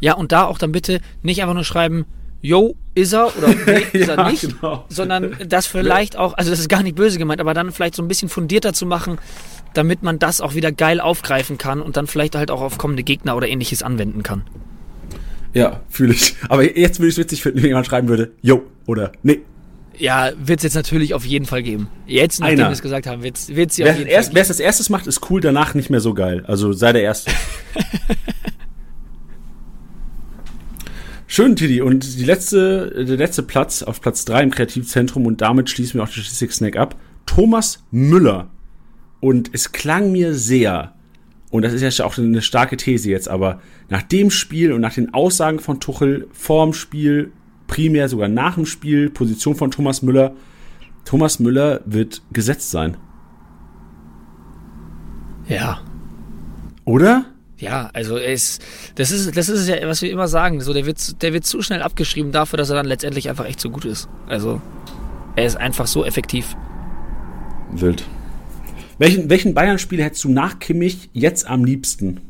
Ja, 0.00 0.14
und 0.14 0.32
da 0.32 0.46
auch 0.46 0.58
dann 0.58 0.72
bitte 0.72 1.00
nicht 1.22 1.40
einfach 1.40 1.54
nur 1.54 1.64
schreiben, 1.64 2.04
yo, 2.42 2.74
ist 2.94 3.12
er 3.12 3.36
oder 3.36 3.48
nee, 3.66 3.84
ist 3.92 4.08
Ja, 4.08 4.14
er 4.14 4.30
nicht, 4.30 4.42
genau. 4.48 4.84
sondern 4.88 5.36
das 5.48 5.66
vielleicht 5.66 6.16
auch, 6.16 6.34
also 6.34 6.50
das 6.50 6.60
ist 6.60 6.68
gar 6.68 6.82
nicht 6.82 6.96
böse 6.96 7.18
gemeint, 7.18 7.40
aber 7.40 7.54
dann 7.54 7.72
vielleicht 7.72 7.94
so 7.94 8.02
ein 8.02 8.08
bisschen 8.08 8.28
fundierter 8.28 8.72
zu 8.72 8.86
machen, 8.86 9.18
damit 9.74 10.02
man 10.02 10.18
das 10.18 10.40
auch 10.40 10.54
wieder 10.54 10.72
geil 10.72 11.00
aufgreifen 11.00 11.58
kann 11.58 11.80
und 11.80 11.96
dann 11.96 12.06
vielleicht 12.06 12.34
halt 12.34 12.50
auch 12.50 12.60
auf 12.60 12.78
kommende 12.78 13.02
Gegner 13.02 13.36
oder 13.36 13.48
ähnliches 13.48 13.82
anwenden 13.82 14.22
kann. 14.22 14.42
Ja, 15.52 15.80
fühle 15.88 16.14
ich. 16.14 16.36
Aber 16.48 16.62
jetzt 16.76 16.98
würde 17.00 17.08
ich 17.08 17.14
es 17.14 17.18
witzig 17.18 17.42
finden, 17.42 17.58
wenn 17.62 17.68
jemand 17.68 17.86
schreiben 17.86 18.08
würde, 18.08 18.32
yo, 18.40 18.62
oder 18.86 19.12
nee. 19.22 19.40
Ja, 19.98 20.30
wird 20.38 20.60
es 20.60 20.64
jetzt 20.64 20.74
natürlich 20.76 21.12
auf 21.12 21.26
jeden 21.26 21.44
Fall 21.44 21.62
geben. 21.62 21.88
Jetzt, 22.06 22.40
nachdem 22.40 22.58
wir 22.58 22.70
es 22.70 22.80
gesagt 22.80 23.06
haben, 23.06 23.22
wird 23.22 23.36
es 23.36 23.50
auf 23.50 23.58
jeden 23.58 24.06
erst, 24.06 24.28
Fall 24.28 24.34
wer 24.36 24.42
es 24.42 24.48
als 24.48 24.60
erstes 24.60 24.88
macht, 24.88 25.06
ist 25.06 25.28
cool, 25.30 25.40
danach 25.42 25.74
nicht 25.74 25.90
mehr 25.90 26.00
so 26.00 26.14
geil. 26.14 26.44
Also 26.46 26.72
sei 26.72 26.92
der 26.92 27.02
Erste. 27.02 27.32
Schön, 31.32 31.54
Tiddy. 31.54 31.80
Und 31.80 32.18
die 32.18 32.24
letzte, 32.24 33.04
der 33.04 33.16
letzte 33.16 33.44
Platz 33.44 33.84
auf 33.84 34.00
Platz 34.00 34.24
3 34.24 34.42
im 34.42 34.50
Kreativzentrum 34.50 35.26
und 35.26 35.40
damit 35.40 35.70
schließen 35.70 35.94
wir 35.94 36.02
auch 36.02 36.08
die 36.08 36.18
Statistik 36.18 36.50
Snack 36.50 36.76
ab. 36.76 36.96
Thomas 37.24 37.84
Müller. 37.92 38.50
Und 39.20 39.48
es 39.52 39.70
klang 39.70 40.10
mir 40.10 40.34
sehr, 40.34 40.92
und 41.50 41.62
das 41.62 41.72
ist 41.72 41.98
ja 41.98 42.04
auch 42.04 42.18
eine 42.18 42.42
starke 42.42 42.76
These 42.76 43.08
jetzt, 43.08 43.28
aber 43.28 43.60
nach 43.88 44.02
dem 44.02 44.32
Spiel 44.32 44.72
und 44.72 44.80
nach 44.80 44.94
den 44.94 45.14
Aussagen 45.14 45.60
von 45.60 45.78
Tuchel 45.78 46.26
vorm 46.32 46.72
Spiel, 46.72 47.30
primär 47.68 48.08
sogar 48.08 48.26
nach 48.26 48.56
dem 48.56 48.66
Spiel, 48.66 49.08
Position 49.08 49.54
von 49.54 49.70
Thomas 49.70 50.02
Müller, 50.02 50.34
Thomas 51.04 51.38
Müller 51.38 51.80
wird 51.86 52.22
gesetzt 52.32 52.72
sein. 52.72 52.96
Ja. 55.46 55.80
Oder? 56.84 57.26
Ja, 57.60 57.90
also 57.92 58.16
ist, 58.16 58.62
das 58.94 59.10
ist, 59.10 59.36
das 59.36 59.48
ist 59.50 59.68
ja, 59.68 59.76
was 59.86 60.00
wir 60.02 60.10
immer 60.10 60.28
sagen, 60.28 60.60
so 60.62 60.72
der 60.72 60.86
wird, 60.86 60.98
zu- 60.98 61.14
der 61.14 61.32
wird 61.34 61.44
zu 61.44 61.60
schnell 61.62 61.82
abgeschrieben 61.82 62.32
dafür, 62.32 62.56
dass 62.56 62.70
er 62.70 62.76
dann 62.76 62.86
letztendlich 62.86 63.28
einfach 63.28 63.44
echt 63.44 63.60
so 63.60 63.68
gut 63.70 63.84
ist. 63.84 64.08
Also 64.26 64.60
er 65.36 65.44
ist 65.44 65.56
einfach 65.56 65.86
so 65.86 66.04
effektiv. 66.04 66.56
Wild. 67.72 68.04
Welchen, 68.98 69.28
welchen 69.30 69.54
Bayern-Spieler 69.54 70.04
hättest 70.04 70.24
du 70.24 70.30
nach 70.30 70.58
Kimmich 70.58 71.10
jetzt 71.12 71.46
am 71.46 71.64
liebsten? 71.64 72.20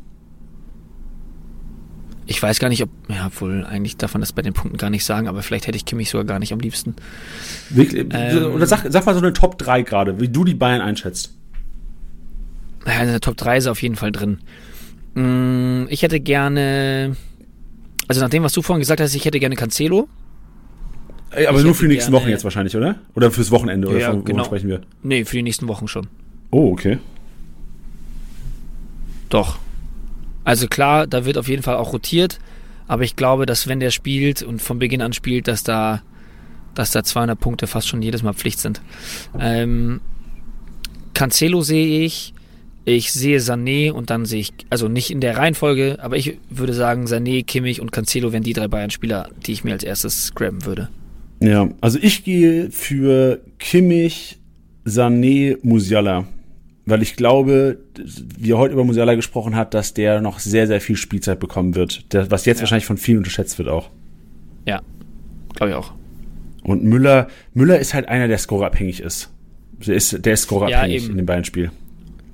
Ich 2.27 2.41
weiß 2.41 2.61
gar 2.61 2.69
nicht, 2.69 2.83
ob, 2.83 2.91
ja, 3.09 3.29
wohl 3.41 3.65
eigentlich 3.65 3.97
darf 3.97 4.15
man 4.15 4.21
das 4.21 4.33
bei 4.33 4.43
den 4.43 4.53
Punkten 4.53 4.77
gar 4.77 4.91
nicht 4.91 5.05
sagen, 5.05 5.27
aber 5.27 5.43
vielleicht 5.43 5.67
hätte 5.67 5.77
ich 5.77 5.85
Kimmich 5.85 6.11
sogar 6.11 6.25
gar 6.25 6.39
nicht 6.39 6.53
am 6.53 6.61
liebsten. 6.61 6.95
Wirklich, 7.71 8.07
Ähm. 8.13 8.53
oder 8.53 8.67
sag, 8.67 8.85
sag 8.89 9.05
mal 9.05 9.15
so 9.15 9.21
eine 9.21 9.33
Top 9.33 9.59
3 9.59 9.83
gerade, 9.83 10.21
wie 10.21 10.29
du 10.29 10.45
die 10.45 10.55
Bayern 10.55 10.81
einschätzt. 10.81 11.35
Ja, 12.87 13.01
in 13.03 13.09
der 13.09 13.21
Top 13.21 13.37
3 13.37 13.57
ist 13.59 13.67
auf 13.67 13.83
jeden 13.83 13.97
Fall 13.97 14.13
drin. 14.13 14.39
Mm, 15.21 15.87
Ich 15.91 16.03
hätte 16.03 16.21
gerne, 16.21 17.17
also 18.09 18.21
nach 18.21 18.31
dem, 18.31 18.43
was 18.43 18.53
du 18.53 18.63
vorhin 18.63 18.81
gesagt 18.81 19.01
hast, 19.01 19.15
ich 19.15 19.25
hätte 19.25 19.41
gerne 19.41 19.57
Cancelo. 19.57 20.09
Aber 21.49 21.59
Ich 21.59 21.65
nur 21.65 21.75
für 21.75 21.87
die 21.87 21.95
nächsten 21.95 22.11
gerne- 22.11 22.25
Wochen 22.25 22.31
jetzt 22.31 22.45
wahrscheinlich, 22.45 22.77
oder? 22.77 22.97
Oder 23.15 23.31
fürs 23.31 23.51
Wochenende, 23.51 23.89
oder 23.89 23.99
Ja, 23.99 24.07
von, 24.11 24.17
wovon 24.21 24.25
genau. 24.25 24.45
sprechen 24.45 24.69
wir? 24.69 24.81
Nee, 25.03 25.25
für 25.25 25.37
die 25.37 25.43
nächsten 25.43 25.69
Wochen 25.69 25.87
schon. 25.89 26.09
Oh, 26.51 26.73
okay. 26.73 26.99
Doch. 29.29 29.59
Also 30.45 30.67
klar, 30.67 31.07
da 31.07 31.25
wird 31.25 31.39
auf 31.39 31.49
jeden 31.49 31.63
Fall 31.63 31.77
auch 31.77 31.93
rotiert, 31.93 32.39
aber 32.89 33.05
ich 33.05 33.15
glaube, 33.15 33.47
dass 33.47 33.69
wenn 33.69 33.79
der 33.79 33.91
spielt 33.91 34.43
und 34.43 34.61
von 34.61 34.79
Beginn 34.81 35.03
an 35.03 35.13
spielt, 35.13 35.47
dass 35.47 35.63
da, 35.63 36.03
dass 36.75 36.91
da 36.91 37.05
200 37.05 37.39
Punkte 37.39 37.67
fast 37.69 37.87
schon 37.89 38.03
jedes 38.03 38.23
Mal 38.23 38.33
Pflicht 38.33 38.59
sind. 38.59 38.81
Ähm, 39.39 40.01
Cancelo 41.15 41.61
sehe 41.63 42.05
ich, 42.05 42.35
ich 42.85 43.13
sehe 43.13 43.39
Sané 43.39 43.93
und 43.93 44.11
dann 44.11 44.25
sehe 44.25 44.41
ich, 44.41 44.53
also 44.71 44.89
nicht 44.89 45.11
in 45.11 45.21
der 45.21 45.37
Reihenfolge, 45.37 45.99
aber 46.01 46.17
ich 46.17 46.39
würde 46.49 46.73
sagen, 46.73 47.05
Sané, 47.07 47.45
Kimmich 47.45 47.81
und 47.81 47.93
Cancelo 47.93 48.33
wären 48.33 48.43
die 48.43 48.53
drei 48.53 48.69
Bayern-Spieler, 48.69 49.29
die 49.47 49.53
ich 49.53 49.65
mir 49.65 49.73
als 49.73 49.85
erstes 49.85 50.35
grabben 50.35 50.65
würde. 50.65 50.89
Ja, 51.43 51.69
also 51.81 51.99
ich 52.01 52.25
gehe 52.25 52.71
für 52.71 53.41
Kimmich, 53.59 54.39
Sané, 54.87 55.59
Musiala. 55.63 56.27
Weil 56.87 57.03
ich 57.03 57.15
glaube, 57.15 57.79
wie 58.39 58.51
er 58.53 58.59
heute 58.59 58.73
über 58.73 58.85
Musiala 58.85 59.15
gesprochen 59.15 59.55
hat, 59.55 59.75
dass 59.75 59.95
der 59.95 60.21
noch 60.23 60.39
sehr, 60.41 60.67
sehr 60.67 60.81
viel 60.81 60.97
Spielzeit 60.97 61.39
bekommen 61.39 61.75
wird. 61.77 62.13
Der, 62.13 62.31
was 62.31 62.47
jetzt 62.47 62.59
Ja. 62.59 62.63
wahrscheinlich 62.63 62.87
von 62.87 62.97
vielen 62.97 63.19
unterschätzt 63.19 63.59
wird 63.59 63.69
auch. 63.69 63.91
Ja, 64.67 64.81
glaube 65.55 65.71
ich 65.71 65.77
auch. 65.77 65.93
Und 66.65 66.83
Müller, 66.83 67.29
Müller 67.55 67.79
ist 67.79 67.95
halt 67.95 68.09
einer, 68.09 68.27
der 68.27 68.39
scoreabhängig 68.39 69.01
ist. 69.01 69.31
Der 69.87 69.95
ist, 69.95 70.25
der 70.25 70.33
ist 70.33 70.43
scoreabhängig 70.43 71.05
eben. 71.05 71.11
in 71.13 71.17
dem 71.19 71.27
Bayern-Spiel. 71.27 71.71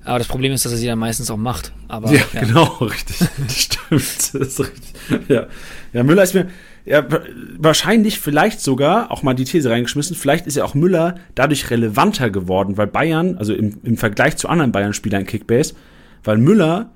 Aber 0.07 0.19
das 0.19 0.29
Problem 0.29 0.53
ist, 0.53 0.65
dass 0.65 0.73
er 0.73 0.79
sie 0.79 0.87
dann 0.87 0.99
meistens 0.99 1.31
auch 1.31 1.37
macht. 1.37 1.73
Aber 1.89 2.13
Ja, 2.13 2.23
genau, 2.33 2.65
richtig. 2.81 3.19
Das 3.39 3.57
stimmt. 3.57 4.43
Ist 4.43 4.61
richtig. 4.61 4.95
Ja. 5.29 5.47
ja, 5.93 6.03
Müller 6.03 6.23
ist 6.23 6.35
mir 6.35 6.49
ja, 6.85 7.11
wa- 7.11 7.23
wahrscheinlich 7.59 8.21
vielleicht 8.21 8.61
sogar, 8.61 9.11
auch 9.11 9.23
mal 9.25 9.35
die 9.35 9.45
These 9.45 9.69
reingeschmissen, 9.71 10.15
vielleicht 10.15 10.47
ist 10.47 10.57
ja 10.57 10.65
auch 10.65 10.75
Müller 10.75 11.17
dadurch 11.35 11.69
relevanter 11.71 12.31
geworden, 12.31 12.77
weil 12.77 12.87
Bayern, 12.87 13.37
also 13.39 13.53
im, 13.53 13.79
im 13.83 13.97
Vergleich 13.97 14.37
zu 14.37 14.49
anderen 14.49 14.71
Bayern-Spielern 14.71 15.23
in 15.23 15.27
Kickbase, 15.27 15.75
weil 16.23 16.39
Müller 16.39 16.91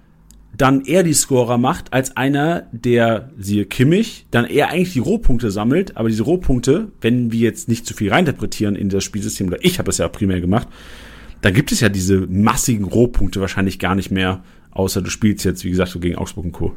dann 0.57 0.85
eher 0.85 1.03
die 1.03 1.13
Scorer 1.15 1.59
macht, 1.59 1.93
als 1.93 2.17
einer, 2.17 2.67
der, 2.73 3.31
siehe 3.39 3.65
Kimmich, 3.67 4.27
dann 4.31 4.45
eher 4.45 4.69
eigentlich 4.69 4.93
die 4.93 4.99
Rohpunkte 5.01 5.51
sammelt, 5.51 5.97
aber 5.97 6.09
diese 6.09 6.23
Rohpunkte, 6.25 6.89
wenn 7.01 7.33
wir 7.33 7.41
jetzt 7.41 7.69
nicht 7.69 7.87
zu 7.87 7.95
viel 7.95 8.11
reininterpretieren 8.13 8.77
in 8.77 8.89
das 8.91 9.03
Spielsystem, 9.05 9.49
oder 9.49 9.59
ich 9.65 9.79
habe 9.79 9.87
das 9.87 9.99
ja 9.99 10.07
primär 10.09 10.41
gemacht, 10.41 10.69
dann 11.43 11.55
gibt 11.55 11.73
es 11.73 11.81
ja 11.81 11.89
diese 11.89 12.21
massigen 12.21 12.85
Rohpunkte 12.85 13.41
wahrscheinlich 13.41 13.79
gar 13.79 13.95
nicht 13.95 14.11
mehr, 14.11 14.43
außer 14.71 15.03
du 15.03 15.11
spielst 15.11 15.45
jetzt, 15.45 15.65
wie 15.65 15.71
gesagt, 15.71 15.91
so 15.91 16.01
gegen 16.01 16.17
Augsburg 16.17 16.45
und 16.45 16.53
Co. 16.53 16.77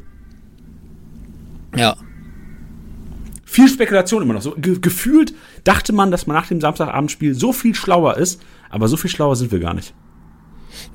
ja, 1.76 1.96
Viel 3.54 3.68
Spekulation 3.68 4.24
immer 4.24 4.34
noch. 4.34 4.42
So 4.42 4.56
ge 4.58 4.80
gefühlt 4.82 5.34
dachte 5.64 5.94
man, 5.94 6.10
dass 6.10 6.26
man 6.26 6.36
nach 6.36 6.48
dem 6.48 6.60
Samstagabendspiel 6.60 7.36
so 7.36 7.54
viel 7.54 7.76
schlauer 7.76 8.18
ist, 8.18 8.42
aber 8.72 8.88
so 8.88 8.98
viel 8.98 9.12
schlauer 9.12 9.36
sind 9.36 9.52
wir 9.52 9.60
gar 9.60 9.76
nicht. 9.76 9.94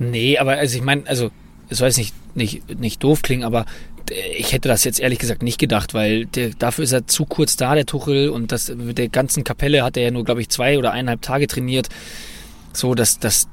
Nee, 0.00 0.38
aber 0.38 0.52
also 0.52 0.76
ich 0.76 0.82
meine, 0.82 1.06
also 1.06 1.30
es 1.68 1.78
soll 1.78 1.86
jetzt 1.86 1.98
nicht, 1.98 2.14
nicht, 2.34 2.80
nicht 2.80 3.04
doof 3.04 3.22
klingen, 3.22 3.44
aber 3.44 3.64
äh, 4.10 4.36
ich 4.36 4.52
hätte 4.52 4.68
das 4.68 4.82
jetzt 4.82 4.98
ehrlich 4.98 5.20
gesagt 5.20 5.44
nicht 5.44 5.58
gedacht, 5.58 5.94
weil 5.94 6.26
der, 6.26 6.50
dafür 6.50 6.82
ist 6.82 6.90
er 6.90 7.06
zu 7.06 7.26
kurz 7.26 7.56
da, 7.56 7.76
der 7.76 7.86
Tuchel, 7.86 8.30
und 8.30 8.50
das 8.50 8.74
mit 8.74 8.98
der 8.98 9.08
ganzen 9.08 9.44
Kapelle 9.44 9.84
hat 9.84 9.96
er 9.96 10.04
ja 10.04 10.10
nur, 10.10 10.24
glaube 10.24 10.40
ich, 10.40 10.48
zwei 10.48 10.78
oder 10.78 10.90
eineinhalb 10.90 11.22
Tage 11.22 11.46
trainiert. 11.46 11.88
So, 12.72 12.96
dass 12.96 13.20
das, 13.20 13.48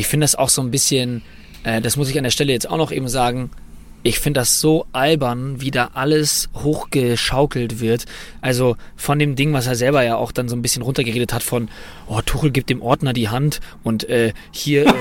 ich 0.00 0.06
finde 0.06 0.24
das 0.24 0.34
auch 0.34 0.48
so 0.48 0.62
ein 0.62 0.70
bisschen, 0.70 1.20
äh, 1.62 1.82
das 1.82 1.98
muss 1.98 2.08
ich 2.08 2.16
an 2.16 2.24
der 2.24 2.30
Stelle 2.30 2.52
jetzt 2.52 2.68
auch 2.68 2.78
noch 2.78 2.90
eben 2.90 3.06
sagen, 3.06 3.50
ich 4.02 4.18
finde 4.18 4.40
das 4.40 4.58
so 4.58 4.86
albern, 4.92 5.60
wie 5.60 5.70
da 5.70 5.90
alles 5.92 6.48
hochgeschaukelt 6.54 7.80
wird. 7.80 8.06
Also 8.40 8.76
von 8.96 9.18
dem 9.18 9.36
Ding, 9.36 9.52
was 9.52 9.66
er 9.66 9.74
selber 9.74 10.02
ja 10.02 10.16
auch 10.16 10.32
dann 10.32 10.48
so 10.48 10.56
ein 10.56 10.62
bisschen 10.62 10.80
runtergeredet 10.80 11.34
hat 11.34 11.42
von, 11.42 11.68
oh, 12.06 12.22
Tuchel 12.24 12.50
gibt 12.50 12.70
dem 12.70 12.80
Ordner 12.80 13.12
die 13.12 13.28
Hand 13.28 13.60
und 13.82 14.08
äh, 14.08 14.32
hier 14.52 14.86
äh, 14.86 14.92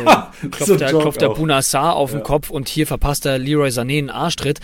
So 0.60 0.76
klopft, 0.76 0.82
der, 0.82 0.90
klopft 0.90 1.22
der 1.22 1.30
auch. 1.30 1.38
Buna 1.38 1.62
Saar 1.62 1.96
auf 1.96 2.12
den 2.12 2.24
Kopf 2.24 2.50
und 2.50 2.68
hier 2.68 2.86
verpasst 2.86 3.24
der 3.24 3.40
Leroy 3.40 3.70
Sané 3.70 4.00
einen 4.00 4.10
Arschtritt. 4.10 4.60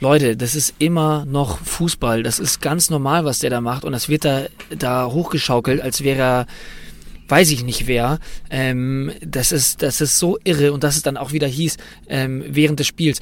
Leute, 0.00 0.36
das 0.36 0.56
ist 0.56 0.74
immer 0.80 1.24
noch 1.26 1.58
Fußball. 1.58 2.24
Das 2.24 2.40
ist 2.40 2.60
ganz 2.60 2.90
normal, 2.90 3.24
was 3.24 3.38
der 3.38 3.50
da 3.50 3.60
macht. 3.60 3.84
Und 3.84 3.92
das 3.92 4.08
wird 4.08 4.24
da, 4.24 4.46
da 4.76 5.06
hochgeschaukelt, 5.06 5.80
als 5.80 6.02
wäre 6.02 6.20
er, 6.20 6.46
weiß 7.30 7.50
ich 7.50 7.64
nicht 7.64 7.86
wer. 7.86 8.18
Ähm, 8.50 9.12
das, 9.20 9.52
ist, 9.52 9.82
das 9.82 10.00
ist 10.00 10.18
so 10.18 10.38
irre. 10.44 10.72
Und 10.72 10.84
dass 10.84 10.96
es 10.96 11.02
dann 11.02 11.16
auch 11.16 11.32
wieder 11.32 11.46
hieß, 11.46 11.76
ähm, 12.08 12.44
während 12.46 12.80
des 12.80 12.86
Spiels, 12.86 13.20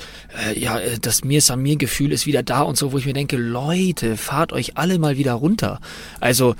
äh, 0.48 0.58
ja, 0.58 0.78
äh, 0.78 0.98
das 1.00 1.24
Mir-Samir-Gefühl 1.24 2.12
ist 2.12 2.26
wieder 2.26 2.42
da 2.42 2.62
und 2.62 2.76
so, 2.76 2.92
wo 2.92 2.98
ich 2.98 3.06
mir 3.06 3.12
denke, 3.12 3.36
Leute, 3.36 4.16
fahrt 4.16 4.52
euch 4.52 4.76
alle 4.76 4.98
mal 4.98 5.16
wieder 5.16 5.34
runter. 5.34 5.80
Also, 6.20 6.54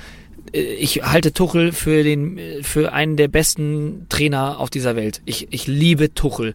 äh, 0.52 0.60
ich 0.60 1.02
halte 1.02 1.32
Tuchel 1.32 1.72
für 1.72 2.02
den, 2.02 2.38
äh, 2.38 2.62
für 2.62 2.92
einen 2.92 3.16
der 3.16 3.28
besten 3.28 4.06
Trainer 4.08 4.60
auf 4.60 4.70
dieser 4.70 4.96
Welt. 4.96 5.22
Ich, 5.24 5.48
ich 5.50 5.66
liebe 5.66 6.14
Tuchel. 6.14 6.54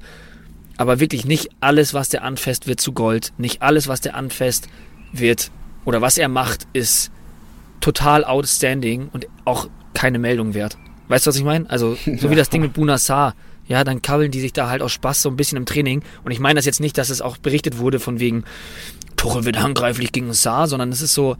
Aber 0.77 0.99
wirklich 0.99 1.25
nicht 1.25 1.49
alles, 1.59 1.93
was 1.93 2.09
der 2.09 2.23
anfasst, 2.23 2.67
wird 2.67 2.81
zu 2.81 2.93
Gold. 2.93 3.33
Nicht 3.37 3.61
alles, 3.61 3.87
was 3.87 4.01
der 4.01 4.15
anfasst, 4.15 4.67
wird 5.11 5.51
oder 5.85 6.01
was 6.01 6.17
er 6.17 6.27
macht, 6.27 6.67
ist 6.73 7.11
total 7.79 8.23
outstanding 8.23 9.09
und 9.11 9.27
auch 9.45 9.69
keine 9.93 10.19
Meldung 10.19 10.53
wert. 10.53 10.77
Weißt 11.07 11.25
du, 11.25 11.29
was 11.29 11.35
ich 11.35 11.43
meine? 11.43 11.69
Also, 11.69 11.97
so 12.17 12.29
wie 12.29 12.35
das 12.35 12.49
Ding 12.49 12.61
mit 12.61 12.73
Buna 12.73 12.97
Saar. 12.97 13.35
Ja, 13.65 13.83
dann 13.85 14.01
kabbeln 14.01 14.29
die 14.31 14.41
sich 14.41 14.51
da 14.51 14.69
halt 14.69 14.81
aus 14.81 14.91
Spaß 14.91 15.21
so 15.21 15.29
ein 15.29 15.37
bisschen 15.37 15.57
im 15.57 15.65
Training. 15.65 16.03
Und 16.25 16.31
ich 16.31 16.39
meine 16.39 16.55
das 16.55 16.65
jetzt 16.65 16.81
nicht, 16.81 16.97
dass 16.97 17.09
es 17.09 17.21
auch 17.21 17.37
berichtet 17.37 17.77
wurde 17.77 17.99
von 17.99 18.19
wegen, 18.19 18.43
Tuchel 19.15 19.45
wird 19.45 19.61
handgreiflich 19.61 20.11
gegen 20.11 20.33
Saar, 20.33 20.67
sondern 20.67 20.91
es 20.91 21.01
ist 21.01 21.13
so, 21.13 21.37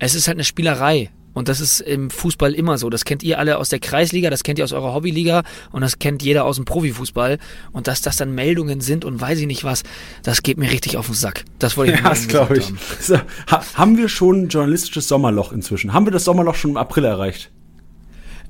es 0.00 0.16
ist 0.16 0.26
halt 0.26 0.36
eine 0.36 0.44
Spielerei. 0.44 1.10
Und 1.32 1.48
das 1.48 1.60
ist 1.60 1.80
im 1.80 2.10
Fußball 2.10 2.54
immer 2.54 2.76
so. 2.76 2.90
Das 2.90 3.04
kennt 3.04 3.22
ihr 3.22 3.38
alle 3.38 3.58
aus 3.58 3.68
der 3.68 3.78
Kreisliga, 3.78 4.30
das 4.30 4.42
kennt 4.42 4.58
ihr 4.58 4.64
aus 4.64 4.72
eurer 4.72 4.94
Hobbyliga 4.94 5.44
und 5.70 5.80
das 5.82 5.98
kennt 6.00 6.22
jeder 6.22 6.44
aus 6.44 6.56
dem 6.56 6.64
Profifußball. 6.64 7.38
Und 7.70 7.86
dass 7.86 8.02
das 8.02 8.16
dann 8.16 8.34
Meldungen 8.34 8.80
sind 8.80 9.04
und 9.04 9.20
weiß 9.20 9.38
ich 9.38 9.46
nicht 9.46 9.62
was, 9.62 9.84
das 10.24 10.42
geht 10.42 10.58
mir 10.58 10.70
richtig 10.70 10.96
auf 10.96 11.06
den 11.06 11.14
Sack. 11.14 11.44
Das 11.60 11.76
wollte 11.76 11.92
ich 11.92 12.00
ja, 12.02 12.08
das 12.08 12.26
glaube 12.26 12.58
ich. 12.58 12.66
Haben. 12.66 12.78
So, 13.00 13.16
ha, 13.48 13.62
haben 13.74 13.96
wir 13.96 14.08
schon 14.08 14.42
ein 14.42 14.48
journalistisches 14.48 15.06
Sommerloch 15.06 15.52
inzwischen? 15.52 15.92
Haben 15.92 16.06
wir 16.06 16.12
das 16.12 16.24
Sommerloch 16.24 16.56
schon 16.56 16.72
im 16.72 16.76
April 16.76 17.04
erreicht? 17.04 17.52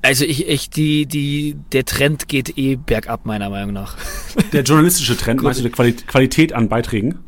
Also 0.03 0.25
ich, 0.25 0.47
ich, 0.47 0.69
die, 0.69 1.05
die, 1.05 1.55
der 1.71 1.85
Trend 1.85 2.27
geht 2.27 2.57
eh 2.57 2.75
bergab, 2.75 3.25
meiner 3.25 3.49
Meinung 3.49 3.73
nach. 3.73 3.97
Der 4.51 4.63
journalistische 4.63 5.15
Trend, 5.15 5.43
meinst 5.43 5.59
du 5.59 5.63
die 5.69 5.69
Qualität 5.69 6.53
an 6.53 6.69
Beiträgen? 6.69 7.19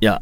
Ja. 0.00 0.20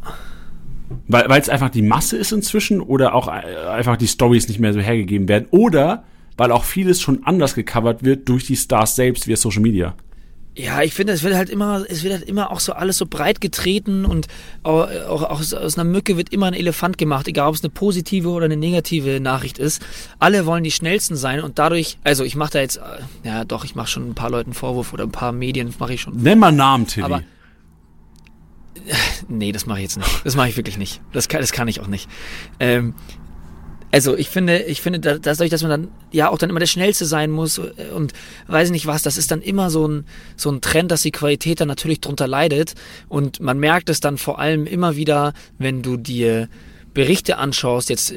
Weil 1.07 1.41
es 1.41 1.49
einfach 1.49 1.71
die 1.71 1.83
Masse 1.83 2.17
ist 2.17 2.33
inzwischen 2.33 2.81
oder 2.81 3.15
auch 3.15 3.29
äh, 3.29 3.69
einfach 3.69 3.97
die 3.97 4.09
Stories 4.09 4.49
nicht 4.49 4.59
mehr 4.59 4.73
so 4.73 4.81
hergegeben 4.81 5.29
werden 5.29 5.47
oder 5.51 6.05
weil 6.37 6.51
auch 6.51 6.65
vieles 6.65 7.01
schon 7.01 7.25
anders 7.25 7.55
gecovert 7.55 8.03
wird 8.03 8.29
durch 8.29 8.45
die 8.45 8.57
Stars 8.57 8.97
selbst 8.97 9.29
via 9.29 9.37
Social 9.37 9.63
Media. 9.63 9.95
Ja, 10.57 10.83
ich 10.83 10.95
finde, 10.95 11.13
es 11.13 11.25
wird 11.25 11.35
halt 11.35 11.51
immer, 11.51 11.85
es 11.89 12.05
wird 12.05 12.15
halt 12.15 12.29
immer 12.29 12.53
auch 12.53 12.61
so 12.61 12.75
alles 12.75 12.97
so 12.97 13.07
breit 13.07 13.41
getreten 13.41 14.05
und 14.05 14.29
auch, 14.63 14.89
auch, 15.09 15.23
auch 15.23 15.41
aus, 15.41 15.53
aus, 15.53 15.77
einer 15.77 15.89
Mücke 15.89 16.17
wird 16.17 16.33
immer 16.33 16.47
ein 16.47 16.55
Elefant 16.55 16.97
gemacht, 16.97 17.27
egal 17.27 17.49
ob 17.49 17.57
es 17.57 17.65
eine 17.65 17.71
positive 17.71 18.29
oder 18.29 18.45
eine 18.45 18.57
negative 18.57 19.19
Nachricht 19.19 19.59
ist. 19.59 19.85
Alle 20.21 20.47
wollen 20.47 20.63
die 20.63 20.71
schnellsten 20.71 21.17
sein 21.17 21.41
und 21.41 21.59
dadurch, 21.59 21.99
also 22.05 22.23
ich 22.23 22.37
mache 22.37 22.53
da 22.53 22.61
jetzt, 22.61 22.77
äh, 22.77 22.81
ja 23.29 23.45
doch, 23.45 23.65
ich 23.65 23.75
mache 23.75 23.89
schon 23.89 24.09
ein 24.11 24.15
paar 24.15 24.31
Leuten 24.31 24.55
Vorwurf 24.55 24.93
oder 24.93 25.03
ein 25.05 25.13
paar 25.13 25.33
Medien 25.33 25.75
mache 25.81 25.95
ich 25.95 26.03
schon. 26.03 26.17
Nenn 26.17 26.39
mal 26.39 26.53
Namen, 26.53 26.87
Tilly. 26.87 27.05
Aber 27.05 27.23
Nee, 29.29 29.53
das 29.53 29.67
mache 29.67 29.79
ich 29.79 29.85
jetzt 29.85 29.97
nicht. 29.97 30.25
Das 30.25 30.37
mache 30.37 30.49
ich 30.49 30.57
wirklich 30.57 30.79
nicht. 30.79 31.01
Das 31.13 31.29
kann, 31.29 31.41
das 31.41 31.53
kann 31.53 31.69
ich 31.69 31.81
auch 31.81 31.87
nicht. 31.87 32.09
Ähm, 32.61 32.95
also 33.95 34.17
ich 34.17 34.29
finde, 34.29 34.59
ich 34.65 34.81
finde, 34.81 34.99
dass 34.99 35.21
dadurch, 35.21 35.51
dass 35.51 35.63
man 35.63 35.71
dann 35.71 35.89
ja 36.11 36.29
auch 36.29 36.37
dann 36.37 36.51
immer 36.51 36.59
der 36.59 36.67
Schnellste 36.67 37.05
sein 37.05 37.31
muss 37.31 37.59
äh, 37.59 37.91
und 37.95 38.13
weiß 38.49 38.71
nicht 38.71 38.87
was, 38.87 39.03
das 39.03 39.17
ist 39.17 39.31
dann 39.31 39.41
immer 39.41 39.71
so 39.71 39.87
ein, 39.87 40.05
so 40.37 40.51
ein 40.51 40.61
Trend, 40.61 40.91
dass 40.91 41.03
die 41.03 41.13
Qualität 41.13 41.61
dann 41.61 41.69
natürlich 41.69 42.01
drunter 42.01 42.27
leidet. 42.27 42.75
Und 43.09 43.39
man 43.39 43.57
merkt 43.61 43.89
es 43.89 44.01
dann 44.01 44.19
vor 44.19 44.41
allem 44.41 44.67
immer 44.67 44.97
wieder, 44.97 45.33
wenn 45.59 45.83
du 45.83 45.97
dir 45.97 46.49
Berichte 46.93 47.39
anschaust, 47.39 47.89
jetzt 47.89 48.13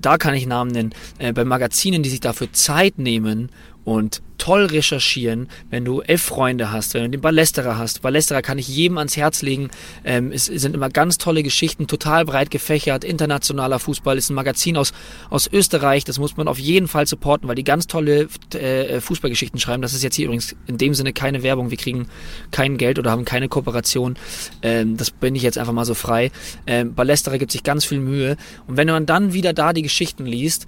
da 0.00 0.18
kann 0.18 0.34
ich 0.34 0.44
Namen 0.44 0.72
nennen, 0.72 0.94
äh, 1.20 1.32
bei 1.32 1.44
Magazinen, 1.44 2.02
die 2.02 2.10
sich 2.10 2.20
dafür 2.20 2.52
Zeit 2.52 2.98
nehmen 2.98 3.50
und 3.84 4.22
toll 4.42 4.64
recherchieren, 4.64 5.48
wenn 5.70 5.84
du 5.84 6.00
elf 6.00 6.20
Freunde 6.20 6.72
hast, 6.72 6.94
wenn 6.94 7.04
du 7.04 7.10
den 7.10 7.20
Ballesterer 7.20 7.78
hast. 7.78 8.02
Ballesterer 8.02 8.42
kann 8.42 8.58
ich 8.58 8.66
jedem 8.66 8.98
ans 8.98 9.16
Herz 9.16 9.40
legen. 9.42 9.70
Ähm, 10.04 10.32
es 10.32 10.46
sind 10.46 10.74
immer 10.74 10.88
ganz 10.88 11.16
tolle 11.16 11.44
Geschichten, 11.44 11.86
total 11.86 12.24
breit 12.24 12.50
gefächert. 12.50 13.04
Internationaler 13.04 13.78
Fußball 13.78 14.18
ist 14.18 14.30
ein 14.30 14.34
Magazin 14.34 14.76
aus, 14.76 14.92
aus 15.30 15.48
Österreich. 15.52 16.02
Das 16.02 16.18
muss 16.18 16.36
man 16.36 16.48
auf 16.48 16.58
jeden 16.58 16.88
Fall 16.88 17.06
supporten, 17.06 17.48
weil 17.48 17.54
die 17.54 17.62
ganz 17.62 17.86
tolle 17.86 18.28
äh, 18.54 19.00
Fußballgeschichten 19.00 19.60
schreiben. 19.60 19.80
Das 19.80 19.94
ist 19.94 20.02
jetzt 20.02 20.16
hier 20.16 20.24
übrigens 20.24 20.56
in 20.66 20.76
dem 20.76 20.94
Sinne 20.94 21.12
keine 21.12 21.44
Werbung. 21.44 21.70
Wir 21.70 21.78
kriegen 21.78 22.08
kein 22.50 22.78
Geld 22.78 22.98
oder 22.98 23.12
haben 23.12 23.24
keine 23.24 23.48
Kooperation. 23.48 24.16
Ähm, 24.62 24.96
das 24.96 25.12
bin 25.12 25.36
ich 25.36 25.44
jetzt 25.44 25.56
einfach 25.56 25.72
mal 25.72 25.84
so 25.84 25.94
frei. 25.94 26.32
Ähm, 26.66 26.94
Ballesterer 26.94 27.38
gibt 27.38 27.52
sich 27.52 27.62
ganz 27.62 27.84
viel 27.84 28.00
Mühe. 28.00 28.36
Und 28.66 28.76
wenn 28.76 28.88
man 28.88 29.06
dann 29.06 29.32
wieder 29.34 29.52
da 29.52 29.72
die 29.72 29.82
Geschichten 29.82 30.26
liest, 30.26 30.66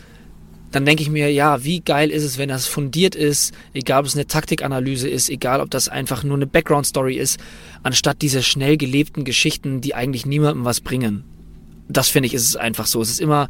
dann 0.75 0.85
denke 0.85 1.05
ich 1.05 1.11
mir, 1.11 1.31
ja, 1.31 1.63
wie 1.63 1.81
geil 1.81 2.11
ist 2.11 2.25
es, 2.25 2.37
wenn 2.37 2.49
das 2.49 2.67
fundiert 2.67 3.15
ist, 3.15 3.55
egal 3.75 4.01
ob 4.01 4.07
es 4.07 4.17
eine 4.17 4.27
Taktikanalyse 4.27 5.09
ist, 5.09 5.31
egal 5.31 5.61
ob 5.61 5.71
das 5.71 5.89
einfach 5.89 6.25
nur 6.25 6.37
eine 6.37 6.49
Background-Story 6.49 7.17
ist, 7.17 7.39
anstatt 7.85 8.23
diese 8.23 8.43
schnell 8.43 8.77
gelebten 8.77 9.25
Geschichten, 9.25 9.81
die 9.81 9.95
eigentlich 9.95 10.27
niemandem 10.27 10.65
was 10.65 10.81
bringen. 10.81 11.23
Das 11.89 12.09
finde 12.09 12.27
ich, 12.27 12.35
ist 12.35 12.49
es 12.49 12.57
einfach 12.57 12.87
so. 12.87 13.01
Es 13.01 13.11
ist 13.11 13.21
immer, 13.21 13.47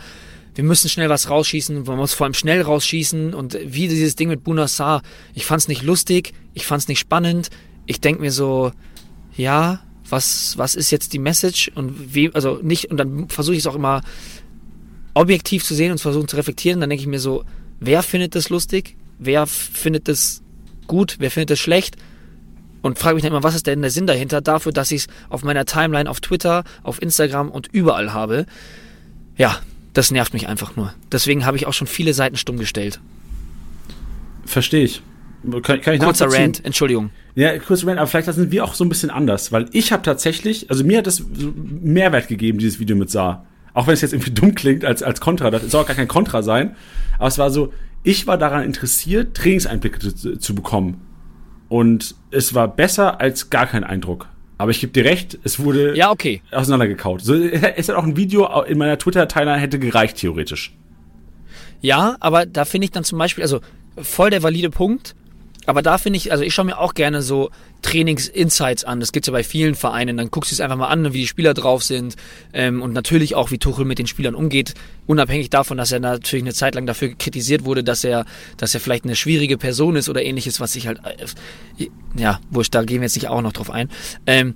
wir 0.54 0.64
müssen 0.64 0.90
schnell 0.90 1.08
was 1.08 1.30
rausschießen, 1.30 1.84
man 1.84 1.96
muss 1.96 2.12
vor 2.12 2.26
allem 2.26 2.34
schnell 2.34 2.60
rausschießen 2.60 3.32
und 3.32 3.58
wie 3.64 3.88
dieses 3.88 4.16
Ding 4.16 4.28
mit 4.28 4.44
Bunassar, 4.44 5.00
ich 5.32 5.46
fand 5.46 5.62
es 5.62 5.68
nicht 5.68 5.82
lustig, 5.82 6.34
ich 6.52 6.66
fand 6.66 6.82
es 6.82 6.88
nicht 6.88 6.98
spannend, 6.98 7.48
ich 7.86 8.02
denke 8.02 8.20
mir 8.20 8.32
so, 8.32 8.70
ja, 9.34 9.80
was, 10.10 10.58
was 10.58 10.74
ist 10.74 10.90
jetzt 10.90 11.14
die 11.14 11.18
Message 11.18 11.70
und 11.74 12.14
wie, 12.14 12.30
also 12.34 12.58
nicht, 12.62 12.90
und 12.90 12.98
dann 12.98 13.30
versuche 13.30 13.54
ich 13.54 13.60
es 13.60 13.66
auch 13.66 13.76
immer 13.76 14.02
objektiv 15.14 15.64
zu 15.64 15.74
sehen 15.74 15.92
und 15.92 15.98
zu 15.98 16.02
versuchen 16.02 16.28
zu 16.28 16.36
reflektieren, 16.36 16.80
dann 16.80 16.90
denke 16.90 17.02
ich 17.02 17.08
mir 17.08 17.20
so, 17.20 17.44
wer 17.80 18.02
findet 18.02 18.34
das 18.34 18.50
lustig? 18.50 18.96
Wer 19.18 19.46
findet 19.46 20.08
das 20.08 20.42
gut? 20.86 21.16
Wer 21.18 21.30
findet 21.30 21.50
das 21.50 21.60
schlecht? 21.60 21.96
Und 22.82 22.98
frage 22.98 23.14
mich 23.14 23.22
dann 23.22 23.32
immer, 23.32 23.42
was 23.42 23.54
ist 23.54 23.66
denn 23.66 23.80
der 23.80 23.90
Sinn 23.90 24.06
dahinter? 24.06 24.42
Dafür, 24.42 24.72
dass 24.72 24.90
ich 24.90 25.02
es 25.02 25.06
auf 25.30 25.42
meiner 25.42 25.64
Timeline, 25.64 26.10
auf 26.10 26.20
Twitter, 26.20 26.64
auf 26.82 27.00
Instagram 27.00 27.50
und 27.50 27.68
überall 27.72 28.12
habe. 28.12 28.44
Ja, 29.38 29.58
das 29.94 30.10
nervt 30.10 30.34
mich 30.34 30.48
einfach 30.48 30.76
nur. 30.76 30.92
Deswegen 31.10 31.46
habe 31.46 31.56
ich 31.56 31.66
auch 31.66 31.72
schon 31.72 31.86
viele 31.86 32.12
Seiten 32.12 32.36
stumm 32.36 32.58
gestellt. 32.58 33.00
Verstehe 34.44 34.84
ich. 34.84 35.02
Kann, 35.62 35.80
kann 35.80 35.94
ich 35.94 36.00
Kurzer 36.00 36.30
Rant, 36.30 36.64
Entschuldigung. 36.64 37.10
Ja, 37.34 37.58
kurzer 37.58 37.86
Rant, 37.86 37.98
aber 37.98 38.06
vielleicht 38.06 38.32
sind 38.32 38.50
wir 38.50 38.64
auch 38.64 38.74
so 38.74 38.84
ein 38.84 38.88
bisschen 38.88 39.10
anders, 39.10 39.52
weil 39.52 39.66
ich 39.72 39.92
habe 39.92 40.02
tatsächlich, 40.02 40.70
also 40.70 40.84
mir 40.84 40.98
hat 40.98 41.06
das 41.06 41.22
Mehrwert 41.54 42.28
gegeben, 42.28 42.58
dieses 42.58 42.78
Video 42.78 42.96
mit 42.96 43.10
Saar. 43.10 43.46
Auch 43.74 43.86
wenn 43.86 43.94
es 43.94 44.00
jetzt 44.00 44.12
irgendwie 44.12 44.30
dumm 44.30 44.54
klingt 44.54 44.84
als, 44.84 45.02
als 45.02 45.20
Kontra, 45.20 45.50
das 45.50 45.70
soll 45.70 45.82
auch 45.82 45.86
gar 45.86 45.96
kein 45.96 46.08
Kontra 46.08 46.42
sein. 46.42 46.76
Aber 47.18 47.28
es 47.28 47.38
war 47.38 47.50
so, 47.50 47.72
ich 48.04 48.26
war 48.26 48.38
daran 48.38 48.64
interessiert, 48.64 49.36
Trainingseinblicke 49.36 50.14
zu, 50.14 50.38
zu 50.38 50.54
bekommen. 50.54 51.00
Und 51.68 52.14
es 52.30 52.54
war 52.54 52.68
besser 52.68 53.20
als 53.20 53.50
gar 53.50 53.66
kein 53.66 53.84
Eindruck. 53.84 54.28
Aber 54.58 54.70
ich 54.70 54.80
gebe 54.80 54.92
dir 54.92 55.04
recht, 55.04 55.38
es 55.42 55.58
wurde 55.58 55.96
ja, 55.96 56.10
okay. 56.10 56.40
auseinandergekaut. 56.52 57.22
So, 57.22 57.34
es 57.34 57.88
hat 57.88 57.96
auch 57.96 58.04
ein 58.04 58.16
Video 58.16 58.62
in 58.62 58.78
meiner 58.78 58.96
Twitter-Timeline 58.98 59.60
hätte 59.60 59.78
gereicht, 59.78 60.18
theoretisch. 60.18 60.76
Ja, 61.80 62.16
aber 62.20 62.46
da 62.46 62.64
finde 62.64 62.84
ich 62.84 62.92
dann 62.92 63.04
zum 63.04 63.18
Beispiel, 63.18 63.42
also 63.42 63.60
voll 63.96 64.30
der 64.30 64.42
valide 64.42 64.70
Punkt. 64.70 65.16
Aber 65.66 65.82
da 65.82 65.98
finde 65.98 66.16
ich, 66.18 66.32
also 66.32 66.44
ich 66.44 66.54
schaue 66.54 66.66
mir 66.66 66.78
auch 66.78 66.94
gerne 66.94 67.22
so 67.22 67.50
Trainings-Insights 67.82 68.84
an. 68.84 69.00
Das 69.00 69.12
gibt's 69.12 69.26
ja 69.26 69.32
bei 69.32 69.44
vielen 69.44 69.74
Vereinen. 69.74 70.16
Dann 70.16 70.30
guckst 70.30 70.50
du 70.50 70.54
es 70.54 70.60
einfach 70.60 70.76
mal 70.76 70.88
an, 70.88 71.12
wie 71.12 71.18
die 71.18 71.26
Spieler 71.26 71.54
drauf 71.54 71.82
sind. 71.82 72.16
Ähm, 72.52 72.82
und 72.82 72.92
natürlich 72.92 73.34
auch, 73.34 73.50
wie 73.50 73.58
Tuchel 73.58 73.84
mit 73.84 73.98
den 73.98 74.06
Spielern 74.06 74.34
umgeht. 74.34 74.74
Unabhängig 75.06 75.50
davon, 75.50 75.76
dass 75.76 75.92
er 75.92 76.00
natürlich 76.00 76.44
eine 76.44 76.54
Zeit 76.54 76.74
lang 76.74 76.86
dafür 76.86 77.14
kritisiert 77.14 77.64
wurde, 77.64 77.84
dass 77.84 78.04
er, 78.04 78.24
dass 78.56 78.74
er 78.74 78.80
vielleicht 78.80 79.04
eine 79.04 79.16
schwierige 79.16 79.58
Person 79.58 79.96
ist 79.96 80.08
oder 80.08 80.22
ähnliches, 80.22 80.60
was 80.60 80.74
ich 80.76 80.86
halt, 80.86 81.00
äh, 81.04 81.88
ja, 82.16 82.40
wurscht, 82.50 82.74
da 82.74 82.82
gehen 82.84 83.00
wir 83.00 83.06
jetzt 83.06 83.16
nicht 83.16 83.28
auch 83.28 83.42
noch 83.42 83.52
drauf 83.52 83.70
ein. 83.70 83.90
Ähm, 84.26 84.54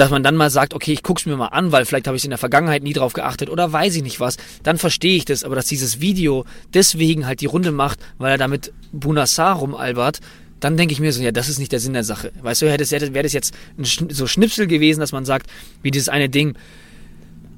dass 0.00 0.10
man 0.10 0.22
dann 0.22 0.34
mal 0.34 0.48
sagt, 0.48 0.72
okay, 0.72 0.94
ich 0.94 1.02
guck's 1.02 1.26
mir 1.26 1.36
mal 1.36 1.48
an, 1.48 1.72
weil 1.72 1.84
vielleicht 1.84 2.06
habe 2.06 2.16
ich 2.16 2.24
in 2.24 2.30
der 2.30 2.38
Vergangenheit 2.38 2.82
nie 2.82 2.94
drauf 2.94 3.12
geachtet 3.12 3.50
oder 3.50 3.70
weiß 3.70 3.94
ich 3.96 4.02
nicht 4.02 4.18
was, 4.18 4.38
dann 4.62 4.78
verstehe 4.78 5.14
ich 5.14 5.26
das. 5.26 5.44
Aber 5.44 5.54
dass 5.54 5.66
dieses 5.66 6.00
Video 6.00 6.46
deswegen 6.72 7.26
halt 7.26 7.42
die 7.42 7.46
Runde 7.46 7.70
macht, 7.70 7.98
weil 8.16 8.32
er 8.32 8.38
damit 8.38 8.72
Bunassar 8.92 9.56
rumalbert, 9.56 10.20
dann 10.58 10.78
denke 10.78 10.92
ich 10.92 11.00
mir 11.00 11.12
so, 11.12 11.22
ja, 11.22 11.32
das 11.32 11.50
ist 11.50 11.58
nicht 11.58 11.70
der 11.70 11.80
Sinn 11.80 11.92
der 11.92 12.04
Sache. 12.04 12.32
Weißt 12.40 12.62
du, 12.62 12.66
wäre 12.66 12.78
das 12.78 13.32
jetzt 13.34 13.54
ein 13.76 13.84
so 13.84 14.26
Schnipsel 14.26 14.66
gewesen, 14.66 15.00
dass 15.00 15.12
man 15.12 15.26
sagt, 15.26 15.50
wie 15.82 15.90
dieses 15.90 16.08
eine 16.08 16.30
Ding, 16.30 16.54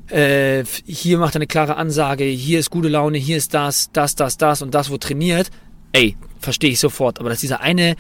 äh, 0.09 0.65
hier 0.85 1.19
macht 1.19 1.37
er 1.37 1.39
eine 1.39 1.47
klare 1.47 1.77
Ansage, 1.77 2.25
hier 2.25 2.59
ist 2.59 2.71
gute 2.71 2.89
Laune, 2.89 3.19
hier 3.19 3.37
ist 3.37 3.55
das, 3.55 3.91
das, 3.93 4.17
das, 4.17 4.37
das 4.37 4.63
und 4.63 4.75
das, 4.75 4.91
wo 4.91 4.97
trainiert. 4.97 5.51
Ey, 5.93 6.17
verstehe 6.41 6.71
ich 6.71 6.81
sofort. 6.81 7.21
Aber 7.21 7.29
dass 7.29 7.39
dieser 7.39 7.61
eine 7.61 7.95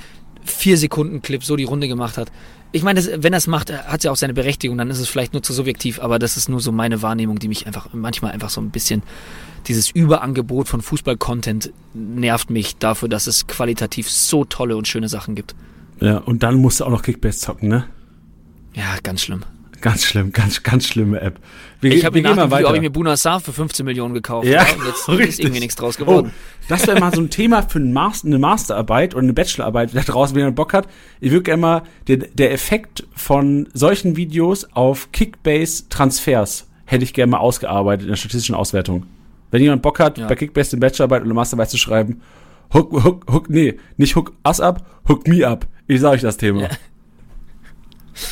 vier 0.45 0.77
Sekunden 0.77 1.23
Clip 1.23 1.45
so 1.45 1.55
die 1.55 1.63
Runde 1.63 1.87
gemacht 1.87 2.19
hat, 2.19 2.33
ich 2.73 2.83
meine, 2.83 3.03
wenn 3.23 3.33
er 3.33 3.37
es 3.37 3.47
macht, 3.47 3.71
hat 3.71 3.99
es 3.99 4.05
ja 4.05 4.11
auch 4.11 4.17
seine 4.17 4.35
Berechtigung, 4.35 4.79
dann 4.79 4.91
ist 4.91 4.99
es 4.99 5.09
vielleicht 5.09 5.33
nur 5.33 5.43
zu 5.43 5.53
subjektiv, 5.53 6.01
aber 6.01 6.19
das 6.19 6.37
ist 6.37 6.49
nur 6.49 6.61
so 6.61 6.73
meine 6.73 7.03
Wahrnehmung, 7.03 7.39
die 7.39 7.49
mich 7.49 7.67
einfach 7.67 7.89
manchmal 7.93 8.33
einfach 8.33 8.51
so 8.51 8.61
ein 8.61 8.71
bisschen, 8.71 9.03
dieses 9.67 9.91
Überangebot 9.91 10.69
von 10.69 10.81
Fußball-Content 10.81 11.73
nervt 11.95 12.51
mich 12.51 12.77
dafür, 12.79 13.09
dass 13.09 13.27
es 13.27 13.47
qualitativ 13.47 14.11
so 14.11 14.45
tolle 14.45 14.77
und 14.77 14.89
schöne 14.89 15.09
Sachen 15.09 15.35
gibt. 15.35 15.55
Ja, 16.01 16.19
und 16.19 16.43
dann 16.43 16.57
musst 16.57 16.81
du 16.81 16.85
auch 16.85 16.91
noch 16.91 17.03
Kickbase 17.03 17.39
zocken, 17.39 17.69
ne? 17.69 17.85
Ja, 18.75 18.97
ganz 19.03 19.23
schlimm. 19.23 19.45
Ganz 19.83 20.05
schlimm, 20.05 20.33
ganz, 20.33 20.63
ganz 20.63 20.87
schlimme 20.87 21.21
App. 21.21 21.41
Wir, 21.81 21.93
ich 21.93 22.05
habe 22.05 22.23
mir 22.23 22.35
nach 22.35 22.51
habe 22.51 22.77
ich 22.77 22.81
mir 22.81 22.91
Bunasar 22.91 23.41
für 23.41 23.53
15 23.53 23.85
Millionen 23.85 24.15
gekauft. 24.15 24.47
Ja, 24.47 24.63
ja 24.63 24.75
und 24.77 24.87
jetzt 24.87 25.09
richtig. 25.09 25.29
ist 25.29 25.41
irgendwie 25.41 25.61
nichts 25.61 25.75
draus 25.75 25.97
geworden. 25.97 26.31
Oh, 26.31 26.67
das 26.69 26.87
wäre 26.87 27.01
mal 27.01 27.13
so 27.13 27.21
ein 27.21 27.31
Thema 27.31 27.63
für 27.63 27.81
ein 27.81 27.93
Master, 27.93 28.29
eine 28.29 28.39
Masterarbeit 28.39 29.15
oder 29.15 29.25
eine 29.25 29.33
Bachelorarbeit, 29.33 29.93
wer 29.93 30.05
draußen 30.05 30.37
wieder 30.37 30.53
Bock 30.53 30.73
hat. 30.73 30.87
Ich 31.21 31.33
würde 31.33 31.43
gerne 31.43 31.61
mal 31.61 31.83
der, 32.07 32.19
der 32.19 32.53
Effekt 32.53 33.05
von 33.15 33.69
solchen 33.75 34.17
Videos 34.17 34.69
auf 34.73 35.11
Kickbase-Transfers 35.11 36.69
hätte 36.85 37.03
ich 37.03 37.13
gerne 37.13 37.33
mal 37.33 37.39
ausgearbeitet 37.39 38.03
in 38.03 38.11
der 38.11 38.17
statistischen 38.17 38.55
Auswertung. 38.55 39.07
Wenn 39.51 39.63
jemand 39.63 39.83
Bock 39.83 39.99
hat, 39.99 40.17
ja. 40.17 40.29
bei 40.29 40.37
Kickbase 40.37 40.77
eine 40.77 40.81
Bachelorarbeit 40.81 41.23
oder 41.23 41.27
eine 41.27 41.35
Masterarbeit 41.35 41.71
zu 41.71 41.79
schreiben, 41.79 42.21
hook, 42.73 42.93
hook, 43.05 43.27
hook, 43.33 43.51
nee, 43.51 43.79
nicht 43.97 44.15
hook 44.15 44.33
us 44.47 44.61
up, 44.61 44.87
hook 45.09 45.27
me 45.27 45.45
up. 45.45 45.67
Ich 45.89 46.01
sage 46.01 46.15
euch 46.15 46.23
das 46.23 46.37
Thema. 46.37 46.63
Ja. 46.63 46.69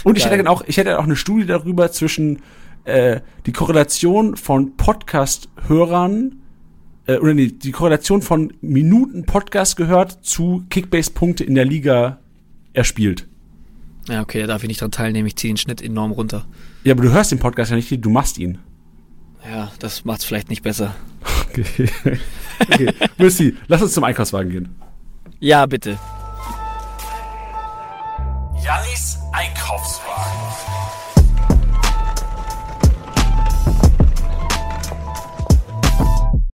Und 0.04 0.18
ich 0.18 0.24
hätte 0.24 0.36
dann 0.36 0.46
auch, 0.46 0.62
ich 0.66 0.76
hätte 0.76 0.98
auch 0.98 1.04
eine 1.04 1.16
Studie 1.16 1.46
darüber 1.46 1.90
zwischen 1.92 2.40
äh, 2.84 3.20
die 3.46 3.52
Korrelation 3.52 4.36
von 4.36 4.76
Podcast-Hörern 4.76 6.40
äh, 7.06 7.16
oder 7.18 7.34
nee, 7.34 7.48
die 7.48 7.72
Korrelation 7.72 8.22
von 8.22 8.52
Minuten 8.60 9.24
Podcast 9.24 9.76
gehört 9.76 10.24
zu 10.24 10.64
Kickbase-Punkte 10.70 11.44
in 11.44 11.54
der 11.54 11.64
Liga 11.64 12.18
erspielt. 12.72 13.26
Ja, 14.08 14.22
okay, 14.22 14.40
da 14.40 14.46
darf 14.46 14.62
ich 14.62 14.68
nicht 14.68 14.80
dran 14.80 14.90
teilnehmen. 14.90 15.26
Ich 15.26 15.36
ziehe 15.36 15.52
den 15.52 15.58
Schnitt 15.58 15.82
enorm 15.82 16.12
runter. 16.12 16.46
Ja, 16.84 16.94
aber 16.94 17.02
du 17.02 17.12
hörst 17.12 17.32
den 17.32 17.38
Podcast 17.38 17.70
ja 17.70 17.76
nicht, 17.76 18.04
du 18.04 18.10
machst 18.10 18.38
ihn. 18.38 18.58
Ja, 19.48 19.70
das 19.78 20.04
macht's 20.04 20.24
vielleicht 20.24 20.50
nicht 20.50 20.62
besser. 20.62 20.94
Okay. 21.48 21.88
okay. 22.60 22.92
Müssi, 23.18 23.56
lass 23.68 23.82
uns 23.82 23.92
zum 23.92 24.04
Einkaufswagen 24.04 24.50
gehen. 24.50 24.68
Ja, 25.38 25.66
bitte. 25.66 25.98
Jannis 28.62 29.19
Einkaufswagen. 29.32 30.40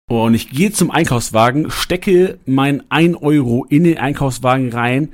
Und 0.08 0.34
ich 0.34 0.50
gehe 0.50 0.72
zum 0.72 0.92
Einkaufswagen, 0.92 1.72
stecke 1.72 2.40
mein 2.46 2.84
1 2.90 3.18
Euro 3.22 3.66
in 3.70 3.86
den 3.86 3.98
Einkaufswagen 3.98 4.74
rein, 4.74 5.10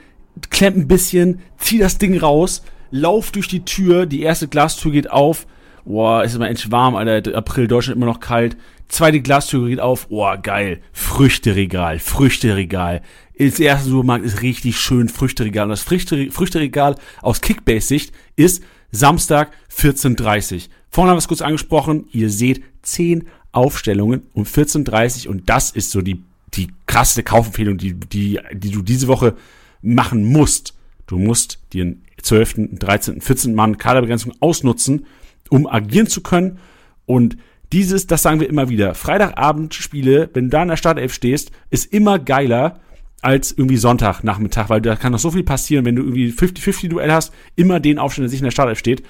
klemm 0.49 0.75
ein 0.75 0.87
bisschen, 0.87 1.39
zieh 1.57 1.77
das 1.77 1.97
Ding 1.97 2.17
raus, 2.17 2.63
lauf 2.89 3.31
durch 3.31 3.47
die 3.47 3.63
Tür, 3.63 4.05
die 4.05 4.21
erste 4.21 4.47
Glastür 4.47 4.91
geht 4.91 5.11
auf. 5.11 5.45
Boah, 5.85 6.23
ist 6.23 6.35
immer 6.35 6.49
endlich 6.49 6.71
warm, 6.71 6.95
Alter. 6.95 7.35
April, 7.35 7.67
Deutschland 7.67 7.97
immer 7.97 8.05
noch 8.05 8.19
kalt. 8.19 8.57
Zweite 8.87 9.21
Glastür 9.21 9.67
geht 9.67 9.79
auf. 9.79 10.09
Boah, 10.09 10.37
geil. 10.37 10.81
Früchteregal, 10.93 11.99
Früchteregal. 11.99 13.01
Das 13.49 13.59
erste 13.59 13.89
Supermarkt 13.89 14.23
ist 14.23 14.43
richtig 14.43 14.79
schön 14.79 15.09
Früchteregal. 15.09 15.63
Und 15.63 15.71
das 15.71 15.81
Früchteregal 15.81 16.95
aus 17.23 17.41
Kickbase-Sicht 17.41 18.13
ist 18.35 18.63
Samstag 18.91 19.51
14.30 19.75 20.67
Vorhin 20.91 21.09
haben 21.09 21.15
wir 21.15 21.19
es 21.19 21.27
kurz 21.27 21.41
angesprochen. 21.41 22.05
Ihr 22.11 22.29
seht 22.29 22.61
10 22.83 23.27
Aufstellungen 23.51 24.23
um 24.33 24.43
14.30 24.43 25.27
und 25.27 25.49
das 25.49 25.71
ist 25.71 25.89
so 25.89 26.01
die, 26.01 26.21
die 26.53 26.67
krasse 26.85 27.23
Kaufempfehlung, 27.23 27.77
die, 27.77 27.93
die, 27.93 28.39
die 28.53 28.69
du 28.69 28.83
diese 28.83 29.07
Woche 29.07 29.35
machen 29.81 30.23
musst. 30.23 30.75
Du 31.07 31.17
musst 31.17 31.59
dir 31.73 31.95
12., 32.21 32.73
13., 32.73 33.21
14. 33.21 33.55
Mann 33.55 33.77
Kaderbegrenzung 33.77 34.33
ausnutzen, 34.39 35.07
um 35.49 35.65
agieren 35.65 36.07
zu 36.07 36.21
können. 36.21 36.59
Und 37.07 37.37
dieses, 37.71 38.05
das 38.05 38.21
sagen 38.21 38.39
wir 38.39 38.49
immer 38.49 38.69
wieder, 38.69 38.93
Freitagabendspiele, 38.93 40.29
wenn 40.33 40.45
du 40.45 40.49
da 40.51 40.61
in 40.61 40.69
der 40.69 40.77
Startelf 40.77 41.13
stehst, 41.13 41.51
ist 41.71 41.91
immer 41.91 42.19
geiler 42.19 42.81
als 43.21 43.51
irgendwie 43.51 43.77
Sonntagnachmittag, 43.77 44.69
weil 44.69 44.81
da 44.81 44.95
kann 44.95 45.11
noch 45.11 45.19
so 45.19 45.31
viel 45.31 45.43
passieren, 45.43 45.85
wenn 45.85 45.95
du 45.95 46.03
irgendwie 46.03 46.29
50-50-Duell 46.29 47.11
hast, 47.11 47.33
immer 47.55 47.79
den 47.79 47.99
Aufstellen, 47.99 48.25
der 48.25 48.29
sich 48.31 48.39
in 48.39 48.45
der 48.45 48.51
Startelf 48.51 48.79
steht. 48.79 49.03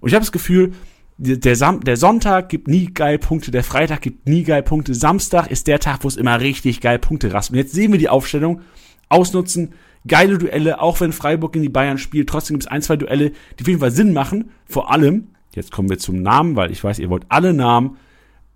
Und 0.00 0.08
ich 0.08 0.14
habe 0.14 0.24
das 0.24 0.32
Gefühl, 0.32 0.72
der, 1.16 1.54
Sam 1.54 1.80
der 1.80 1.96
Sonntag 1.96 2.48
gibt 2.48 2.66
nie 2.66 2.92
geil 2.92 3.18
Punkte, 3.18 3.52
der 3.52 3.62
Freitag 3.62 4.02
gibt 4.02 4.28
nie 4.28 4.42
geil 4.42 4.62
Punkte, 4.62 4.94
Samstag 4.94 5.46
ist 5.46 5.68
der 5.68 5.78
Tag, 5.78 6.02
wo 6.02 6.08
es 6.08 6.16
immer 6.16 6.40
richtig 6.40 6.80
geil 6.80 6.98
Punkte 6.98 7.32
rast. 7.32 7.50
Und 7.50 7.56
jetzt 7.56 7.72
sehen 7.72 7.92
wir 7.92 7.98
die 7.98 8.08
Aufstellung, 8.08 8.62
ausnutzen, 9.08 9.74
geile 10.06 10.38
Duelle, 10.38 10.80
auch 10.80 11.00
wenn 11.00 11.12
Freiburg 11.12 11.54
in 11.54 11.62
die 11.62 11.68
Bayern 11.68 11.98
spielt. 11.98 12.28
Trotzdem 12.28 12.54
gibt 12.54 12.64
es 12.64 12.70
ein, 12.70 12.82
zwei 12.82 12.96
Duelle, 12.96 13.30
die 13.30 13.62
auf 13.62 13.68
jeden 13.68 13.80
Fall 13.80 13.92
Sinn 13.92 14.12
machen. 14.12 14.50
Vor 14.66 14.90
allem, 14.90 15.28
jetzt 15.54 15.70
kommen 15.70 15.88
wir 15.88 15.98
zum 15.98 16.20
Namen, 16.20 16.56
weil 16.56 16.72
ich 16.72 16.82
weiß, 16.82 16.98
ihr 16.98 17.10
wollt 17.10 17.26
alle 17.28 17.54
Namen. 17.54 17.96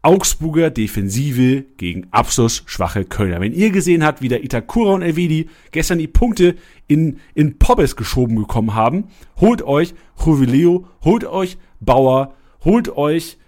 Augsburger 0.02 0.70
Defensive 0.70 1.64
gegen 1.76 2.06
abschlussschwache 2.12 3.04
Kölner. 3.04 3.40
Wenn 3.40 3.52
ihr 3.52 3.70
gesehen 3.70 4.04
habt, 4.04 4.22
wie 4.22 4.28
der 4.28 4.44
Itakura 4.44 4.94
und 4.94 5.02
Elvedi 5.02 5.48
gestern 5.72 5.98
die 5.98 6.06
Punkte 6.06 6.54
in, 6.86 7.18
in 7.34 7.58
Pobbes 7.58 7.96
geschoben 7.96 8.36
bekommen 8.36 8.74
haben, 8.74 9.04
holt 9.40 9.62
euch 9.62 9.94
Juvileo, 10.24 10.86
holt 11.02 11.24
euch 11.24 11.58
Bauer, 11.80 12.34
holt 12.64 12.96
euch 12.96 13.38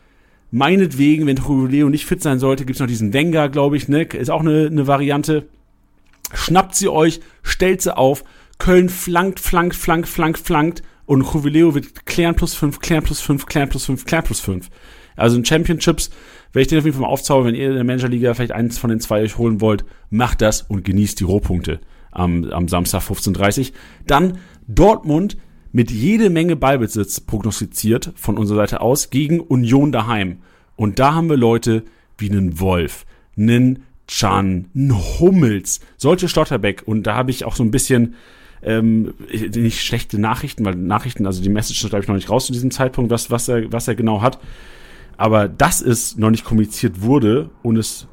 meinetwegen, 0.50 1.26
wenn 1.26 1.36
Juvileo 1.36 1.88
nicht 1.88 2.06
fit 2.06 2.22
sein 2.22 2.40
sollte, 2.40 2.64
gibt's 2.64 2.80
noch 2.80 2.88
diesen 2.88 3.12
Wenger, 3.12 3.48
glaube 3.48 3.76
ich, 3.76 3.88
ne? 3.88 4.02
Ist 4.02 4.30
auch 4.30 4.40
eine, 4.40 4.66
eine 4.66 4.86
Variante 4.86 5.48
schnappt 6.34 6.74
sie 6.74 6.88
euch, 6.88 7.20
stellt 7.42 7.82
sie 7.82 7.96
auf, 7.96 8.24
Köln 8.58 8.88
flankt, 8.88 9.40
flankt, 9.40 9.74
flankt, 9.74 10.08
flankt, 10.08 10.38
flankt 10.38 10.82
und 11.06 11.22
Jubileo 11.22 11.74
wird 11.74 12.06
klären 12.06 12.34
plus 12.34 12.54
5, 12.54 12.80
klären 12.80 13.02
plus 13.02 13.20
5, 13.20 13.46
klären 13.46 13.68
plus 13.68 13.86
5, 13.86 14.04
klären 14.04 14.24
plus 14.24 14.40
5. 14.40 14.68
Also 15.16 15.36
in 15.36 15.44
Championships 15.44 16.10
werde 16.52 16.62
ich 16.62 16.68
den 16.68 16.78
auf 16.78 16.84
jeden 16.84 16.96
Fall 16.96 17.02
mal 17.02 17.12
aufzaubern, 17.12 17.48
wenn 17.48 17.54
ihr 17.54 17.68
in 17.68 17.74
der 17.74 17.84
Managerliga 17.84 18.34
vielleicht 18.34 18.52
eins 18.52 18.78
von 18.78 18.90
den 18.90 19.00
zwei 19.00 19.22
euch 19.22 19.38
holen 19.38 19.60
wollt, 19.60 19.84
macht 20.10 20.40
das 20.40 20.62
und 20.62 20.84
genießt 20.84 21.20
die 21.20 21.24
Rohpunkte 21.24 21.80
am, 22.10 22.44
am 22.50 22.68
Samstag 22.68 23.02
15.30 23.02 23.72
Dann 24.06 24.38
Dortmund 24.66 25.36
mit 25.72 25.90
jede 25.90 26.30
Menge 26.30 26.56
Ballbesitz 26.56 27.20
prognostiziert 27.20 28.12
von 28.16 28.36
unserer 28.36 28.58
Seite 28.58 28.80
aus 28.80 29.10
gegen 29.10 29.40
Union 29.40 29.92
daheim. 29.92 30.38
Und 30.76 30.98
da 30.98 31.14
haben 31.14 31.28
wir 31.28 31.36
Leute 31.36 31.84
wie 32.18 32.30
einen 32.30 32.58
Wolf, 32.58 33.06
einen 33.36 33.84
Chan, 34.08 34.66
ein 34.74 34.92
Hummels, 35.20 35.80
solche 35.96 36.28
Stotterbeck. 36.28 36.82
Und 36.86 37.04
da 37.04 37.14
habe 37.14 37.30
ich 37.30 37.44
auch 37.44 37.54
so 37.54 37.62
ein 37.62 37.70
bisschen 37.70 38.14
ähm, 38.62 39.14
nicht 39.30 39.82
schlechte 39.82 40.18
Nachrichten, 40.18 40.64
weil 40.64 40.74
Nachrichten, 40.74 41.26
also 41.26 41.42
die 41.42 41.48
Message 41.48 41.82
ist, 41.82 41.90
glaube 41.90 42.02
ich, 42.02 42.08
noch 42.08 42.16
nicht 42.16 42.30
raus 42.30 42.46
zu 42.46 42.52
diesem 42.52 42.70
Zeitpunkt, 42.70 43.10
was, 43.10 43.30
was, 43.30 43.48
er, 43.48 43.72
was 43.72 43.88
er 43.88 43.94
genau 43.94 44.20
hat. 44.20 44.40
Aber 45.20 45.48
dass 45.48 45.82
es 45.82 46.16
noch 46.16 46.30
nicht 46.30 46.46
kommuniziert 46.46 47.02
wurde 47.02 47.50
und 47.62 47.76
es. 47.76 48.08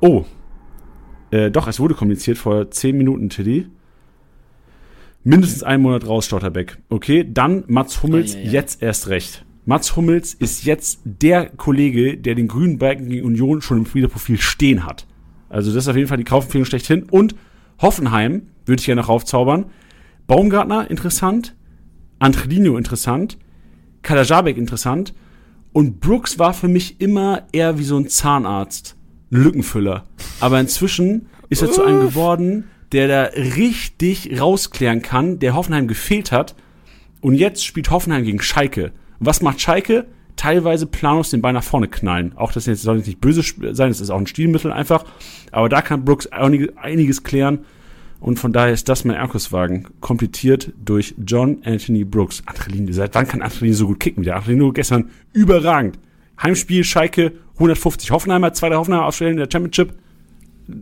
Oh. 0.00 0.24
Äh, 1.30 1.50
doch, 1.50 1.68
es 1.68 1.78
wurde 1.78 1.92
kommuniziert 1.92 2.38
vor 2.38 2.70
zehn 2.70 2.96
Minuten, 2.96 3.28
Tiddy. 3.28 3.66
Mindestens 5.24 5.62
einen 5.62 5.82
Monat 5.82 6.06
raus, 6.06 6.24
Stotterbeck. 6.24 6.78
Okay, 6.88 7.28
dann 7.30 7.64
Mats 7.66 8.02
Hummels, 8.02 8.34
oh, 8.34 8.38
ja, 8.38 8.44
ja. 8.44 8.50
jetzt 8.52 8.82
erst 8.82 9.08
recht. 9.08 9.44
Mats 9.66 9.94
Hummels 9.94 10.32
ist 10.32 10.64
jetzt 10.64 11.00
der 11.04 11.50
Kollege, 11.50 12.16
der 12.16 12.34
den 12.34 12.48
grünen 12.48 12.78
Balken 12.78 13.10
gegen 13.10 13.26
Union 13.26 13.60
schon 13.60 13.76
im 13.76 13.84
Spielerprofil 13.84 14.38
stehen 14.38 14.86
hat. 14.86 15.06
Also 15.50 15.70
das 15.70 15.84
ist 15.84 15.88
auf 15.88 15.96
jeden 15.96 16.08
Fall 16.08 16.16
die 16.16 16.24
Kaufempfehlung 16.24 16.64
schlechthin. 16.64 17.02
Und 17.10 17.34
Hoffenheim 17.82 18.48
würde 18.64 18.80
ich 18.80 18.86
gerne 18.86 19.02
noch 19.02 19.10
aufzaubern. 19.10 19.66
Baumgartner 20.26 20.90
interessant, 20.90 21.54
Antrelino 22.18 22.78
interessant, 22.78 23.36
Kalajabek 24.00 24.56
interessant 24.56 25.12
und 25.72 26.00
Brooks 26.00 26.38
war 26.38 26.54
für 26.54 26.68
mich 26.68 27.00
immer 27.00 27.42
eher 27.52 27.78
wie 27.78 27.84
so 27.84 27.96
ein 27.96 28.08
Zahnarzt, 28.08 28.96
ein 29.30 29.42
Lückenfüller. 29.42 30.04
Aber 30.40 30.60
inzwischen 30.60 31.26
ist 31.48 31.62
er 31.62 31.70
zu 31.70 31.84
einem 31.84 32.00
geworden, 32.00 32.64
der 32.92 33.08
da 33.08 33.22
richtig 33.34 34.40
rausklären 34.40 35.02
kann, 35.02 35.38
der 35.38 35.54
Hoffenheim 35.54 35.88
gefehlt 35.88 36.32
hat. 36.32 36.54
Und 37.20 37.34
jetzt 37.34 37.64
spielt 37.64 37.90
Hoffenheim 37.90 38.24
gegen 38.24 38.40
Schalke. 38.40 38.92
Und 39.18 39.26
was 39.26 39.42
macht 39.42 39.60
Schalke? 39.60 40.06
teilweise 40.38 40.86
planlos 40.86 41.30
den 41.30 41.42
Ball 41.42 41.52
nach 41.52 41.62
vorne 41.62 41.88
knallen. 41.88 42.32
Auch 42.36 42.52
das 42.52 42.66
jetzt 42.66 42.82
soll 42.82 42.98
nicht 42.98 43.20
böse 43.20 43.42
sein, 43.42 43.90
das 43.90 44.00
ist 44.00 44.10
auch 44.10 44.18
ein 44.18 44.26
Stilmittel 44.26 44.72
einfach. 44.72 45.04
Aber 45.52 45.68
da 45.68 45.82
kann 45.82 46.04
Brooks 46.04 46.28
einiges 46.28 47.22
klären. 47.22 47.66
Und 48.20 48.38
von 48.38 48.52
daher 48.52 48.72
ist 48.72 48.88
das 48.88 49.04
mein 49.04 49.16
Erkuswagen. 49.16 49.86
Komplettiert 50.00 50.72
durch 50.84 51.14
John 51.24 51.58
Anthony 51.64 52.04
Brooks. 52.04 52.42
Adrenalin, 52.46 52.92
seit 52.92 53.14
wann 53.14 53.28
kann 53.28 53.42
Adrenalin 53.42 53.74
so 53.74 53.86
gut 53.86 54.00
kicken? 54.00 54.24
Der 54.24 54.36
Adrenalin 54.36 54.74
gestern 54.74 55.10
überragend. 55.32 55.98
Heimspiel, 56.42 56.84
Schalke, 56.84 57.32
150. 57.54 58.10
Hoffenheimer, 58.10 58.52
zweiter 58.52 58.78
Hoffenheimer 58.78 59.06
aufstellen 59.06 59.32
in 59.32 59.38
der 59.38 59.48
Championship. 59.50 59.94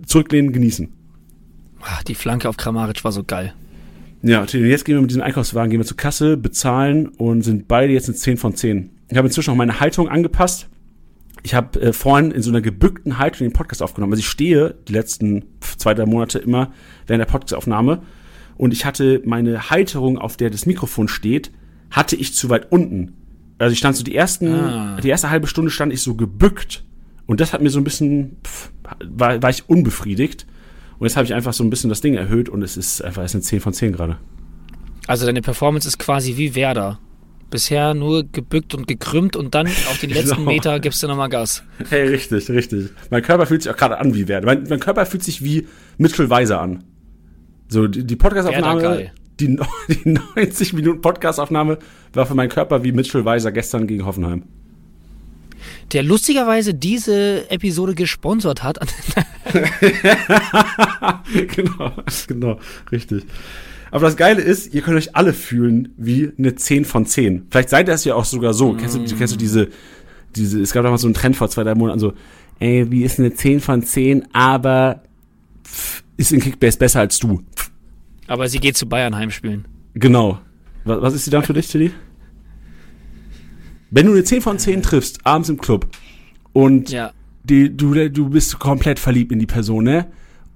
Zurücklehnen, 0.07 0.53
genießen. 0.53 0.89
Ach, 1.83 2.03
die 2.03 2.15
Flanke 2.15 2.49
auf 2.49 2.57
Kramaric 2.57 3.05
war 3.05 3.13
so 3.13 3.23
geil. 3.23 3.55
Ja, 4.23 4.45
jetzt 4.45 4.85
gehen 4.85 4.97
wir 4.97 5.03
mit 5.03 5.11
diesem 5.11 5.23
Einkaufswagen, 5.23 5.71
gehen 5.71 5.79
wir 5.79 5.87
zur 5.87 5.97
Kasse, 5.97 6.37
bezahlen 6.37 7.09
und 7.09 7.43
sind 7.43 7.69
beide 7.69 7.93
jetzt 7.93 8.09
in 8.09 8.15
10 8.15 8.39
von 8.39 8.55
10. 8.57 8.91
Ich 9.09 9.17
habe 9.17 9.29
inzwischen 9.29 9.51
auch 9.51 9.57
meine 9.57 9.79
Haltung 9.79 10.09
angepasst. 10.09 10.69
Ich 11.43 11.55
habe 11.55 11.81
äh, 11.81 11.93
vorhin 11.93 12.31
in 12.31 12.43
so 12.43 12.51
einer 12.51 12.61
gebückten 12.61 13.19
Haltung 13.19 13.47
den 13.47 13.53
Podcast 13.53 13.83
aufgenommen. 13.83 14.13
Also 14.13 14.21
ich 14.21 14.29
stehe 14.29 14.75
die 14.89 14.93
letzten 14.93 15.45
zwei, 15.61 15.95
drei 15.95 16.07
Monate 16.07 16.39
immer 16.39 16.73
während 17.07 17.21
der 17.21 17.31
Podcastaufnahme 17.31 18.03
und 18.57 18.73
ich 18.73 18.85
hatte 18.85 19.23
meine 19.25 19.71
Halterung, 19.71 20.19
auf 20.19 20.37
der 20.37 20.51
das 20.51 20.67
Mikrofon 20.67 21.09
steht, 21.09 21.51
hatte 21.91 22.17
ich 22.17 22.35
zu 22.35 22.49
weit 22.49 22.73
unten. 22.73 23.15
Also 23.59 23.73
ich 23.73 23.79
stand 23.79 23.97
so 23.97 24.05
die 24.05 24.15
ersten, 24.15 24.53
ah. 24.53 25.01
die 25.01 25.09
erste 25.09 25.31
halbe 25.31 25.47
Stunde 25.47 25.71
stand 25.71 25.93
ich 25.93 26.03
so 26.03 26.15
gebückt 26.15 26.85
und 27.27 27.41
das 27.41 27.53
hat 27.53 27.61
mir 27.61 27.71
so 27.71 27.79
ein 27.79 27.85
bisschen, 27.85 28.37
pff, 28.45 28.71
war, 29.05 29.43
war 29.43 29.51
ich 29.51 29.69
unbefriedigt. 29.69 30.47
Und 30.99 31.07
jetzt 31.07 31.17
habe 31.17 31.27
ich 31.27 31.35
einfach 31.35 31.53
so 31.53 31.63
ein 31.63 31.71
bisschen 31.71 31.91
das 31.91 32.01
Ding 32.01 32.15
erhöht 32.15 32.49
und 32.49 32.63
es 32.63 32.77
ist 32.77 33.03
einfach, 33.03 33.23
es 33.23 33.33
sind 33.33 33.45
10 33.45 33.61
von 33.61 33.75
10 33.75 33.93
gerade. 33.93 34.19
Also 35.07 35.27
deine 35.27 35.43
Performance 35.43 35.87
ist 35.87 35.99
quasi 35.99 36.37
wie 36.37 36.55
Werder. 36.55 36.99
Bisher 37.51 37.95
nur 37.95 38.25
gebückt 38.25 38.75
und 38.75 38.89
gekrümmt 38.89 39.37
und 39.37 39.55
dann 39.55 39.67
auf 39.67 39.99
den 40.01 40.11
letzten 40.15 40.37
genau. 40.37 40.51
Meter 40.51 40.81
gibst 40.81 41.03
du 41.03 41.07
nochmal 41.07 41.29
Gas. 41.29 41.63
Hey, 41.89 42.09
richtig, 42.09 42.51
richtig. 42.51 42.91
Mein 43.11 43.23
Körper 43.23 43.47
fühlt 43.47 43.63
sich 43.63 43.73
auch 43.73 43.77
gerade 43.77 43.99
an 43.99 44.15
wie 44.15 44.27
Werder. 44.29 44.47
Mein, 44.47 44.65
mein, 44.69 44.81
Körper 44.81 45.07
fühlt 45.07 45.23
sich 45.23 45.43
wie 45.45 45.67
Mitchell 45.99 46.29
Weiser 46.29 46.61
an. 46.61 46.85
So, 47.69 47.87
die, 47.87 48.05
die 48.05 48.17
Podcastaufnahme, 48.17 49.11
die, 49.41 49.59
die 49.89 50.19
90 50.35 50.73
Minuten 50.73 51.01
Podcastaufnahme 51.01 51.79
war 52.13 52.27
für 52.27 52.35
meinen 52.35 52.49
Körper 52.49 52.83
wie 52.85 52.93
Mitchell 52.93 53.25
Weiser 53.25 53.53
gestern 53.53 53.87
gegen 53.87 54.05
Hoffenheim. 54.07 54.45
Der 55.93 56.03
lustigerweise 56.03 56.75
diese 56.75 57.49
Episode 57.51 57.95
gesponsert 57.95 58.63
hat. 58.63 58.79
genau, 61.55 61.93
genau, 62.27 62.59
richtig. 62.91 63.25
Aber 63.97 64.05
das 64.05 64.17
Geile 64.19 64.43
ist, 64.43 64.75
ihr 64.75 64.83
könnt 64.83 64.99
euch 64.99 65.17
alle 65.17 65.33
fühlen 65.33 65.89
wie 65.97 66.31
eine 66.37 66.55
10 66.55 66.85
von 66.85 67.07
10. 67.07 67.47
Vielleicht 67.51 67.71
seid 67.71 67.89
ihr 67.89 67.95
es 67.95 68.05
ja 68.05 68.15
auch 68.15 68.27
sogar 68.27 68.53
so. 68.53 68.75
Mm. 68.75 68.77
Kennst, 68.77 68.95
du, 68.97 69.17
kennst 69.17 69.33
du 69.33 69.39
diese, 69.39 69.69
diese, 70.35 70.61
es 70.61 70.73
gab 70.73 70.83
damals 70.85 71.01
so 71.01 71.07
einen 71.09 71.15
Trend 71.15 71.35
vor 71.35 71.49
zwei, 71.49 71.65
drei 71.65 71.75
Monaten, 71.75 71.99
so, 71.99 72.13
ey, 72.59 72.91
wie 72.91 73.05
ist 73.05 73.19
eine 73.19 73.33
10 73.33 73.61
von 73.61 73.83
10, 73.83 74.35
aber 74.35 75.03
pff, 75.65 76.05
ist 76.19 76.31
in 76.31 76.41
Kickbase 76.41 76.77
besser 76.77 77.01
als 77.01 77.19
du. 77.19 77.41
Pff. 77.57 77.71
Aber 78.27 78.49
sie 78.51 78.59
geht 78.59 78.77
zu 78.77 78.87
Bayern 78.87 79.17
Heimspielen. 79.17 79.65
Genau. 79.95 80.41
Was, 80.85 81.01
was 81.01 81.15
ist 81.15 81.25
sie 81.25 81.31
dann 81.31 81.43
für 81.43 81.55
dich, 81.55 81.69
Tilly? 81.69 81.91
Wenn 83.91 84.05
du 84.05 84.13
eine 84.13 84.25
10 84.25 84.43
von 84.43 84.59
10 84.59 84.83
triffst, 84.83 85.25
abends 85.25 85.49
im 85.49 85.57
Club, 85.57 85.87
und 86.53 86.91
Ja. 86.91 87.13
die, 87.45 87.75
du, 87.75 88.11
du 88.11 88.29
bist 88.29 88.59
komplett 88.59 88.99
verliebt 88.99 89.33
in 89.33 89.39
die 89.39 89.47
Person, 89.47 89.85
ne? 89.85 90.07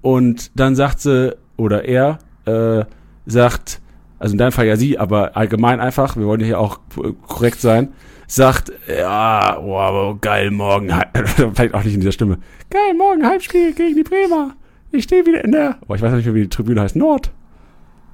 Und 0.02 0.50
dann 0.54 0.76
sagt 0.76 1.00
sie, 1.00 1.36
oder 1.56 1.84
er, 1.86 2.18
äh, 2.44 2.84
sagt, 3.26 3.80
also 4.18 4.32
in 4.32 4.38
deinem 4.38 4.52
Fall 4.52 4.66
ja 4.66 4.76
sie, 4.76 4.98
aber 4.98 5.36
allgemein 5.36 5.80
einfach, 5.80 6.16
wir 6.16 6.26
wollen 6.26 6.42
hier 6.42 6.58
auch 6.58 6.80
korrekt 7.26 7.60
sein, 7.60 7.88
sagt, 8.26 8.72
ja, 8.88 9.58
oh, 9.58 9.76
aber 9.78 10.18
geil, 10.20 10.50
morgen, 10.50 10.94
Halb- 10.94 11.26
vielleicht 11.54 11.74
auch 11.74 11.84
nicht 11.84 11.94
in 11.94 12.00
dieser 12.00 12.12
Stimme, 12.12 12.38
geil, 12.70 12.94
morgen 12.96 13.24
Halbspiel 13.26 13.72
gegen 13.72 13.96
die 13.96 14.02
Bremer. 14.02 14.54
Ich 14.92 15.04
stehe 15.04 15.24
wieder 15.26 15.44
in 15.44 15.52
der, 15.52 15.78
oh, 15.88 15.94
ich 15.94 16.02
weiß 16.02 16.12
nicht 16.12 16.26
mehr, 16.26 16.34
wie 16.34 16.42
die 16.42 16.48
Tribüne 16.48 16.80
heißt, 16.82 16.96
Nord. 16.96 17.30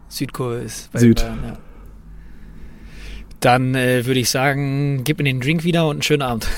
Südkurve 0.09 0.57
ist 0.59 0.93
bei 0.93 1.01
Süd. 1.01 1.21
Bayern, 1.23 1.39
ja. 1.45 1.59
Dann 3.41 3.75
äh, 3.75 4.07
würde 4.07 4.21
ich 4.21 4.31
sagen, 4.31 5.03
gib 5.05 5.19
mir 5.19 5.25
den 5.25 5.41
Drink 5.41 5.65
wieder 5.65 5.87
und 5.87 5.97
einen 5.97 6.03
schönen 6.03 6.23
Abend. 6.23 6.47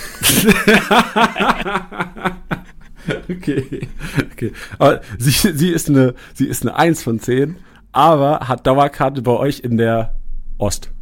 Okay, 3.31 3.89
okay. 4.33 4.53
Aber 4.79 5.01
sie, 5.19 5.31
sie 5.31 5.71
ist 5.71 5.89
eine, 5.89 6.15
sie 6.35 6.47
ist 6.47 6.63
eine 6.63 6.77
1 6.77 7.03
von 7.03 7.21
10, 7.21 7.57
aber 7.99 8.47
hat 8.47 8.65
Dauerkarte 8.67 9.23
bei 9.23 9.33
euch 9.33 9.59
in 9.61 9.77
der 9.77 10.15
Ost. 10.57 10.93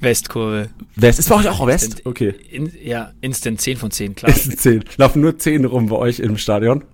Westkurve. 0.00 0.68
West. 0.96 1.20
Ist 1.20 1.28
bei 1.28 1.36
euch 1.36 1.48
auch 1.48 1.66
West? 1.66 1.84
Instant- 1.84 2.06
Okay. 2.06 2.34
In, 2.50 2.70
ja, 2.82 3.12
Instant 3.20 3.60
10 3.60 3.76
von 3.78 3.90
10, 3.90 4.14
klar. 4.14 4.32
Ein 4.32 4.36
10. 4.58 4.84
Laufen 4.98 5.22
nur 5.22 5.38
10 5.38 5.64
rum 5.64 5.86
bei 5.88 5.96
euch 5.96 6.18
im 6.18 6.36
Stadion. 6.36 6.84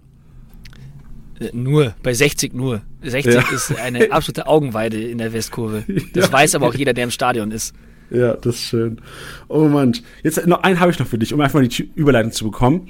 Äh, 1.40 1.50
Nur, 1.52 1.94
bei 2.02 2.12
60 2.14 2.52
nur. 2.54 2.82
60 3.02 3.34
Ja. 3.34 3.40
ist 3.52 3.74
eine 3.78 4.10
absolute 4.12 4.46
Augenweide 4.46 5.00
in 5.00 5.18
der 5.18 5.32
Westkurve. 5.32 5.84
Das 6.12 6.26
Ja. 6.26 6.32
weiß 6.32 6.54
aber 6.56 6.66
auch 6.68 6.74
jeder, 6.74 6.92
der 6.92 7.04
im 7.04 7.10
Stadion 7.10 7.50
ist. 7.50 7.74
Ja, 8.10 8.34
das 8.34 8.56
ist 8.56 8.62
schön. 8.62 9.00
Oh 9.48 9.68
Mann. 9.68 9.96
Jetzt 10.22 10.46
noch 10.46 10.62
einen 10.62 10.78
habe 10.80 10.90
ich 10.90 10.98
noch 10.98 11.06
für 11.06 11.18
dich, 11.18 11.32
um 11.32 11.40
einfach 11.40 11.58
mal 11.60 11.66
die 11.68 11.90
Überleitung 11.94 12.32
zu 12.32 12.44
bekommen. 12.44 12.88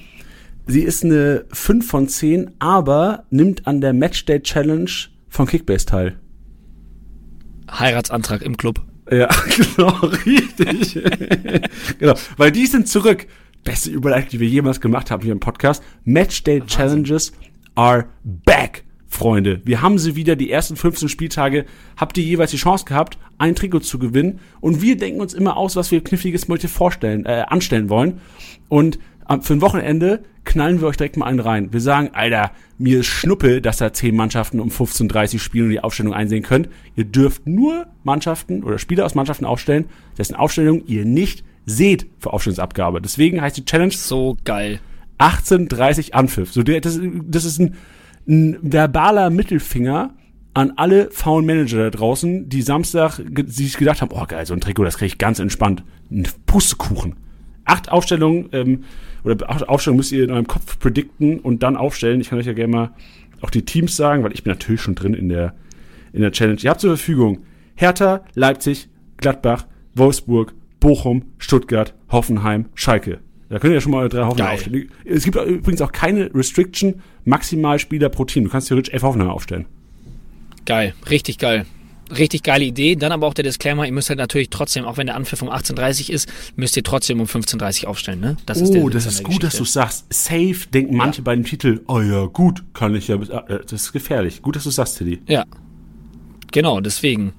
Sie 0.67 0.83
ist 0.83 1.05
eine 1.05 1.45
5 1.53 1.87
von 1.89 2.09
10, 2.09 2.51
aber 2.59 3.25
nimmt 3.31 3.67
an 3.67 3.81
der 3.81 3.93
Matchday 3.93 4.41
Challenge 4.43 4.91
von 5.29 5.47
Kickbase 5.47 5.87
teil. 5.87 6.19
Heiratsantrag 7.71 8.43
im 8.43 8.57
Club. 8.57 8.81
Ja, 9.11 9.29
genau, 9.57 9.91
richtig. 10.27 11.01
genau, 11.99 12.15
weil 12.37 12.53
die 12.53 12.67
sind 12.67 12.89
zurück. 12.89 13.27
Beste 13.65 13.91
Überleitung, 13.91 14.31
die 14.31 14.41
wir 14.41 14.49
jemals 14.49 14.81
gemacht 14.81 15.11
haben 15.11 15.23
hier 15.23 15.33
im 15.33 15.41
Podcast. 15.41 15.83
Matchday 16.05 16.63
Challenges 16.67 17.33
are 17.75 18.07
back, 18.25 18.85
Freunde. 19.07 19.61
Wir 19.65 19.83
haben 19.83 19.99
sie 19.99 20.15
wieder, 20.17 20.37
die 20.37 20.51
ersten 20.51 20.77
15 20.77 21.09
Spieltage 21.09 21.65
habt 21.97 22.17
ihr 22.19 22.25
jeweils 22.25 22.51
die 22.51 22.57
Chance 22.57 22.85
gehabt, 22.85 23.19
ein 23.37 23.55
Trikot 23.55 23.81
zu 23.81 23.99
gewinnen. 23.99 24.41
Und 24.61 24.81
wir 24.81 24.97
denken 24.97 25.21
uns 25.21 25.35
immer 25.35 25.57
aus, 25.57 25.77
was 25.77 25.91
wir 25.91 26.03
kniffliges 26.05 26.49
heute 26.49 26.69
vorstellen, 26.69 27.27
äh, 27.27 27.45
anstellen 27.49 27.89
wollen. 27.89 28.21
Und 28.69 28.99
für 29.43 29.53
ein 29.53 29.61
Wochenende 29.61 30.23
knallen 30.45 30.81
wir 30.81 30.89
euch 30.89 30.97
direkt 30.97 31.19
mal 31.19 31.27
einen 31.27 31.41
rein. 31.41 31.73
Wir 31.73 31.81
sagen, 31.81 32.11
Alter, 32.15 32.53
mir 32.79 33.01
ist 33.01 33.07
Schnuppe, 33.07 33.61
dass 33.61 33.77
da 33.77 33.93
10 33.93 34.17
Mannschaften 34.17 34.61
um 34.61 34.71
15.30 34.71 35.39
spielen 35.39 35.67
und 35.67 35.71
die 35.73 35.81
Aufstellung 35.81 36.15
einsehen 36.15 36.43
könnt. 36.43 36.69
Ihr 36.97 37.05
dürft 37.05 37.47
nur 37.47 37.87
Mannschaften 38.05 38.63
oder 38.65 38.79
Spieler 38.79 39.05
aus 39.05 39.15
Mannschaften 39.15 39.45
aufstellen, 39.45 39.87
dessen 40.17 40.35
Aufstellung 40.35 40.87
ihr 40.87 41.05
nicht 41.05 41.45
seht 41.67 42.07
für 42.19 42.33
Aufstellungsabgabe. 42.33 43.03
Deswegen 43.03 43.43
heißt 43.43 43.59
die 43.59 43.65
Challenge 43.67 43.93
So 43.93 44.37
geil. 44.45 44.81
18.30 45.19 46.13
Anpfiff. 46.13 46.53
So, 46.53 46.63
das, 46.63 46.99
das 47.27 47.45
ist 47.45 47.61
ein, 47.61 47.75
ein 48.27 48.59
verbaler 48.63 49.31
Mittelfinger 49.31 50.15
an 50.55 50.73
alle 50.77 51.11
faulen 51.11 51.47
Manager 51.47 51.85
da 51.85 51.91
draußen, 51.91 52.49
die 52.49 52.63
Samstag 52.63 53.21
sich 53.47 53.77
gedacht 53.77 54.03
haben, 54.03 54.11
oh 54.13 54.25
geil, 54.27 54.45
so 54.47 54.55
ein 54.55 54.61
Trikot, 54.61 54.85
das 54.85 54.97
kriege 54.97 55.07
ich 55.07 55.19
ganz 55.19 55.39
entspannt. 55.39 55.85
Ein 56.11 56.27
Pustekuchen. 56.47 57.17
Acht 57.65 57.93
Aufstellungen, 57.93 58.49
ähm, 58.53 58.85
oder 59.29 59.51
acht 59.51 59.69
Aufstellungen 59.69 59.99
müsst 59.99 60.13
ihr 60.13 60.25
in 60.25 60.31
eurem 60.31 60.47
Kopf 60.47 60.79
predikten 60.79 61.41
und 61.41 61.63
dann 61.63 61.77
aufstellen. 61.77 62.21
Ich 62.21 62.31
kann 62.31 62.39
euch 62.39 62.47
ja 62.47 62.53
gerne 62.53 62.73
mal 62.73 62.91
auch 63.41 63.51
die 63.51 63.65
Teams 63.65 63.97
sagen, 63.97 64.25
weil 64.25 64.33
ich 64.33 64.43
bin 64.43 64.53
natürlich 64.53 64.81
schon 64.81 64.95
drin 64.95 65.15
in 65.15 65.29
der, 65.29 65.55
in 66.13 66.23
der 66.23 66.33
Challenge. 66.33 66.61
Ihr 66.61 66.71
habt 66.71 66.81
zur 66.81 66.97
Verfügung 66.97 67.41
Hertha, 67.75 68.25
Leipzig, 68.35 68.89
Gladbach, 69.19 69.67
Wolfsburg, 69.95 70.55
Bochum, 70.81 71.25
Stuttgart, 71.39 71.95
Hoffenheim, 72.11 72.67
Schalke. 72.75 73.21
Da 73.49 73.59
könnt 73.59 73.71
ihr 73.71 73.77
ja 73.77 73.81
schon 73.81 73.93
mal 73.93 73.99
eure 73.99 74.09
drei 74.09 74.25
Hoffenheim 74.25 74.47
Geil. 74.47 74.55
aufstellen. 74.57 74.91
Es 75.05 75.25
gibt 75.25 75.37
übrigens 75.37 75.81
auch 75.81 75.93
keine 75.93 76.35
Restriction, 76.35 77.03
maximal 77.25 77.79
Spieler 77.79 78.09
pro 78.09 78.25
Team. 78.25 78.45
Du 78.45 78.51
kannst 78.51 78.69
theoretisch 78.69 78.93
elf 78.93 79.03
Hoffenheim 79.03 79.31
aufstellen. 79.31 79.67
Geil. 80.67 80.95
Richtig 81.09 81.39
geil. 81.39 81.65
Richtig 82.17 82.43
geile 82.43 82.65
Idee. 82.65 82.97
Dann 82.97 83.13
aber 83.13 83.27
auch 83.27 83.35
der 83.35 83.45
Disclaimer, 83.45 83.85
ihr 83.87 83.93
müsst 83.93 84.09
halt 84.09 84.19
natürlich 84.19 84.49
trotzdem, 84.51 84.85
auch 84.85 84.97
wenn 84.97 85.07
der 85.07 85.17
Anpfiff 85.17 85.43
um 85.43 85.51
18.30 85.51 86.11
ist, 86.11 86.29
müsst 86.57 86.77
ihr 86.77 86.83
trotzdem 86.83 87.21
um 87.21 87.27
15.30 87.27 87.87
aufstellen, 87.87 88.21
ne? 88.21 88.37
Das 88.47 88.63
der 88.63 88.83
oh, 88.83 88.89
das 88.89 89.07
ist 89.07 89.23
gut, 89.25 89.43
dass 89.43 89.57
du 89.57 89.65
sagst. 89.65 90.07
Safe 90.13 90.57
denken 90.73 90.97
manche 90.97 91.23
bei 91.23 91.35
dem 91.35 91.45
Titel, 91.45 91.81
oh 91.87 92.01
ja, 92.01 92.25
gut, 92.27 92.65
kann 92.73 92.95
ich 92.95 93.09
ja. 93.09 93.17
äh, 93.17 93.61
Das 93.63 93.73
ist 93.83 93.93
gefährlich. 93.93 94.41
Gut, 94.43 94.57
dass 94.57 94.65
du 94.65 94.71
sagst, 94.71 94.99
Tilly. 94.99 95.21
Ja. 95.27 95.45
Genau, 96.51 96.81
deswegen. 96.81 97.35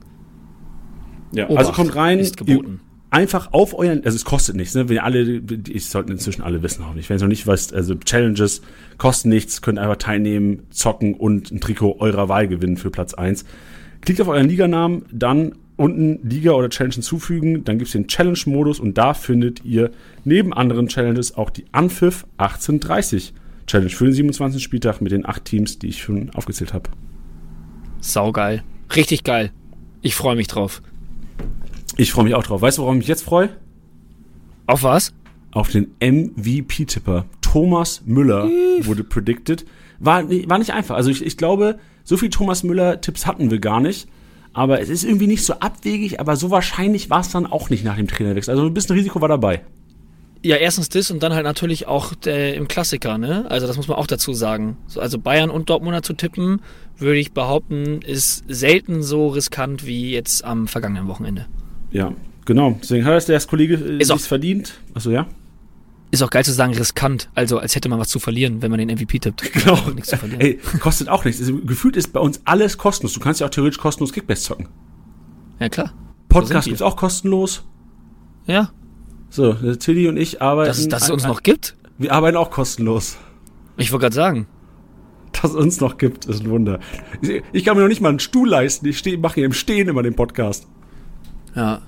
Ja, 1.32 1.46
Obacht 1.50 1.58
also 1.60 1.72
kommt 1.72 1.96
rein, 1.96 2.20
ist 2.20 2.38
geboten. 2.38 2.80
ihr- 2.84 2.90
einfach 3.12 3.54
auf 3.54 3.74
euren, 3.74 4.04
also 4.06 4.16
es 4.16 4.24
kostet 4.26 4.56
nichts, 4.56 4.76
ne? 4.76 4.88
Wenn 4.88 4.98
ihr 4.98 5.04
alle, 5.04 5.42
ich 5.68 5.86
sollten 5.88 6.12
inzwischen 6.12 6.44
alle 6.44 6.62
wissen, 6.62 6.86
hoffentlich. 6.86 7.10
Wenn 7.10 7.16
ihr 7.16 7.18
es 7.18 7.22
noch 7.24 7.30
nicht 7.30 7.48
wisst, 7.48 7.74
also 7.74 7.96
Challenges 7.96 8.62
kosten 9.00 9.30
nichts, 9.30 9.62
könnt 9.64 9.80
einfach 9.80 9.96
teilnehmen, 9.98 10.64
zocken 10.70 11.16
und 11.16 11.52
ein 11.52 11.60
Trikot 11.60 11.98
eurer 12.00 12.30
Wahl 12.30 12.48
gewinnen 12.48 12.78
für 12.78 12.92
Platz 12.92 13.14
1. 13.16 13.46
Klickt 14.10 14.22
auf 14.22 14.28
euren 14.28 14.50
Liganamen, 14.50 15.06
dann 15.12 15.54
unten 15.78 16.28
Liga 16.28 16.54
oder 16.54 16.68
Challenge 16.68 16.96
hinzufügen, 16.96 17.64
dann 17.64 17.78
gibt's 17.78 17.92
den 17.92 18.08
Challenge-Modus 18.08 18.80
und 18.80 18.98
da 18.98 19.14
findet 19.14 19.64
ihr 19.64 19.92
neben 20.26 20.52
anderen 20.52 20.88
Challenges 20.88 21.38
auch 21.38 21.52
die 21.52 21.66
Anpfiff 21.74 22.26
1830 22.38 23.36
Challenge 23.68 23.92
für 23.92 24.06
den 24.06 24.14
27. 24.14 24.64
Spieltag 24.64 25.00
mit 25.02 25.12
den 25.12 25.28
acht 25.28 25.46
Teams, 25.46 25.78
die 25.78 25.90
ich 25.90 26.02
schon 26.02 26.32
aufgezählt 26.32 26.74
habe. 26.74 26.90
Saugeil. 28.00 28.64
Richtig 28.96 29.24
geil. 29.24 29.52
Ich 30.02 30.16
freue 30.16 30.36
mich 30.36 30.48
drauf. 30.48 30.82
Ich 31.96 32.12
freue 32.12 32.24
mich 32.24 32.34
auch 32.34 32.42
drauf. 32.42 32.64
Weißt 32.64 32.80
du, 32.80 32.82
worauf 32.82 32.96
ich 32.96 33.02
mich 33.02 33.08
jetzt 33.10 33.24
freue? 33.24 33.50
Auf 34.66 34.82
was? 34.82 35.14
auf 35.52 35.70
den 35.70 35.92
MVP-Tipper. 36.00 37.26
Thomas 37.42 38.04
Müller 38.06 38.48
wurde 38.82 39.04
predicted. 39.04 39.66
War, 40.00 40.30
war 40.30 40.60
nicht 40.60 40.72
einfach. 40.74 40.96
Also 40.96 41.10
ich, 41.10 41.26
ich 41.26 41.38
glaube, 41.38 41.80
so 42.10 42.18
viel 42.18 42.32
Thomas 42.32 42.64
Müller-Tipps 42.64 43.28
hatten 43.28 43.52
wir 43.52 43.60
gar 43.60 43.80
nicht. 43.80 44.08
Aber 44.52 44.82
es 44.82 44.90
ist 44.90 45.04
irgendwie 45.04 45.28
nicht 45.28 45.46
so 45.46 45.54
abwegig, 45.54 46.20
aber 46.20 46.36
so 46.36 46.50
wahrscheinlich 46.50 47.12
war 47.12 47.20
es 47.20 47.30
dann 47.30 47.46
auch 47.46 47.70
nicht 47.70 47.86
nach 47.86 47.98
dem 47.98 48.08
Trainerwechsel. 48.08 48.52
Also 48.52 48.66
ein 48.66 48.74
bisschen 48.74 48.96
Risiko 48.96 49.22
war 49.22 49.30
dabei. 49.30 49.62
Ja, 50.42 50.56
erstens 50.56 50.90
das 50.90 51.12
und 51.12 51.22
dann 51.22 51.34
halt 51.34 51.44
natürlich 51.44 51.86
auch 51.86 52.14
äh, 52.26 52.56
im 52.56 52.68
Klassiker, 52.68 53.20
ne? 53.20 53.46
Also 53.50 53.68
das 53.68 53.78
muss 53.78 53.88
man 53.88 53.98
auch 53.98 54.08
dazu 54.08 54.34
sagen. 54.34 54.78
So, 54.88 55.02
also 55.02 55.20
Bayern 55.20 55.52
und 55.52 55.70
Dortmunder 55.70 56.02
zu 56.02 56.14
tippen, 56.14 56.62
würde 56.98 57.20
ich 57.20 57.32
behaupten, 57.32 58.02
ist 58.02 58.44
selten 58.48 59.04
so 59.04 59.28
riskant 59.28 59.86
wie 59.86 60.12
jetzt 60.12 60.44
am 60.44 60.68
vergangenen 60.68 61.08
Wochenende. 61.08 61.46
Ja, 61.92 62.12
genau. 62.46 62.76
Deswegen 62.82 63.06
hat 63.06 63.14
es 63.14 63.28
der 63.28 63.40
Kollege 63.42 63.76
äh, 63.76 64.02
Ist 64.02 64.26
verdient. 64.26 64.80
Achso, 64.96 65.12
ja? 65.12 65.28
Ist 66.12 66.24
auch 66.24 66.30
geil 66.32 66.44
zu 66.44 66.52
sagen 66.52 66.74
riskant, 66.74 67.30
also 67.36 67.60
als 67.60 67.76
hätte 67.76 67.88
man 67.88 68.00
was 68.00 68.08
zu 68.10 68.20
verlieren, 68.20 68.62
wenn 68.64 68.72
man 68.72 68.80
den 68.80 68.90
MVP 68.90 69.20
tippt. 69.20 69.44
Genau. 69.54 69.78
Nichts 69.94 70.10
zu 70.10 70.18
verlieren. 70.18 70.42
Ey, 70.42 70.60
kostet 70.80 71.08
auch 71.08 71.24
nichts. 71.24 71.40
Also, 71.40 71.58
gefühlt 71.60 71.96
ist 71.96 72.14
bei 72.14 72.20
uns 72.20 72.42
alles 72.46 72.78
kostenlos. 72.80 73.14
Du 73.14 73.20
kannst 73.20 73.40
ja 73.42 73.46
auch 73.48 73.52
theoretisch 73.52 73.78
kostenlos 73.80 74.12
Kickbase 74.12 74.42
zocken. 74.44 74.70
Ja 75.60 75.70
klar. 75.70 75.94
Podcast 76.30 76.66
wir. 76.66 76.72
gibt's 76.72 76.82
auch 76.82 76.96
kostenlos. 76.96 77.64
Ja, 78.46 78.72
So, 79.30 79.54
Tilly 79.54 80.08
und 80.08 80.18
ich 80.18 80.42
arbeiten. 80.42 80.70
dass, 80.70 80.80
es- 80.80 80.88
dass 80.88 81.04
es 81.04 81.10
uns 81.12 81.24
noch 81.26 81.44
gibt. 81.44 81.76
Wir 82.00 82.12
arbeiten 82.14 82.38
auch 82.38 82.50
kostenlos. 82.50 83.18
Ich 83.78 83.92
wollte 83.92 84.04
gerade 84.06 84.16
sagen. 84.16 84.48
dass 85.34 85.52
es 85.52 85.56
uns 85.58 85.80
noch 85.80 85.98
gibt, 86.00 86.26
ist 86.26 86.42
ein 86.44 86.50
Wunder. 86.50 86.80
Ich, 87.22 87.44
ich 87.52 87.64
kann 87.66 87.76
mir 87.78 87.84
noch 87.84 87.90
nicht 87.90 88.02
mal 88.02 88.10
einen 88.10 88.20
Stuhl 88.20 88.50
leisten. 88.50 88.88
Ich 88.88 89.04
mache 89.20 89.36
hier 89.36 89.46
im 89.46 89.54
Stehen 89.54 89.88
immer 89.88 90.02
den 90.02 90.16
Podcast. 90.16 90.66
Ja. 91.56 91.82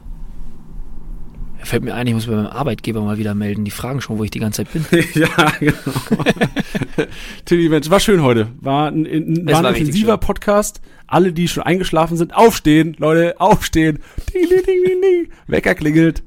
Fällt 1.63 1.83
mir 1.83 1.93
ein, 1.93 2.07
ich 2.07 2.13
muss 2.13 2.25
bei 2.25 2.35
meinem 2.35 2.47
Arbeitgeber 2.47 3.01
mal 3.01 3.17
wieder 3.17 3.35
melden. 3.35 3.65
Die 3.65 3.71
fragen 3.71 4.01
schon, 4.01 4.17
wo 4.17 4.23
ich 4.23 4.31
die 4.31 4.39
ganze 4.39 4.63
Zeit 4.63 4.73
bin. 4.73 4.85
ja, 5.13 5.51
genau. 5.59 5.73
Tilly, 7.45 7.69
Mensch, 7.69 7.89
war 7.89 7.99
schön 7.99 8.21
heute. 8.21 8.47
War 8.59 8.87
ein, 8.87 9.05
ein, 9.05 9.45
war 9.47 9.63
ein 9.63 9.75
intensiver. 9.75 10.17
Podcast. 10.17 10.81
Alle, 11.07 11.33
die 11.33 11.47
schon 11.47 11.63
eingeschlafen 11.63 12.17
sind, 12.17 12.33
aufstehen, 12.33 12.95
Leute, 12.97 13.39
aufstehen. 13.39 13.99
Ding, 14.33 14.49
ding, 14.49 14.63
ding, 14.65 14.83
ding, 14.85 15.01
ding. 15.01 15.27
Wecker 15.47 15.75
klingelt. 15.75 16.23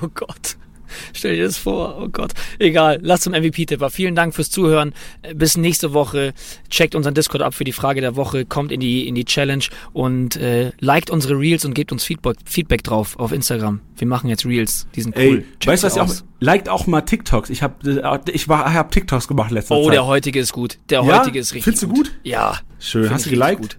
Oh 0.00 0.08
Gott. 0.14 0.56
Stell 1.12 1.36
dir 1.36 1.44
das 1.44 1.56
vor. 1.58 1.98
Oh 2.00 2.08
Gott. 2.08 2.32
Egal. 2.58 2.98
Lasst 3.02 3.24
zum 3.24 3.32
MVP-Tipper. 3.32 3.90
Vielen 3.90 4.14
Dank 4.14 4.34
fürs 4.34 4.50
Zuhören. 4.50 4.92
Äh, 5.22 5.34
Bis 5.34 5.56
nächste 5.56 5.92
Woche. 5.92 6.32
Checkt 6.70 6.94
unseren 6.94 7.14
Discord 7.14 7.42
ab 7.42 7.54
für 7.54 7.64
die 7.64 7.72
Frage 7.72 8.00
der 8.00 8.16
Woche. 8.16 8.44
Kommt 8.44 8.72
in 8.72 8.80
die, 8.80 9.06
in 9.08 9.14
die 9.14 9.24
Challenge 9.24 9.64
und 9.92 10.36
äh, 10.36 10.72
liked 10.80 11.10
unsere 11.10 11.38
Reels 11.38 11.64
und 11.64 11.74
gebt 11.74 11.92
uns 11.92 12.04
Feedback, 12.04 12.36
Feedback 12.44 12.82
drauf 12.84 13.18
auf 13.18 13.32
Instagram. 13.32 13.80
Wir 13.96 14.06
machen 14.06 14.28
jetzt 14.28 14.44
Reels. 14.46 14.86
Die 14.94 15.02
sind 15.02 15.16
cool. 15.16 15.22
Ey, 15.22 15.44
Checkt 15.60 15.66
weißt 15.66 15.82
du, 15.82 15.86
was 15.86 15.96
ihr 15.96 16.02
auch, 16.02 16.14
liked 16.40 16.68
auch 16.68 16.86
mal 16.86 17.00
TikToks. 17.02 17.50
Ich 17.50 17.62
habe 17.62 18.22
ich 18.32 18.48
war, 18.48 18.72
hab 18.72 18.90
TikToks 18.92 19.28
gemacht 19.28 19.50
letzte 19.50 19.74
Oh, 19.74 19.84
Zeit. 19.86 19.94
der 19.94 20.06
heutige 20.06 20.38
ist 20.40 20.52
gut. 20.52 20.78
Der 20.90 21.02
Ja? 21.02 21.18
heutige 21.20 21.38
ist 21.38 21.54
richtig 21.54 21.64
Findest 21.64 21.82
du 21.82 21.88
gut? 21.88 22.12
Ja. 22.22 22.58
Schön. 22.78 23.10
Hast 23.10 23.26
du 23.26 23.30
ich 23.30 23.38
geliked? 23.38 23.60
Gut. 23.60 23.78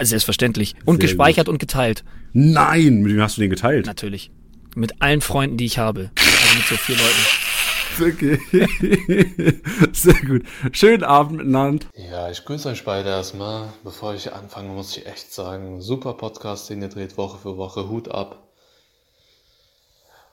Selbstverständlich. 0.00 0.74
Und 0.84 0.96
Sehr 0.96 1.08
gespeichert 1.08 1.48
und 1.48 1.58
geteilt. 1.58 2.04
Nein, 2.32 3.02
mit 3.02 3.12
wem 3.12 3.20
hast 3.20 3.36
du 3.36 3.42
den 3.42 3.50
geteilt? 3.50 3.86
Natürlich. 3.86 4.30
Mit 4.74 5.02
allen 5.02 5.20
Freunden, 5.20 5.58
die 5.58 5.66
ich 5.66 5.78
habe. 5.78 6.10
Also 6.16 6.56
mit 6.56 6.66
so 6.66 6.76
vier 6.76 6.96
Leuten. 6.96 7.42
okay. 8.00 9.62
Sehr 9.92 10.20
gut. 10.26 10.44
Schönen 10.72 11.04
Abend 11.04 11.38
miteinander. 11.38 11.86
Ja, 11.94 12.30
ich 12.30 12.44
grüße 12.44 12.70
euch 12.70 12.84
beide 12.84 13.10
erstmal. 13.10 13.72
Bevor 13.84 14.14
ich 14.14 14.32
anfange, 14.32 14.70
muss 14.70 14.96
ich 14.96 15.06
echt 15.06 15.32
sagen, 15.32 15.82
super 15.82 16.14
Podcast, 16.14 16.70
den 16.70 16.80
ihr 16.80 16.88
dreht 16.88 17.18
Woche 17.18 17.38
für 17.38 17.58
Woche. 17.58 17.88
Hut 17.88 18.10
ab. 18.10 18.48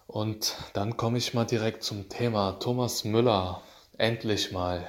Und 0.07 0.55
dann 0.73 0.95
komme 0.95 1.17
ich 1.17 1.33
mal 1.33 1.45
direkt 1.45 1.83
zum 1.83 2.07
Thema. 2.09 2.53
Thomas 2.53 3.03
Müller, 3.03 3.61
endlich 3.97 4.51
mal. 4.51 4.87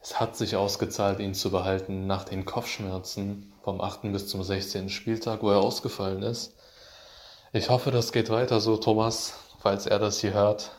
Es 0.00 0.20
hat 0.20 0.36
sich 0.36 0.54
ausgezahlt, 0.54 1.18
ihn 1.18 1.34
zu 1.34 1.50
behalten 1.50 2.06
nach 2.06 2.24
den 2.24 2.44
Kopfschmerzen 2.44 3.52
vom 3.62 3.80
8. 3.80 4.12
bis 4.12 4.28
zum 4.28 4.42
16. 4.42 4.88
Spieltag, 4.88 5.42
wo 5.42 5.50
er 5.50 5.58
ausgefallen 5.58 6.22
ist. 6.22 6.54
Ich 7.50 7.70
hoffe, 7.70 7.90
das 7.90 8.12
geht 8.12 8.28
weiter 8.28 8.60
so, 8.60 8.76
Thomas, 8.76 9.32
falls 9.60 9.86
er 9.86 9.98
das 9.98 10.20
hier 10.20 10.34
hört. 10.34 10.72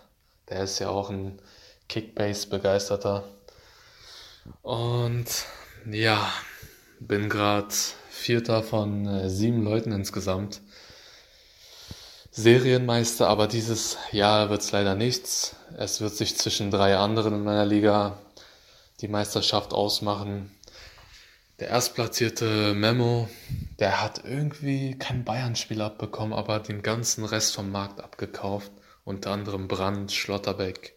Der 0.49 0.63
ist 0.63 0.77
ja 0.77 0.89
auch 0.89 1.09
ein 1.09 1.41
Kickbase-Begeisterter. 1.87 3.23
Und 4.61 5.25
ja, 5.89 6.31
bin 6.99 7.27
gerade 7.27 7.73
Vierter 8.11 8.61
von 8.61 9.07
äh, 9.07 9.29
sieben 9.31 9.63
Leuten 9.63 9.91
insgesamt. 9.91 10.61
Serienmeister, 12.29 13.27
aber 13.27 13.47
dieses 13.47 13.97
Jahr 14.11 14.51
wird 14.51 14.61
es 14.61 14.71
leider 14.71 14.93
nichts. 14.93 15.55
Es 15.75 16.01
wird 16.01 16.15
sich 16.15 16.37
zwischen 16.37 16.69
drei 16.69 16.97
anderen 16.97 17.33
in 17.33 17.43
meiner 17.43 17.65
Liga 17.65 18.19
die 19.01 19.07
Meisterschaft 19.07 19.73
ausmachen. 19.73 20.51
Der 21.59 21.67
erstplatzierte 21.67 22.73
Memo, 22.73 23.27
der 23.79 24.01
hat 24.01 24.23
irgendwie 24.23 24.97
kein 24.97 25.25
Bayern-Spiel 25.25 25.81
abbekommen, 25.81 26.31
aber 26.31 26.59
den 26.61 26.81
ganzen 26.81 27.25
Rest 27.25 27.53
vom 27.53 27.69
Markt 27.69 27.99
abgekauft. 27.99 28.71
Unter 29.03 29.31
anderem 29.31 29.67
Brandt, 29.67 30.13
Schlotterbeck, 30.13 30.95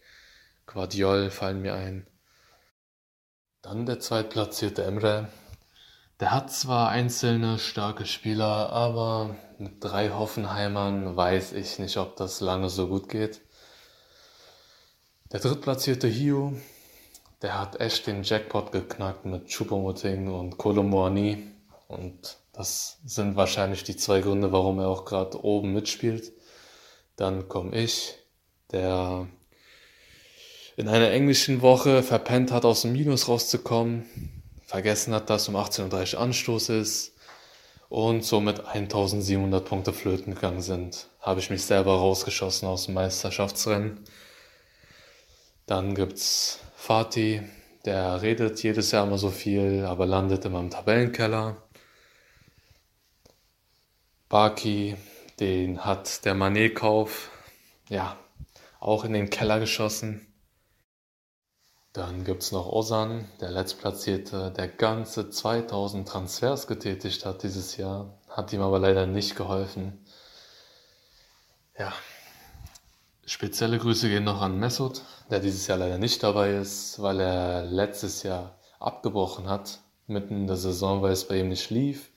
Guardiol 0.65 1.31
fallen 1.31 1.61
mir 1.61 1.73
ein. 1.73 2.07
Dann 3.61 3.85
der 3.85 3.99
zweitplatzierte 3.99 4.85
Emre. 4.85 5.27
Der 6.21 6.31
hat 6.31 6.49
zwar 6.53 6.87
einzelne 6.87 7.59
starke 7.59 8.05
Spieler, 8.05 8.69
aber 8.69 9.35
mit 9.57 9.83
drei 9.83 10.11
Hoffenheimern 10.11 11.17
weiß 11.17 11.51
ich 11.53 11.77
nicht, 11.79 11.97
ob 11.97 12.15
das 12.15 12.39
lange 12.39 12.69
so 12.69 12.87
gut 12.87 13.09
geht. 13.09 13.41
Der 15.33 15.41
drittplatzierte 15.41 16.07
Hio, 16.07 16.55
der 17.43 17.59
hat 17.59 17.81
echt 17.81 18.07
den 18.07 18.23
Jackpot 18.23 18.71
geknackt 18.71 19.25
mit 19.25 19.49
Choupo-Moting 19.49 20.29
und 20.29 20.57
Kolomoani. 20.57 21.43
Und 21.89 22.37
das 22.53 22.99
sind 23.05 23.35
wahrscheinlich 23.35 23.83
die 23.83 23.97
zwei 23.97 24.21
Gründe, 24.21 24.53
warum 24.53 24.79
er 24.79 24.87
auch 24.87 25.03
gerade 25.03 25.43
oben 25.43 25.73
mitspielt. 25.73 26.31
Dann 27.17 27.49
komme 27.49 27.75
ich, 27.75 28.15
der 28.71 29.27
in 30.77 30.87
einer 30.87 31.11
englischen 31.11 31.61
Woche 31.61 32.01
verpennt 32.01 32.51
hat, 32.53 32.63
aus 32.63 32.83
dem 32.83 32.93
Minus 32.93 33.27
rauszukommen, 33.27 34.05
vergessen 34.65 35.13
hat, 35.13 35.29
dass 35.29 35.49
um 35.49 35.57
18.30 35.57 36.15
Uhr 36.15 36.21
Anstoß 36.21 36.69
ist 36.69 37.13
und 37.89 38.23
somit 38.23 38.65
1700 38.65 39.65
Punkte 39.65 39.91
flöten 39.91 40.33
gegangen 40.33 40.61
sind. 40.61 41.07
Habe 41.19 41.41
ich 41.41 41.49
mich 41.49 41.63
selber 41.65 41.91
rausgeschossen 41.97 42.69
aus 42.69 42.85
dem 42.85 42.95
Meisterschaftsrennen. 42.95 43.99
Dann 45.65 45.93
gibt's 45.93 46.62
Fatih, 46.85 47.41
der 47.85 48.21
redet 48.21 48.61
jedes 48.61 48.91
Jahr 48.91 49.07
immer 49.07 49.17
so 49.17 49.29
viel, 49.29 49.85
aber 49.85 50.05
landet 50.05 50.43
immer 50.43 50.59
im 50.59 50.69
Tabellenkeller. 50.69 51.55
Baki, 54.27 54.97
den 55.39 55.85
hat 55.85 56.25
der 56.25 56.35
Manet-Kauf, 56.35 57.31
ja, 57.87 58.19
auch 58.81 59.05
in 59.05 59.13
den 59.13 59.29
Keller 59.29 59.61
geschossen. 59.61 60.27
Dann 61.93 62.25
gibt 62.25 62.43
es 62.43 62.51
noch 62.51 62.67
Osan, 62.67 63.29
der 63.39 63.51
Letztplatzierte, 63.51 64.51
der 64.51 64.67
ganze 64.67 65.29
2000 65.29 66.05
Transfers 66.05 66.67
getätigt 66.67 67.25
hat 67.25 67.43
dieses 67.43 67.77
Jahr, 67.77 68.19
hat 68.27 68.51
ihm 68.51 68.61
aber 68.61 68.79
leider 68.79 69.07
nicht 69.07 69.37
geholfen. 69.37 70.05
Ja, 71.79 71.93
spezielle 73.25 73.77
Grüße 73.77 74.09
gehen 74.09 74.23
noch 74.23 74.41
an 74.41 74.59
Mesut, 74.59 75.01
der 75.29 75.39
dieses 75.39 75.67
Jahr 75.67 75.77
leider 75.77 75.97
nicht 75.97 76.21
dabei 76.23 76.53
ist, 76.53 77.01
weil 77.01 77.19
er 77.19 77.63
letztes 77.63 78.23
Jahr 78.23 78.57
abgebrochen 78.79 79.47
hat, 79.49 79.79
mitten 80.07 80.35
in 80.35 80.47
der 80.47 80.57
Saison, 80.57 81.01
weil 81.01 81.13
es 81.13 81.27
bei 81.27 81.39
ihm 81.39 81.49
nicht 81.49 81.69
lief. 81.69 82.11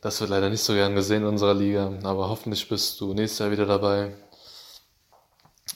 Das 0.00 0.20
wird 0.20 0.30
leider 0.30 0.50
nicht 0.50 0.62
so 0.62 0.74
gern 0.74 0.94
gesehen 0.94 1.22
in 1.22 1.28
unserer 1.28 1.54
Liga, 1.54 1.92
aber 2.04 2.28
hoffentlich 2.28 2.68
bist 2.68 3.00
du 3.00 3.14
nächstes 3.14 3.40
Jahr 3.40 3.50
wieder 3.50 3.66
dabei. 3.66 4.14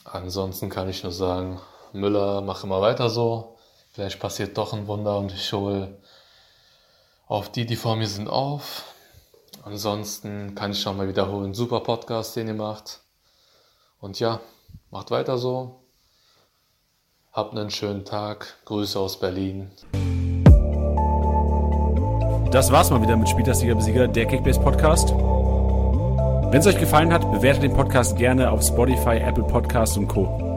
Ansonsten 0.05 0.69
kann 0.69 0.89
ich 0.89 1.03
nur 1.03 1.11
sagen, 1.11 1.59
Müller, 1.91 2.41
mach 2.41 2.63
immer 2.63 2.81
weiter 2.81 3.09
so. 3.09 3.57
Vielleicht 3.91 4.19
passiert 4.19 4.57
doch 4.57 4.71
ein 4.71 4.87
Wunder 4.87 5.17
und 5.17 5.33
ich 5.33 5.51
hole 5.51 5.99
auf 7.27 7.51
die, 7.51 7.65
die 7.65 7.75
vor 7.75 7.97
mir 7.97 8.07
sind, 8.07 8.29
auf. 8.29 8.85
Ansonsten 9.63 10.55
kann 10.55 10.71
ich 10.71 10.81
schon 10.81 10.95
mal 10.95 11.09
wiederholen, 11.09 11.53
super 11.53 11.81
Podcast, 11.81 12.35
den 12.35 12.47
ihr 12.47 12.53
macht. 12.53 13.01
Und 14.01 14.19
ja, 14.19 14.41
macht 14.89 15.11
weiter 15.11 15.37
so. 15.37 15.79
Habt 17.31 17.55
einen 17.55 17.69
schönen 17.69 18.03
Tag. 18.03 18.57
Grüße 18.65 18.99
aus 18.99 19.19
Berlin. 19.19 19.71
Das 22.51 22.71
war's 22.71 22.89
mal 22.89 23.01
wieder 23.01 23.15
mit 23.15 23.29
Spieltastiger 23.29 23.75
Besieger, 23.75 24.09
der 24.09 24.25
Kickbase 24.25 24.59
Podcast. 24.59 25.11
Wenn 25.11 26.59
es 26.59 26.67
euch 26.67 26.77
gefallen 26.77 27.13
hat, 27.13 27.31
bewertet 27.31 27.63
den 27.63 27.73
Podcast 27.73 28.17
gerne 28.17 28.51
auf 28.51 28.61
Spotify, 28.61 29.17
Apple 29.17 29.45
Podcasts 29.45 29.95
und 29.95 30.09
Co. 30.09 30.50